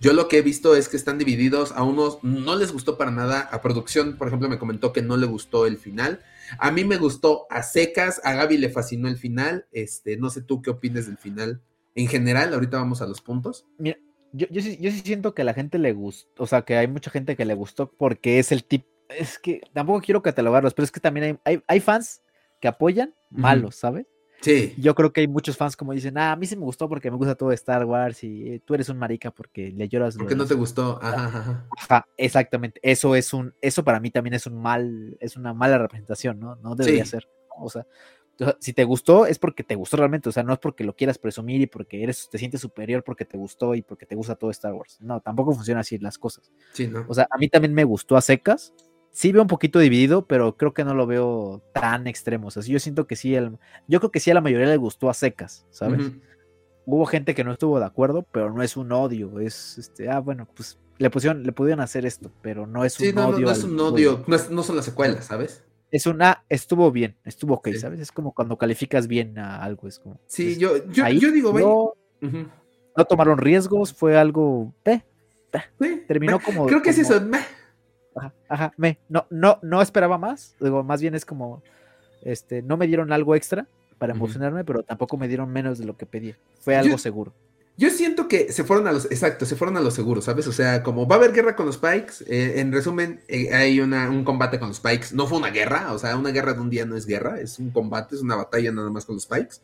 yo 0.01 0.12
lo 0.12 0.28
que 0.28 0.39
he 0.39 0.43
visto 0.43 0.77
es 0.77 0.89
que 0.89 0.97
están 0.97 1.18
divididos, 1.18 1.73
a 1.73 1.82
unos 1.82 2.23
no 2.23 2.56
les 2.56 2.73
gustó 2.73 2.98
para 2.98 3.10
nada, 3.10 3.40
a 3.40 3.62
producción, 3.62 4.16
por 4.16 4.28
ejemplo, 4.28 4.48
me 4.48 4.59
comentó 4.59 4.93
que 4.93 5.02
no 5.02 5.16
le 5.16 5.27
gustó 5.27 5.66
el 5.66 5.78
final, 5.78 6.20
a 6.59 6.70
mí 6.70 6.85
me 6.85 6.97
gustó 6.97 7.47
a 7.51 7.62
secas, 7.62 8.20
a 8.24 8.35
Gaby 8.35 8.59
le 8.59 8.70
fascinó 8.70 9.09
el 9.09 9.16
final, 9.16 9.66
este, 9.73 10.16
no 10.16 10.31
sé 10.31 10.43
tú 10.43 10.62
qué 10.62 10.70
opinas 10.70 11.06
del 11.06 11.18
final. 11.18 11.60
En 11.94 12.09
general, 12.09 12.52
ahorita 12.52 12.77
vamos 12.77 13.01
a 13.01 13.06
los 13.06 13.23
puntos. 13.23 13.64
Mira, 13.78 13.98
yo, 14.32 14.47
yo, 14.51 14.60
sí, 14.60 14.77
yo 14.81 14.90
sí 14.90 15.01
siento 15.01 15.35
que 15.35 15.43
a 15.43 15.47
la 15.47 15.55
gente 15.55 15.78
le 15.78 15.93
gustó, 15.93 16.43
o 16.43 16.47
sea, 16.47 16.62
que 16.62 16.77
hay 16.77 16.89
mucha 16.89 17.10
gente 17.10 17.36
que 17.36 17.44
le 17.44 17.55
gustó 17.55 17.90
porque 17.90 18.39
es 18.39 18.52
el 18.52 18.64
tipo, 18.64 18.86
es 19.09 19.39
que 19.39 19.62
tampoco 19.73 20.02
quiero 20.02 20.23
catalogarlos, 20.23 20.74
pero 20.74 20.85
es 20.85 20.93
que 20.93 21.01
también 21.01 21.40
hay, 21.44 21.62
hay, 21.66 21.81
fans 21.81 22.23
que 22.60 22.68
apoyan 22.68 23.14
malos, 23.31 23.77
¿sabes? 23.77 24.06
Sí. 24.41 24.75
Yo 24.79 24.95
creo 24.95 25.13
que 25.13 25.23
hay 25.23 25.29
muchos 25.29 25.57
fans 25.57 25.77
como 25.77 25.93
dicen, 25.93 26.19
ah, 26.19 26.33
a 26.33 26.37
mí 26.37 26.47
sí 26.47 26.57
me 26.57 26.65
gustó 26.65 26.89
porque 26.89 27.11
me 27.11 27.17
gusta 27.17 27.35
todo 27.35 27.53
Star 27.53 27.85
Wars 27.85 28.23
y 28.23 28.55
eh, 28.55 28.63
tú 28.65 28.75
eres 28.75 28.89
un 28.89 28.99
marica 28.99 29.31
porque 29.31 29.73
le 29.73 29.89
lloras. 29.89 30.17
Porque 30.17 30.35
no 30.35 30.47
te 30.47 30.55
gustó. 30.55 30.99
Ajá, 31.03 31.67
ajá. 31.75 32.09
exactamente. 32.17 32.81
Eso 32.83 33.15
es 33.15 33.33
un, 33.33 33.55
eso 33.61 33.85
para 33.85 34.01
mí 34.01 34.11
también 34.11 34.35
es 34.35 34.47
un 34.47 34.61
mal, 34.61 35.17
es 35.21 35.37
una 35.37 35.53
mala 35.55 35.79
representación, 35.79 36.39
¿no? 36.39 36.57
No 36.57 36.75
debería 36.75 37.05
ser. 37.05 37.29
O 37.59 37.71
sea, 37.71 37.87
si 38.61 38.73
te 38.73 38.85
gustó 38.85 39.27
es 39.27 39.39
porque 39.39 39.65
te 39.65 39.75
gustó 39.75 39.97
realmente, 39.97 40.29
o 40.29 40.33
sea, 40.33 40.43
no 40.43 40.53
es 40.53 40.59
porque 40.59 40.85
lo 40.85 40.95
quieras 40.95 41.19
presumir 41.19 41.61
y 41.63 41.67
porque 41.67 42.03
eres, 42.03 42.29
te 42.29 42.39
sientes 42.39 42.61
superior 42.61 43.03
porque 43.03 43.25
te 43.25 43.39
gustó 43.39 43.75
y 43.75 43.83
porque 43.83 44.07
te 44.07 44.15
gusta 44.15 44.35
todo 44.35 44.51
Star 44.51 44.75
Wars. 44.75 44.99
No, 45.01 45.21
tampoco 45.21 45.55
funciona 45.55 45.81
así 45.81 45.99
las 45.99 46.19
cosas. 46.19 46.53
Sí, 46.73 46.87
¿no? 46.87 47.07
O 47.09 47.15
sea, 47.15 47.27
a 47.31 47.39
mí 47.39 47.49
también 47.49 47.73
me 47.73 47.85
gustó 47.85 48.17
a 48.17 48.21
secas, 48.21 48.75
sí 49.17 49.33
veo 49.33 49.41
un 49.41 49.49
poquito 49.49 49.79
dividido, 49.79 50.27
pero 50.27 50.59
creo 50.59 50.75
que 50.75 50.85
no 50.85 50.93
lo 50.93 51.07
veo 51.07 51.63
tan 51.73 52.07
extremo. 52.07 52.49
O 52.49 52.51
sea, 52.51 52.63
yo 52.63 52.79
siento 52.79 53.07
que 53.07 53.17
sí, 53.17 53.35
el, 53.35 53.57
yo 53.89 53.99
creo 53.99 54.11
que 54.11 54.21
sí 54.21 54.31
a 54.31 54.35
la 54.35 54.43
mayoría 54.43 54.67
le 54.67 54.77
gustó 54.77 55.09
a 55.09 55.15
secas, 55.15 55.65
¿sabes? 55.71 56.13
Hubo 56.85 57.07
gente 57.07 57.35
que 57.35 57.43
no 57.43 57.53
estuvo 57.53 57.81
de 57.81 57.87
acuerdo, 57.87 58.27
pero 58.31 58.53
no 58.53 58.63
es 58.63 58.77
un 58.77 58.93
odio, 58.93 59.41
es 59.41 59.79
este, 59.79 60.11
ah, 60.11 60.21
bueno, 60.21 60.47
pues 60.55 60.79
le 60.99 61.09
pusieron, 61.09 61.45
le 61.45 61.53
pudieron 61.53 61.81
hacer 61.81 62.05
esto, 62.05 62.31
pero 62.43 62.67
no 62.67 62.85
es 62.85 63.01
un 63.01 63.15
no, 63.15 63.29
odio. 63.29 63.39
No, 63.39 63.47
no 63.47 63.53
es 63.53 63.65
un 63.65 63.81
odio, 63.81 64.25
no, 64.27 64.63
son 64.63 64.77
las 64.77 64.85
secuelas, 64.85 65.25
¿sabes? 65.25 65.65
Es 65.91 66.05
una, 66.05 66.45
estuvo 66.51 66.93
bien, 66.93 67.17
estuvo 67.25 67.55
ok, 67.55 67.71
¿sabes? 67.81 68.01
Es 68.01 68.13
como 68.13 68.35
cuando 68.35 68.59
calificas 68.59 69.09
bien 69.09 69.39
a 69.39 69.63
algo, 69.63 69.89
es 69.89 69.99
como. 69.99 70.21
Sí, 70.27 70.59
yo, 70.59 70.87
yo, 70.89 71.09
yo, 71.09 71.33
digo, 71.33 71.59
no, 71.59 71.95
no 72.95 73.05
tomaron 73.07 73.39
riesgos, 73.39 73.95
fue 73.95 74.19
algo, 74.19 74.75
eh, 74.85 75.01
terminó 76.07 76.39
como. 76.39 76.67
Creo 76.67 76.83
que 76.83 76.91
es 76.91 76.99
eso, 76.99 77.19
Ajá, 78.17 78.33
ajá, 78.49 78.73
me, 78.77 78.99
no, 79.09 79.27
no, 79.31 79.59
no 79.63 79.83
esperaba 79.83 80.19
más. 80.19 80.57
Digo, 80.61 80.83
más 80.83 81.01
bien 81.01 81.15
es 81.15 81.25
como, 81.25 81.63
este, 82.23 82.63
no 82.63 82.77
me 82.77 82.87
dieron 82.87 83.13
algo 83.13 83.35
extra 83.35 83.67
para 83.99 84.15
emocionarme, 84.15 84.65
pero 84.65 84.83
tampoco 84.83 85.17
me 85.17 85.29
dieron 85.29 85.51
menos 85.51 85.79
de 85.79 85.85
lo 85.85 85.97
que 85.97 86.07
pedí. 86.07 86.35
Fue 86.61 86.77
algo 86.77 86.99
seguro. 86.99 87.33
Yo 87.79 87.91
siento 87.91 88.27
que 88.27 88.53
se 88.53 88.65
fueron 88.65 88.87
a 88.87 88.93
los, 88.93 89.05
exacto, 89.07 89.45
se 89.45 89.55
fueron 89.55 89.77
a 89.77 89.81
los 89.81 89.93
seguros, 89.93 90.25
¿sabes? 90.25 90.47
O 90.47 90.53
sea, 90.53 90.83
como 90.83 91.07
va 91.07 91.17
a 91.17 91.19
haber 91.19 91.33
guerra 91.33 91.55
con 91.57 91.67
los 91.67 91.77
Pikes, 91.77 92.25
eh, 92.27 92.61
en 92.61 92.73
resumen, 92.73 93.21
eh, 93.29 93.53
hay 93.53 93.81
una, 93.81 94.09
un 94.09 94.25
combate 94.25 94.59
con 94.59 94.69
los 94.69 94.81
Pikes. 94.81 95.09
No 95.13 95.27
fue 95.27 95.37
una 95.37 95.51
guerra, 95.51 95.93
o 95.93 95.99
sea, 95.99 96.17
una 96.17 96.31
guerra 96.31 96.55
de 96.55 96.61
un 96.61 96.71
día 96.71 96.87
no 96.87 96.97
es 96.97 97.05
guerra, 97.05 97.39
es 97.39 97.59
un 97.59 97.71
combate, 97.71 98.15
es 98.15 98.23
una 98.23 98.35
batalla 98.35 98.73
nada 98.73 98.89
más 98.89 99.05
con 99.05 99.17
los 99.17 99.27
Pikes. 99.27 99.57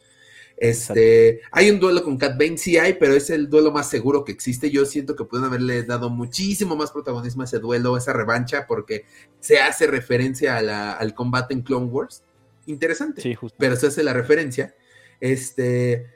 Este, 0.62 1.40
hay 1.50 1.70
un 1.70 1.80
duelo 1.80 2.04
con 2.04 2.16
Cat 2.16 2.38
Bane, 2.38 2.56
sí 2.56 2.78
hay, 2.78 2.92
pero 2.92 3.14
es 3.14 3.30
el 3.30 3.50
duelo 3.50 3.72
más 3.72 3.90
seguro 3.90 4.24
que 4.24 4.30
existe. 4.30 4.70
Yo 4.70 4.84
siento 4.84 5.16
que 5.16 5.24
pueden 5.24 5.44
haberle 5.44 5.82
dado 5.82 6.08
muchísimo 6.08 6.76
más 6.76 6.92
protagonismo 6.92 7.42
a 7.42 7.46
ese 7.46 7.58
duelo, 7.58 7.96
a 7.96 7.98
esa 7.98 8.12
revancha, 8.12 8.64
porque 8.68 9.04
se 9.40 9.58
hace 9.58 9.88
referencia 9.88 10.56
al 10.56 11.14
combate 11.14 11.52
en 11.52 11.62
Clone 11.62 11.86
Wars. 11.86 12.22
Interesante, 12.66 13.22
sí, 13.22 13.36
pero 13.58 13.74
se 13.74 13.88
hace 13.88 14.04
la 14.04 14.12
referencia. 14.12 14.76
Este, 15.18 16.06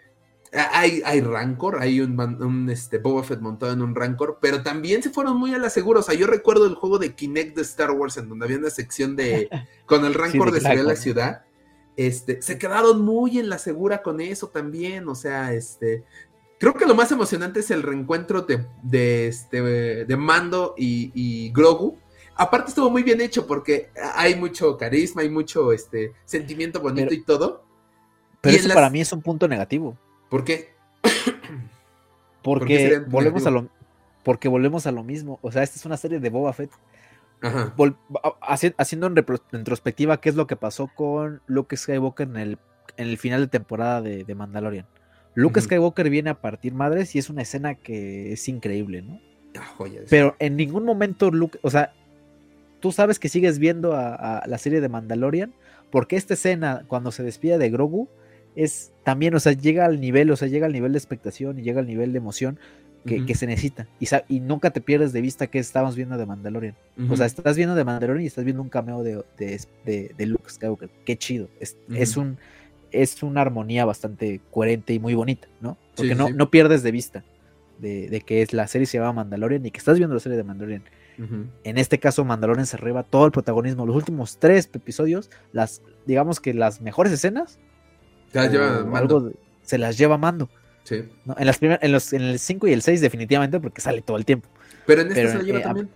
hay, 0.53 1.03
hay 1.05 1.23
Rancor, 1.23 1.79
hay 1.81 2.01
un, 2.01 2.71
este, 2.71 2.99
Boba 2.99 3.25
Fett 3.25 3.41
montado 3.41 3.73
en 3.73 3.83
un 3.83 3.97
Rancor, 3.97 4.39
pero 4.41 4.63
también 4.63 5.03
se 5.03 5.11
fueron 5.11 5.39
muy 5.39 5.55
a 5.55 5.59
la 5.59 5.71
segura. 5.71 5.99
O 5.99 6.03
sea, 6.05 6.15
yo 6.15 6.29
recuerdo 6.29 6.67
el 6.67 6.77
juego 6.77 7.01
de 7.01 7.17
Kinect 7.17 7.57
de 7.57 7.63
Star 7.63 7.91
Wars, 7.91 8.17
en 8.17 8.29
donde 8.29 8.45
había 8.45 8.59
una 8.59 8.71
sección 8.71 9.17
de 9.17 9.51
con 9.87 10.05
el 10.05 10.15
Rancor 10.15 10.53
de, 10.53 10.61
de 10.61 10.83
la 10.85 10.95
ciudad 10.95 11.46
este, 11.97 12.43
se 12.43 12.59
quedaron 12.59 13.03
muy 13.03 13.39
en 13.39 13.49
la 13.49 13.59
segura 13.59 14.03
con 14.03 14.21
eso 14.21 14.49
también, 14.49 15.09
o 15.09 15.15
sea, 15.15 15.53
este, 15.53 16.05
creo 16.59 16.75
que 16.75 16.87
lo 16.87 16.95
más 16.95 17.11
emocionante 17.11 17.61
es 17.61 17.71
el 17.71 17.83
reencuentro 17.83 18.43
de, 18.43 18.67
de, 18.83 19.29
este, 19.29 19.63
de 20.05 20.17
Mando 20.17 20.75
y, 20.77 21.51
Grogu. 21.53 21.99
Aparte 22.35 22.69
estuvo 22.69 22.91
muy 22.91 23.03
bien 23.03 23.21
hecho 23.23 23.47
porque 23.47 23.89
hay 24.15 24.35
mucho 24.35 24.77
carisma, 24.77 25.23
hay 25.23 25.31
mucho 25.31 25.73
este, 25.73 26.13
sentimiento 26.27 26.81
bonito 26.81 27.15
y 27.15 27.23
todo. 27.23 27.65
Pero 28.43 28.57
eso 28.57 28.69
para 28.75 28.91
mí 28.91 29.01
es 29.01 29.11
un 29.13 29.23
punto 29.23 29.49
negativo. 29.49 29.97
¿Por 30.29 30.45
qué? 30.45 30.75
porque 32.43 33.03
volvemos 33.09 33.47
a 33.47 33.51
lo 33.51 33.69
porque 34.23 34.49
volvemos 34.49 34.87
a 34.87 34.93
lo 34.93 35.03
mismo. 35.03 35.39
O 35.41 35.51
sea, 35.51 35.63
esta 35.63 35.79
es 35.79 35.87
una 35.87 35.97
serie 35.97 36.19
de 36.19 36.29
Boba 36.29 36.53
Fett 36.53 36.71
haciendo 38.77 39.07
en 39.07 39.17
retrospectiva 39.17 40.21
qué 40.21 40.29
es 40.29 40.35
lo 40.35 40.47
que 40.47 40.57
pasó 40.57 40.89
con 40.95 41.43
Luke 41.47 41.77
Skywalker 41.77 42.29
en 42.29 42.37
el, 42.37 42.59
en 42.97 43.09
el 43.09 43.19
final 43.19 43.43
de 43.43 43.49
temporada 43.49 44.03
de, 44.03 44.35
Mandalorian. 44.35 44.87
Luke. 45.35 45.61
Skywalker 45.61 46.09
viene 46.09 46.31
a 46.31 46.41
partir 46.41 46.73
madres 46.73 47.15
y 47.15 47.19
es 47.19 47.29
una 47.29 47.43
escena 47.43 47.75
que 47.75 48.33
es 48.33 48.49
increíble, 48.49 49.03
¿no? 49.03 49.21
Ah. 49.59 49.75
Pero 50.09 50.35
en 50.39 50.57
ningún 50.57 50.85
momento 50.85 51.31
Luke, 51.31 51.59
o 51.63 51.71
sea, 51.71 51.93
tú 52.81 52.93
sabes 52.93 53.19
que 53.19 53.29
sigues 53.29 53.59
viendo 53.59 53.95
a, 53.95 54.39
a 54.39 54.47
la 54.47 54.59
serie 54.59 54.81
de 54.81 54.89
Mandalorian, 54.89 55.53
porque 55.91 56.17
esta 56.17 56.35
escena, 56.35 56.85
cuando 56.89 57.13
se 57.13 57.23
despide 57.23 57.59
de 57.59 57.71
Grogu, 57.71 58.09
es 58.55 58.93
también, 59.05 59.35
o 59.35 59.41
sea, 59.41 59.53
llega 59.53 59.85
al 59.85 60.01
nivel, 60.01 60.31
o 60.31 60.37
sea, 60.37 60.49
llega 60.49 60.67
al 60.67 60.73
nivel 60.73 60.93
de 60.93 60.99
expectación 60.99 61.59
y 61.59 61.63
llega 61.63 61.81
al 61.81 61.87
nivel 61.87 62.13
de 62.13 62.19
emoción 62.19 62.59
que, 63.07 63.35
se 63.35 63.47
necesita. 63.47 63.87
Y, 64.29 64.41
nunca 64.41 64.71
te 64.71 64.81
pierdes 64.81 65.13
de 65.13 65.21
vista 65.21 65.47
que 65.47 65.59
estamos 65.59 65.97
viendo 65.97 66.17
de 66.19 66.27
Mandalorian. 66.27 66.75
O 67.09 67.17
sea, 67.17 67.27
estás 67.27 67.57
viendo 67.57 67.75
de 67.75 67.85
Mandalorian 67.85 68.25
y 68.25 68.27
estás 68.27 68.45
viendo 68.45 68.63
un 68.63 68.69
cameo 68.69 69.03
de, 69.03 69.23
de, 69.39 69.61
de- 69.85 70.15
de 70.17 70.27
Luke 70.27 70.51
Skywalker. 70.51 70.91
Qué 71.05 71.17
chido. 71.17 71.49
Es, 71.61 71.77
es 71.95 72.17
un 72.17 72.37
es 72.93 73.23
una 73.23 73.41
armonía 73.43 73.85
bastante 73.85 74.41
coherente 74.51 74.95
y 74.95 74.99
muy 74.99 75.15
bonita, 75.15 75.49
¿no? 75.61 75.77
Porque 75.97 76.13
Sí, 76.13 76.19
no, 76.19 76.29
sí. 76.29 76.33
no 76.35 76.51
pierdes 76.51 76.83
de 76.83 76.93
vista 76.93 77.25
de, 77.79 78.23
que 78.25 78.41
es 78.43 78.53
la 78.55 78.67
serie 78.69 78.87
se 78.87 78.97
llama 78.99 79.13
Mandalorian 79.13 79.67
y 79.67 79.71
que 79.71 79.79
estás 79.79 79.99
viendo 79.99 80.15
la 80.15 80.21
serie 80.21 80.37
de 80.39 80.45
Mandalorian. 80.45 80.83
En 81.65 81.79
este 81.79 81.99
caso, 81.99 82.25
Mandalorian 82.25 82.67
se 82.67 82.77
arriba 82.77 83.03
todo 83.03 83.25
el 83.27 83.33
protagonismo. 83.33 83.87
Los 83.87 83.97
últimos 83.97 84.39
tres 84.39 84.69
episodios, 84.73 85.31
las, 85.53 85.81
digamos 86.07 86.41
que 86.41 86.53
las 86.55 86.81
mejores 86.83 87.13
escenas, 87.13 87.59
Ya 88.35 88.45
o 88.45 88.51
lleva 88.51 88.77
algo 88.79 88.91
mando. 88.91 89.33
se 89.63 89.79
las 89.79 89.97
lleva 89.99 90.17
Mando. 90.19 90.49
Sí. 90.87 91.03
¿no? 91.25 91.35
En, 91.37 91.47
las 91.47 91.59
primer- 91.59 91.81
en, 91.83 91.91
los, 91.93 92.13
en 92.13 92.23
el 92.23 92.39
5 92.39 92.69
y 92.69 92.73
el 92.73 92.81
6 92.83 93.01
definitivamente 93.01 93.59
porque 93.61 93.81
sale 93.81 94.03
todo 94.03 94.17
el 94.17 94.25
tiempo. 94.25 94.49
Pero 94.87 95.01
en 95.03 95.09
esta 95.09 95.21
Pero, 95.21 95.31
se 95.33 95.37
la 95.39 95.43
lleva 95.43 95.59
eh, 95.59 95.63
también. 95.63 95.89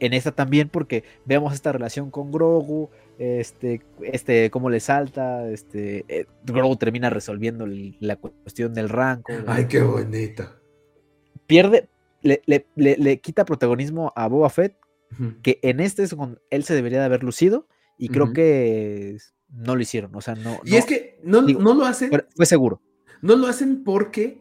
En 0.00 0.12
esta 0.12 0.32
también 0.32 0.68
porque 0.68 1.04
vemos 1.24 1.54
esta 1.54 1.72
relación 1.72 2.10
con 2.10 2.30
Grogu, 2.32 2.90
este, 3.18 3.80
este, 4.02 4.50
cómo 4.50 4.68
le 4.70 4.80
salta, 4.80 5.48
este, 5.50 6.04
eh, 6.08 6.26
Grogu 6.44 6.76
termina 6.76 7.08
resolviendo 7.10 7.66
la 8.00 8.16
cuestión 8.16 8.74
del 8.74 8.88
ranco. 8.88 9.32
Ay, 9.46 9.66
qué 9.68 9.80
bonita. 9.82 10.56
Pierde, 11.46 11.88
le, 12.22 12.42
le- 12.46 12.66
le- 12.74 12.96
le 12.96 13.20
quita 13.20 13.44
protagonismo 13.44 14.12
a 14.16 14.26
Boba 14.28 14.50
Fett, 14.50 14.76
que 15.42 15.60
en 15.62 15.80
este 15.80 16.02
es 16.02 16.14
cuando 16.14 16.40
él 16.50 16.64
se 16.64 16.74
debería 16.74 16.98
de 16.98 17.04
haber 17.04 17.22
lucido 17.22 17.66
y 17.96 18.08
creo 18.08 18.32
que 18.32 19.16
no 19.48 19.76
lo 19.76 19.80
hicieron, 19.80 20.14
o 20.14 20.20
sea, 20.20 20.34
no, 20.34 20.60
Y 20.64 20.72
no- 20.72 20.76
es 20.76 20.84
que 20.84 21.18
no, 21.22 21.42
digo, 21.42 21.60
no 21.62 21.74
lo 21.74 21.86
hacen. 21.86 22.10
fue 22.34 22.44
seguro. 22.46 22.82
No 23.26 23.34
lo 23.34 23.48
hacen 23.48 23.82
porque 23.82 24.40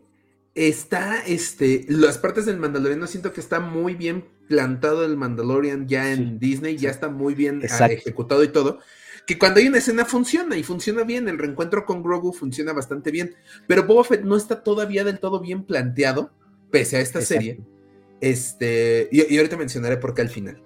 está, 0.53 1.20
este, 1.26 1.86
las 1.90 2.20
partes 2.20 2.45
del 2.45 2.57
Mandaloriano 2.57 3.07
siento 3.07 3.34
que 3.34 3.41
está 3.41 3.60
muy 3.60 3.95
bien 3.95 4.26
plantado 4.48 5.03
el 5.03 5.18
Mandalorian 5.18 5.88
ya 5.88 6.12
en 6.14 6.34
Sí, 6.34 6.38
Disney, 6.40 6.78
ya 6.78 6.91
está 6.91 7.10
muy 7.10 7.34
bien 7.34 7.62
ah, 7.64 7.66
Exacto. 7.66 7.95
ejecutado 7.95 8.44
y 8.44 8.49
todo. 8.49 8.80
Que 9.26 9.40
cuando 9.40 9.60
hay 9.60 9.68
una 9.68 9.80
escena 9.80 10.06
funciona 10.06 10.56
y 10.56 10.62
funciona 10.62 11.03
bien, 11.03 11.28
el 11.28 11.40
reencuentro 11.40 11.84
con 11.84 12.03
Grogu 12.03 12.32
funciona 12.32 12.74
bastante 12.74 13.10
bien, 13.10 13.34
pero 13.68 13.86
Boba 13.86 14.03
Fett 14.03 14.22
no 14.22 14.38
está 14.38 14.62
todavía 14.64 15.03
del 15.03 15.18
todo 15.20 15.40
bien 15.40 15.64
planteado, 15.64 16.32
pese 16.70 16.98
a 16.98 17.02
esta 17.02 17.20
Exacto. 17.20 17.41
serie. 17.41 17.60
Este, 18.22 19.10
y, 19.12 19.34
y 19.34 19.38
ahorita 19.38 19.57
mencionaré 19.57 19.98
por 19.98 20.14
qué 20.14 20.22
al 20.22 20.30
final. 20.30 20.62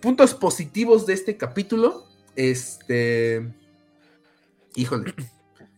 Puntos 0.00 0.32
positivos 0.32 1.04
de 1.04 1.12
este 1.12 1.36
capítulo, 1.36 2.06
este, 2.36 3.52
híjole, 4.76 5.12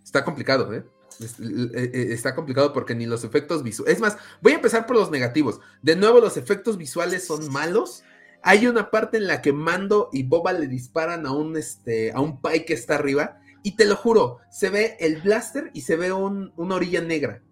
está 0.05 0.25
complicado, 0.25 0.73
¿eh? 0.73 0.85
Es- 1.21 1.39
eh, 1.41 1.91
eh, 1.95 2.07
Está 2.11 2.35
complicado 2.35 2.73
porque 2.73 2.95
ni 2.95 3.07
los 3.07 3.25
efectos 3.25 3.63
visuales. 3.63 3.95
Es 3.97 4.01
más, 4.01 4.17
voy 4.43 4.53
a 4.53 4.57
empezar 4.57 4.87
por 4.87 4.97
los 4.97 5.11
negativos. 5.11 5.61
De 5.83 5.97
nuevo, 5.97 6.21
los 6.21 6.37
efectos 6.37 6.77
visuales 6.77 7.27
son 7.27 7.51
malos. 7.53 8.03
Hay 8.43 8.67
una 8.67 8.91
parte 8.91 9.17
en 9.17 9.27
la 9.27 9.43
que 9.43 9.53
Mando 9.53 10.09
y 10.13 10.23
Boba 10.23 10.53
le 10.53 10.69
disparan 10.69 11.27
a 11.27 11.33
un, 11.33 11.57
este, 11.57 12.13
a 12.13 12.21
un 12.21 12.41
Pai 12.41 12.65
que 12.65 12.75
está 12.75 12.95
arriba. 12.95 13.41
Y 13.63 13.73
te 13.77 13.85
lo 13.85 13.97
juro, 13.97 14.39
se 14.51 14.71
ve 14.71 14.97
el 15.01 15.21
blaster 15.23 15.71
y 15.75 15.81
se 15.81 15.97
ve 15.97 16.13
un- 16.13 16.53
una 16.57 16.77
orilla 16.77 17.01
negra. 17.01 17.43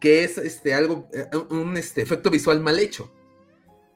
Que 0.00 0.24
es 0.24 0.38
este, 0.38 0.72
algo, 0.74 1.08
eh, 1.12 1.26
un 1.50 1.76
este, 1.76 2.02
efecto 2.02 2.30
visual 2.30 2.60
mal 2.60 2.78
hecho. 2.78 3.12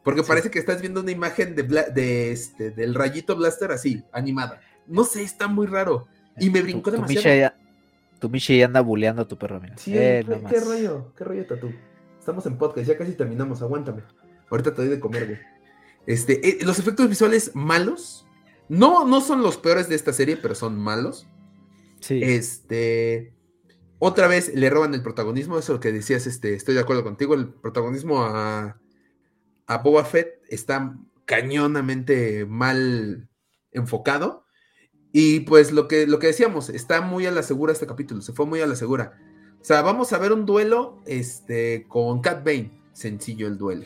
Porque 0.02 0.22
Sí. 0.22 0.28
parece 0.28 0.50
que 0.50 0.58
estás 0.58 0.80
viendo 0.80 1.00
una 1.00 1.10
imagen 1.10 1.54
de, 1.54 2.32
este, 2.32 2.70
del 2.70 2.94
rayito 2.94 3.36
blaster 3.36 3.70
así, 3.70 4.02
animada. 4.12 4.60
No 4.86 5.04
sé, 5.04 5.22
está 5.22 5.46
muy 5.46 5.66
raro. 5.66 6.06
Y 6.38 6.50
me 6.50 6.62
brincó 6.62 6.90
demasiado. 6.90 7.26
Ya- 7.26 7.54
Tu 8.20 8.28
Michi 8.28 8.62
anda 8.62 8.80
buleando 8.82 9.22
a 9.22 9.28
tu 9.28 9.38
perro, 9.38 9.60
mira. 9.60 9.76
Sí, 9.78 9.97
Eh, 9.97 10.24
¿qué, 10.48 10.60
rollo? 10.60 11.12
¿Qué 11.16 11.24
rollo, 11.24 11.47
Tatu? 11.47 11.72
Estamos 12.18 12.44
en 12.47 12.59
podcast, 12.59 12.86
ya 12.86 12.98
casi 12.98 13.12
terminamos, 13.12 13.62
aguántame. 13.62 14.02
Ahorita 14.51 14.74
te 14.74 14.82
doy 14.82 14.90
de 14.90 15.01
comer, 15.01 15.26
güey. 15.26 15.38
Este, 16.06 16.47
eh, 16.47 16.59
los 16.64 16.78
efectos 16.78 17.09
visuales 17.09 17.52
malos. 17.55 18.26
No, 18.68 19.06
no 19.06 19.20
son 19.20 19.42
los 19.42 19.56
peores 19.56 19.88
de 19.88 19.94
esta 19.94 20.12
serie, 20.12 20.36
pero 20.36 20.55
son 20.55 20.78
malos. 20.78 21.26
Sí. 22.01 22.20
Este. 22.22 23.34
Otra 23.98 24.28
vez 24.28 24.55
le 24.55 24.68
roban 24.68 24.92
el 24.94 25.02
protagonismo. 25.02 25.59
Eso 25.59 25.72
lo 25.72 25.80
que 25.80 25.92
decías, 25.92 26.26
este, 26.26 26.55
estoy 26.55 26.74
de 26.74 26.80
acuerdo 26.80 27.02
contigo. 27.02 27.34
El 27.34 27.48
protagonismo 27.48 28.22
a, 28.22 28.78
a 29.66 29.78
Boba 29.78 30.05
Fett 30.05 30.42
está 30.48 30.94
cañonamente 31.24 32.44
mal 32.44 33.28
enfocado. 33.72 34.44
Y 35.12 35.40
pues 35.40 35.72
lo 35.72 35.88
que, 35.88 36.06
lo 36.06 36.18
que 36.18 36.28
decíamos, 36.28 36.68
está 36.68 37.00
muy 37.00 37.26
a 37.26 37.30
la 37.30 37.42
segura 37.42 37.72
este 37.72 37.86
capítulo. 37.86 38.22
Se 38.22 38.32
fue 38.32 38.46
muy 38.46 38.60
a 38.60 38.66
la 38.66 38.76
segura. 38.76 39.18
O 39.60 39.64
sea, 39.64 39.82
vamos 39.82 40.12
a 40.12 40.18
ver 40.18 40.32
un 40.32 40.46
duelo 40.46 41.02
este, 41.06 41.86
con 41.88 42.20
Cat 42.20 42.44
Bane. 42.44 42.80
Sencillo 42.92 43.46
el 43.46 43.58
duelo. 43.58 43.84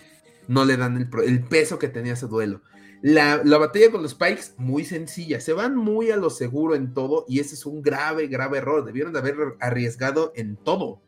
No 0.48 0.64
le 0.64 0.76
dan 0.76 0.96
el, 0.96 1.09
el 1.24 1.44
peso 1.44 1.78
que 1.78 1.88
tenía 1.88 2.12
ese 2.12 2.26
duelo. 2.26 2.60
La, 3.01 3.42
la 3.44 3.59
batalla 3.59 3.90
con 3.90 4.02
los 4.02 4.14
Pikes, 4.14 4.52
muy 4.56 4.84
sencilla. 4.84 5.40
Se 5.40 5.52
van 5.52 5.76
muy 5.76 6.10
a 6.10 6.16
lo 6.16 6.30
seguro 6.30 6.74
en 6.74 6.94
todo 6.94 7.24
y 7.28 7.40
ese 7.40 7.55
es 7.55 7.66
un 7.66 7.82
grave, 7.82 8.28
grave 8.28 8.59
error. 8.59 8.84
Debieron 8.84 9.12
de 9.12 9.18
haber 9.18 9.36
arriesgado 9.60 10.32
en 10.36 10.56
todo. 10.56 11.01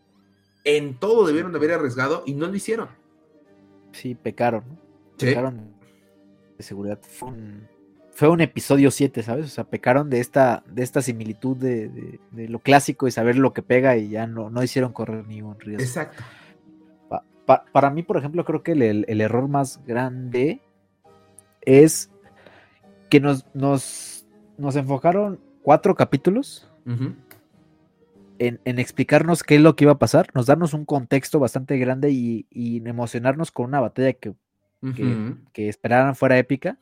En 0.64 0.98
todo 0.98 1.26
debieron 1.26 1.52
de 1.52 1.59
haber 1.59 1.72
arriesgado 1.72 2.22
y 2.26 2.34
no 2.34 2.48
lo 2.48 2.55
hicieron. 2.55 2.88
Sí, 3.93 4.14
pecaron. 4.14 4.64
Sí. 5.16 5.26
Pecaron 5.26 5.74
de 6.56 6.64
seguridad. 6.64 6.98
Fue 7.02 7.28
un, 7.28 7.68
fue 8.16 8.28
un 8.28 8.40
episodio 8.40 8.90
7, 8.90 9.22
¿sabes? 9.22 9.44
O 9.44 9.48
sea, 9.48 9.64
pecaron 9.64 10.09
de 10.09 10.20
esta, 10.20 10.64
de 10.66 10.82
esta 10.82 11.02
similitud 11.02 11.55
de, 11.55 11.88
de- 11.90 12.20
de 12.30 12.48
lo 12.48 12.60
clásico 12.60 13.06
y 13.06 13.10
saber 13.10 13.36
lo 13.36 13.52
que 13.52 13.60
pega 13.62 13.97
y 13.98 14.09
ya 14.09 14.26
no, 14.26 14.48
no 14.48 14.62
hicieron 14.62 14.93
correr 14.94 15.26
ningún 15.26 15.60
riesgo. 15.60 15.82
Exacto. 15.84 16.22
Pa- 17.10 17.24
pa- 17.44 17.64
para 17.72 17.90
mí, 17.90 18.02
por 18.02 18.16
ejemplo, 18.16 18.43
creo 18.47 18.62
que 18.62 18.72
el, 18.72 19.05
el- 19.06 19.20
error 19.20 19.48
más 19.48 19.82
grande 19.86 20.62
es 21.60 22.10
que 23.10 23.20
nos, 23.20 23.44
nos, 23.55 24.26
nos 24.56 24.76
enfocaron 24.76 25.38
cuatro 25.62 25.94
capítulos 25.94 26.70
en, 28.38 28.60
en 28.64 28.78
explicarnos 28.78 29.43
qué 29.43 29.56
es 29.56 29.60
lo 29.60 29.76
que 29.76 29.84
iba 29.84 29.93
a 29.93 29.98
pasar, 29.98 30.28
nos 30.34 30.47
darnos 30.47 30.72
un 30.72 30.84
contexto 30.86 31.38
bastante 31.38 31.76
grande 31.78 32.10
y, 32.12 32.47
y 32.51 32.78
emocionarnos 32.88 33.51
con 33.51 33.66
una 33.66 33.80
batalla 33.80 34.14
que, 34.14 34.32
que, 34.94 35.02
que 35.52 35.68
esperaran 35.68 36.14
fuera 36.16 36.38
épica 36.38 36.78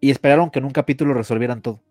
y 0.00 0.10
esperaron 0.10 0.50
que 0.50 0.58
en 0.58 0.64
un 0.64 0.70
capítulo 0.72 1.14
resolvieran 1.14 1.62
todo. 1.62 1.82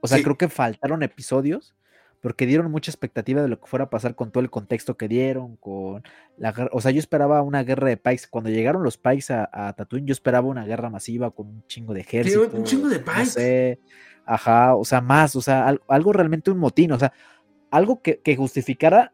O 0.00 0.06
sea, 0.06 0.18
Sí. 0.18 0.24
creo 0.24 0.36
que 0.36 0.48
faltaron 0.48 1.02
episodios 1.02 1.74
porque 2.20 2.46
dieron 2.46 2.70
mucha 2.70 2.90
expectativa 2.90 3.42
de 3.42 3.48
lo 3.48 3.60
que 3.60 3.66
fuera 3.66 3.84
a 3.86 3.90
pasar 3.90 4.14
con 4.14 4.30
todo 4.30 4.42
el 4.42 4.48
contexto 4.50 4.96
que 4.96 5.08
dieron, 5.08 5.56
con 5.56 6.02
la 6.38 6.52
guerra. 6.52 6.70
O 6.72 6.80
sea, 6.80 6.90
yo 6.90 6.98
esperaba 6.98 7.42
una 7.42 7.62
guerra 7.64 7.88
de 7.88 7.96
Pikes. 7.98 8.24
Cuando 8.30 8.48
llegaron 8.50 8.82
los 8.82 8.96
Pikes 8.96 9.32
a, 9.32 9.48
a 9.52 9.72
Tatooine, 9.74 10.06
yo 10.06 10.12
esperaba 10.12 10.48
una 10.48 10.64
guerra 10.64 10.88
masiva 10.88 11.30
con 11.30 11.48
un 11.48 11.66
chingo 11.66 11.92
de 11.92 12.00
ejército. 12.00 12.50
un 12.52 12.64
chingo 12.64 12.88
de 12.88 12.98
no 13.00 13.04
Pikes. 13.04 13.26
sé, 13.26 13.78
ajá, 14.24 14.74
o 14.74 14.84
sea, 14.86 15.02
más, 15.02 15.36
o 15.36 15.42
sea, 15.42 15.66
al- 15.68 15.82
algo 15.86 16.12
realmente 16.14 16.50
un 16.50 16.58
motín, 16.58 16.92
o 16.92 16.98
sea, 16.98 17.12
algo 17.70 18.00
que, 18.00 18.20
que 18.20 18.36
justificara 18.36 19.12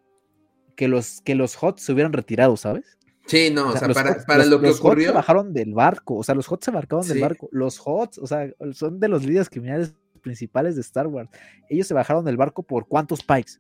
que 0.77 0.87
los, 0.87 1.21
que 1.23 1.35
los 1.35 1.61
HOTS 1.61 1.83
se 1.83 1.93
hubieran 1.93 2.13
retirado, 2.13 2.57
¿sabes? 2.57 2.97
Sí, 3.31 3.51
no, 3.53 3.69
o, 3.69 3.73
O 3.75 3.77
sea, 3.77 3.89
para, 3.89 4.39
los- 4.39 4.49
lo 4.49 4.61
que 4.61 4.67
los 4.69 4.81
ocurrió. 4.81 5.09
se 5.09 5.15
bajaron 5.15 5.53
del 5.53 5.73
barco, 5.75 6.17
o 6.17 6.23
sea, 6.25 6.35
los 6.35 6.51
HOTS 6.51 6.65
se 6.67 6.73
del 6.73 6.83
Sí. 7.05 7.21
barco. 7.21 7.49
Los 7.53 7.81
HOTS, 7.85 8.19
o 8.19 8.27
sea, 8.27 8.51
son 8.73 8.99
de 9.01 9.09
los 9.09 9.25
líderes 9.25 9.49
criminales 9.49 9.95
principales 10.21 10.75
de 10.75 10.81
Star 10.83 11.07
Wars. 11.07 11.31
Ellos 11.69 11.87
se 11.87 11.95
bajaron 11.95 12.25
del 12.25 12.37
barco 12.37 12.63
por 12.63 12.87
cuántos 12.89 13.23
pikes? 13.23 13.53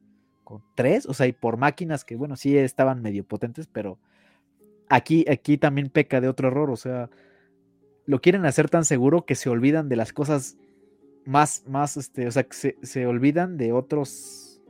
¿Con 0.44 0.62
tres? 0.74 1.06
O 1.06 1.14
sea, 1.14 1.26
y 1.26 1.32
por 1.32 1.56
máquinas 1.56 2.04
que, 2.04 2.16
bueno, 2.16 2.36
sí 2.36 2.56
estaban 2.58 3.00
medio 3.00 3.24
potentes, 3.24 3.68
pero 3.68 3.98
aquí, 4.88 5.24
aquí 5.30 5.56
también 5.56 5.88
peca 5.88 6.20
de 6.20 6.28
otro 6.28 6.48
error, 6.48 6.70
o 6.70 6.76
sea, 6.76 7.08
lo 8.06 8.20
quieren 8.20 8.44
hacer 8.46 8.68
tan 8.68 8.84
seguro 8.84 9.24
que 9.24 9.36
se 9.36 9.48
olvidan 9.48 9.88
de 9.88 9.94
las 9.96 10.12
cosas 10.12 10.56
más, 11.24 11.62
más, 11.68 11.96
este, 11.96 12.26
o 12.26 12.30
sea, 12.32 12.42
que 12.42 12.56
se, 12.56 12.76
se 12.82 13.06
olvidan 13.06 13.56
de 13.56 13.72
otros, 13.72 14.60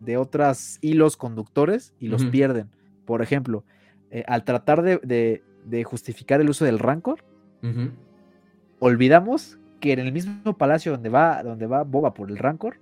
de 0.00 0.16
otros 0.16 0.78
hilos 0.80 1.16
conductores 1.16 1.94
y 2.00 2.08
los 2.08 2.24
pierden. 2.26 2.70
Por 3.04 3.22
ejemplo, 3.22 3.64
eh, 4.10 4.24
al 4.26 4.44
tratar 4.44 4.82
de, 4.82 4.98
de- 5.02 5.42
de 5.64 5.84
justificar 5.84 6.40
el 6.40 6.48
uso 6.48 6.64
del 6.64 6.78
Rancor, 6.78 7.22
olvidamos 8.78 9.58
que 9.80 9.92
en 9.92 10.00
el 10.00 10.12
mismo 10.12 10.56
palacio 10.56 10.92
donde 10.92 11.08
va, 11.08 11.42
donde 11.42 11.66
va 11.66 11.84
Boba 11.84 12.14
por 12.14 12.30
el 12.30 12.38
Rancor, 12.38 12.76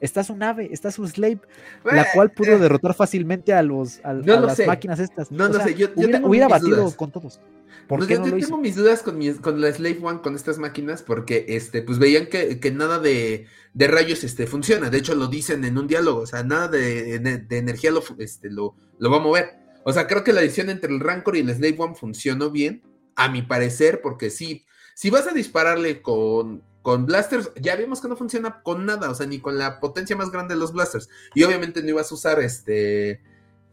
está 0.00 0.24
su 0.24 0.36
nave, 0.36 0.68
está 0.72 0.90
su 0.90 1.06
slave, 1.06 1.40
la 1.84 2.06
cual 2.12 2.30
pudo 2.30 2.58
derrotar 2.58 2.94
fácilmente 2.94 3.52
a 3.52 3.62
los 3.62 4.00
a, 4.04 4.12
las 4.14 4.66
máquinas 4.66 4.98
estas. 4.98 5.30
No, 5.30 5.48
no 5.48 5.60
sé, 5.62 5.74
yo, 5.74 5.88
hubiera, 5.94 6.48
batido 6.48 6.94
con 6.96 7.10
todos. 7.10 7.40
¿Por 7.86 8.06
qué 8.06 8.18
no 8.18 8.26
yo, 8.28 8.36
tengo 8.36 8.58
mis 8.58 8.76
dudas 8.76 9.02
con, 9.02 9.20
con 9.38 9.60
la 9.60 9.72
Slave 9.72 9.98
One, 10.00 10.20
con 10.20 10.36
estas 10.36 10.58
máquinas, 10.58 11.02
porque 11.02 11.44
este, 11.48 11.82
pues 11.82 11.98
veían 11.98 12.26
que, 12.26 12.60
que 12.60 12.70
nada 12.70 13.00
de, 13.00 13.46
de, 13.74 13.88
rayos 13.88 14.22
este, 14.22 14.46
funciona. 14.46 14.90
De 14.90 14.98
hecho, 14.98 15.14
lo 15.16 15.26
dicen 15.26 15.64
en 15.64 15.76
un 15.76 15.88
diálogo. 15.88 16.20
O 16.20 16.26
sea, 16.26 16.44
nada 16.44 16.68
de, 16.68 17.18
de, 17.18 17.58
energía 17.58 17.90
lo, 17.90 18.02
este, 18.18 18.48
lo, 18.48 18.76
lo 18.98 19.10
va 19.10 19.16
a 19.16 19.20
mover. 19.20 19.59
O 19.84 19.92
sea, 19.92 20.06
creo 20.06 20.24
que 20.24 20.32
la 20.32 20.42
edición 20.42 20.70
entre 20.70 20.92
el 20.92 21.00
Rancor 21.00 21.36
y 21.36 21.40
el 21.40 21.54
Slave 21.54 21.76
One 21.78 21.94
funcionó 21.94 22.50
bien, 22.50 22.82
a 23.16 23.28
mi 23.28 23.42
parecer, 23.42 24.00
porque 24.02 24.30
sí, 24.30 24.64
si 24.94 25.10
vas 25.10 25.26
a 25.26 25.32
dispararle 25.32 26.02
con, 26.02 26.62
con 26.82 27.06
blasters, 27.06 27.50
ya 27.56 27.76
vimos 27.76 28.00
que 28.00 28.08
no 28.08 28.16
funciona 28.16 28.62
con 28.62 28.86
nada, 28.86 29.10
o 29.10 29.14
sea, 29.14 29.26
ni 29.26 29.38
con 29.38 29.58
la 29.58 29.80
potencia 29.80 30.16
más 30.16 30.30
grande 30.30 30.54
de 30.54 30.60
los 30.60 30.72
blasters. 30.72 31.08
Y 31.34 31.42
obviamente 31.42 31.82
no 31.82 31.90
ibas 31.90 32.10
a 32.10 32.14
usar 32.14 32.40
este. 32.40 33.22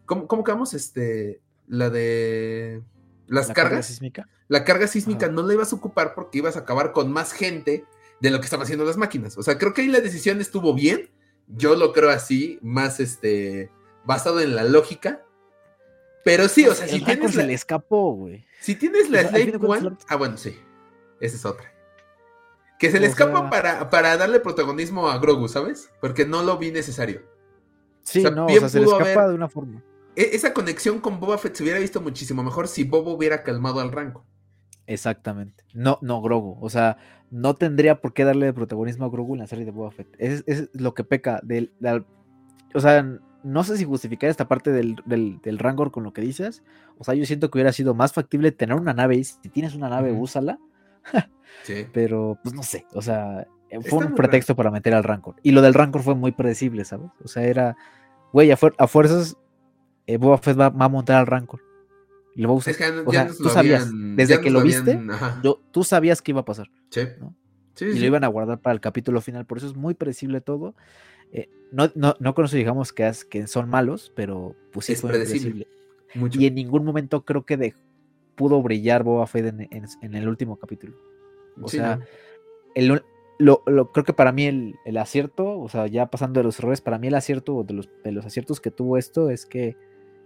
¿Cómo, 0.06 0.28
cómo 0.28 0.44
vamos? 0.44 0.74
Este. 0.74 1.42
La 1.68 1.90
de. 1.90 2.82
Las 3.28 3.50
¿La 3.50 3.54
cargas. 3.54 3.72
Carga 3.72 3.84
sísmica? 3.84 4.30
La 4.48 4.64
carga 4.64 4.88
sísmica 4.88 5.28
no 5.28 5.44
la 5.44 5.54
ibas 5.54 5.74
a 5.74 5.76
ocupar 5.76 6.16
porque 6.16 6.38
ibas 6.38 6.56
a 6.56 6.60
acabar 6.60 6.94
con 6.94 7.12
más 7.12 7.34
gente 7.34 7.86
de 8.22 8.32
lo 8.32 8.40
que 8.40 8.46
estaban 8.46 8.64
haciendo 8.64 8.86
las 8.86 8.98
máquinas. 8.98 9.38
O 9.38 9.44
sea, 9.44 9.58
creo 9.58 9.74
que 9.74 9.82
ahí 9.82 9.88
la 9.88 10.00
decisión 10.00 10.40
estuvo 10.42 10.74
bien. 10.74 11.10
Yo 11.48 11.76
lo 11.76 11.94
creo 11.94 12.10
así, 12.10 12.60
más 12.62 13.00
este. 13.00 13.70
basado 14.06 14.42
en 14.42 14.56
la 14.56 14.64
lógica. 14.64 15.24
Pero 16.28 16.49
sí, 16.49 16.68
o 16.68 16.76
sea, 16.76 16.90
si 16.90 16.99
tienes. 16.99 17.32
Se 17.32 17.48
le 17.48 17.54
escapó, 17.54 18.12
güey. 18.12 18.45
Si 18.60 18.76
tienes 18.76 19.10
la 19.10 19.22
Slave 19.30 19.58
One. 19.62 19.95
Ah, 20.10 20.18
bueno, 20.18 20.36
sí. 20.36 20.60
Esa 21.22 21.38
es 21.38 21.45
otra. 21.45 21.74
Que 22.78 22.91
se 22.91 22.99
le 22.99 23.08
escapa 23.08 23.49
para, 23.49 23.90
para 23.90 24.18
darle 24.18 24.41
protagonismo 24.41 25.08
a 25.08 25.20
Grogu, 25.20 25.48
¿sabes? 25.48 25.90
Porque 26.02 26.26
no 26.26 26.44
lo 26.44 26.58
vi 26.58 26.72
necesario. 26.72 27.22
Sí, 28.04 28.24
no, 28.24 28.45
o 28.45 28.49
sea, 28.49 28.68
se 28.68 28.82
le 28.82 28.88
escapa 28.88 29.30
de 29.30 29.36
una 29.36 29.48
forma. 29.48 29.82
E, 30.18 30.32
esa 30.34 30.54
conexión 30.54 30.99
con 30.99 31.22
Boba 31.22 31.38
Fett 31.38 31.56
se 31.56 31.64
hubiera 31.64 31.80
visto 31.80 32.02
muchísimo 32.02 32.44
mejor 32.44 32.68
si 32.68 32.84
Bobo 32.84 33.14
hubiera 33.14 33.44
calmado 33.44 33.80
al 33.80 33.94
rango. 33.94 34.26
Exactamente. 34.86 35.64
No, 35.74 35.98
no, 36.02 36.22
Grogu. 36.22 36.58
O 36.60 36.70
sea, 36.70 36.98
no 37.32 37.56
tendría 37.56 38.02
por 38.02 38.14
qué 38.14 38.26
darle 38.26 38.52
protagonismo 38.52 39.06
a 39.06 39.10
Grogu 39.10 39.36
en 39.36 39.40
la 39.40 39.48
serie 39.48 39.64
de 39.64 39.72
Boba 39.72 39.91
Fett. 39.91 40.14
Es, 40.18 40.44
es 40.45 40.70
lo 40.74 40.94
que 40.94 41.06
peca 41.06 41.40
del, 41.41 41.72
O 42.74 42.82
sea, 42.82 43.18
no 43.48 43.64
sé 43.64 43.78
si 43.78 43.86
justificar 43.86 44.30
esta 44.30 44.48
parte 44.48 44.72
del, 44.72 44.95
del, 45.06 45.60
Rangor 45.60 45.91
con 45.91 46.03
lo 46.03 46.14
que 46.14 46.22
dices. 46.22 46.64
O 46.98 47.03
sea, 47.03 47.14
yo 47.14 47.26
siento 47.26 47.49
que 47.49 47.57
hubiera 47.57 47.72
sido 47.72 47.94
más 47.94 48.14
factible 48.14 48.52
tener 48.52 48.76
una 48.76 48.94
nave. 48.94 49.24
Si 49.24 49.49
tienes 49.49 49.74
una 49.74 49.90
nave, 49.90 50.11
úsala. 50.11 50.60
sí. 51.64 51.86
Pero, 51.94 52.38
pues 52.44 52.53
no 52.53 52.64
sé. 52.64 52.86
O 52.94 53.02
sea, 53.02 53.48
fue 53.90 54.06
un 54.06 54.15
pretexto 54.15 54.56
para 54.56 54.72
meter 54.72 54.94
al 54.94 55.03
Rancor. 55.03 55.36
Y 55.44 55.52
lo 55.52 55.61
del 55.61 55.74
Rancor 55.74 56.03
fue 56.03 56.15
muy 56.15 56.32
predecible, 56.32 56.86
¿sabes? 56.86 57.10
O 57.24 57.28
sea, 57.28 57.44
era. 57.44 57.76
Güey, 58.34 58.52
a, 58.52 58.57
a 58.78 58.88
fuerzas 58.88 59.38
eh, 60.07 60.18
Boba 60.18 60.38
Fett 60.38 60.60
va, 60.60 60.68
a 60.68 60.90
montar 60.90 61.18
al 61.18 61.28
Rancor. 61.28 61.61
Y 62.34 62.41
lo 62.41 62.49
va 62.49 62.53
a 62.56 62.57
usar. 62.57 62.76
o 63.06 63.11
sea, 63.11 63.28
tú 63.28 63.49
sabías, 63.49 63.90
desde 64.15 64.40
que 64.40 64.49
lo, 64.49 64.61
viste, 64.61 64.99
yo, 65.44 65.61
tú 65.72 65.84
sabías 65.84 66.22
que 66.22 66.32
iba 66.32 66.41
a 66.41 66.45
pasar. 66.45 66.69
Sí. 66.90 67.02
y 67.82 67.99
lo 67.99 68.06
iban 68.06 68.24
a 68.24 68.28
guardar 68.28 68.60
para 68.60 68.74
el 68.74 68.80
capítulo 68.80 69.22
final. 69.22 69.45
Por 69.45 69.57
eso 69.57 69.68
es 69.68 69.76
muy 69.76 69.94
predecible 69.94 70.40
todo. 70.40 70.76
Eh, 71.32 71.49
no, 71.72 71.91
no, 71.95 72.16
no 72.20 72.34
con 72.34 72.45
eso 72.45 72.58
digamos 72.58 72.94
que, 72.94 73.12
que 73.30 73.48
son 73.48 73.70
malos, 73.70 74.12
pero 74.16 74.56
pues 74.72 74.86
sí 74.86 74.94
es 74.94 75.02
fue 75.02 75.12
predecible. 75.12 75.68
Y 76.32 76.48
en 76.48 76.56
ningún 76.56 76.86
momento 76.86 77.24
creo 77.26 77.45
que 77.45 77.58
de, 77.58 77.76
pudo 78.36 78.62
brillar 78.62 79.04
Boba 79.04 79.28
Fett 79.28 79.48
en, 79.48 80.16
el 80.16 80.28
último 80.28 80.58
capítulo. 80.58 80.95
O 81.62 81.68
sea, 81.68 81.99
el, 82.76 83.02
lo, 83.40 83.64
creo 83.91 84.06
que 84.06 84.14
para 84.14 84.32
mí 84.32 84.45
el, 84.45 84.76
el, 84.86 84.98
acierto, 84.98 85.60
o 85.60 85.70
sea, 85.70 85.88
ya 85.88 86.08
pasando 86.08 86.40
de 86.40 86.44
los 86.44 86.60
errores, 86.60 86.82
para 86.82 86.98
mí 86.98 87.08
el 87.08 87.16
acierto 87.16 87.64
de 87.64 87.74
los, 87.74 87.90
de 88.04 88.12
los 88.12 88.26
aciertos 88.26 88.62
que 88.62 88.72
tuvo 88.72 88.98
esto 88.98 89.30
es 89.30 89.45
que 89.45 89.76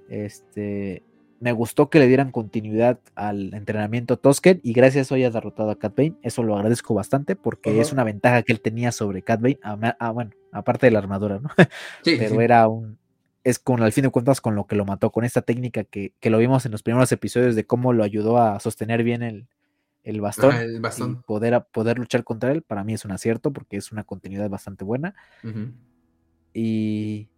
este, 0.09 1.03
me 1.39 1.51
gustó 1.53 1.89
que 1.89 1.99
le 1.99 2.07
dieran 2.07 2.31
continuidad 2.31 2.99
al 3.15 3.53
entrenamiento 3.53 4.17
Tosken 4.17 4.59
y 4.63 4.73
gracias 4.73 4.97
a 4.97 5.01
eso 5.01 5.15
haya 5.15 5.31
derrotado 5.31 5.71
a 5.71 5.79
Cat 5.79 5.95
Bane. 5.95 6.15
Eso 6.21 6.43
lo 6.43 6.55
agradezco 6.55 6.93
bastante 6.93 7.35
porque 7.35 7.81
es 7.81 7.91
una 7.91 8.03
ventaja 8.03 8.43
que 8.43 8.53
él 8.53 8.61
tenía 8.61 8.91
sobre 8.91 9.23
Cat 9.23 9.41
Bane. 9.41 9.59
Ah, 9.63 10.11
bueno, 10.11 10.31
aparte 10.51 10.87
de 10.87 10.91
la 10.91 10.99
armadura, 10.99 11.39
¿no? 11.39 11.49
Pero 12.03 12.41
era 12.41 12.67
un. 12.67 12.99
Es 13.43 13.57
con 13.57 13.81
al 13.81 13.91
fin 13.91 14.03
de 14.03 14.11
cuentas 14.11 14.39
con 14.39 14.55
lo 14.55 14.67
que 14.67 14.75
lo 14.75 14.85
mató, 14.85 15.11
con 15.11 15.23
esta 15.23 15.41
técnica 15.41 15.83
que, 15.83 16.13
lo 16.21 16.37
vimos 16.37 16.65
en 16.67 16.71
los 16.71 16.83
primeros 16.83 17.11
episodios 17.11 17.55
de 17.55 17.65
cómo 17.65 17.91
lo 17.91 18.03
ayudó 18.03 18.37
a 18.37 18.59
sostener 18.59 19.03
bien 19.03 19.23
el, 19.23 19.47
el 20.03 20.21
bastón, 20.21 20.55
el 20.55 20.79
bastón. 20.79 21.19
Y 21.19 21.25
poder, 21.25 21.65
poder 21.71 21.97
luchar 21.97 22.23
contra 22.23 22.51
él. 22.51 22.61
Para 22.61 22.83
mí 22.83 22.93
es 22.93 23.03
un 23.03 23.11
acierto 23.11 23.51
porque 23.51 23.77
es 23.77 23.91
una 23.91 24.03
continuidad 24.03 24.49
bastante 24.49 24.83
buena. 24.83 25.15
Y. 26.53 27.29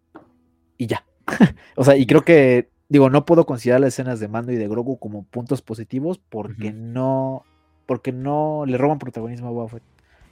Y 0.77 0.87
ya. 0.87 1.05
o 1.77 1.85
sea, 1.85 1.95
y 1.95 2.05
creo 2.05 2.23
que, 2.23 2.69
digo, 2.89 3.09
no 3.09 3.25
puedo 3.25 3.45
considerar 3.45 3.79
las 3.79 3.93
escenas 3.93 4.19
de 4.19 4.27
Mando 4.27 4.51
y 4.51 4.57
de 4.57 4.67
Grogu 4.67 4.99
como 4.99 5.23
puntos 5.23 5.61
positivos 5.61 6.19
porque 6.29 6.73
no, 6.73 7.45
porque 7.85 8.11
no 8.11 8.65
le 8.67 8.77
roban 8.77 8.99
protagonismo 8.99 9.47
a 9.47 9.51
Boba 9.51 9.69
Fett. 9.69 9.83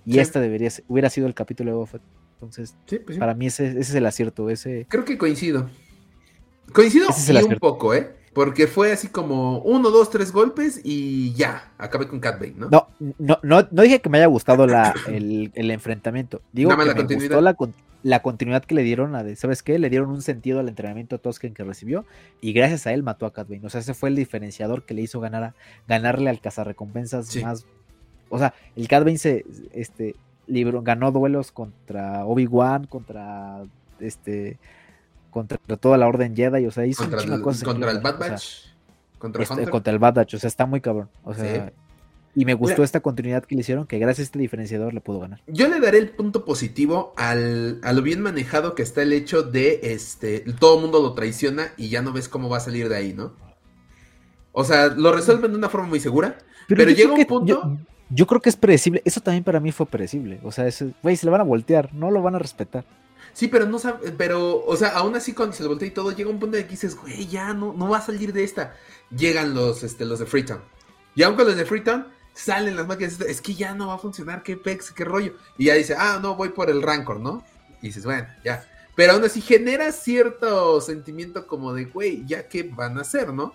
Y 0.05 0.19
esta 0.19 0.41
debería 0.41 0.69
hubiera 0.87 1.09
sido 1.09 1.27
el 1.27 1.33
capítulo 1.33 1.71
de 1.71 1.75
Boba 1.75 1.87
Fett. 1.87 2.01
Entonces, 2.41 2.75
pues 3.05 3.19
para 3.19 3.35
mí 3.35 3.47
ese, 3.47 3.79
es 3.79 3.93
el 3.93 4.05
acierto. 4.05 4.49
Ese... 4.49 4.87
Creo 4.89 5.05
que 5.05 5.17
coincido. 5.17 5.69
Coincido 6.73 7.09
un 7.47 7.55
poco, 7.57 7.93
¿eh? 7.93 8.15
Porque 8.33 8.65
fue 8.65 8.93
así 8.93 9.09
como 9.09 9.59
uno, 9.59 9.91
dos, 9.91 10.09
tres 10.09 10.31
golpes 10.31 10.79
y 10.83 11.33
ya, 11.33 11.73
acabé 11.77 12.07
con 12.07 12.21
Cat 12.21 12.39
Bane, 12.39 12.53
¿no? 12.55 12.69
No, 12.69 12.87
no, 13.19 13.39
no, 13.43 13.67
no 13.69 13.81
dije 13.81 13.99
que 13.99 14.09
me 14.09 14.19
haya 14.19 14.27
gustado 14.27 14.65
la, 14.65 14.95
el, 15.07 15.51
el 15.53 15.69
enfrentamiento. 15.69 16.41
Digo 16.53 16.71
que 16.71 16.77
me 16.77 17.15
gustó 17.15 17.41
la, 17.41 17.57
la 18.03 18.21
continuidad 18.21 18.63
que 18.63 18.73
le 18.73 18.83
dieron, 18.83 19.15
a 19.15 19.23
de, 19.23 19.35
¿sabes 19.35 19.61
qué? 19.61 19.77
Le 19.79 19.89
dieron 19.89 20.09
un 20.09 20.21
sentido 20.21 20.61
al 20.61 20.69
entrenamiento 20.69 21.19
Tosken 21.19 21.53
que 21.53 21.65
recibió 21.65 22.05
y 22.39 22.53
gracias 22.53 22.87
a 22.87 22.93
él 22.93 23.03
mató 23.03 23.25
a 23.25 23.33
Cat 23.33 23.49
Bane. 23.49 23.65
O 23.65 23.69
sea, 23.69 23.81
ese 23.81 23.93
fue 23.93 24.09
el 24.09 24.15
diferenciador 24.15 24.83
que 24.83 24.93
le 24.93 25.01
hizo 25.01 25.19
ganar 25.19 25.43
a, 25.43 25.55
ganarle 25.89 26.29
al 26.29 26.39
cazarrecompensas 26.39 27.35
más. 27.43 27.65
O 28.29 28.39
sea, 28.39 28.53
el 28.77 28.87
Cat 28.87 29.03
Bane 29.03 29.17
se, 29.17 29.45
este, 29.73 30.15
libro, 30.51 30.81
ganó 30.81 31.11
duelos 31.11 31.51
contra 31.51 32.25
Obi-Wan, 32.25 32.85
contra 32.85 33.63
este 33.99 34.59
contra 35.29 35.57
toda 35.77 35.97
la 35.97 36.07
Orden 36.07 36.35
Jedi, 36.35 36.65
o 36.65 36.71
sea, 36.71 36.85
hizo 36.85 37.03
contra 37.03 37.21
el, 37.21 37.41
Contra 37.41 37.91
el 37.91 37.99
Bad 38.01 38.19
Batch. 38.19 38.65
contra, 39.17 39.43
este, 39.43 39.67
contra 39.69 39.93
el 39.93 39.99
Bad 39.99 40.13
Batch, 40.13 40.33
o 40.35 40.39
sea, 40.39 40.49
está 40.49 40.65
muy 40.65 40.81
cabrón. 40.81 41.09
O 41.23 41.33
sea, 41.33 41.71
y 42.35 42.45
me 42.45 42.53
gustó 42.53 42.83
esta 42.83 42.99
continuidad 43.01 43.43
que 43.43 43.55
le 43.55 43.61
hicieron, 43.61 43.85
que 43.85 43.97
gracias 43.97 44.19
a 44.19 44.27
este 44.27 44.39
diferenciador 44.39 44.93
le 44.93 45.01
pudo 45.01 45.19
ganar. 45.19 45.41
Yo 45.47 45.67
le 45.67 45.79
daré 45.79 45.97
el 45.97 46.09
punto 46.09 46.45
positivo 46.45 47.13
al, 47.17 47.79
a 47.83 47.93
lo 47.93 48.01
bien 48.01 48.21
manejado 48.21 48.75
que 48.75 48.83
está 48.83 49.01
el 49.01 49.13
hecho 49.13 49.43
de 49.43 49.79
este 49.83 50.39
todo 50.59 50.75
el 50.75 50.81
mundo 50.81 51.01
lo 51.01 51.13
traiciona 51.13 51.73
y 51.77 51.89
ya 51.89 52.01
no 52.01 52.13
ves 52.13 52.29
cómo 52.29 52.49
va 52.49 52.57
a 52.57 52.61
salir 52.61 52.89
de 52.89 52.95
ahí, 52.95 53.13
¿no? 53.13 53.33
O 54.53 54.63
sea, 54.63 54.87
lo 54.87 55.13
resuelven 55.13 55.51
de 55.51 55.57
una 55.57 55.69
forma 55.69 55.87
muy 55.87 55.99
segura, 55.99 56.37
pero, 56.67 56.89
llega 56.91 57.13
un 57.13 57.25
punto. 57.25 57.45
Yo, 57.45 57.77
creo 58.27 58.41
que 58.41 58.49
es 58.49 58.55
predecible. 58.55 59.01
Eso 59.05 59.21
también 59.21 59.43
para 59.43 59.59
mí 59.59 59.71
fue 59.71 59.85
predecible. 59.85 60.39
O 60.43 60.51
sea, 60.51 60.67
güey, 61.01 61.15
se 61.15 61.25
le 61.25 61.31
van 61.31 61.41
a 61.41 61.45
voltear, 61.45 61.93
no 61.93 62.11
lo 62.11 62.21
van 62.21 62.35
a 62.35 62.39
respetar. 62.39 62.83
Sí, 63.33 63.47
pero 63.47 63.65
no 63.65 63.79
sabe, 63.79 64.11
pero, 64.11 64.63
o 64.65 64.75
sea, 64.75 64.89
aún 64.89 65.15
así 65.15 65.33
cuando 65.33 65.55
se 65.55 65.63
le 65.63 65.69
voltea 65.69 65.87
y 65.87 65.91
todo, 65.91 66.11
llega 66.11 66.29
un 66.29 66.39
punto 66.39 66.57
de 66.57 66.65
que 66.65 66.71
dices, 66.71 66.95
güey, 66.97 67.27
ya 67.27 67.53
no, 67.53 67.73
no 67.73 67.87
va 67.87 67.99
a 67.99 68.01
salir 68.01 68.33
de 68.33 68.43
esta. 68.43 68.75
Llegan 69.09 69.53
los, 69.53 69.83
este, 69.83 70.05
los 70.05 70.19
de 70.19 70.25
Freetown. 70.25 70.61
Y 71.15 71.23
aunque 71.23 71.45
los 71.45 71.55
de 71.55 71.65
Freetown 71.65 72.07
salen 72.33 72.75
las 72.75 72.87
máquinas, 72.87 73.19
es 73.21 73.41
que 73.41 73.53
ya 73.53 73.73
no 73.73 73.87
va 73.87 73.95
a 73.95 73.99
funcionar, 73.99 74.43
qué 74.43 74.57
pex, 74.57 74.91
qué 74.91 75.05
rollo. 75.05 75.35
Y 75.57 75.65
ya 75.65 75.75
dice, 75.75 75.95
ah, 75.97 76.19
no, 76.21 76.35
voy 76.35 76.49
por 76.49 76.69
el 76.69 76.81
Rancor, 76.81 77.19
¿no? 77.19 77.43
Y 77.81 77.87
dices, 77.87 78.03
bueno, 78.03 78.27
ya. 78.43 78.65
Pero 78.95 79.13
aún 79.13 79.23
así 79.23 79.41
genera 79.41 79.91
cierto 79.91 80.81
sentimiento 80.81 81.47
como 81.47 81.73
de, 81.73 81.85
güey, 81.85 82.25
ya 82.25 82.47
qué 82.49 82.63
van 82.63 82.97
a 82.97 83.01
hacer, 83.01 83.33
¿no? 83.33 83.53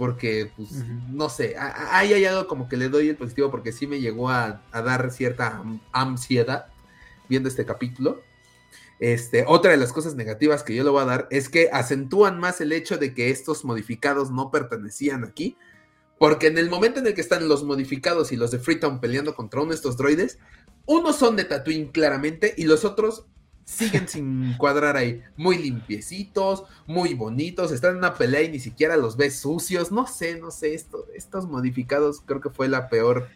Porque, 0.00 0.50
pues, 0.56 0.70
no 1.10 1.28
sé, 1.28 1.56
ahí 1.58 2.14
hay 2.14 2.24
algo 2.24 2.46
como 2.46 2.70
que 2.70 2.78
le 2.78 2.88
doy 2.88 3.10
el 3.10 3.16
positivo 3.16 3.50
porque 3.50 3.70
sí 3.70 3.86
me 3.86 4.00
llegó 4.00 4.30
a, 4.30 4.62
dar 4.72 5.10
cierta 5.10 5.62
ansiedad 5.92 6.68
viendo 7.28 7.50
este 7.50 7.66
capítulo. 7.66 8.22
Este, 8.98 9.44
otra 9.46 9.72
de 9.72 9.76
las 9.76 9.92
cosas 9.92 10.14
negativas 10.14 10.62
que 10.62 10.74
yo 10.74 10.84
le 10.84 10.88
voy 10.88 11.02
a 11.02 11.04
dar 11.04 11.28
es 11.30 11.50
que 11.50 11.68
acentúan 11.70 12.40
más 12.40 12.62
el 12.62 12.72
hecho 12.72 12.96
de 12.96 13.12
que 13.12 13.28
estos 13.28 13.62
modificados 13.66 14.30
no 14.30 14.50
pertenecían 14.50 15.22
aquí, 15.22 15.58
porque 16.18 16.46
en 16.46 16.56
el 16.56 16.70
momento 16.70 17.00
en 17.00 17.06
el 17.06 17.12
que 17.12 17.20
están 17.20 17.46
los 17.46 17.62
modificados 17.62 18.32
y 18.32 18.36
los 18.36 18.50
de 18.50 18.58
Freetown 18.58 19.00
peleando 19.00 19.34
contra 19.34 19.60
uno 19.60 19.72
de 19.72 19.76
estos 19.76 19.98
droides, 19.98 20.38
unos 20.86 21.16
son 21.16 21.36
de 21.36 21.44
Tatooine 21.44 21.92
claramente 21.92 22.54
y 22.56 22.64
los 22.64 22.86
otros 22.86 23.26
siguen 23.70 24.08
sin 24.08 24.54
cuadrar 24.56 24.96
ahí. 24.96 25.22
Muy 25.36 25.58
limpiecitos, 25.58 26.64
muy 26.86 27.14
bonitos, 27.14 27.72
están 27.72 27.92
en 27.92 27.98
una 27.98 28.14
pelea 28.14 28.42
y 28.42 28.50
ni 28.50 28.58
siquiera 28.58 28.96
los 28.96 29.16
ves 29.16 29.38
sucios. 29.38 29.92
No 29.92 30.06
sé, 30.06 30.38
no 30.40 30.50
sé, 30.50 30.74
esto, 30.74 31.06
estos 31.14 31.46
modificados 31.46 32.20
creo 32.20 32.40
que 32.40 32.50
fue 32.50 32.68
la 32.68 32.88
peor 32.88 33.28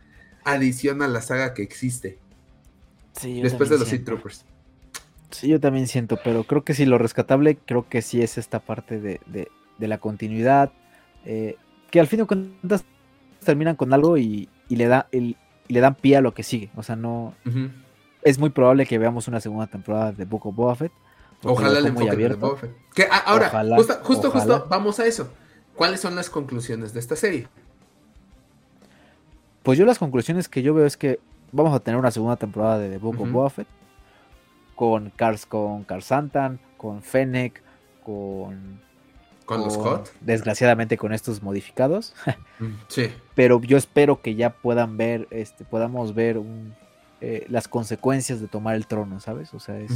adición 0.44 1.02
a 1.02 1.08
la 1.08 1.22
saga 1.22 1.54
que 1.54 1.62
existe. 1.62 2.18
después 3.22 3.70
de 3.70 3.78
los 3.78 3.88
Sith 3.88 4.04
Troopers. 4.04 4.44
Sí, 5.30 5.48
yo 5.48 5.60
también 5.60 5.88
siento, 5.88 6.18
pero 6.22 6.44
creo 6.44 6.64
que 6.64 6.74
sí, 6.74 6.84
lo 6.84 6.98
rescatable 6.98 7.56
creo 7.56 7.88
que 7.88 8.02
sí 8.02 8.22
es 8.22 8.38
esta 8.38 8.60
parte 8.60 9.00
de, 9.00 9.20
de, 9.26 9.88
la 9.88 9.98
continuidad. 9.98 10.72
Eh, 11.24 11.56
que 11.90 12.00
al 12.00 12.06
fin 12.06 12.20
de 12.20 12.26
cuentas 12.26 12.84
terminan 13.44 13.76
con 13.76 13.92
algo 13.92 14.16
y, 14.18 14.48
le 14.68 14.86
da 14.86 15.08
el, 15.12 15.36
y 15.68 15.74
le 15.74 15.80
dan 15.80 15.94
pie 15.94 16.16
a 16.16 16.20
lo 16.20 16.34
que 16.34 16.42
sigue. 16.42 16.70
O 16.76 16.82
sea, 16.82 16.96
no. 16.96 17.34
Es 18.24 18.38
muy 18.38 18.50
probable 18.50 18.86
que 18.86 18.98
veamos 18.98 19.28
una 19.28 19.40
segunda 19.40 19.66
temporada 19.66 20.12
de 20.12 20.24
Book 20.24 20.46
of 20.46 20.54
Boba 20.54 20.74
Fett. 20.74 20.92
Ojalá 21.44 21.80
le 21.80 21.88
enfoque 21.90 22.16
de 22.16 22.34
Boba 22.34 22.56
Fett. 22.56 22.72
Que, 22.94 23.06
ah, 23.10 23.22
ahora, 23.26 23.50
justo, 23.76 23.94
justo, 24.02 24.30
justo, 24.30 24.66
vamos 24.68 24.98
a 24.98 25.06
eso. 25.06 25.28
¿Cuáles 25.74 26.00
son 26.00 26.14
las 26.14 26.30
conclusiones 26.30 26.92
de 26.92 27.00
esta 27.00 27.16
serie? 27.16 27.48
Pues 29.62 29.78
yo 29.78 29.84
las 29.84 29.98
conclusiones 29.98 30.48
que 30.48 30.62
yo 30.62 30.74
veo 30.74 30.86
es 30.86 30.96
que 30.96 31.20
vamos 31.52 31.74
a 31.74 31.80
tener 31.80 31.98
una 31.98 32.10
segunda 32.10 32.36
temporada 32.36 32.78
de 32.78 32.90
The 32.90 32.98
Book 32.98 33.20
of 33.20 33.30
Boba 33.30 33.50
Fett 33.50 33.68
con 34.74 35.10
Cars, 35.10 35.46
con 35.46 35.86
Santan, 36.00 36.58
con 36.76 37.02
Fennec, 37.02 37.62
con 38.02 38.82
con, 39.44 39.60
los 39.60 39.74
Scott. 39.74 40.10
Desgraciadamente 40.20 40.96
con 40.96 41.12
estos 41.12 41.42
modificados. 41.42 42.14
Sí. 42.88 43.12
Pero 43.34 43.60
yo 43.60 43.76
espero 43.76 44.22
que 44.22 44.36
ya 44.36 44.50
puedan 44.50 44.96
ver, 44.96 45.26
este, 45.30 45.64
podamos 45.64 46.14
ver 46.14 46.40
eh, 47.24 47.46
las 47.48 47.68
consecuencias 47.68 48.40
de 48.40 48.48
tomar 48.48 48.74
el 48.74 48.86
trono, 48.86 49.20
¿sabes? 49.20 49.54
O 49.54 49.60
sea, 49.60 49.78
es. 49.78 49.92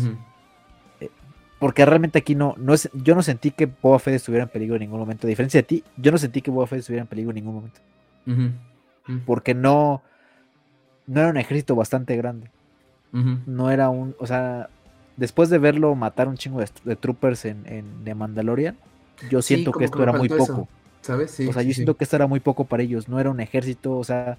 Eh, 1.01 1.11
porque 1.59 1.85
realmente 1.85 2.19
aquí 2.19 2.35
no, 2.35 2.55
no 2.59 2.75
es. 2.75 2.89
Yo 2.93 3.15
no 3.15 3.23
sentí 3.23 3.51
que 3.51 3.67
Boba 3.67 3.99
Fett 3.99 4.15
estuviera 4.15 4.45
en 4.45 4.51
peligro 4.51 4.77
en 4.77 4.81
ningún 4.81 5.01
momento. 5.01 5.27
A 5.27 5.31
diferencia 5.31 5.59
de 5.59 5.67
ti, 5.67 5.85
yo 5.97 6.13
no 6.13 6.19
sentí 6.19 6.43
que 6.43 6.51
Boba 6.51 6.67
Fett 6.67 6.81
estuviera 6.81 7.03
en 7.03 7.09
peligro 7.09 7.31
en 7.31 7.37
ningún 7.37 7.55
momento. 7.55 7.81
Porque 9.27 9.55
no. 9.55 10.03
No 11.07 11.21
era 11.21 11.31
un 11.31 11.39
ejército 11.39 11.75
bastante 11.75 12.17
grande. 12.17 12.51
No 13.13 13.71
era 13.71 13.89
un. 13.89 14.15
O 14.19 14.27
sea, 14.27 14.69
después 15.17 15.49
de 15.49 15.59
verlo 15.59 15.95
matar 15.95 16.29
un 16.29 16.37
chingo 16.37 16.61
de, 16.61 16.97
troopers 16.97 17.45
en, 17.45 17.65
en 17.67 18.05
The 18.05 18.15
Mandalorian 18.15 18.77
yo 19.31 19.43
siento 19.43 19.73
que 19.73 19.85
esto 19.85 20.03
era 20.03 20.13
muy 20.13 20.29
poco. 20.29 20.69
¿Sabes? 21.01 21.39
o 21.41 21.53
sea, 21.53 21.63
yo 21.63 21.73
siento 21.73 21.97
que 21.97 22.05
esto 22.05 22.17
era 22.17 22.27
muy 22.27 22.41
poco 22.41 22.65
para 22.65 22.83
ellos, 22.83 23.09
no 23.09 23.19
era 23.19 23.31
un 23.31 23.41
ejército, 23.41 23.97
o 23.97 24.05
sea, 24.05 24.37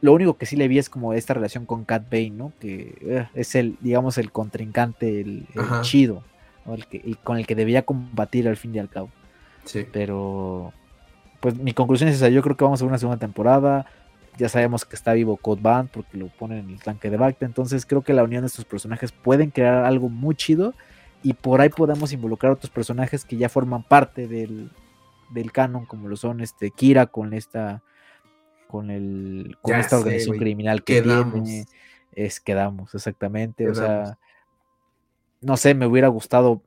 lo 0.00 0.12
único 0.12 0.36
que 0.36 0.46
sí 0.46 0.56
le 0.56 0.68
vi 0.68 0.78
es 0.78 0.88
como 0.88 1.12
esta 1.12 1.34
relación 1.34 1.66
con 1.66 1.84
Cat 1.84 2.04
Bane, 2.10 2.30
¿no? 2.30 2.52
Que 2.60 2.96
eh, 3.00 3.28
es 3.34 3.54
el, 3.54 3.76
digamos, 3.80 4.18
el 4.18 4.32
contrincante, 4.32 5.20
el, 5.20 5.46
chido, 5.82 6.22
el 6.66 6.86
que, 6.86 7.16
con 7.22 7.38
el 7.38 7.46
que 7.46 7.54
debía 7.54 7.82
combatir 7.82 8.48
al 8.48 8.56
fin 8.56 8.74
y 8.74 8.78
al 8.78 8.88
cabo. 8.88 9.10
Sí. 9.64 9.86
Pero, 9.92 10.72
pues 11.40 11.56
mi 11.56 11.72
conclusión 11.72 12.08
es 12.08 12.16
esa, 12.16 12.28
yo 12.28 12.42
creo 12.42 12.56
que 12.56 12.64
vamos 12.64 12.80
a 12.80 12.84
ver 12.84 12.90
una 12.90 12.98
segunda 12.98 13.18
temporada, 13.18 13.86
ya 14.38 14.48
sabemos 14.48 14.84
que 14.84 14.96
está 14.96 15.12
vivo 15.12 15.36
Code 15.36 15.62
Band 15.62 15.90
porque 15.90 16.18
lo 16.18 16.28
ponen 16.28 16.58
en 16.58 16.70
el 16.70 16.80
tanque 16.80 17.10
de 17.10 17.16
Bacta, 17.16 17.46
entonces 17.46 17.86
creo 17.86 18.02
que 18.02 18.12
la 18.12 18.24
unión 18.24 18.42
de 18.42 18.48
estos 18.48 18.64
personajes 18.64 19.12
pueden 19.12 19.50
crear 19.50 19.84
algo 19.84 20.08
muy 20.08 20.34
chido 20.34 20.74
y 21.22 21.32
por 21.32 21.60
ahí 21.60 21.70
podemos 21.70 22.12
involucrar 22.12 22.52
otros 22.52 22.70
personajes 22.70 23.24
que 23.24 23.36
ya 23.36 23.48
forman 23.48 23.82
parte 23.82 24.28
del, 24.28 24.70
canon, 25.52 25.86
como 25.86 26.08
lo 26.08 26.16
son 26.16 26.40
este 26.40 26.70
Kira 26.70 27.06
con 27.06 27.32
esta 27.32 27.82
con 28.66 28.90
el 28.90 29.56
con 29.60 29.74
esta 29.74 29.98
organización 29.98 30.38
criminal 30.38 30.84
que 30.84 31.02
tiene, 31.02 31.66
es 32.12 32.40
quedamos 32.40 32.94
exactamente, 32.94 33.68
o 33.68 33.74
sea, 33.74 34.18
no 35.40 35.56
sé, 35.56 35.74
me 35.74 35.86
hubiera 35.86 36.08
gustado 36.08 36.62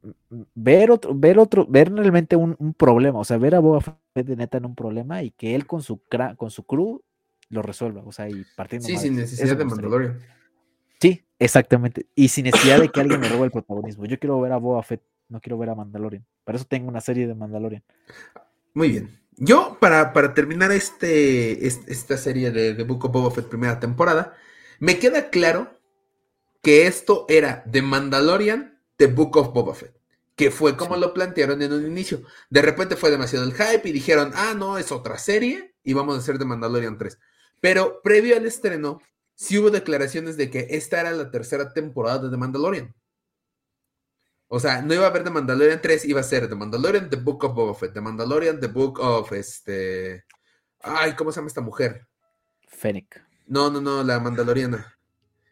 ver 0.56 0.92
otro, 0.92 1.14
ver 1.14 1.40
otro, 1.40 1.66
ver 1.66 1.92
realmente 1.92 2.36
un, 2.36 2.56
problema, 2.78 3.20
o 3.20 3.24
sea, 3.24 3.38
ver 3.38 3.56
a 3.56 3.60
Boba 3.60 3.82
Fett 3.82 4.28
de 4.28 4.36
neta 4.36 4.58
en 4.58 4.66
un 4.66 4.76
problema 4.76 5.24
y 5.24 5.32
que 5.32 5.56
él 5.56 5.66
con 5.66 5.82
su 5.82 6.00
con 6.38 6.52
su 6.52 6.64
crew 6.64 7.02
lo 7.50 7.62
resuelva, 7.62 8.04
o 8.06 8.12
sea, 8.12 8.30
y 8.30 8.46
partiendo 8.56 8.88
Sí, 8.88 8.98
sin 8.98 9.16
necesidad 9.16 9.58
de 9.58 9.66
Mandalorian. 9.66 10.20
Sí, 11.00 11.24
exactamente. 11.40 12.06
Y 12.14 12.28
sin 12.28 12.46
necesidad 12.46 12.80
de 12.80 12.90
que 12.90 13.02
alguien 13.02 13.20
me 13.20 13.30
robe 13.30 13.46
el 13.46 13.52
protagonismo. 13.52 14.06
Yo 14.06 14.20
quiero 14.20 14.40
ver 14.40 14.52
a 14.52 14.58
Boba 14.58 14.84
Fett, 14.84 15.02
no 15.30 15.40
quiero 15.40 15.58
ver 15.58 15.70
a 15.70 15.76
Mandalorian. 15.76 16.26
Para 16.44 16.58
eso 16.58 16.66
tengo 16.66 16.90
una 16.90 17.02
serie 17.02 17.26
de 17.26 17.34
Mandalorian. 17.34 17.84
Muy 18.74 18.90
bien. 18.90 19.10
Yo, 19.42 19.78
para, 19.80 20.12
para 20.12 20.34
terminar 20.34 20.74
este, 20.74 21.66
esta 21.66 22.18
serie 22.18 22.52
de, 22.52 22.74
de 22.74 22.84
Book 22.84 23.06
of 23.06 23.12
Boba 23.14 23.32
Fett 23.32 23.48
primera 23.48 23.80
temporada, 23.80 24.36
me 24.80 25.00
queda 25.00 25.30
claro 25.30 25.80
que 26.62 26.88
esto 26.88 27.26
era 27.30 27.64
de 27.66 27.82
Mandalorian, 27.82 28.82
The 28.98 29.08
Book 29.08 29.38
of 29.38 29.54
Boba 29.54 29.74
Fett. 29.74 29.96
Que 30.36 30.52
fue 30.52 30.76
como 30.76 30.98
lo 30.98 31.14
plantearon 31.14 31.62
en 31.62 31.72
un 31.72 31.86
inicio. 31.86 32.24
De 32.50 32.62
repente 32.62 32.98
fue 32.98 33.12
demasiado 33.12 33.46
el 33.46 33.54
hype 33.54 33.88
y 33.88 33.94
dijeron, 33.94 34.32
ah, 34.36 34.54
no, 34.58 34.78
es 34.78 34.92
otra 34.92 35.18
serie 35.18 35.74
y 35.84 35.94
vamos 35.94 36.16
a 36.16 36.20
hacer 36.20 36.38
de 36.38 36.44
Mandalorian 36.44 36.98
3. 36.98 37.18
Pero 37.62 38.02
previo 38.02 38.36
al 38.36 38.46
estreno, 38.46 39.02
sí 39.36 39.58
hubo 39.58 39.70
declaraciones 39.70 40.36
de 40.36 40.50
que 40.50 40.68
esta 40.72 41.00
era 41.00 41.12
la 41.12 41.32
tercera 41.32 41.72
temporada 41.72 42.20
de 42.20 42.30
The 42.30 42.38
Mandalorian. 42.38 42.94
O 44.52 44.60
sea, 44.60 44.82
no 44.82 44.94
iba 44.94 45.06
a 45.06 45.10
haber 45.10 45.24
The 45.24 45.30
Mandalorian 45.30 45.82
3, 45.82 46.06
iba 46.06 46.20
a 46.20 46.24
ser 46.24 46.50
The 46.50 46.56
Mandalorian, 46.56 47.10
The 47.10 47.18
Book 47.18 47.44
of 47.44 47.54
Boba 47.54 47.76
Fett, 47.76 47.94
The 47.94 48.02
Mandalorian, 48.02 48.60
The 48.60 48.68
Book 48.68 49.00
of 49.00 49.32
este. 49.32 50.26
Ay, 50.82 51.14
¿cómo 51.14 51.32
se 51.32 51.38
llama 51.38 51.48
esta 51.48 51.62
mujer? 51.62 52.08
Fennec. 52.68 53.24
No, 53.46 53.70
no, 53.70 53.80
no, 53.80 54.04
la 54.04 54.20
Mandaloriana. 54.20 54.98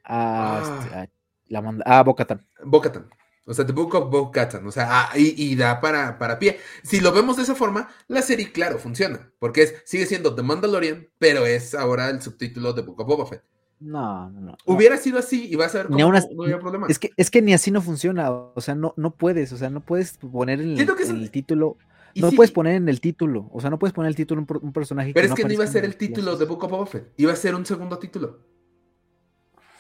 Ah, 0.04 0.62
ah. 0.64 0.82
Este, 0.84 0.96
ah 0.96 1.08
la 1.50 1.62
manda 1.62 1.84
ah 1.86 2.04
Bocatan. 2.04 2.46
Bocatan. 2.64 3.10
O 3.46 3.54
sea, 3.54 3.66
The 3.66 3.72
Book 3.72 3.96
of 3.96 4.10
Bo-Katan. 4.10 4.68
O 4.68 4.72
sea, 4.72 4.88
ah, 4.90 5.10
y, 5.16 5.56
da 5.56 5.80
para, 5.80 6.18
para 6.18 6.38
pie. 6.38 6.60
Si 6.84 7.00
lo 7.00 7.14
vemos 7.14 7.38
de 7.38 7.44
esa 7.44 7.56
forma, 7.56 7.90
la 8.10 8.22
serie, 8.22 8.52
claro, 8.52 8.78
funciona. 8.78 9.32
Porque 9.40 9.64
es, 9.64 9.76
sigue 9.86 10.06
siendo 10.06 10.36
The 10.36 10.44
Mandalorian, 10.44 11.08
pero 11.18 11.46
es 11.46 11.74
ahora 11.74 12.10
el 12.10 12.22
subtítulo 12.22 12.74
de 12.74 12.82
Book 12.82 13.00
of 13.00 13.08
Boba 13.08 13.26
Fett. 13.26 13.44
No, 13.80 14.32
no, 14.32 14.58
Hubiera 14.66 14.98
sido 14.98 15.20
así 15.20 15.48
y 15.52 15.56
vas 15.56 15.76
a 15.76 15.80
ver 15.80 15.88
cómo 15.88 16.12
no 16.12 16.44
había 16.44 16.60
problema. 16.60 16.88
Es 16.90 16.98
que, 16.98 17.12
es 17.16 17.30
que 17.30 17.44
ni 17.44 17.54
así 17.54 17.70
no 17.70 17.82
funciona. 17.82 18.32
O 18.32 18.60
sea, 18.60 18.74
no, 18.74 18.94
no 18.98 19.12
puedes. 19.12 19.52
O 19.54 19.58
sea, 19.58 19.70
no 19.70 19.82
puedes 19.82 20.18
poner 20.18 20.60
en 20.62 20.78
el, 20.80 21.32
título. 21.32 21.78
No 22.16 22.32
puedes 22.32 22.52
poner 22.52 22.76
en 22.76 22.90
el 22.90 23.00
título. 23.00 23.50
O 23.52 23.62
sea, 23.62 23.70
no 23.70 23.78
puedes 23.78 23.94
poner 23.94 24.10
el 24.10 24.16
título 24.16 24.42
un, 24.42 24.60
un 24.62 24.74
personaje. 24.74 25.12
Pero 25.14 25.28
es 25.28 25.34
que 25.36 25.44
no 25.44 25.54
iba 25.54 25.64
a 25.64 25.68
ser 25.68 25.86
el 25.86 25.96
título 25.96 26.36
de 26.38 26.46
Book 26.46 26.64
of 26.64 26.72
Boba 26.72 26.86
Fett. 26.88 27.14
Iba 27.18 27.34
a 27.34 27.36
ser 27.36 27.54
un 27.54 27.66
segundo 27.66 28.00
título. 28.00 28.40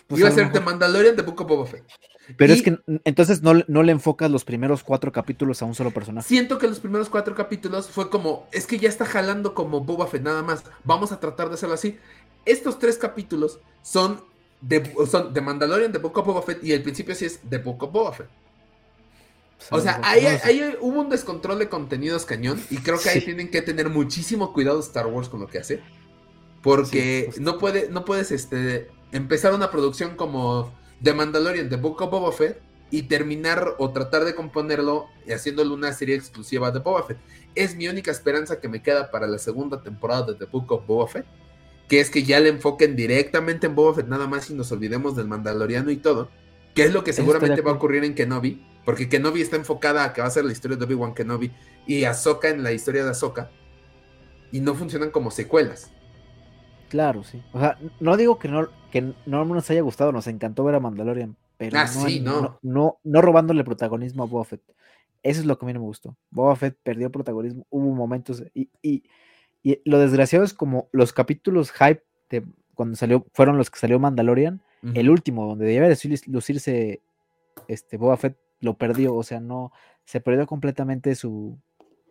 Pues 0.05 0.21
iba 0.21 0.29
a, 0.29 0.31
ser 0.31 0.51
The 0.51 0.61
Mandalorian 0.61 1.15
de 1.15 1.23
Book 1.23 1.41
of 1.41 1.47
Boba 1.47 1.65
Fett. 1.65 1.83
Pero 2.37 2.53
es 2.53 2.61
que 2.61 2.77
entonces 3.03 3.41
no, 3.41 3.53
no, 3.67 3.83
le 3.83 3.91
enfocas 3.91 4.29
los 4.29 4.43
primeros 4.43 4.83
cuatro 4.83 5.11
capítulos 5.11 5.61
a 5.61 5.65
un 5.65 5.75
solo 5.75 5.91
personaje. 5.91 6.27
Siento 6.27 6.57
que 6.57 6.67
los 6.67 6.79
primeros 6.79 7.09
cuatro 7.09 7.35
capítulos 7.35 7.89
fue 7.89 8.09
como, 8.09 8.47
es 8.51 8.67
que 8.67 8.79
ya 8.79 8.89
está 8.89 9.05
jalando 9.05 9.53
como 9.53 9.81
Boba 9.81 10.07
Fett 10.07 10.23
nada 10.23 10.43
más. 10.43 10.63
Vamos 10.83 11.11
a 11.11 11.19
tratar 11.19 11.47
de 11.49 11.55
hacerlo 11.55 11.75
así. 11.75 11.97
Estos 12.47 12.79
tres 12.79 12.97
capítulos 12.97 13.59
son 13.81 14.21
de, 14.61 14.93
son 15.09 15.33
de 15.33 15.41
Mandalorian, 15.41 15.91
de 15.91 15.99
Book 15.99 16.17
of 16.17 16.25
Boba 16.25 16.41
Fett, 16.41 16.63
y 16.63 16.71
el 16.71 16.81
principio 16.81 17.13
sí 17.13 17.25
es 17.25 17.47
de 17.47 17.57
Book 17.57 17.83
of 17.83 17.91
Boba 17.91 18.13
Fett. 18.13 18.29
O 19.69 19.81
sea, 19.81 19.99
ahí, 20.03 20.77
hubo 20.79 21.01
un 21.01 21.09
descontrol 21.09 21.59
de 21.59 21.67
contenidos 21.67 22.25
cañón, 22.25 22.61
y 22.69 22.77
creo 22.77 22.99
que 22.99 23.09
ahí 23.09 23.21
tienen 23.21 23.51
que 23.51 23.61
tener 23.61 23.89
muchísimo 23.89 24.53
cuidado 24.53 24.79
Star 24.79 25.07
Wars 25.07 25.27
con 25.29 25.41
lo 25.41 25.47
que 25.47 25.59
hace. 25.59 25.81
Porque 26.63 27.31
no, 27.39 27.57
puede, 27.57 27.89
no 27.89 28.05
puedes 28.05 28.31
este, 28.31 28.89
empezar 29.11 29.53
una 29.53 29.69
producción 29.69 30.15
como 30.15 30.73
The 31.03 31.13
Mandalorian, 31.13 31.69
de 31.69 31.75
Book 31.75 32.01
of 32.01 32.11
Boba 32.11 32.31
Fett, 32.31 32.61
y 32.89 33.03
terminar 33.03 33.75
o 33.79 33.91
tratar 33.91 34.23
de 34.23 34.33
componerlo 34.33 35.07
haciéndolo 35.29 35.73
una 35.73 35.91
serie 35.91 36.15
exclusiva 36.15 36.71
de 36.71 36.79
Boba 36.79 37.03
Fett. 37.03 37.17
Es 37.55 37.75
mi 37.75 37.89
única 37.89 38.11
esperanza 38.11 38.61
que 38.61 38.69
me 38.69 38.81
queda 38.81 39.11
para 39.11 39.27
la 39.27 39.37
segunda 39.37 39.83
temporada 39.83 40.27
de 40.27 40.35
The 40.35 40.45
Book 40.45 40.71
of 40.71 40.87
Boba 40.87 41.07
Fett 41.07 41.25
que 41.87 41.99
es 41.99 42.09
que 42.09 42.23
ya 42.23 42.39
le 42.39 42.49
enfoquen 42.49 42.95
directamente 42.95 43.67
en 43.67 43.75
Boba 43.75 43.95
Fett 43.95 44.07
nada 44.07 44.27
más 44.27 44.49
y 44.49 44.53
nos 44.53 44.71
olvidemos 44.71 45.15
del 45.15 45.27
Mandaloriano 45.27 45.89
y 45.91 45.97
todo, 45.97 46.29
que 46.75 46.83
es 46.83 46.93
lo 46.93 47.03
que 47.03 47.13
seguramente 47.13 47.61
va 47.61 47.71
a 47.71 47.75
ocurrir 47.75 48.03
en 48.03 48.13
Kenobi, 48.13 48.61
porque 48.85 49.09
Kenobi 49.09 49.41
está 49.41 49.55
enfocada 49.55 50.03
a 50.03 50.13
que 50.13 50.21
va 50.21 50.27
a 50.27 50.31
ser 50.31 50.45
la 50.45 50.51
historia 50.51 50.77
de 50.77 50.85
Obi-Wan 50.85 51.13
Kenobi 51.13 51.51
y 51.85 52.03
Ahsoka 52.03 52.49
en 52.49 52.63
la 52.63 52.71
historia 52.73 53.03
de 53.03 53.11
Ahsoka, 53.11 53.49
y 54.51 54.59
no 54.59 54.75
funcionan 54.75 55.11
como 55.11 55.31
secuelas. 55.31 55.91
Claro, 56.89 57.23
sí. 57.23 57.43
O 57.51 57.59
sea, 57.59 57.77
no 57.99 58.15
digo 58.15 58.39
que 58.39 58.47
no, 58.47 58.69
que 58.91 59.13
no 59.25 59.45
nos 59.45 59.69
haya 59.69 59.81
gustado, 59.81 60.11
nos 60.11 60.27
encantó 60.27 60.63
ver 60.63 60.75
a 60.75 60.79
Mandalorian, 60.79 61.35
pero 61.57 61.77
ah, 61.79 61.89
no, 62.21 62.59
no. 62.61 62.99
no, 63.03 63.21
robándole 63.21 63.63
protagonismo 63.63 64.23
a 64.23 64.27
Boba 64.27 64.45
Fett. 64.45 64.61
Eso 65.23 65.41
es 65.41 65.45
lo 65.45 65.57
que 65.57 65.65
a 65.65 65.67
mí 65.67 65.73
no 65.73 65.79
me 65.79 65.85
gustó. 65.85 66.15
Boba 66.29 66.55
Fett 66.55 66.77
perdió 66.83 67.11
protagonismo, 67.11 67.65
hubo 67.69 67.93
momentos 67.93 68.43
y, 68.53 68.69
y 68.81 69.03
y 69.63 69.81
lo 69.85 69.99
desgraciado 69.99 70.45
es 70.45 70.53
como 70.53 70.89
los 70.91 71.13
capítulos 71.13 71.71
hype 71.71 72.03
de 72.29 72.43
cuando 72.77 72.95
salió, 72.95 73.25
fueron 73.33 73.57
los 73.57 73.71
que 73.71 73.79
salió 73.79 73.99
Mandalorian, 73.99 74.61
el 74.93 75.09
último, 75.09 75.45
donde 75.47 75.65
debía 75.65 75.93
lucirse 76.27 77.01
este 77.67 77.97
Boba 77.97 78.15
Fett, 78.15 78.37
lo 78.61 78.77
perdió, 78.77 79.15
o 79.15 79.23
sea, 79.23 79.39
no, 79.39 79.73
se 80.05 80.21
perdió 80.21 80.45
completamente 80.45 81.15
su, 81.15 81.59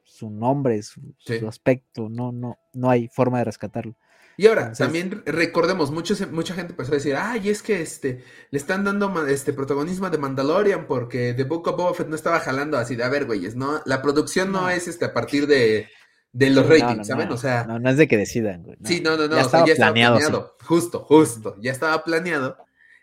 su 0.03 0.29
nombre, 0.29 0.83
su, 0.83 1.01
aspecto, 1.49 2.09
no, 2.09 2.33
no, 2.33 2.59
no 2.75 2.91
hay 2.91 3.09
forma 3.09 3.39
de 3.39 3.45
rescatarlo. 3.45 3.95
Y 4.37 4.49
ahora, 4.49 4.73
también 4.73 5.23
recordemos, 5.25 5.91
muchos, 5.91 6.31
mucha 6.31 6.55
gente 6.55 6.73
empezó 6.73 6.93
a 6.93 6.97
decir, 6.97 7.17
ay, 7.17 7.49
es 7.49 7.63
que 7.63 7.81
este, 7.81 8.23
le 8.51 8.59
están 8.59 8.85
dando 8.85 9.27
este 9.27 9.55
protagonismo 9.55 10.11
de 10.11 10.19
Mandalorian 10.19 10.87
porque 10.87 11.33
The 11.33 11.45
Book 11.45 11.69
of 11.69 11.77
Boba 11.77 11.95
Fett 11.95 12.09
no 12.09 12.17
estaba 12.17 12.41
jalando 12.41 12.77
así 12.77 12.97
de, 12.97 13.05
a 13.05 13.09
ver, 13.09 13.25
güeyes, 13.25 13.57
no, 13.57 13.81
la 13.87 14.03
producción 14.03 14.53
no, 14.53 14.69
es 14.69 14.89
este 14.89 15.07
a 15.07 15.15
partir 15.15 15.47
de, 15.47 15.89
de 16.37 16.51
los 16.51 16.69
ratings, 16.69 17.07
¿saben? 17.07 17.33
o 17.33 17.37
sea. 17.39 17.65
No, 17.65 17.79
no 17.79 17.89
es 17.89 17.97
de 17.97 18.07
que 18.07 18.19
decidan, 18.19 18.63
güey. 18.63 18.77
Sí, 18.85 19.01
no, 19.01 19.17
no, 19.17 19.27
no. 19.27 19.37
Ya, 19.37 19.43
estaba, 19.43 19.65
planeado. 19.65 20.55
Justo, 20.65 21.01
justo. 21.01 21.57
Ya 21.61 21.73
estaba 21.73 22.05
planeado. 22.05 22.59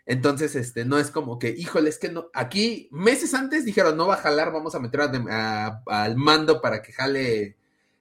Entonces, 0.06 0.54
este, 0.54 0.84
no 0.84 0.98
es 0.98 1.10
como 1.10 1.38
que, 1.40 1.48
híjole, 1.48 1.90
es 1.90 1.98
que 1.98 2.10
no. 2.10 2.28
Aquí, 2.32 2.88
meses 2.92 3.34
antes 3.34 3.64
dijeron, 3.64 3.96
no 3.96 4.06
va 4.06 4.14
a 4.14 4.18
jalar, 4.18 4.52
vamos 4.52 4.76
a 4.76 4.78
meter 4.78 5.00
al 5.00 6.16
mando 6.16 6.60
para 6.60 6.80
que 6.80 6.92
jale 6.92 7.56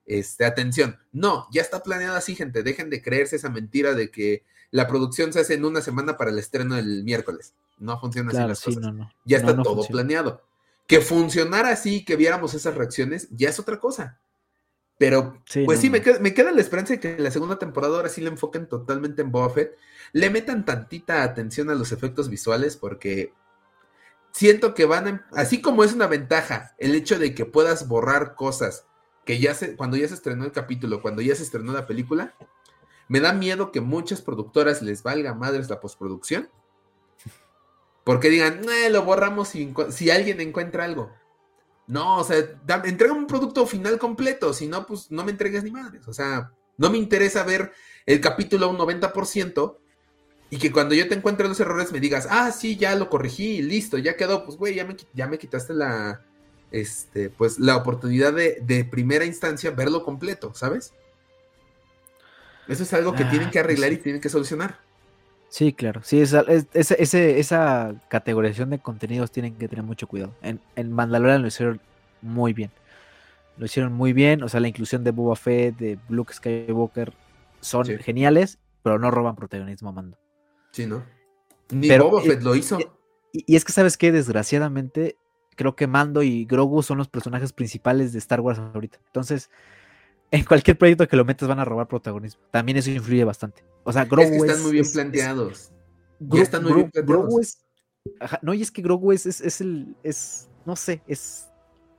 este, 0.05 0.45
atención. 0.45 0.99
No, 1.11 1.47
ya 1.51 1.64
está 1.64 1.81
planeado 1.81 2.15
así, 2.15 2.35
gente. 2.35 2.61
Dejen 2.61 2.91
de 2.91 3.01
creerse 3.01 3.38
esa 3.38 3.49
mentira 3.49 3.95
de 3.95 4.11
que 4.11 4.43
la 4.69 4.88
producción 4.88 5.34
se 5.34 5.39
hace 5.39 5.55
en 5.55 5.65
una 5.65 5.81
semana 5.81 6.15
para 6.15 6.30
el 6.30 6.38
estreno 6.38 6.76
del 6.76 7.03
miércoles. 7.03 7.55
No 7.80 7.99
funciona 7.99 8.30
así 8.30 8.38
las 8.38 8.60
sí, 8.60 8.65
cosas. 8.65 8.84
no, 8.84 8.91
no. 8.91 9.11
Ya 9.26 9.38
está 9.38 9.55
todo 9.55 9.76
funciona. 9.76 10.03
planeado. 10.03 10.43
Que 10.85 11.01
funcionara 11.01 11.69
así, 11.69 12.05
que 12.05 12.18
viéramos 12.18 12.53
esas 12.53 12.76
reacciones, 12.76 13.30
ya 13.31 13.49
es 13.49 13.57
otra 13.57 13.80
cosa. 13.80 14.19
Pero, 15.03 15.38
Sí, 15.43 15.65
pues 15.65 15.80
no, 15.80 15.81
sí. 15.81 15.89
Me, 15.89 16.01
queda, 16.01 16.19
me 16.19 16.34
queda 16.34 16.53
la 16.53 16.61
esperanza 16.61 16.93
de 16.93 16.99
que 17.01 17.19
la 17.19 17.30
segunda 17.30 17.59
temporada 17.59 17.97
ahora 17.97 18.07
sí 18.07 18.21
le 18.21 18.30
enfoquen 18.30 18.69
totalmente 18.69 19.21
en 19.21 19.34
Boba 19.34 19.49
Fett. 19.49 19.77
Le 20.13 20.30
metan 20.30 20.63
tantita 20.63 21.23
atención 21.23 21.69
a 21.69 21.75
los 21.75 21.91
efectos 21.91 22.30
visuales 22.30 22.77
porque 22.77 23.34
siento 24.31 24.73
que 24.73 24.85
van 24.85 25.07
a, 25.09 25.27
así 25.34 25.61
como 25.61 25.84
es 25.84 25.91
una 25.91 26.07
ventaja 26.07 26.73
el 26.77 26.95
hecho 26.95 27.19
de 27.19 27.35
que 27.35 27.43
puedas 27.43 27.89
borrar 27.89 28.35
cosas 28.35 28.88
que 29.25 29.39
ya 29.39 29.53
se, 29.53 29.75
cuando 29.75 29.97
ya 29.97 30.07
se 30.07 30.13
estrenó 30.13 30.45
el 30.45 30.53
capítulo, 30.53 31.01
cuando 31.01 31.21
ya 31.21 31.35
se 31.35 31.43
estrenó 31.43 31.73
la 31.73 31.85
película, 31.85 32.34
me 33.09 33.19
da 33.19 33.34
miedo 33.34 33.73
que 33.73 33.81
muchas 33.81 34.21
productoras 34.21 34.81
les 34.81 35.03
valga 35.03 35.34
madres 35.34 35.69
la 35.69 35.81
postproducción. 35.81 36.47
Porque 38.05 38.30
digan, 38.30 38.61
"Eh, 38.69 38.89
lo 38.89 39.03
borramos 39.03 39.49
si 39.49 40.09
alguien 40.09 40.39
encuentra 40.39 40.85
algo. 40.85 41.11
No, 41.88 42.18
o 42.19 42.23
sea, 42.23 42.38
da- 42.65 42.81
entrega 42.85 43.14
un 43.14 43.27
producto 43.27 43.65
final 43.68 43.99
completo, 43.99 44.53
si 44.53 44.68
no, 44.68 44.85
pues 44.85 45.11
no 45.11 45.23
me 45.26 45.31
entregues 45.31 45.64
ni 45.64 45.72
madres. 45.72 46.07
O 46.07 46.14
sea, 46.14 46.51
no 46.77 46.89
me 46.89 46.97
interesa 46.97 47.43
ver 47.43 47.73
el 48.05 48.22
capítulo 48.22 48.65
a 48.65 48.69
un 48.69 48.77
90% 48.77 49.80
y 50.49 50.60
que 50.60 50.72
cuando 50.72 50.95
yo 50.95 51.07
te 51.07 51.15
encuentre 51.15 51.47
los 51.47 51.60
errores 51.60 51.91
me 51.91 51.99
digas, 51.99 52.27
ah, 52.30 52.51
sí, 52.51 52.77
ya 52.77 52.95
lo 52.95 53.10
corregí, 53.10 53.61
listo, 53.61 53.97
ya 53.97 54.15
quedó, 54.18 54.45
pues 54.45 54.57
güey, 54.57 54.76
ya 54.76 54.85
me, 54.85 54.95
ya 55.14 55.27
me 55.27 55.39
quitaste 55.39 55.73
la, 55.73 56.26
este, 56.72 57.30
pues 57.30 57.60
la 57.60 57.77
oportunidad 57.77 58.34
de, 58.34 58.60
de 58.61 58.85
primera 58.85 59.26
instancia 59.26 59.72
verlo 59.72 60.03
completo, 60.03 60.53
¿sabes? 60.53 60.95
Eso 62.68 62.84
es 62.84 62.93
algo 62.93 63.15
que 63.15 63.23
Ah, 63.23 63.30
tienen 63.30 63.51
que 63.51 63.60
pues 63.60 63.64
arreglar 63.65 63.93
y 63.93 63.97
tienen 63.97 64.22
que 64.22 64.30
solucionar. 64.30 64.80
Sí, 65.53 65.71
claro. 65.71 66.01
Sí, 66.03 66.19
esa, 66.19 66.41
es- 66.47 66.65
ese- 66.73 66.95
ese- 66.99 67.39
esa 67.39 67.93
categorización 68.09 68.71
de 68.71 68.80
contenidos 68.80 69.31
tienen 69.31 69.53
que 69.55 69.67
tener 69.67 69.85
mucho 69.85 70.07
cuidado. 70.07 70.34
En, 70.41 70.59
en 70.75 70.91
Mandalorian 70.91 71.43
lo 71.43 71.47
hicieron 71.47 71.80
muy 72.23 72.53
bien. 72.53 72.71
Lo 73.57 73.65
hicieron 73.67 73.93
muy 73.93 74.13
bien. 74.13 74.41
O 74.41 74.49
sea, 74.49 74.59
la 74.59 74.67
inclusión 74.67 75.03
de 75.03 75.11
Boba 75.11 75.35
Fett, 75.35 75.77
de 75.77 75.99
Luke 76.09 76.34
Skywalker, 76.34 77.13
son 77.61 77.85
Sí. 77.85 77.95
geniales, 77.99 78.57
pero 78.81 78.97
no 78.97 79.11
roban 79.11 79.35
protagonismo 79.35 79.89
a 79.89 79.91
Mando. 79.91 80.17
Sí, 80.71 80.88
¿no? 80.88 81.03
Ni 81.69 81.88
Pero, 81.88 82.09
Boba 82.09 82.23
Fett 82.23 82.41
lo 82.41 82.55
hizo. 82.55 82.80
Y, 83.31 83.43
y 83.45 83.55
es 83.55 83.63
que, 83.63 83.73
¿sabes 83.73 83.95
qué? 83.95 84.11
Desgraciadamente, 84.11 85.17
creo 85.55 85.75
que 85.75 85.85
Mando 85.85 86.23
y 86.23 86.45
Grogu 86.45 86.81
son 86.81 86.97
los 86.97 87.09
personajes 87.09 87.53
principales 87.53 88.11
de 88.11 88.17
Star 88.17 88.41
Wars 88.41 88.57
ahorita. 88.57 88.97
Entonces, 89.05 89.51
en 90.34 90.43
cualquier 90.45 90.77
proyecto 90.77 91.07
que 91.07 91.15
lo 91.15 91.23
metas 91.26 91.47
van 91.47 91.60
a 91.60 91.65
robar 91.65 91.88
protagonismo. 91.88 92.41
También 92.51 92.77
eso 92.77 92.89
influye 92.89 93.23
bastante. 93.23 93.64
O 93.84 93.93
sea, 93.93 94.05
Grogu 94.05 94.23
es 94.23 94.30
que 94.31 94.38
están 94.38 94.55
es- 94.57 94.61
muy 94.64 94.72
bien 94.72 94.81
es- 94.81 94.88
es- 94.89 94.93
planteados. 94.93 95.72
Gro- 96.19 96.38
Ya 96.38 96.43
están 96.43 96.64
muy 96.64 96.72
Gro- 96.72 96.76
bien 96.77 96.91
planteados. 96.91 97.23
Grogu 97.26 97.39
es. 97.39 97.57
ajá, 98.19 98.39
no, 98.41 98.53
y 98.53 98.61
es 98.61 98.72
que 98.72 98.81
Grogu 98.81 99.11
es, 99.11 99.61
el. 99.61 99.95
Es, 100.03 100.49
no 100.65 100.76
sé, 100.76 101.01
es 101.07 101.47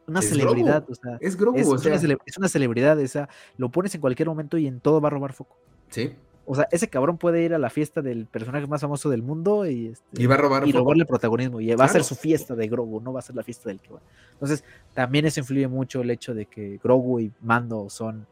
una 0.06 0.20
celebridad. 0.23 0.85
Grogu. 0.85 0.93
O 0.93 0.94
sea, 0.94 1.19
Es 1.20 1.36
Grogu, 1.36 1.59
es, 1.59 1.66
o 1.66 1.78
sea, 1.78 1.93
una 1.98 2.16
es 2.27 2.36
una 2.39 2.48
celebridad. 2.48 2.98
O 2.98 3.06
sea, 3.09 3.28
lo 3.56 3.70
pones 3.70 3.94
en 3.94 4.01
cualquier 4.01 4.28
momento 4.28 4.59
y 4.59 4.66
en 4.66 4.81
todo 4.81 5.01
va 5.01 5.09
a 5.09 5.11
robar 5.11 5.32
foco. 5.32 5.59
sí. 5.89 6.15
O 6.46 6.54
sea, 6.54 6.68
ese 6.70 6.88
cabrón 6.88 7.16
puede 7.18 7.42
ir 7.42 7.54
a 7.54 7.58
la 7.58 7.70
fiesta 7.70 8.02
del 8.02 8.26
personaje 8.26 8.66
más 8.66 8.80
famoso 8.82 9.08
del 9.08 9.22
mundo 9.22 9.66
y, 9.66 9.88
este, 9.88 10.22
Y 10.22 10.26
va 10.26 10.34
a 10.34 10.38
robar 10.38 10.66
y 10.68 10.72
foco. 10.72 10.84
robarle 10.84 11.06
protagonismo. 11.06 11.60
Y 11.60 11.74
va 11.74 11.84
a 11.84 11.88
ser 11.88 12.04
su 12.04 12.14
fiesta 12.14 12.54
de 12.54 12.68
Grogu, 12.68 13.00
no 13.00 13.12
va 13.12 13.20
a 13.20 13.22
ser 13.22 13.34
la 13.36 13.42
fiesta 13.42 13.68
del 13.70 13.80
que 13.80 13.92
va. 13.94 14.00
Entonces, 14.32 14.62
también 14.92 15.24
eso 15.24 15.40
influye 15.40 15.66
mucho 15.68 16.02
el 16.02 16.10
hecho 16.10 16.34
de 16.34 16.46
que 16.46 16.78
Grogu 16.82 17.20
y 17.20 17.32
Mando 17.40 17.88
son, 17.88 18.26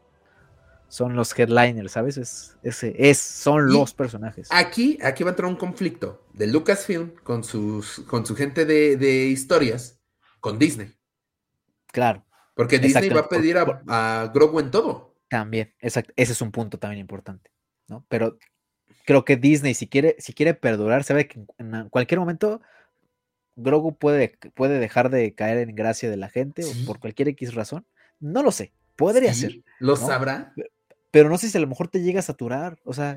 son 0.87 1.15
los 1.15 1.37
headliners, 1.37 1.93
¿sabes? 1.93 2.17
Es, 2.17 2.55
ese, 2.61 2.93
es, 2.97 3.17
son 3.17 3.69
Y- 3.69 3.73
los 3.73 3.93
personajes. 3.95 4.47
Aquí, 4.51 4.99
aquí 5.03 5.23
va 5.23 5.31
a 5.31 5.33
entrar 5.33 5.49
un 5.49 5.55
conflicto 5.57 6.23
de 6.33 6.45
Lucasfilm 6.47 7.13
con, 7.23 7.43
sus, 7.43 8.01
con 8.07 8.25
su 8.27 8.35
gente 8.35 8.65
de, 8.65 8.95
de 8.97 9.25
historias 9.25 9.99
con 10.39 10.59
Disney. 10.59 10.93
Claro. 11.91 12.23
Porque 12.55 12.77
Disney 12.77 13.09
va 13.09 13.21
a 13.21 13.29
pedir 13.29 13.57
a, 13.57 13.81
a 13.87 14.27
Grogu 14.33 14.59
en 14.59 14.69
todo. 14.69 15.15
También, 15.29 15.73
exacto. 15.79 16.13
Ese 16.15 16.33
es 16.33 16.41
un 16.43 16.51
punto 16.51 16.77
también 16.77 16.99
importante, 16.99 17.49
¿no? 17.87 18.05
Pero 18.09 18.37
creo 19.05 19.25
que 19.25 19.35
Disney, 19.37 19.73
si 19.73 19.87
quiere, 19.87 20.15
si 20.19 20.33
quiere 20.33 20.53
perdurar, 20.53 21.03
sabe 21.03 21.27
que 21.27 21.39
en- 21.57 21.89
cualquier 21.89 22.19
momento 22.19 22.61
Grogu 23.55 23.95
puede, 23.95 24.37
puede 24.55 24.79
dejar 24.79 25.09
de 25.09 25.33
caer 25.35 25.57
en 25.69 25.75
gracia 25.75 26.09
de 26.09 26.17
la 26.17 26.29
gente 26.29 26.63
Sí. 26.63 26.83
o 26.83 26.87
por 26.87 26.99
cualquier 26.99 27.27
X 27.29 27.53
razón. 27.53 27.85
No 28.19 28.41
lo 28.41 28.51
sé. 28.51 28.71
Podría 28.95 29.33
Sí, 29.33 29.41
ser. 29.41 29.51
¿Lo 29.79 29.93
¿no? 29.95 29.97
sabrá? 30.07 30.53
Pero 31.11 31.29
no 31.29 31.37
sé 31.37 31.49
si 31.49 31.57
a 31.57 31.61
lo 31.61 31.67
mejor 31.67 31.87
te 31.87 32.01
llega 32.01 32.19
a 32.19 32.23
saturar. 32.23 32.79
O 32.83 32.93
sea, 32.93 33.15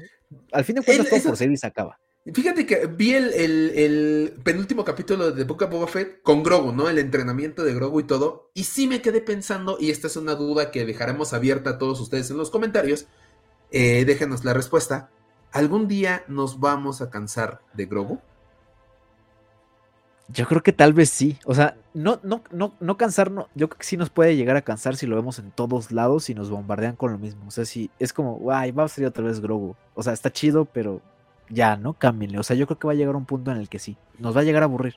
al 0.52 0.64
fin 0.64 0.76
de 0.76 0.82
cuentas 0.82 1.06
El- 1.06 1.10
todo 1.10 1.18
eso- 1.18 1.28
por 1.30 1.36
serie 1.38 1.56
se 1.56 1.66
acaba. 1.66 1.98
Fíjate 2.34 2.66
que 2.66 2.86
vi 2.86 3.14
el, 3.14 3.32
el- 3.34 3.70
el 3.76 4.32
penúltimo 4.42 4.84
capítulo 4.84 5.30
de 5.30 5.36
The 5.44 5.44
Book 5.48 5.62
of 5.62 5.70
Boba 5.70 5.86
Fett 5.86 6.20
con 6.22 6.42
Grogu, 6.42 6.72
¿no? 6.72 6.90
El 6.90 6.98
entrenamiento 6.98 7.62
de 7.62 7.72
Grogu 7.72 8.00
y 8.00 8.04
todo. 8.04 8.50
Y 8.52 8.64
sí 8.64 8.88
me 8.88 9.00
quedé 9.00 9.20
pensando, 9.20 9.78
y 9.80 9.90
esta 9.90 10.08
es 10.08 10.16
una 10.16 10.34
duda 10.34 10.72
que 10.72 10.84
dejaremos 10.84 11.32
abierta 11.32 11.70
a 11.70 11.78
todos 11.78 12.00
ustedes 12.00 12.28
en 12.32 12.36
los 12.36 12.50
comentarios. 12.50 13.06
Eh, 13.70 14.04
déjenos 14.04 14.44
la 14.44 14.52
respuesta. 14.54 15.10
¿Algún 15.52 15.88
día 15.88 16.22
nos 16.28 16.60
vamos 16.60 17.00
a 17.02 17.10
cansar 17.10 17.60
de 17.74 17.86
Grogu? 17.86 18.18
Yo 20.28 20.44
creo 20.46 20.62
que 20.62 20.72
tal 20.72 20.92
vez 20.92 21.08
sí. 21.10 21.38
O 21.44 21.54
sea, 21.54 21.76
no, 21.94 22.18
no, 22.24 22.42
no, 22.50 22.72
no 22.80 22.96
cansarnos. 22.96 23.46
Yo 23.54 23.68
creo 23.68 23.78
que 23.78 23.86
sí 23.86 23.96
nos 23.96 24.10
puede 24.10 24.34
llegar 24.36 24.56
a 24.56 24.62
cansar 24.62 24.96
si 24.96 25.06
lo 25.06 25.14
vemos 25.14 25.38
en 25.38 25.52
todos 25.52 25.92
lados 25.92 26.28
y 26.30 26.34
nos 26.34 26.50
bombardean 26.50 26.96
con 26.96 27.12
lo 27.12 27.18
mismo. 27.18 27.44
O 27.46 27.50
sea, 27.52 27.64
si 27.64 27.90
es 28.00 28.12
como, 28.12 28.50
ay, 28.50 28.72
va 28.72 28.84
a 28.84 28.88
salir 28.88 29.06
otra 29.08 29.22
vez 29.24 29.40
Grogu. 29.40 29.76
O 29.94 30.02
sea, 30.02 30.12
está 30.12 30.32
chido, 30.32 30.64
pero 30.64 31.00
ya, 31.48 31.76
¿no? 31.76 31.92
Cámbienle. 31.92 32.40
O 32.40 32.42
sea, 32.42 32.56
yo 32.56 32.66
creo 32.66 32.78
que 32.78 32.88
va 32.88 32.92
a 32.92 32.96
llegar 32.96 33.14
un 33.14 33.24
punto 33.24 33.52
en 33.52 33.58
el 33.58 33.68
que 33.68 33.78
sí. 33.78 33.96
Nos 34.18 34.36
va 34.36 34.40
a 34.40 34.44
llegar 34.44 34.62
a 34.62 34.66
aburrir. 34.66 34.96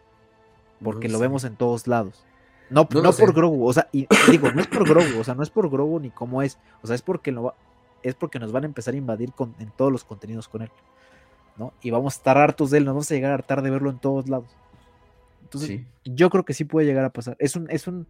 Porque 0.83 1.07
No 1.07 1.13
lo 1.13 1.17
sé. 1.19 1.25
vemos 1.25 1.43
en 1.43 1.55
todos 1.57 1.85
lados. 1.87 2.25
No, 2.71 2.87
No 2.91 3.01
no, 3.03 3.11
por. 3.13 3.33
Grogu. 3.33 3.67
O 3.67 3.73
sea, 3.73 3.87
y 3.91 4.07
digo, 4.31 4.51
no 4.51 4.61
es 4.61 4.67
por 4.67 4.87
Grogu. 4.89 5.19
O 5.19 5.23
sea, 5.23 5.35
no 5.35 5.43
es 5.43 5.51
por 5.51 5.69
Grogu 5.69 5.99
ni 5.99 6.09
cómo 6.09 6.41
es. 6.41 6.57
O 6.81 6.87
sea, 6.87 6.95
es 6.95 7.03
porque 7.03 7.31
lo 7.31 7.43
va- 7.43 7.55
es 8.03 8.15
porque 8.15 8.39
nos 8.39 8.51
van 8.51 8.63
a 8.63 8.67
empezar 8.67 8.93
a 8.93 8.97
invadir 8.97 9.33
con, 9.33 9.55
en 9.59 9.71
todos 9.71 9.91
los 9.91 10.03
contenidos 10.03 10.47
con 10.47 10.61
él. 10.63 10.71
¿No? 11.57 11.73
Y 11.81 11.91
vamos 11.91 12.15
a 12.15 12.17
estar 12.17 12.37
hartos 12.37 12.71
de 12.71 12.77
él. 12.77 12.85
Nos 12.85 12.93
vamos 12.93 13.11
a 13.11 13.15
llegar 13.15 13.31
a 13.31 13.33
hartar 13.33 13.61
de 13.61 13.69
verlo 13.69 13.89
en 13.89 13.99
todos 13.99 14.29
lados. 14.29 14.47
Entonces, 15.43 15.69
Sí. 15.69 15.85
yo 16.05 16.29
creo 16.29 16.45
que 16.45 16.53
sí 16.53 16.63
puede 16.63 16.87
llegar 16.87 17.03
a 17.03 17.11
pasar. 17.11 17.35
Es 17.39 17.55
un, 17.55 17.69
es 17.69 17.87
un, 17.87 18.07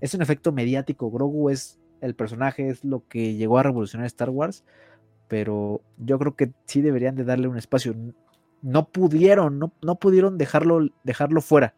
es 0.00 0.14
un 0.14 0.22
efecto 0.22 0.52
mediático. 0.52 1.10
Grogu 1.10 1.50
es 1.50 1.80
el 2.00 2.14
personaje, 2.14 2.68
es 2.68 2.84
lo 2.84 3.06
que 3.08 3.34
llegó 3.34 3.58
a 3.58 3.64
revolucionar 3.64 4.06
Star 4.06 4.30
Wars. 4.30 4.64
Pero 5.26 5.80
yo 5.96 6.18
creo 6.18 6.36
que 6.36 6.52
sí 6.66 6.80
deberían 6.80 7.16
de 7.16 7.24
darle 7.24 7.48
un 7.48 7.56
espacio. 7.58 7.94
No 8.60 8.88
pudieron, 8.88 9.58
no, 9.58 9.72
no 9.82 9.96
pudieron 9.96 10.38
dejarlo, 10.38 10.88
dejarlo 11.02 11.40
fuera. 11.40 11.74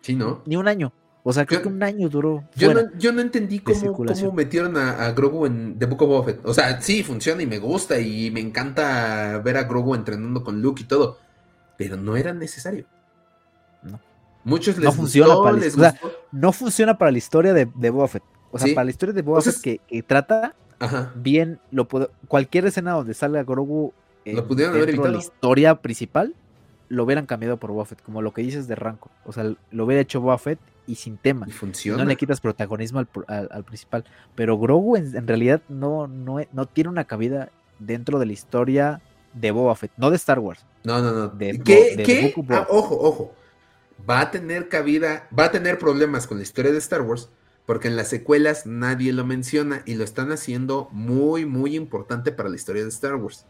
Sí, 0.00 0.16
¿no? 0.16 0.42
Ni 0.46 0.56
un 0.56 0.66
año. 0.66 0.92
O 1.24 1.32
sea, 1.32 1.46
creo 1.46 1.60
Yo- 1.60 1.62
que 1.62 1.68
un 1.68 1.82
año 1.82 2.08
duró. 2.08 2.42
Yo 2.56 2.74
no, 2.74 2.80
yo 2.98 3.12
no 3.12 3.20
entendí 3.20 3.60
cómo, 3.60 4.32
metieron 4.32 4.76
a, 4.76 5.06
a 5.06 5.12
Grogu 5.12 5.46
en 5.46 5.78
The 5.78 5.86
Book 5.86 6.02
of 6.02 6.08
Boba 6.08 6.24
Fett. 6.24 6.40
O 6.44 6.52
sea, 6.52 6.80
sí, 6.80 7.02
funciona 7.04 7.42
y 7.42 7.46
me 7.46 7.58
gusta 7.60 7.98
y 8.00 8.30
me 8.32 8.40
encanta 8.40 9.38
ver 9.44 9.56
a 9.56 9.64
Grogu 9.64 9.94
entrenando 9.94 10.42
con 10.42 10.60
Luke 10.60 10.82
y 10.82 10.86
todo. 10.86 11.18
Pero 11.76 11.96
no 11.96 12.16
era 12.16 12.32
necesario. 12.34 12.86
No. 13.82 14.00
Muchos 14.44 14.76
les 14.76 14.84
No 14.84 14.92
funciona 14.92 15.28
gustó, 15.34 15.42
para 15.44 15.56
la- 15.56 15.62
les 15.64 15.76
o 15.76 15.80
sea, 15.80 15.90
gustó. 15.92 16.10
No 16.32 16.52
funciona 16.52 16.98
para 16.98 17.12
la 17.12 17.18
historia 17.18 17.52
de, 17.54 17.68
de 17.72 17.90
Boba 17.90 18.08
Fett. 18.08 18.24
O 18.50 18.58
sea, 18.58 18.66
Sí. 18.68 18.74
para 18.74 18.84
la 18.86 18.90
historia 18.90 19.12
de 19.14 19.22
Boba 19.22 19.38
O 19.38 19.42
sea, 19.42 19.52
Fett 19.52 19.62
que, 19.62 19.80
que 19.86 20.02
trata, 20.02 20.54
Ajá. 20.80 21.12
bien, 21.14 21.60
lo 21.70 21.86
puedo, 21.86 22.10
cualquier 22.26 22.66
escena 22.66 22.92
donde 22.92 23.14
salga 23.14 23.44
Grogu 23.44 23.92
Lo 24.26 24.32
en- 24.40 24.48
pudieron 24.48 24.74
haber 24.74 24.86
dentro 24.86 25.04
de 25.04 25.10
la 25.10 25.14
evitado. 25.18 25.34
historia 25.36 25.74
principal, 25.80 26.34
lo 26.88 27.04
hubieran 27.04 27.26
cambiado 27.26 27.58
por 27.58 27.70
Boba 27.70 27.84
Fett, 27.86 28.02
como 28.02 28.20
lo 28.22 28.32
que 28.34 28.42
dices 28.42 28.66
de 28.66 28.74
Ranco. 28.74 29.08
O 29.24 29.32
sea, 29.32 29.44
lo 29.70 29.84
hubiera 29.84 30.02
hecho 30.02 30.20
Boba 30.20 30.36
Fett 30.38 30.58
y 30.86 30.96
sin 30.96 31.18
tema. 31.18 31.46
Y 31.46 31.52
funciona. 31.52 32.04
no 32.04 32.08
le 32.08 32.16
quitas 32.16 32.40
protagonismo 32.40 32.98
al, 33.00 33.08
al- 33.28 33.48
al 33.52 33.64
principal. 33.64 34.04
Pero 34.34 34.58
Grogu 34.58 34.96
en, 34.96 35.16
en 35.16 35.26
realidad 35.26 35.62
no, 35.68 36.08
no, 36.08 36.40
e- 36.40 36.48
no 36.52 36.66
tiene 36.66 36.90
una 36.90 37.04
cabida 37.06 37.50
dentro 37.78 38.18
de 38.18 38.26
la 38.26 38.32
historia 38.32 39.02
de 39.32 39.50
Boba 39.50 39.74
Fett, 39.76 39.92
no 39.96 40.10
de 40.10 40.16
Star 40.16 40.38
Wars. 40.38 40.66
No, 40.84 41.00
no, 41.00 41.12
no. 41.12 41.28
de 41.28 41.58
¿Qué? 41.64 41.96
de 41.96 42.02
qué? 42.02 42.34
Ah, 42.48 42.66
ojo, 42.70 42.98
ojo. 43.00 43.34
Va 44.08 44.20
a 44.20 44.30
tener 44.30 44.68
cabida, 44.68 45.28
va 45.36 45.46
a 45.46 45.50
tener 45.52 45.78
problemas 45.78 46.26
con 46.26 46.38
la 46.38 46.42
historia 46.42 46.72
de 46.72 46.78
Star 46.78 47.02
Wars, 47.02 47.30
porque 47.66 47.88
en 47.88 47.96
las 47.96 48.08
secuelas 48.08 48.66
nadie 48.66 49.12
lo 49.12 49.24
menciona 49.24 49.82
y 49.86 49.94
lo 49.94 50.04
están 50.04 50.32
haciendo 50.32 50.88
muy, 50.92 51.46
muy 51.46 51.76
importante 51.76 52.32
para 52.32 52.48
la 52.48 52.56
historia 52.56 52.82
de 52.82 52.88
Star 52.88 53.14
Wars. 53.16 53.46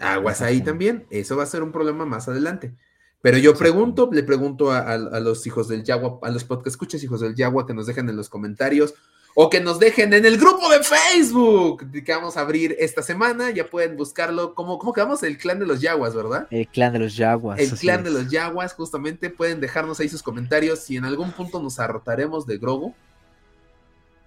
Aguas 0.00 0.42
ahí 0.42 0.62
también, 0.62 1.06
eso 1.10 1.36
va 1.36 1.42
a 1.42 1.46
ser 1.46 1.62
un 1.62 1.72
problema 1.72 2.04
más 2.06 2.28
adelante. 2.28 2.76
Pero 3.20 3.36
yo 3.38 3.54
pregunto, 3.54 4.08
le 4.12 4.22
pregunto 4.22 4.70
a, 4.70 4.78
a- 4.78 4.92
a 4.94 5.20
los 5.20 5.46
hijos 5.46 5.68
del 5.68 5.82
Yagua, 5.84 6.18
a 6.22 6.30
los 6.30 6.44
podcast 6.44 6.68
escuchas 6.68 7.02
hijos 7.02 7.20
del 7.20 7.34
Yagua, 7.34 7.66
que 7.66 7.74
nos 7.74 7.86
dejen 7.86 8.08
en 8.08 8.16
los 8.16 8.28
comentarios 8.28 8.94
o 9.34 9.50
que 9.50 9.60
nos 9.60 9.78
dejen 9.78 10.12
en 10.14 10.24
el 10.26 10.36
grupo 10.38 10.68
de 10.68 10.80
Facebook 10.82 11.90
que 12.04 12.12
vamos 12.12 12.36
a 12.36 12.40
abrir 12.40 12.74
esta 12.78 13.02
semana. 13.02 13.50
Ya 13.50 13.68
pueden 13.68 13.96
buscarlo. 13.96 14.54
¿Cómo, 14.54 14.78
cómo 14.78 14.92
quedamos? 14.92 15.22
El 15.22 15.36
clan 15.38 15.58
de 15.60 15.66
los 15.66 15.80
Yaguas, 15.80 16.14
¿verdad? 16.14 16.46
El 16.50 16.66
clan 16.68 16.92
de 16.92 16.98
los 17.00 17.14
Jaguars. 17.16 17.60
El 17.60 17.70
clan 17.78 18.02
de 18.04 18.10
los 18.10 18.30
Yaguas, 18.30 18.74
justamente. 18.74 19.30
Pueden 19.30 19.60
dejarnos 19.60 20.00
ahí 20.00 20.08
sus 20.08 20.22
comentarios 20.22 20.80
si 20.80 20.96
en 20.96 21.04
algún 21.04 21.30
punto 21.32 21.60
nos 21.62 21.78
hartaremos 21.78 22.46
de 22.46 22.58
Grogu. 22.58 22.94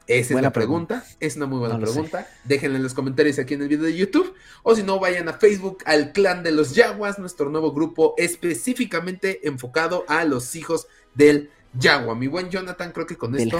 Esa 0.07 0.35
es 0.35 0.41
la 0.41 0.51
pregunta. 0.51 1.05
Es 1.19 1.35
una 1.35 1.45
muy 1.45 1.59
buena 1.59 1.79
pregunta. 1.79 2.27
Déjenla 2.43 2.77
en 2.77 2.83
los 2.83 2.93
comentarios 2.93 3.39
aquí 3.39 3.53
en 3.53 3.61
el 3.61 3.67
video 3.67 3.85
de 3.85 3.95
YouTube. 3.95 4.33
O 4.63 4.75
si 4.75 4.83
no, 4.83 4.99
vayan 4.99 5.29
a 5.29 5.33
Facebook 5.33 5.79
al 5.85 6.11
Clan 6.11 6.43
de 6.43 6.51
los 6.51 6.73
Yaguas, 6.73 7.19
nuestro 7.19 7.49
nuevo 7.49 7.71
grupo 7.71 8.13
específicamente 8.17 9.47
enfocado 9.47 10.05
a 10.07 10.25
los 10.25 10.55
hijos 10.55 10.87
del 11.13 11.49
Yagua. 11.73 12.15
Mi 12.15 12.27
buen 12.27 12.49
Jonathan, 12.49 12.91
creo 12.91 13.05
que 13.05 13.15
con 13.15 13.35
esto. 13.35 13.57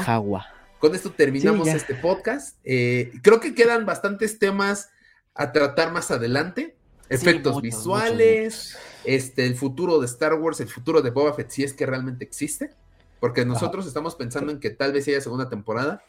Con 0.79 0.95
esto 0.95 1.11
terminamos 1.11 1.67
este 1.67 1.95
podcast. 1.95 2.57
Eh, 2.63 3.11
creo 3.21 3.39
que 3.39 3.53
quedan 3.53 3.85
bastantes 3.85 4.39
temas 4.39 4.89
a 5.35 5.51
tratar 5.51 5.91
más 5.91 6.11
adelante. 6.11 6.75
Efectos 7.07 7.61
visuales, 7.61 8.77
este, 9.03 9.45
el 9.45 9.55
futuro 9.55 9.99
de 9.99 10.05
Star 10.05 10.33
Wars, 10.35 10.61
el 10.61 10.69
futuro 10.69 11.01
de 11.01 11.09
Boba 11.09 11.33
Fett, 11.33 11.49
si 11.49 11.63
es 11.63 11.73
que 11.73 11.85
realmente 11.85 12.23
existe. 12.23 12.71
Porque 13.19 13.45
nosotros 13.45 13.85
estamos 13.85 14.15
pensando 14.15 14.51
en 14.51 14.59
que 14.59 14.71
tal 14.71 14.93
vez 14.93 15.07
haya 15.07 15.21
segunda 15.21 15.47
temporada. 15.47 16.03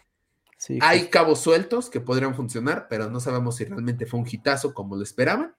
Hay 0.80 1.08
cabos 1.08 1.40
sueltos 1.40 1.90
que 1.90 2.00
podrían 2.00 2.34
funcionar, 2.34 2.86
pero 2.88 3.10
no 3.10 3.20
sabemos 3.20 3.56
si 3.56 3.64
realmente 3.64 4.06
fue 4.06 4.20
un 4.20 4.26
hitazo 4.30 4.74
como 4.74 4.96
lo 4.96 5.02
esperaban. 5.02 5.54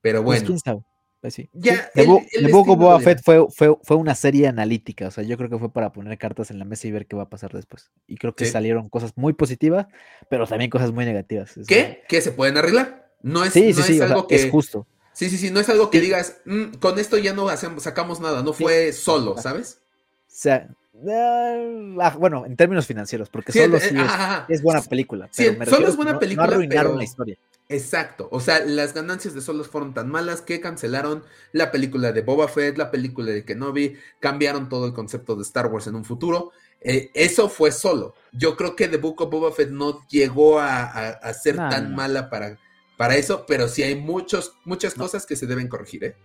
Pero 0.00 0.24
pues, 0.24 0.44
bueno. 0.44 0.84
Pues 1.20 1.34
sí. 1.34 1.50
Ya, 1.52 1.90
el, 1.94 2.06
Boba 2.50 2.98
Fett 3.00 3.20
fue, 3.22 3.46
fue, 3.50 3.76
fue, 3.82 3.96
una 3.96 4.14
serie 4.14 4.48
analítica, 4.48 5.08
o 5.08 5.10
sea, 5.10 5.22
yo 5.22 5.36
creo 5.36 5.50
que 5.50 5.58
fue 5.58 5.70
para 5.70 5.92
poner 5.92 6.16
cartas 6.16 6.50
en 6.50 6.58
la 6.58 6.64
mesa 6.64 6.88
y 6.88 6.92
ver 6.92 7.06
qué 7.06 7.14
va 7.14 7.24
a 7.24 7.28
pasar 7.28 7.52
después. 7.52 7.90
Y 8.06 8.16
creo 8.16 8.34
que 8.34 8.46
salieron 8.46 8.88
cosas 8.88 9.12
muy 9.16 9.34
positivas, 9.34 9.86
pero 10.30 10.46
también 10.46 10.70
cosas 10.70 10.92
muy 10.92 11.04
negativas. 11.04 11.52
¿Qué? 11.68 12.02
¿Qué 12.08 12.22
se 12.22 12.32
pueden 12.32 12.56
arreglar? 12.56 13.12
No 13.20 13.44
es, 13.44 13.52
sí, 13.52 13.74
sí, 13.74 14.00
algo 14.00 14.26
que... 14.26 14.36
Es 14.36 14.50
justo. 14.50 14.86
Sí, 15.12 15.28
sí, 15.28 15.36
sí, 15.36 15.50
no 15.50 15.60
es 15.60 15.68
algo 15.68 15.90
que 15.90 16.00
digas, 16.00 16.38
mm, 16.46 16.76
con 16.80 16.98
esto 16.98 17.18
ya 17.18 17.34
no 17.34 17.50
hacemos, 17.50 17.82
sacamos 17.82 18.20
nada, 18.20 18.42
no 18.42 18.54
fue 18.54 18.94
solo, 18.94 19.36
¿sabes? 19.36 19.82
O 19.82 20.22
sea, 20.28 20.70
ah, 21.08 22.16
bueno, 22.18 22.46
en 22.46 22.56
términos 22.56 22.86
financieros, 22.86 23.28
porque 23.28 23.52
solo 23.52 23.78
eh, 23.78 24.44
es, 24.48 24.62
buena 24.62 24.82
película. 24.82 25.28
Sí, 25.30 25.46
solo 25.68 25.88
es 25.88 25.96
buena 25.96 26.18
película. 26.18 26.46
No 26.46 26.52
arruinaron 26.52 26.98
la 26.98 27.04
historia. 27.04 27.36
Exacto, 27.68 28.28
o 28.32 28.40
sea, 28.40 28.64
las 28.64 28.94
ganancias 28.94 29.32
de 29.32 29.40
Solos 29.40 29.68
fueron 29.68 29.94
tan 29.94 30.10
malas 30.10 30.42
que 30.42 30.60
cancelaron 30.60 31.22
la 31.52 31.70
película 31.70 32.10
de 32.10 32.22
Boba 32.22 32.48
Fett, 32.48 32.76
la 32.76 32.90
película 32.90 33.30
de 33.30 33.44
Kenobi, 33.44 33.96
cambiaron 34.18 34.68
todo 34.68 34.86
el 34.86 34.92
concepto 34.92 35.36
de 35.36 35.42
Star 35.42 35.68
Wars 35.68 35.86
en 35.86 35.94
un 35.94 36.04
futuro. 36.04 36.50
Eh, 36.80 37.12
eso 37.14 37.48
fue 37.48 37.70
solo. 37.70 38.14
Yo 38.32 38.56
creo 38.56 38.74
que 38.74 38.88
The 38.88 38.96
Book 38.96 39.20
of 39.20 39.30
Boba 39.30 39.52
Fett 39.52 39.70
no 39.70 40.04
llegó 40.08 40.58
a, 40.58 41.32
ser 41.32 41.54
tan 41.56 41.94
mala 41.94 42.28
para, 42.28 42.58
para 42.96 43.14
eso, 43.14 43.44
pero 43.46 43.68
sí 43.68 43.84
hay 43.84 43.94
muchos, 43.94 44.56
muchas 44.64 44.94
cosas 44.94 45.24
que 45.24 45.36
se 45.36 45.46
deben 45.46 45.68
corregir, 45.68 46.02
¿eh? 46.02 46.16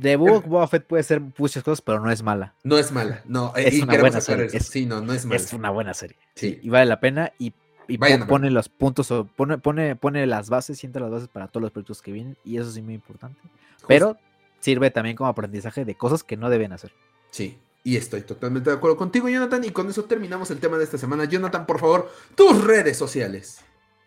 The 0.00 0.16
Book 0.16 0.30
of 0.30 0.46
Boba 0.46 0.68
Fett 0.68 0.86
puede 0.86 1.02
ser 1.02 1.20
muchas 1.38 1.62
cosas, 1.62 1.80
pero 1.80 2.00
no 2.00 2.10
es 2.10 2.22
mala. 2.22 2.54
No 2.62 2.78
es 2.78 2.92
mala, 2.92 3.22
no. 3.26 3.52
Es 3.56 3.82
una 3.82 3.98
buena 3.98 4.20
serie. 4.20 4.60
sí, 4.60 4.86
no, 4.86 5.00
no 5.00 5.12
es 5.12 5.24
mala. 5.24 5.36
Es 5.36 5.52
una 5.52 5.70
buena 5.70 5.94
serie. 5.94 6.16
Sí. 6.34 6.60
Y 6.62 6.68
vale 6.68 6.86
la 6.86 7.00
pena. 7.00 7.32
Y 7.38 7.52
y 7.88 7.96
pone 7.96 8.50
los 8.50 8.68
puntos, 8.68 9.12
pone, 9.34 9.56
pone, 9.56 9.96
pone 9.96 10.26
las 10.26 10.50
bases, 10.50 10.78
siente 10.78 11.00
las 11.00 11.10
bases 11.10 11.28
para 11.28 11.48
todos 11.48 11.62
los 11.62 11.72
proyectos 11.72 12.02
que 12.02 12.12
vienen, 12.12 12.36
y 12.44 12.58
eso 12.58 12.68
es 12.68 12.82
muy 12.82 12.94
importante. 12.94 13.40
Pero 13.86 14.18
sirve 14.60 14.90
también 14.90 15.16
como 15.16 15.30
aprendizaje 15.30 15.86
de 15.86 15.94
cosas 15.94 16.22
que 16.22 16.36
no 16.36 16.50
deben 16.50 16.72
hacer. 16.72 16.92
Sí, 17.30 17.58
y 17.84 17.96
estoy 17.96 18.20
totalmente 18.20 18.68
de 18.68 18.76
acuerdo 18.76 18.98
contigo, 18.98 19.30
Jonathan. 19.30 19.64
Y 19.64 19.70
con 19.70 19.88
eso 19.88 20.04
terminamos 20.04 20.50
el 20.50 20.58
tema 20.58 20.76
de 20.76 20.84
esta 20.84 20.98
semana. 20.98 21.24
Jonathan, 21.24 21.64
por 21.64 21.80
favor, 21.80 22.12
tus 22.34 22.62
redes 22.62 22.98
sociales. 22.98 23.60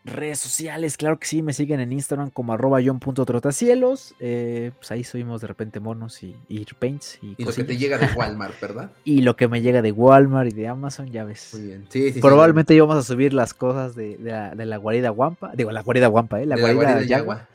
Redes 0.04 0.40
sociales, 0.40 0.98
claro 0.98 1.20
que 1.20 1.28
sí, 1.28 1.44
me 1.44 1.54
siguen 1.54 1.80
en 1.80 1.92
Instagram 1.92 2.32
como 2.32 2.54
arroba 2.54 2.80
john.trotacielos. 2.84 4.16
Eh, 4.20 4.72
pues 4.76 4.90
ahí 4.92 5.04
subimos 5.04 5.42
de 5.42 5.48
repente 5.48 5.80
monos 5.80 6.24
y, 6.24 6.36
y 6.48 6.66
paints. 6.66 7.20
Y, 7.22 7.36
y 7.38 7.46
lo 7.46 7.54
que 7.54 7.64
te 7.64 7.78
llega 7.78 8.00
de 8.00 8.08
Walmart, 8.16 8.60
¿verdad? 8.60 8.92
y 9.04 9.22
lo 9.22 9.36
que 9.36 9.48
me 9.48 9.62
llega 9.62 9.84
de 9.84 9.92
Walmart 9.92 10.50
y 10.50 10.56
de 10.56 10.68
Amazon, 10.68 11.12
ya 11.12 11.24
ves. 11.24 11.52
Muy 11.54 11.68
bien. 11.68 11.86
Sí, 11.90 12.14
sí, 12.14 12.20
Probablemente 12.20 12.74
íbamos 12.74 12.98
a 12.98 13.04
subir 13.04 13.32
las 13.32 13.54
cosas 13.54 13.94
de, 13.94 14.18
la, 14.20 14.78
guarida 14.78 15.10
guampa. 15.10 15.52
Digo, 15.54 15.72
la 15.72 15.84
guarida 15.84 16.08
guampa, 16.08 16.42
¿eh? 16.42 16.48
La, 16.48 16.58
guarida, 16.58 17.04
yagua. 17.04 17.48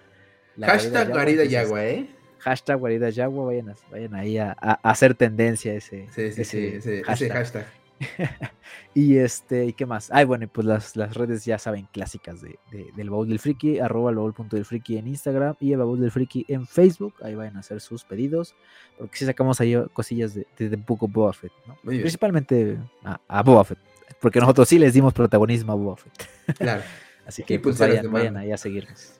Hashtag 0.61 1.09
guarida 1.11 1.45
yagua, 1.45 1.85
¿eh? 1.85 2.11
Hashtag 2.39 2.79
guarida 2.79 3.11
yagua, 3.11 3.47
vayan, 3.47 3.75
vayan 3.91 4.15
ahí 4.15 4.39
a, 4.39 4.53
hacer 4.85 5.17
tendencia 5.17 5.75
ese, 5.75 6.07
ese, 6.17 6.77
ese, 6.77 7.03
hashtag. 7.03 7.67
y 8.95 9.17
este, 9.17 9.67
¿y 9.67 9.73
qué 9.73 9.87
más? 9.87 10.11
Ay, 10.13 10.25
bueno, 10.25 10.47
pues 10.49 10.67
las, 10.67 10.97
las 10.97 11.15
redes 11.15 11.45
ya 11.45 11.59
saben, 11.59 11.89
clásicas 11.93 12.41
de, 12.41 12.59
del 12.95 13.11
baúl 13.11 13.29
del 13.29 13.39
friki, 13.39 13.79
arroba 13.79 14.11
el 14.11 14.17
baúl.del 14.17 14.65
friki 14.65 14.99
en 14.99 15.09
Instagram 15.09 15.57
y 15.61 15.73
el 15.73 15.79
baúl 15.79 16.01
del 16.01 16.11
friki 16.11 16.45
en 16.49 16.67
Facebook. 16.67 17.15
Ahí 17.23 17.35
vayan 17.35 17.57
a 17.57 17.61
hacer 17.61 17.81
sus 17.81 18.05
pedidos, 18.05 18.55
porque 18.99 19.17
si 19.17 19.27
sacamos 19.27 19.61
ahí 19.61 19.77
cosillas 19.93 20.35
de, 20.35 20.47
de, 20.59 20.77
Book 20.77 21.05
of 21.05 21.13
Boba 21.13 21.33
Fett, 21.33 21.53
¿no? 21.67 21.77
Principalmente 21.85 22.79
a, 23.05 23.21
a, 23.29 23.43
Boba 23.43 23.65
Fett, 23.65 23.79
porque 24.21 24.41
nosotros 24.41 24.69
sí 24.69 24.79
les 24.79 24.93
dimos 24.93 25.13
protagonismo 25.13 25.73
a 25.73 25.77
Boba 25.77 25.97
Fett. 25.97 26.57
Claro. 26.59 26.83
Así 27.27 27.43
que 27.43 27.59
pues, 27.59 27.79
vayan, 27.79 28.11
vayan 28.13 28.37
ahí 28.37 28.53
a 28.53 28.57
seguirnos. 28.57 29.15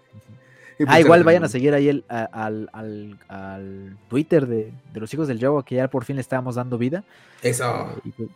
Pues 0.77 0.89
ah, 0.91 1.01
igual 1.01 1.25
vayan 1.25 1.43
a 1.43 1.49
seguir 1.49 1.73
ahí 1.73 1.89
el, 1.89 2.05
al, 2.09 2.69
al, 2.73 3.19
al, 3.29 3.97
Twitter 4.09 4.47
de, 4.47 4.73
de, 4.93 5.01
los 5.01 5.13
hijos 5.15 5.27
del 5.27 5.41
Jaguar, 5.41 5.65
que 5.65 5.77
ya 5.77 5.89
por 5.89 6.05
fin 6.05 6.17
le 6.17 6.23
estábamos 6.23 6.57
dando 6.57 6.77
vida. 6.77 7.03
Eso. 7.43 7.99
Eh, 8.05 8.29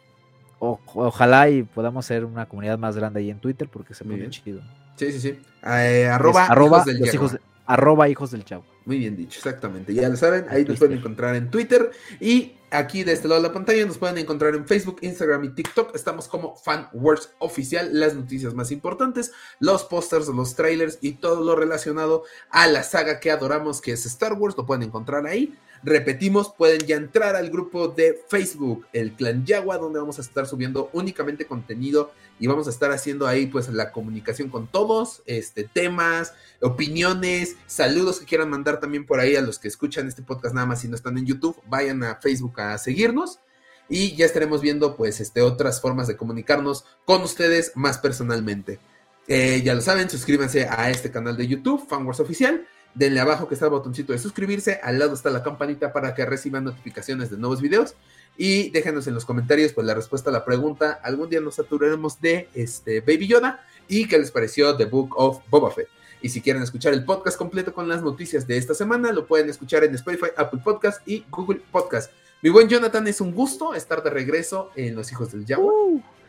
ojalá 0.60 1.48
y 1.48 1.62
podamos 1.62 2.06
ser 2.06 2.24
una 2.24 2.46
comunidad 2.46 2.78
más 2.78 2.96
grande 2.96 3.20
ahí 3.20 3.30
en 3.30 3.40
Twitter 3.40 3.68
porque 3.68 3.94
se 3.94 4.04
pone 4.04 4.28
chido. 4.30 4.60
Sí, 4.96 5.10
sí, 5.12 5.20
sí. 5.20 5.38
Eh, 5.66 6.06
arroba, 6.06 6.46
hijos 6.46 6.84
del 6.84 7.06
hijos 7.06 7.38
arroba 7.66 8.08
hijos 8.08 8.30
del 8.30 8.44
chavo. 8.44 8.64
Muy 8.84 8.98
bien 8.98 9.16
dicho, 9.16 9.38
exactamente. 9.38 9.94
Ya 9.94 10.08
lo 10.08 10.16
saben, 10.16 10.46
ahí 10.50 10.64
nos 10.64 10.78
pueden 10.78 10.98
encontrar 10.98 11.36
en 11.36 11.50
Twitter 11.50 11.90
y 12.18 12.56
aquí 12.70 13.04
de 13.04 13.12
este 13.12 13.28
lado 13.28 13.40
de 13.40 13.48
la 13.48 13.54
pantalla 13.54 13.86
nos 13.86 13.98
pueden 13.98 14.18
encontrar 14.18 14.54
en 14.54 14.66
Facebook, 14.66 14.98
Instagram 15.02 15.44
y 15.44 15.50
TikTok. 15.50 15.94
Estamos 15.94 16.26
como 16.26 16.56
Fan 16.56 16.88
Wars 16.92 17.30
Oficial, 17.38 17.88
las 17.92 18.14
noticias 18.14 18.54
más 18.54 18.70
importantes, 18.72 19.32
los 19.60 19.84
pósters, 19.84 20.28
los 20.28 20.56
trailers 20.56 20.98
y 21.00 21.12
todo 21.12 21.44
lo 21.44 21.54
relacionado 21.54 22.24
a 22.50 22.66
la 22.66 22.82
saga 22.82 23.20
que 23.20 23.30
adoramos 23.30 23.80
que 23.80 23.92
es 23.92 24.04
Star 24.06 24.32
Wars, 24.32 24.56
lo 24.56 24.66
pueden 24.66 24.82
encontrar 24.82 25.26
ahí. 25.26 25.56
Repetimos, 25.82 26.52
pueden 26.52 26.80
ya 26.80 26.96
entrar 26.96 27.36
al 27.36 27.48
grupo 27.48 27.88
de 27.88 28.20
Facebook, 28.28 28.86
el 28.92 29.12
Clan 29.12 29.46
Yagua, 29.46 29.78
donde 29.78 29.98
vamos 29.98 30.18
a 30.18 30.20
estar 30.20 30.46
subiendo 30.46 30.90
únicamente 30.92 31.46
contenido 31.46 32.12
y 32.38 32.46
vamos 32.46 32.66
a 32.66 32.70
estar 32.70 32.92
haciendo 32.92 33.26
ahí 33.26 33.46
pues 33.46 33.68
la 33.70 33.90
comunicación 33.90 34.50
con 34.50 34.66
todos, 34.66 35.22
este, 35.24 35.64
temas, 35.64 36.34
opiniones, 36.60 37.56
saludos 37.66 38.20
que 38.20 38.26
quieran 38.26 38.50
mandar 38.50 38.78
también 38.78 39.06
por 39.06 39.20
ahí 39.20 39.36
a 39.36 39.40
los 39.40 39.58
que 39.58 39.68
escuchan 39.68 40.06
este 40.06 40.22
podcast 40.22 40.54
nada 40.54 40.66
más 40.66 40.82
si 40.82 40.88
no 40.88 40.96
están 40.96 41.16
en 41.16 41.24
YouTube, 41.24 41.56
vayan 41.66 42.02
a 42.02 42.16
Facebook 42.16 42.60
a 42.60 42.76
seguirnos 42.76 43.40
y 43.88 44.14
ya 44.16 44.26
estaremos 44.26 44.60
viendo 44.60 44.96
pues 44.96 45.18
este, 45.20 45.40
otras 45.40 45.80
formas 45.80 46.06
de 46.08 46.16
comunicarnos 46.16 46.84
con 47.06 47.22
ustedes 47.22 47.72
más 47.74 47.96
personalmente. 47.96 48.80
Eh, 49.28 49.62
ya 49.64 49.74
lo 49.74 49.80
saben, 49.80 50.10
suscríbanse 50.10 50.66
a 50.68 50.90
este 50.90 51.10
canal 51.10 51.38
de 51.38 51.46
YouTube, 51.46 51.86
Fanwars 51.88 52.20
Oficial 52.20 52.66
denle 52.94 53.20
abajo 53.20 53.48
que 53.48 53.54
está 53.54 53.66
el 53.66 53.72
botoncito 53.72 54.12
de 54.12 54.18
suscribirse, 54.18 54.80
al 54.82 54.98
lado 54.98 55.14
está 55.14 55.30
la 55.30 55.42
campanita 55.42 55.92
para 55.92 56.14
que 56.14 56.26
reciban 56.26 56.64
notificaciones 56.64 57.30
de 57.30 57.36
nuevos 57.36 57.60
videos 57.60 57.94
y 58.36 58.70
déjenos 58.70 59.06
en 59.06 59.14
los 59.14 59.24
comentarios 59.24 59.72
pues 59.72 59.86
la 59.86 59.94
respuesta 59.94 60.30
a 60.30 60.32
la 60.32 60.44
pregunta, 60.44 61.00
algún 61.02 61.28
día 61.28 61.40
nos 61.40 61.56
saturaremos 61.56 62.20
de 62.20 62.48
este 62.54 63.00
Baby 63.00 63.28
Yoda 63.28 63.64
y 63.88 64.06
qué 64.08 64.18
les 64.18 64.30
pareció 64.30 64.76
The 64.76 64.86
Book 64.86 65.14
of 65.16 65.40
Boba 65.50 65.70
Fett. 65.70 65.88
Y 66.22 66.28
si 66.28 66.42
quieren 66.42 66.62
escuchar 66.62 66.92
el 66.92 67.04
podcast 67.04 67.38
completo 67.38 67.72
con 67.72 67.88
las 67.88 68.02
noticias 68.02 68.46
de 68.46 68.58
esta 68.58 68.74
semana, 68.74 69.10
lo 69.10 69.26
pueden 69.26 69.48
escuchar 69.48 69.84
en 69.84 69.94
Spotify, 69.94 70.26
Apple 70.36 70.60
Podcast 70.62 71.06
y 71.08 71.24
Google 71.30 71.62
Podcast. 71.72 72.12
Mi 72.42 72.50
buen 72.50 72.68
Jonathan, 72.68 73.06
es 73.06 73.20
un 73.20 73.34
gusto 73.34 73.74
estar 73.74 74.02
de 74.02 74.10
regreso 74.10 74.70
en 74.74 74.94
Los 74.94 75.10
Hijos 75.12 75.32
del 75.32 75.46
Jaguar. 75.46 75.74
Uh. 75.74 76.19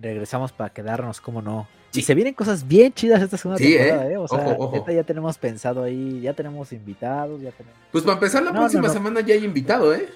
Regresamos 0.00 0.52
para 0.52 0.70
quedarnos, 0.70 1.20
como 1.20 1.42
no. 1.42 1.66
Y 1.92 2.02
se 2.02 2.14
vienen 2.14 2.34
cosas 2.34 2.66
bien 2.66 2.92
chidas 2.92 3.22
esta 3.22 3.36
segunda 3.36 3.58
temporada, 3.58 4.08
¿eh? 4.08 4.12
¿eh? 4.12 4.16
O 4.18 4.28
sea, 4.28 4.94
ya 4.94 5.04
tenemos 5.04 5.38
pensado 5.38 5.82
ahí, 5.82 6.20
ya 6.20 6.34
tenemos 6.34 6.72
invitados, 6.72 7.40
ya 7.40 7.50
tenemos... 7.52 7.78
Pues 7.90 8.04
para 8.04 8.14
empezar 8.14 8.42
la 8.42 8.52
próxima 8.52 8.88
semana 8.90 9.20
ya 9.20 9.34
hay 9.34 9.44
invitado, 9.44 9.94
¿eh? 9.94 10.08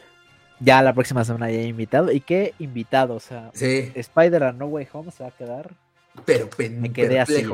Ya 0.60 0.82
la 0.82 0.92
próxima 0.92 1.24
semana 1.24 1.50
ya 1.50 1.58
hay 1.58 1.68
invitado. 1.68 2.12
¿Y 2.12 2.20
qué 2.20 2.54
invitado? 2.58 3.14
O 3.14 3.20
sea, 3.20 3.50
sí. 3.54 3.90
Spider 3.94 4.54
No 4.54 4.66
Way 4.66 4.88
Home 4.92 5.10
se 5.10 5.22
va 5.22 5.30
a 5.30 5.32
quedar. 5.32 5.74
Pero 6.26 6.50
pen, 6.50 6.80
Me 6.80 6.92
quedé 6.92 7.18
así. 7.18 7.46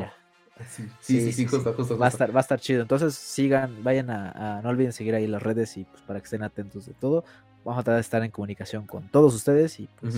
Sí, 1.01 1.21
sí, 1.21 1.33
sí, 1.33 1.47
justo, 1.47 1.73
justo, 1.75 1.99
Va 1.99 2.07
a 2.07 2.09
estar, 2.09 2.35
va 2.35 2.41
a 2.41 2.43
estar 2.43 2.59
chido. 2.59 2.83
Entonces 2.83 3.15
sigan, 3.15 3.85
vayan 3.85 4.11
a, 4.11 4.61
no 4.63 4.71
olviden 4.71 4.93
seguir 4.93 5.15
ahí 5.15 5.27
las 5.27 5.43
redes 5.43 5.77
y 5.77 5.85
pues 5.85 6.03
para 6.03 6.19
que 6.19 6.25
estén 6.25 6.43
atentos 6.43 6.87
de 6.87 6.95
todo. 6.95 7.25
Vamos 7.65 7.81
a 7.81 7.85
tratar 7.85 7.97
de 7.97 8.01
estar 8.01 8.25
en 8.25 8.31
comunicación 8.31 8.87
con 8.87 9.09
todos 9.09 9.35
ustedes 9.35 9.79
y 9.79 9.89
pues 10.01 10.15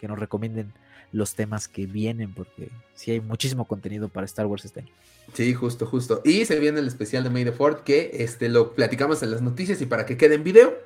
que 0.00 0.08
nos 0.08 0.18
recomienden 0.18 0.72
los 1.14 1.34
temas 1.34 1.68
que 1.68 1.86
vienen, 1.86 2.34
porque 2.34 2.70
sí 2.94 3.12
hay 3.12 3.20
muchísimo 3.20 3.66
contenido 3.66 4.08
para 4.08 4.24
Star 4.26 4.46
Wars 4.46 4.64
este 4.64 4.80
año. 4.80 4.92
Sí, 5.32 5.54
justo, 5.54 5.86
justo. 5.86 6.20
Y 6.24 6.44
se 6.44 6.58
viene 6.58 6.80
el 6.80 6.88
especial 6.88 7.22
de 7.22 7.30
May 7.30 7.44
the 7.44 7.52
Ford 7.52 7.78
que 7.84 8.10
este, 8.14 8.48
lo 8.48 8.74
platicamos 8.74 9.22
en 9.22 9.30
las 9.30 9.40
noticias 9.40 9.80
y 9.80 9.86
para 9.86 10.06
que 10.06 10.16
quede 10.16 10.34
en 10.34 10.44
video. 10.44 10.76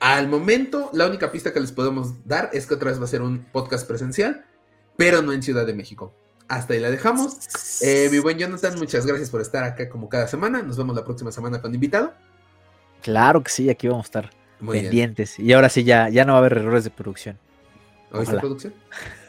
Al 0.00 0.28
momento, 0.28 0.90
la 0.94 1.06
única 1.06 1.30
pista 1.30 1.52
que 1.52 1.60
les 1.60 1.72
podemos 1.72 2.26
dar 2.26 2.48
es 2.54 2.66
que 2.66 2.74
otra 2.74 2.90
vez 2.90 2.98
va 2.98 3.04
a 3.04 3.08
ser 3.08 3.20
un 3.20 3.44
podcast 3.52 3.86
presencial, 3.86 4.46
pero 4.96 5.20
no 5.20 5.34
en 5.34 5.42
Ciudad 5.42 5.66
de 5.66 5.74
México. 5.74 6.14
Hasta 6.48 6.72
ahí 6.72 6.80
la 6.80 6.90
dejamos. 6.90 7.36
Eh, 7.82 8.08
mi 8.10 8.18
buen 8.18 8.38
Jonathan, 8.38 8.78
muchas 8.78 9.04
gracias 9.04 9.28
por 9.28 9.42
estar 9.42 9.62
acá 9.62 9.90
como 9.90 10.08
cada 10.08 10.26
semana. 10.26 10.62
Nos 10.62 10.78
vemos 10.78 10.96
la 10.96 11.04
próxima 11.04 11.30
semana 11.30 11.60
con 11.60 11.74
invitado. 11.74 12.14
Claro 13.02 13.42
que 13.42 13.50
sí, 13.50 13.68
aquí 13.68 13.88
vamos 13.88 14.06
a 14.06 14.08
estar 14.08 14.30
pendientes. 14.58 15.38
Y 15.38 15.52
ahora 15.52 15.68
sí, 15.68 15.84
ya, 15.84 16.08
ya 16.08 16.24
no 16.24 16.32
va 16.32 16.38
a 16.38 16.40
haber 16.40 16.56
errores 16.56 16.84
de 16.84 16.90
producción. 16.90 17.38
¿Oíste 18.10 18.38
producción? 18.38 18.72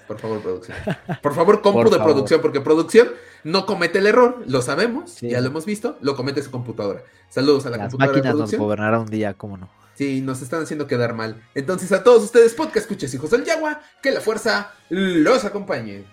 Por 0.08 0.20
favor, 0.20 0.42
producción. 0.42 0.78
Por 1.22 1.34
favor, 1.36 1.62
compu 1.64 1.90
de 1.90 1.98
producción, 2.00 2.42
porque 2.42 2.62
producción 2.62 3.10
no 3.44 3.66
comete 3.66 4.00
el 4.00 4.08
error, 4.08 4.44
lo 4.48 4.62
sabemos, 4.62 5.20
ya 5.22 5.42
lo 5.42 5.48
hemos 5.48 5.66
visto, 5.66 5.98
lo 6.02 6.16
comete 6.16 6.42
su 6.42 6.52
computadora. 6.52 7.04
Saludos 7.30 7.66
a 7.66 7.70
la 7.70 7.78
Las 7.78 7.90
computadora 7.90 8.18
máquinas 8.18 8.24
de 8.24 8.30
nos 8.30 8.38
producción. 8.50 8.62
gobernarán 8.62 9.02
un 9.02 9.08
día, 9.10 9.34
¿cómo 9.34 9.58
no? 9.58 9.70
Sí, 9.96 10.22
nos 10.22 10.42
están 10.42 10.62
haciendo 10.64 10.86
quedar 10.88 11.14
mal. 11.14 11.42
Entonces, 11.56 11.92
a 11.92 12.04
todos 12.04 12.24
ustedes, 12.24 12.54
podcast 12.54 12.78
escuches, 12.86 13.14
hijos 13.14 13.32
del 13.32 13.44
Yagua, 13.44 13.82
que 14.02 14.12
la 14.12 14.22
fuerza 14.22 14.72
los 14.90 15.44
acompañe. 15.44 16.06